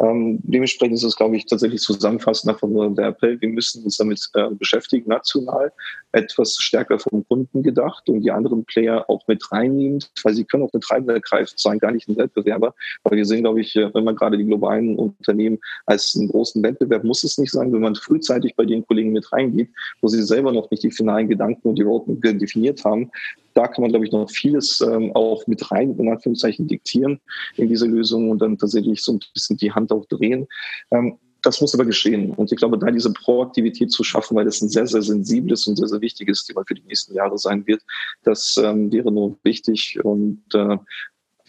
Ähm, 0.00 0.40
dementsprechend 0.42 0.96
ist 0.96 1.04
es, 1.04 1.16
glaube 1.16 1.36
ich, 1.36 1.46
tatsächlich 1.46 1.80
zusammenfassend 1.80 2.52
einfach 2.52 2.68
nur 2.68 2.90
der 2.94 3.08
Appell, 3.08 3.40
wir 3.40 3.48
müssen 3.48 3.84
uns 3.84 3.96
damit 3.96 4.20
äh, 4.34 4.50
beschäftigen, 4.50 5.08
national, 5.08 5.72
etwas 6.12 6.56
stärker 6.56 6.98
vom 6.98 7.26
Kunden 7.26 7.62
gedacht 7.62 8.08
und 8.08 8.20
die 8.22 8.30
anderen 8.30 8.64
Player 8.64 9.04
auch 9.08 9.26
mit 9.26 9.50
reinnehmen, 9.52 10.02
weil 10.22 10.34
sie 10.34 10.44
können 10.44 10.64
auch 10.64 10.72
eine 10.72 10.80
treibende 10.80 11.20
Kraft 11.20 11.58
sein, 11.58 11.78
gar 11.78 11.92
nicht 11.92 12.08
ein 12.08 12.16
Wettbewerber, 12.16 12.74
weil 13.04 13.16
wir 13.16 13.24
sehen, 13.24 13.42
glaube 13.42 13.60
ich, 13.60 13.76
äh, 13.76 13.92
wenn 13.94 14.04
man 14.04 14.16
gerade 14.16 14.38
die 14.38 14.44
globalen 14.44 14.96
Unternehmen 14.96 15.58
als 15.86 16.14
einen 16.16 16.28
großen 16.28 16.62
Wettbewerb 16.62 17.04
muss 17.04 17.24
es 17.24 17.38
nicht 17.38 17.52
sein, 17.52 17.72
wenn 17.72 17.80
man 17.80 17.94
frühzeitig 17.94 18.54
bei 18.56 18.64
den 18.64 18.86
Kollegen 18.86 19.12
mit 19.12 19.30
reingeht, 19.32 19.68
wo 20.00 20.08
sie 20.08 20.22
selber 20.22 20.52
noch 20.52 20.70
nicht 20.70 20.82
die 20.82 20.90
finalen 20.90 21.28
Gedanken 21.28 21.68
und 21.68 21.76
die 21.76 21.82
Roadmap 21.82 22.20
definiert 22.38 22.84
haben, 22.84 23.10
da 23.54 23.68
kann 23.68 23.82
man, 23.82 23.90
glaube 23.90 24.04
ich, 24.04 24.12
noch 24.12 24.28
vieles 24.30 24.80
ähm, 24.80 25.12
auch 25.14 25.46
mit 25.46 25.70
rein, 25.70 25.96
in 25.98 26.08
Anführungszeichen, 26.08 26.66
diktieren 26.66 27.20
in 27.56 27.68
diese 27.68 27.86
Lösung 27.86 28.30
und 28.30 28.40
dann 28.42 28.58
tatsächlich 28.58 29.02
so 29.02 29.12
ein 29.12 29.20
bisschen 29.32 29.56
die 29.56 29.72
Hand 29.72 29.92
auch 29.92 30.04
drehen. 30.06 30.46
Ähm, 30.90 31.18
das 31.44 31.60
muss 31.60 31.74
aber 31.74 31.84
geschehen. 31.84 32.30
Und 32.30 32.50
ich 32.50 32.58
glaube, 32.58 32.78
da 32.78 32.90
diese 32.90 33.12
Proaktivität 33.12 33.92
zu 33.92 34.02
schaffen, 34.02 34.36
weil 34.36 34.46
das 34.46 34.62
ein 34.62 34.70
sehr, 34.70 34.86
sehr 34.86 35.02
sensibles 35.02 35.66
und 35.66 35.76
sehr, 35.76 35.88
sehr 35.88 36.00
wichtiges 36.00 36.44
Thema 36.44 36.64
für 36.66 36.74
die 36.74 36.82
nächsten 36.82 37.14
Jahre 37.14 37.38
sein 37.38 37.66
wird, 37.66 37.82
das 38.22 38.56
ähm, 38.56 38.90
wäre 38.90 39.12
nur 39.12 39.38
wichtig. 39.42 39.98
Und 40.02 40.42
äh, 40.54 40.78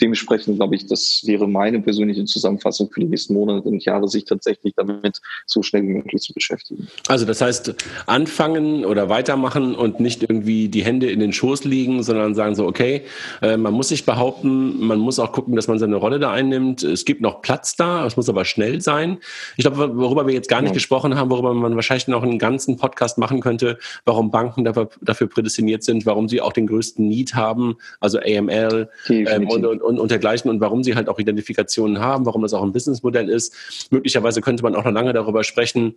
dementsprechend 0.02 0.58
glaube 0.58 0.76
ich, 0.76 0.88
das 0.88 1.24
wäre 1.26 1.48
meine 1.48 1.80
persönliche 1.80 2.26
Zusammenfassung 2.26 2.90
für 2.92 3.00
die 3.00 3.08
nächsten 3.08 3.34
Monate 3.34 3.68
und 3.68 3.84
Jahre, 3.84 4.08
sich 4.08 4.26
tatsächlich 4.26 4.74
damit 4.76 5.22
so 5.46 5.64
schnell 5.64 5.84
wie 5.84 5.94
möglich 5.94 6.22
zu 6.22 6.34
beschäftigen. 6.34 6.88
Also 7.08 7.26
das 7.26 7.42
heißt, 7.42 7.76
anfangen 8.06 8.86
oder 8.86 9.10
weitermachen 9.10 9.76
und 9.76 10.00
nicht 10.00 10.24
irgendwie 10.24 10.70
die 10.70 10.84
Hände 10.84 11.10
in 11.10 11.20
den 11.20 11.34
Schoß 11.34 11.64
legen, 11.64 12.04
sondern 12.04 12.36
sagen 12.36 12.56
so, 12.56 12.66
okay, 12.66 13.04
äh, 13.42 13.58
man 13.58 13.74
muss 13.74 13.90
sich 13.90 14.06
behaupten, 14.06 14.86
man 14.86 15.00
muss 15.00 15.20
auch 15.20 15.32
gucken, 15.32 15.56
dass 15.56 15.68
man 15.68 15.80
seine 15.80 15.96
Rolle 15.96 16.20
da 16.20 16.32
einnimmt. 16.32 16.84
Es 16.84 17.06
gibt 17.06 17.22
noch 17.22 17.42
Platz 17.42 17.76
da, 17.76 18.06
es 18.06 18.18
muss 18.18 18.30
aber 18.30 18.46
schnell 18.46 18.82
sein. 18.82 19.20
Ich 19.58 19.64
glaube, 19.64 19.98
worüber 19.98 20.28
wir 20.28 20.34
jetzt 20.34 20.50
gar 20.50 20.62
nicht 20.62 20.72
ja. 20.72 20.76
gesprochen 20.76 21.16
haben, 21.16 21.30
worüber 21.30 21.54
man 21.54 21.76
wahrscheinlich 21.76 22.08
noch 22.08 22.24
einen 22.24 22.40
ganzen 22.40 22.78
Podcast 22.78 23.18
machen 23.18 23.40
könnte, 23.40 23.78
warum 24.04 24.32
Banken 24.32 24.66
dafür, 24.66 24.90
dafür 25.02 25.28
prädestiniert 25.28 25.84
sind, 25.84 26.06
warum 26.06 26.28
sie 26.28 26.42
auch 26.42 26.54
den 26.54 26.68
größten 26.68 27.08
Need 27.08 27.36
haben, 27.36 27.78
also 28.00 28.20
AML 28.20 28.90
ähm, 29.10 29.48
und, 29.48 29.66
und 29.66 29.82
und, 29.86 30.00
und 30.00 30.12
dergleichen 30.12 30.50
und 30.50 30.60
warum 30.60 30.84
sie 30.84 30.96
halt 30.96 31.08
auch 31.08 31.20
Identifikationen 31.20 32.00
haben, 32.00 32.26
warum 32.26 32.42
das 32.42 32.54
auch 32.54 32.64
ein 32.64 32.74
Businessmodell 32.74 33.30
ist. 33.30 33.54
Möglicherweise 33.92 34.42
könnte 34.42 34.64
man 34.64 34.76
auch 34.76 34.84
noch 34.84 34.92
lange 34.92 35.14
darüber 35.14 35.44
sprechen, 35.44 35.96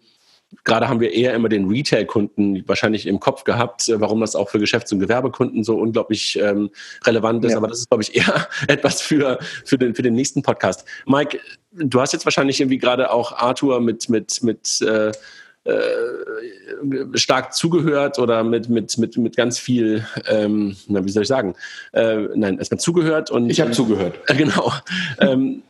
Gerade 0.64 0.88
haben 0.88 1.00
wir 1.00 1.12
eher 1.12 1.34
immer 1.34 1.50
den 1.50 1.68
Retail-Kunden 1.68 2.66
wahrscheinlich 2.66 3.06
im 3.06 3.20
Kopf 3.20 3.44
gehabt, 3.44 3.92
warum 3.94 4.20
das 4.20 4.34
auch 4.34 4.48
für 4.48 4.58
Geschäfts- 4.58 4.90
und 4.92 4.98
Gewerbekunden 4.98 5.62
so 5.62 5.76
unglaublich 5.76 6.38
ähm, 6.40 6.70
relevant 7.04 7.44
ist. 7.44 7.52
Ja. 7.52 7.58
Aber 7.58 7.68
das 7.68 7.80
ist, 7.80 7.90
glaube 7.90 8.02
ich, 8.02 8.16
eher 8.16 8.48
etwas 8.66 9.02
für, 9.02 9.38
für, 9.66 9.76
den, 9.76 9.94
für 9.94 10.02
den 10.02 10.14
nächsten 10.14 10.42
Podcast. 10.42 10.86
Mike, 11.06 11.38
du 11.72 12.00
hast 12.00 12.14
jetzt 12.14 12.24
wahrscheinlich 12.24 12.60
irgendwie 12.60 12.78
gerade 12.78 13.10
auch 13.10 13.32
Arthur 13.32 13.80
mit, 13.80 14.08
mit, 14.08 14.42
mit 14.42 14.80
äh, 14.80 15.12
stark 17.14 17.54
zugehört 17.54 18.18
oder 18.18 18.42
mit, 18.44 18.68
mit, 18.68 18.96
mit, 18.98 19.16
mit 19.16 19.36
ganz 19.36 19.58
viel, 19.58 20.06
ähm, 20.26 20.76
na, 20.86 21.04
wie 21.04 21.10
soll 21.10 21.22
ich 21.22 21.28
sagen? 21.28 21.54
Äh, 21.92 22.28
nein, 22.34 22.58
erstmal 22.58 22.80
zugehört 22.80 23.30
und. 23.30 23.50
Ich 23.50 23.60
habe 23.60 23.72
zugehört. 23.72 24.18
Äh, 24.26 24.34
genau. 24.36 24.72
ähm, 25.20 25.62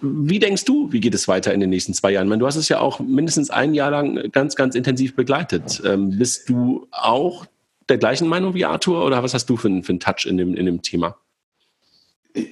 wie 0.00 0.38
denkst 0.38 0.64
du, 0.64 0.92
wie 0.92 1.00
geht 1.00 1.14
es 1.14 1.26
weiter 1.26 1.52
in 1.52 1.60
den 1.60 1.70
nächsten 1.70 1.92
zwei 1.92 2.12
Jahren? 2.12 2.28
Meine, 2.28 2.40
du 2.40 2.46
hast 2.46 2.56
es 2.56 2.68
ja 2.68 2.80
auch 2.80 3.00
mindestens 3.00 3.50
ein 3.50 3.74
Jahr 3.74 3.90
lang 3.90 4.30
ganz, 4.30 4.54
ganz 4.54 4.74
intensiv 4.74 5.16
begleitet. 5.16 5.82
Ähm, 5.84 6.18
bist 6.18 6.48
du 6.48 6.86
auch 6.92 7.46
der 7.88 7.98
gleichen 7.98 8.28
Meinung 8.28 8.54
wie 8.54 8.64
Arthur 8.64 9.04
oder 9.04 9.22
was 9.22 9.34
hast 9.34 9.46
du 9.50 9.56
für, 9.56 9.82
für 9.82 9.90
einen 9.90 10.00
Touch 10.00 10.24
in 10.26 10.36
dem, 10.36 10.54
in 10.54 10.66
dem 10.66 10.82
Thema? 10.82 11.16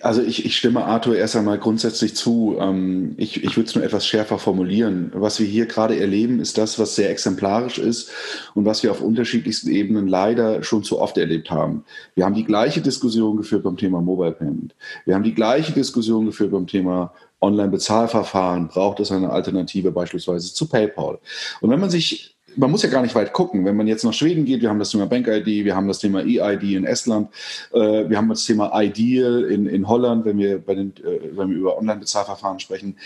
Also 0.01 0.23
ich, 0.23 0.45
ich 0.45 0.57
stimme 0.57 0.85
Arthur 0.85 1.17
erst 1.17 1.37
einmal 1.37 1.59
grundsätzlich 1.59 2.17
zu. 2.17 2.57
Ähm, 2.59 3.15
ich, 3.19 3.45
ich 3.45 3.57
würde 3.57 3.69
es 3.69 3.75
nur 3.75 3.85
etwas 3.85 4.07
schärfer 4.07 4.39
formulieren. 4.39 5.13
Was 5.15 5.39
wir 5.39 5.47
hier 5.47 5.67
gerade 5.67 5.99
erleben, 5.99 6.41
ist 6.41 6.59
das, 6.59 6.79
was 6.79 6.97
sehr 6.97 7.11
exemplarisch 7.11 7.79
ist 7.79 8.11
und 8.55 8.65
was 8.65 8.83
wir 8.83 8.91
auf 8.91 9.01
unterschiedlichsten 9.01 9.71
Ebenen 9.71 10.09
leider 10.09 10.63
schon 10.63 10.83
zu 10.83 10.99
oft 10.99 11.19
erlebt 11.19 11.51
haben. 11.51 11.85
Wir 12.15 12.25
haben 12.25 12.35
die 12.35 12.45
gleiche 12.45 12.81
Diskussion 12.81 13.37
geführt 13.37 13.63
beim 13.65 13.77
Thema 13.77 14.01
Mobile 14.01 14.33
Payment. 14.33 14.75
Wir 15.05 15.15
haben 15.15 15.25
die 15.25 15.35
gleiche 15.35 15.73
Diskussion 15.73 16.27
geführt 16.27 16.53
beim 16.53 16.67
Thema 16.67 17.13
Online-Bezahlverfahren. 17.41 18.69
Braucht 18.69 19.01
es 19.01 19.13
eine 19.13 19.31
Alternative 19.31 19.93
beispielsweise 19.93 20.53
zu 20.53 20.69
PayPal? 20.69 21.19
Und 21.61 21.71
wenn 21.71 21.81
man 21.81 21.91
sich 21.91 22.36
man 22.57 22.71
muss 22.71 22.83
ja 22.83 22.89
gar 22.89 23.03
nicht 23.03 23.15
weit 23.15 23.33
gucken. 23.33 23.65
Wenn 23.65 23.77
man 23.77 23.87
jetzt 23.87 24.05
nach 24.05 24.13
Schweden 24.13 24.45
geht, 24.45 24.63
wir 24.63 24.69
haben 24.69 24.79
das 24.79 24.91
Thema 24.91 25.07
Bank-ID, 25.07 25.65
wir 25.65 25.77
haben 25.77 25.89
das 25.89 25.99
Thema 25.99 26.21
EID 26.21 26.63
in 26.63 26.85
Estland, 26.85 27.29
äh, 27.73 28.09
wir 28.09 28.17
haben 28.17 28.29
das 28.29 28.45
Thema 28.45 28.73
Ideal 28.81 29.45
in, 29.45 29.67
in 29.67 29.87
Holland, 29.89 30.25
wenn 30.25 30.39
wir, 30.39 30.59
bei 30.59 30.75
den, 30.75 30.95
äh, 30.97 31.37
wenn 31.37 31.51
wir 31.51 31.57
über 31.57 31.79
Online-Bezahlverfahren 31.79 32.61
sprechen. 32.61 32.97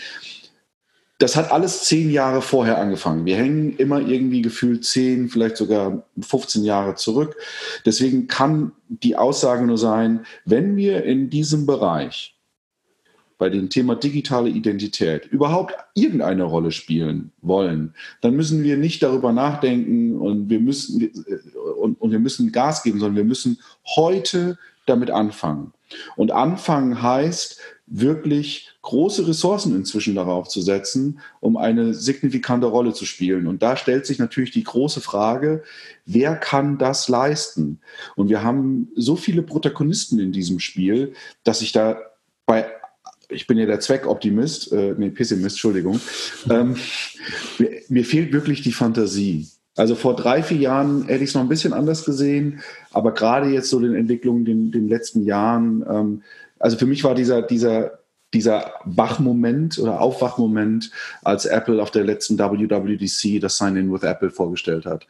Das 1.17 1.35
hat 1.35 1.51
alles 1.51 1.83
zehn 1.83 2.09
Jahre 2.09 2.41
vorher 2.41 2.79
angefangen. 2.79 3.25
Wir 3.25 3.35
hängen 3.35 3.75
immer 3.77 3.99
irgendwie 3.99 4.41
gefühlt 4.41 4.83
zehn, 4.85 5.29
vielleicht 5.29 5.55
sogar 5.55 6.03
15 6.19 6.63
Jahre 6.63 6.95
zurück. 6.95 7.35
Deswegen 7.85 8.25
kann 8.25 8.71
die 8.87 9.15
Aussage 9.15 9.63
nur 9.67 9.77
sein, 9.77 10.25
wenn 10.45 10.75
wir 10.75 11.03
in 11.03 11.29
diesem 11.29 11.67
Bereich 11.67 12.35
bei 13.41 13.49
dem 13.49 13.71
Thema 13.71 13.95
digitale 13.95 14.49
Identität 14.49 15.25
überhaupt 15.25 15.73
irgendeine 15.95 16.43
Rolle 16.43 16.71
spielen 16.71 17.31
wollen, 17.41 17.95
dann 18.21 18.35
müssen 18.35 18.61
wir 18.61 18.77
nicht 18.77 19.01
darüber 19.01 19.33
nachdenken 19.33 20.15
und 20.19 20.51
wir 20.51 20.59
müssen, 20.59 21.09
und, 21.79 21.99
und 21.99 22.11
wir 22.11 22.19
müssen 22.19 22.51
Gas 22.51 22.83
geben, 22.83 22.99
sondern 22.99 23.15
wir 23.15 23.23
müssen 23.23 23.57
heute 23.95 24.59
damit 24.85 25.09
anfangen. 25.09 25.73
Und 26.17 26.31
anfangen 26.31 27.01
heißt, 27.01 27.59
wirklich 27.87 28.69
große 28.83 29.27
Ressourcen 29.27 29.75
inzwischen 29.75 30.13
darauf 30.13 30.47
zu 30.47 30.61
setzen, 30.61 31.19
um 31.39 31.57
eine 31.57 31.95
signifikante 31.95 32.67
Rolle 32.67 32.93
zu 32.93 33.07
spielen. 33.07 33.47
Und 33.47 33.63
da 33.63 33.75
stellt 33.75 34.05
sich 34.05 34.19
natürlich 34.19 34.51
die 34.51 34.63
große 34.63 35.01
Frage, 35.01 35.63
wer 36.05 36.35
kann 36.35 36.77
das 36.77 37.09
leisten? 37.09 37.79
Und 38.15 38.29
wir 38.29 38.43
haben 38.43 38.89
so 38.95 39.15
viele 39.15 39.41
Protagonisten 39.41 40.19
in 40.19 40.31
diesem 40.31 40.59
Spiel, 40.59 41.13
dass 41.43 41.63
ich 41.63 41.71
da 41.71 41.97
bei 42.45 42.71
ich 43.31 43.47
bin 43.47 43.57
ja 43.57 43.65
der 43.65 43.79
Zweckoptimist, 43.79 44.71
äh, 44.71 44.93
nee, 44.97 45.09
Pessimist, 45.09 45.55
Entschuldigung. 45.55 45.99
Ähm, 46.49 46.75
mir, 47.57 47.69
mir, 47.89 48.05
fehlt 48.05 48.33
wirklich 48.33 48.61
die 48.61 48.71
Fantasie. 48.71 49.47
Also 49.75 49.95
vor 49.95 50.15
drei, 50.15 50.43
vier 50.43 50.57
Jahren 50.57 51.05
hätte 51.05 51.23
ich 51.23 51.29
es 51.29 51.35
noch 51.35 51.41
ein 51.41 51.49
bisschen 51.49 51.73
anders 51.73 52.05
gesehen, 52.05 52.61
aber 52.91 53.13
gerade 53.13 53.49
jetzt 53.49 53.69
so 53.69 53.79
den 53.79 53.95
Entwicklungen 53.95 54.45
in 54.45 54.71
den 54.71 54.89
letzten 54.89 55.23
Jahren, 55.23 55.85
ähm, 55.89 56.21
also 56.59 56.77
für 56.77 56.85
mich 56.85 57.03
war 57.03 57.15
dieser, 57.15 57.41
dieser 57.41 58.00
dieser 58.33 58.73
Wachmoment 58.85 59.77
oder 59.79 59.99
Aufwachmoment, 59.99 60.91
als 61.23 61.45
Apple 61.45 61.81
auf 61.81 61.91
der 61.91 62.03
letzten 62.03 62.39
WWDC 62.39 63.41
das 63.41 63.57
Sign-in 63.57 63.91
with 63.91 64.03
Apple 64.03 64.31
vorgestellt 64.31 64.85
hat. 64.85 65.07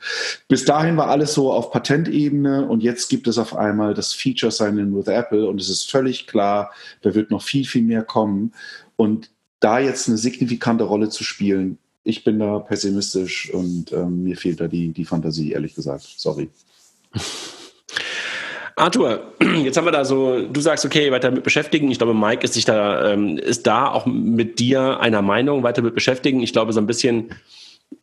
Bis 0.47 0.65
dahin 0.65 0.97
war 0.97 1.07
alles 1.07 1.33
so 1.33 1.51
auf 1.51 1.71
Patentebene 1.71 2.67
und 2.67 2.81
jetzt 2.81 3.09
gibt 3.09 3.27
es 3.27 3.37
auf 3.37 3.55
einmal 3.55 3.93
das 3.93 4.13
Feature 4.13 4.51
Sign-in 4.51 4.95
with 4.95 5.07
Apple 5.07 5.47
und 5.47 5.61
es 5.61 5.69
ist 5.69 5.89
völlig 5.89 6.27
klar, 6.27 6.71
da 7.01 7.13
wird 7.13 7.31
noch 7.31 7.43
viel, 7.43 7.65
viel 7.65 7.83
mehr 7.83 8.03
kommen. 8.03 8.53
Und 8.95 9.29
da 9.59 9.79
jetzt 9.79 10.07
eine 10.07 10.17
signifikante 10.17 10.83
Rolle 10.83 11.09
zu 11.09 11.23
spielen, 11.23 11.77
ich 12.03 12.23
bin 12.23 12.39
da 12.39 12.59
pessimistisch 12.59 13.53
und 13.53 13.91
ähm, 13.91 14.23
mir 14.23 14.35
fehlt 14.35 14.59
da 14.59 14.67
die, 14.67 14.89
die 14.89 15.05
Fantasie, 15.05 15.51
ehrlich 15.51 15.75
gesagt. 15.75 16.03
Sorry. 16.17 16.49
Arthur, 18.81 19.33
jetzt 19.63 19.77
haben 19.77 19.85
wir 19.85 19.91
da 19.91 20.03
so, 20.03 20.41
du 20.41 20.59
sagst, 20.59 20.85
okay, 20.85 21.11
weiter 21.11 21.29
mit 21.29 21.43
beschäftigen. 21.43 21.91
Ich 21.91 21.99
glaube, 21.99 22.15
Mike 22.15 22.43
ist 22.43 22.55
sich 22.55 22.65
da, 22.65 23.11
ähm, 23.11 23.37
ist 23.37 23.67
da 23.67 23.91
auch 23.91 24.07
mit 24.07 24.57
dir 24.57 24.99
einer 24.99 25.21
Meinung, 25.21 25.61
weiter 25.61 25.83
mit 25.83 25.93
beschäftigen. 25.93 26.41
Ich 26.41 26.51
glaube, 26.51 26.73
so 26.73 26.81
ein 26.81 26.87
bisschen 26.87 27.35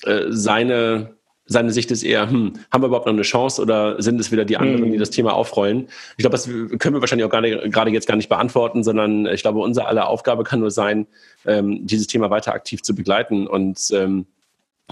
äh, 0.05 0.27
seine, 0.29 1.17
seine 1.47 1.73
Sicht 1.73 1.91
ist 1.91 2.05
eher, 2.05 2.31
hm, 2.31 2.53
haben 2.71 2.83
wir 2.83 2.87
überhaupt 2.87 3.07
noch 3.07 3.13
eine 3.13 3.23
Chance 3.23 3.61
oder 3.61 4.01
sind 4.01 4.21
es 4.21 4.31
wieder 4.31 4.45
die 4.45 4.57
anderen, 4.57 4.93
die 4.93 4.99
das 4.99 5.11
Thema 5.11 5.33
aufrollen? 5.33 5.89
Ich 6.17 6.23
glaube, 6.23 6.35
das 6.35 6.45
können 6.47 6.95
wir 6.95 7.01
wahrscheinlich 7.01 7.27
auch 7.27 7.31
gerade 7.31 7.91
jetzt 7.91 8.07
gar 8.07 8.17
nicht 8.17 8.29
beantworten, 8.29 8.85
sondern 8.85 9.27
ich 9.27 9.43
glaube, 9.43 9.59
unsere 9.59 9.89
aller 9.89 10.09
Aufgabe 10.09 10.45
kann 10.45 10.61
nur 10.61 10.71
sein, 10.71 11.09
ähm, 11.45 11.89
dieses 11.89 12.07
Thema 12.07 12.31
weiter 12.31 12.55
aktiv 12.55 12.83
zu 12.83 12.95
begleiten 12.95 13.49
und 13.49 13.81
ähm, 13.93 14.27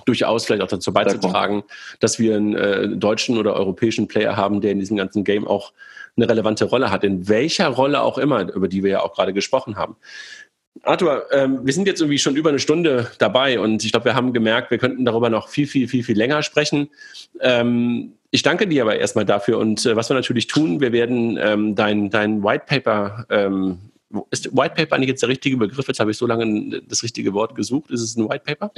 durchaus 0.05 0.45
vielleicht 0.45 0.63
auch 0.63 0.69
dazu 0.69 0.93
beizutragen, 0.93 1.65
dass 2.01 2.19
wir 2.19 2.37
einen 2.37 2.55
äh, 2.55 2.89
deutschen 2.89 3.39
oder 3.39 3.55
europäischen 3.55 4.09
Player 4.09 4.37
haben, 4.37 4.61
der 4.61 4.73
in 4.73 4.79
diesem 4.79 4.97
ganzen 4.97 5.25
Game 5.25 5.47
auch 5.47 5.73
eine 6.17 6.29
relevante 6.29 6.65
Rolle 6.65 6.91
hat, 6.91 7.05
in 7.05 7.29
welcher 7.29 7.69
Rolle 7.69 8.03
auch 8.03 8.19
immer, 8.19 8.53
über 8.53 8.69
die 8.69 8.83
wir 8.83 8.91
ja 8.91 9.01
auch 9.03 9.15
gerade 9.15 9.33
gesprochen 9.33 9.77
haben. 9.77 9.97
Arthur, 10.83 11.27
ähm, 11.33 11.61
wir 11.65 11.73
sind 11.73 11.87
jetzt 11.87 12.01
irgendwie 12.01 12.19
schon 12.19 12.37
über 12.37 12.51
eine 12.51 12.59
Stunde 12.59 13.11
dabei 13.19 13.59
und 13.59 13.85
ich 13.85 13.93
glaube, 13.93 14.07
wir 14.07 14.15
haben 14.15 14.33
gemerkt, 14.33 14.71
wir 14.71 14.79
könnten 14.79 15.05
darüber 15.05 15.31
noch 15.31 15.49
viel, 15.49 15.67
viel, 15.67 15.89
viel, 15.89 16.05
viel 16.05 16.17
länger 16.17 16.43
sprechen. 16.43 16.91
Ähm, 17.41 18.13
ich 18.31 18.43
danke 18.43 18.67
dir 18.67 18.83
aber 18.83 18.99
erstmal 18.99 19.25
dafür 19.25 19.59
und 19.59 19.87
äh, 19.87 19.97
was 19.97 20.11
wir 20.11 20.15
natürlich 20.15 20.47
tun, 20.47 20.81
wir 20.81 20.93
werden 20.93 21.39
ähm, 21.41 21.75
dein, 21.75 22.11
dein 22.11 22.43
White 22.43 22.65
Paper 22.67 23.27
ähm, 23.31 23.79
ist 24.31 24.57
White 24.57 24.75
Paper 24.75 24.97
eigentlich 24.97 25.09
jetzt 25.09 25.23
der 25.23 25.29
richtige 25.29 25.57
Begriff? 25.57 25.87
Jetzt 25.89 26.01
habe 26.01 26.11
ich 26.11 26.17
so 26.17 26.27
lange 26.27 26.81
das 26.83 27.03
richtige 27.03 27.33
Wort 27.33 27.55
gesucht. 27.55 27.91
Ist 27.91 28.03
es 28.03 28.17
ein 28.17 28.29
White 28.29 28.45
Paper? 28.45 28.71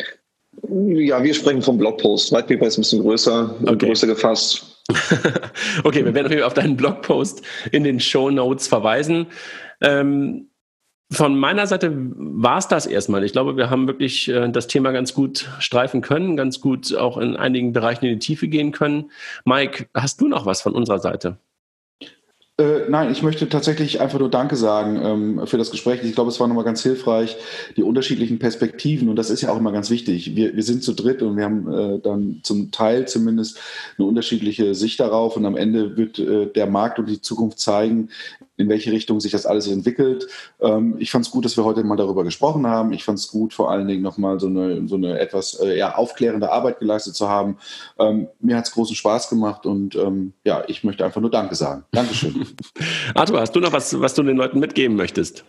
Ja, 0.69 1.23
wir 1.23 1.35
sprechen 1.35 1.63
vom 1.63 1.79
Blogpost. 1.79 2.33
White 2.33 2.47
Paper 2.49 2.67
ist 2.67 2.79
ein 2.79 2.83
bisschen 2.83 3.03
größer, 3.03 3.55
okay. 3.63 3.87
größer 3.87 4.07
gefasst. 4.07 4.83
okay, 5.85 6.05
wir 6.05 6.15
werden 6.15 6.43
auf 6.43 6.55
deinen 6.55 6.77
Blogpost 6.77 7.43
in 7.73 7.85
den 7.85 8.01
Show 8.01 8.31
Notes 8.31 8.67
verweisen. 8.67 9.27
Ähm, 9.81 10.49
von 11.11 11.39
meiner 11.39 11.67
Seite 11.67 11.91
war 11.95 12.59
es 12.59 12.69
das 12.69 12.87
erstmal. 12.87 13.25
Ich 13.25 13.33
glaube, 13.33 13.57
wir 13.57 13.71
haben 13.71 13.87
wirklich 13.87 14.29
äh, 14.29 14.49
das 14.51 14.67
Thema 14.67 14.93
ganz 14.93 15.15
gut 15.15 15.49
streifen 15.59 16.03
können, 16.03 16.37
ganz 16.37 16.61
gut 16.61 16.95
auch 16.95 17.17
in 17.17 17.37
einigen 17.37 17.73
Bereichen 17.73 18.05
in 18.05 18.13
die 18.13 18.27
Tiefe 18.27 18.49
gehen 18.49 18.73
können. 18.73 19.11
Mike, 19.45 19.89
hast 19.95 20.21
du 20.21 20.29
noch 20.29 20.45
was 20.45 20.61
von 20.61 20.75
unserer 20.75 20.99
Seite? 20.99 21.39
Äh, 22.61 22.89
nein, 22.89 23.13
ich 23.13 23.23
möchte 23.23 23.49
tatsächlich 23.49 24.01
einfach 24.01 24.19
nur 24.19 24.31
Danke 24.31 24.57
sagen 24.57 25.01
ähm, 25.01 25.47
für 25.47 25.59
das 25.59 25.71
Gespräch. 25.71 26.01
Ich 26.03 26.15
glaube, 26.15 26.31
es 26.31 26.41
war 26.41 26.49
nochmal 26.49 26.65
ganz 26.65 26.83
hilfreich, 26.83 27.37
die 27.77 27.85
unterschiedlichen 27.85 28.41
Perspektiven. 28.41 29.09
Und 29.09 29.15
das 29.15 29.31
ist 29.31 29.43
ja 29.43 29.51
auch 29.51 29.59
immer 29.59 29.71
ganz 29.71 29.91
wichtig. 29.91 30.35
Wir, 30.35 30.57
wir 30.57 30.63
sind 30.65 30.83
zu 30.83 30.93
dritt 30.93 31.23
und 31.23 31.37
wir 31.37 31.45
haben 31.45 31.73
äh, 31.73 32.01
dann 32.01 32.41
zum 32.43 32.73
Teil 32.73 33.07
zumindest 33.07 33.61
eine 33.97 34.09
unterschiedliche 34.09 34.75
Sicht 34.75 34.99
darauf. 34.99 35.37
Und 35.37 35.47
am 35.47 35.57
Ende 35.57 35.97
wird 35.97 36.19
äh, 36.19 36.47
der 36.47 36.67
Markt 36.67 36.99
und 36.99 37.09
die 37.09 37.21
Zukunft 37.21 37.61
zeigen, 37.61 38.11
in 38.59 38.69
welche 38.69 38.93
Richtung 38.93 39.21
sich 39.21 39.33
das 39.33 39.47
alles 39.47 39.67
entwickelt. 39.69 40.27
Ähm, 40.61 40.97
ich 40.99 41.11
fand 41.11 41.25
es 41.25 41.31
gut, 41.31 41.45
dass 41.45 41.57
wir 41.57 41.65
heute 41.65 41.83
mal 41.85 41.97
darüber 41.97 42.25
gesprochen 42.25 42.67
haben. 42.67 42.93
Ich 42.93 43.05
fand 43.05 43.19
es 43.19 43.29
gut, 43.29 43.55
vor 43.55 43.71
allen 43.71 43.89
Dingen 43.89 44.03
nochmal 44.03 44.39
so 44.39 44.49
eine, 44.49 44.87
so 44.87 44.97
eine 44.97 45.19
etwas 45.19 45.55
äh, 45.55 45.79
ja, 45.79 45.95
aufklärende 45.95 46.53
Arbeit 46.53 46.81
geleistet 46.81 47.15
zu 47.15 47.29
haben. 47.29 47.57
Ähm, 47.99 48.29
mir 48.41 48.57
hat 48.57 48.67
es 48.67 48.73
großen 48.73 48.97
Spaß 48.97 49.31
gemacht 49.31 49.65
und 49.65 49.95
ähm, 49.95 50.33
ja, 50.45 50.65
ich 50.67 50.85
möchte 50.85 51.05
einfach 51.05 51.21
nur 51.21 51.31
Danke 51.31 51.55
sagen. 51.55 51.85
Dankeschön. 51.93 52.47
Arthur, 53.15 53.41
hast 53.41 53.55
du 53.55 53.61
noch 53.61 53.73
was, 53.73 53.99
was 54.01 54.15
du 54.15 54.23
den 54.23 54.37
Leuten 54.37 54.59
mitgeben 54.59 54.97
möchtest? 54.97 55.45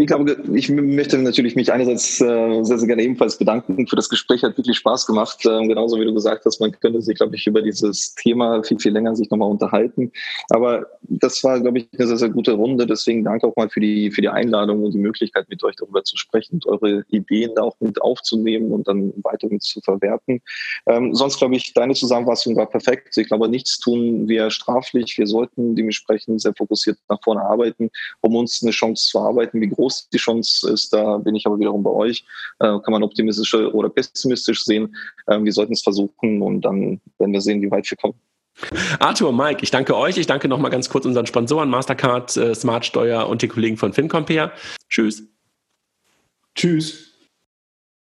Ich 0.00 0.06
glaube, 0.06 0.36
ich 0.54 0.70
möchte 0.70 1.18
natürlich 1.18 1.56
mich 1.56 1.72
einerseits 1.72 2.20
äh, 2.20 2.62
sehr, 2.62 2.78
sehr 2.78 2.86
gerne 2.86 3.02
ebenfalls 3.02 3.36
bedanken 3.36 3.84
für 3.88 3.96
das 3.96 4.08
Gespräch. 4.08 4.44
Hat 4.44 4.56
wirklich 4.56 4.78
Spaß 4.78 5.06
gemacht. 5.06 5.44
Ähm, 5.44 5.68
genauso 5.68 5.98
wie 5.98 6.04
du 6.04 6.14
gesagt 6.14 6.44
hast, 6.44 6.60
man 6.60 6.70
könnte 6.70 7.02
sich, 7.02 7.16
glaube 7.16 7.34
ich, 7.34 7.44
über 7.48 7.62
dieses 7.62 8.14
Thema 8.14 8.62
viel, 8.62 8.78
viel 8.78 8.92
länger 8.92 9.16
sich 9.16 9.28
nochmal 9.28 9.50
unterhalten. 9.50 10.12
Aber 10.50 10.86
das 11.02 11.42
war, 11.42 11.60
glaube 11.60 11.78
ich, 11.78 11.88
eine 11.98 12.06
sehr, 12.06 12.16
sehr 12.16 12.28
gute 12.28 12.52
Runde. 12.52 12.86
Deswegen 12.86 13.24
danke 13.24 13.48
auch 13.48 13.56
mal 13.56 13.68
für 13.68 13.80
die, 13.80 14.12
für 14.12 14.20
die 14.20 14.28
Einladung 14.28 14.84
und 14.84 14.94
die 14.94 14.98
Möglichkeit, 14.98 15.48
mit 15.48 15.64
euch 15.64 15.74
darüber 15.74 16.04
zu 16.04 16.16
sprechen 16.16 16.54
und 16.54 16.66
eure 16.66 17.04
Ideen 17.08 17.56
da 17.56 17.62
auch 17.62 17.74
mit 17.80 18.00
aufzunehmen 18.00 18.70
und 18.70 18.86
dann 18.86 19.12
weiter 19.24 19.48
mit 19.48 19.64
zu 19.64 19.80
verwerten. 19.80 20.40
Ähm, 20.86 21.12
sonst, 21.12 21.38
glaube 21.38 21.56
ich, 21.56 21.74
deine 21.74 21.94
Zusammenfassung 21.94 22.54
war 22.54 22.66
perfekt. 22.66 23.18
Ich 23.18 23.26
glaube, 23.26 23.48
nichts 23.48 23.80
tun 23.80 24.28
wir 24.28 24.50
straflich. 24.50 25.18
Wir 25.18 25.26
sollten 25.26 25.74
dementsprechend 25.74 26.40
sehr 26.40 26.54
fokussiert 26.54 26.98
nach 27.08 27.18
vorne 27.24 27.42
arbeiten, 27.42 27.90
um 28.20 28.36
uns 28.36 28.62
eine 28.62 28.70
Chance 28.70 29.08
zu 29.08 29.18
arbeiten, 29.18 29.60
wie 29.60 29.68
groß 29.68 29.87
groß 29.88 30.08
die 30.10 30.18
Chance 30.18 30.70
ist, 30.70 30.92
da 30.92 31.18
bin 31.18 31.34
ich 31.34 31.46
aber 31.46 31.58
wiederum 31.58 31.82
bei 31.82 31.90
euch. 31.90 32.24
Äh, 32.58 32.78
kann 32.80 32.92
man 32.92 33.02
optimistisch 33.02 33.54
oder 33.54 33.88
pessimistisch 33.88 34.64
sehen. 34.64 34.94
Äh, 35.26 35.42
wir 35.42 35.52
sollten 35.52 35.72
es 35.72 35.82
versuchen 35.82 36.42
und 36.42 36.62
dann 36.62 37.00
werden 37.18 37.32
wir 37.32 37.40
sehen, 37.40 37.62
wie 37.62 37.70
weit 37.70 37.90
wir 37.90 37.96
kommen. 37.96 38.14
Arthur, 38.98 39.32
Mike, 39.32 39.62
ich 39.62 39.70
danke 39.70 39.96
euch. 39.96 40.18
Ich 40.18 40.26
danke 40.26 40.48
nochmal 40.48 40.70
ganz 40.70 40.88
kurz 40.88 41.06
unseren 41.06 41.26
Sponsoren 41.26 41.70
Mastercard, 41.70 42.36
äh, 42.36 42.54
Smart 42.54 42.84
Steuer 42.84 43.28
und 43.28 43.42
die 43.42 43.48
Kollegen 43.48 43.76
von 43.76 43.92
FinCompare. 43.92 44.52
Tschüss. 44.88 45.22
Tschüss. 46.54 47.07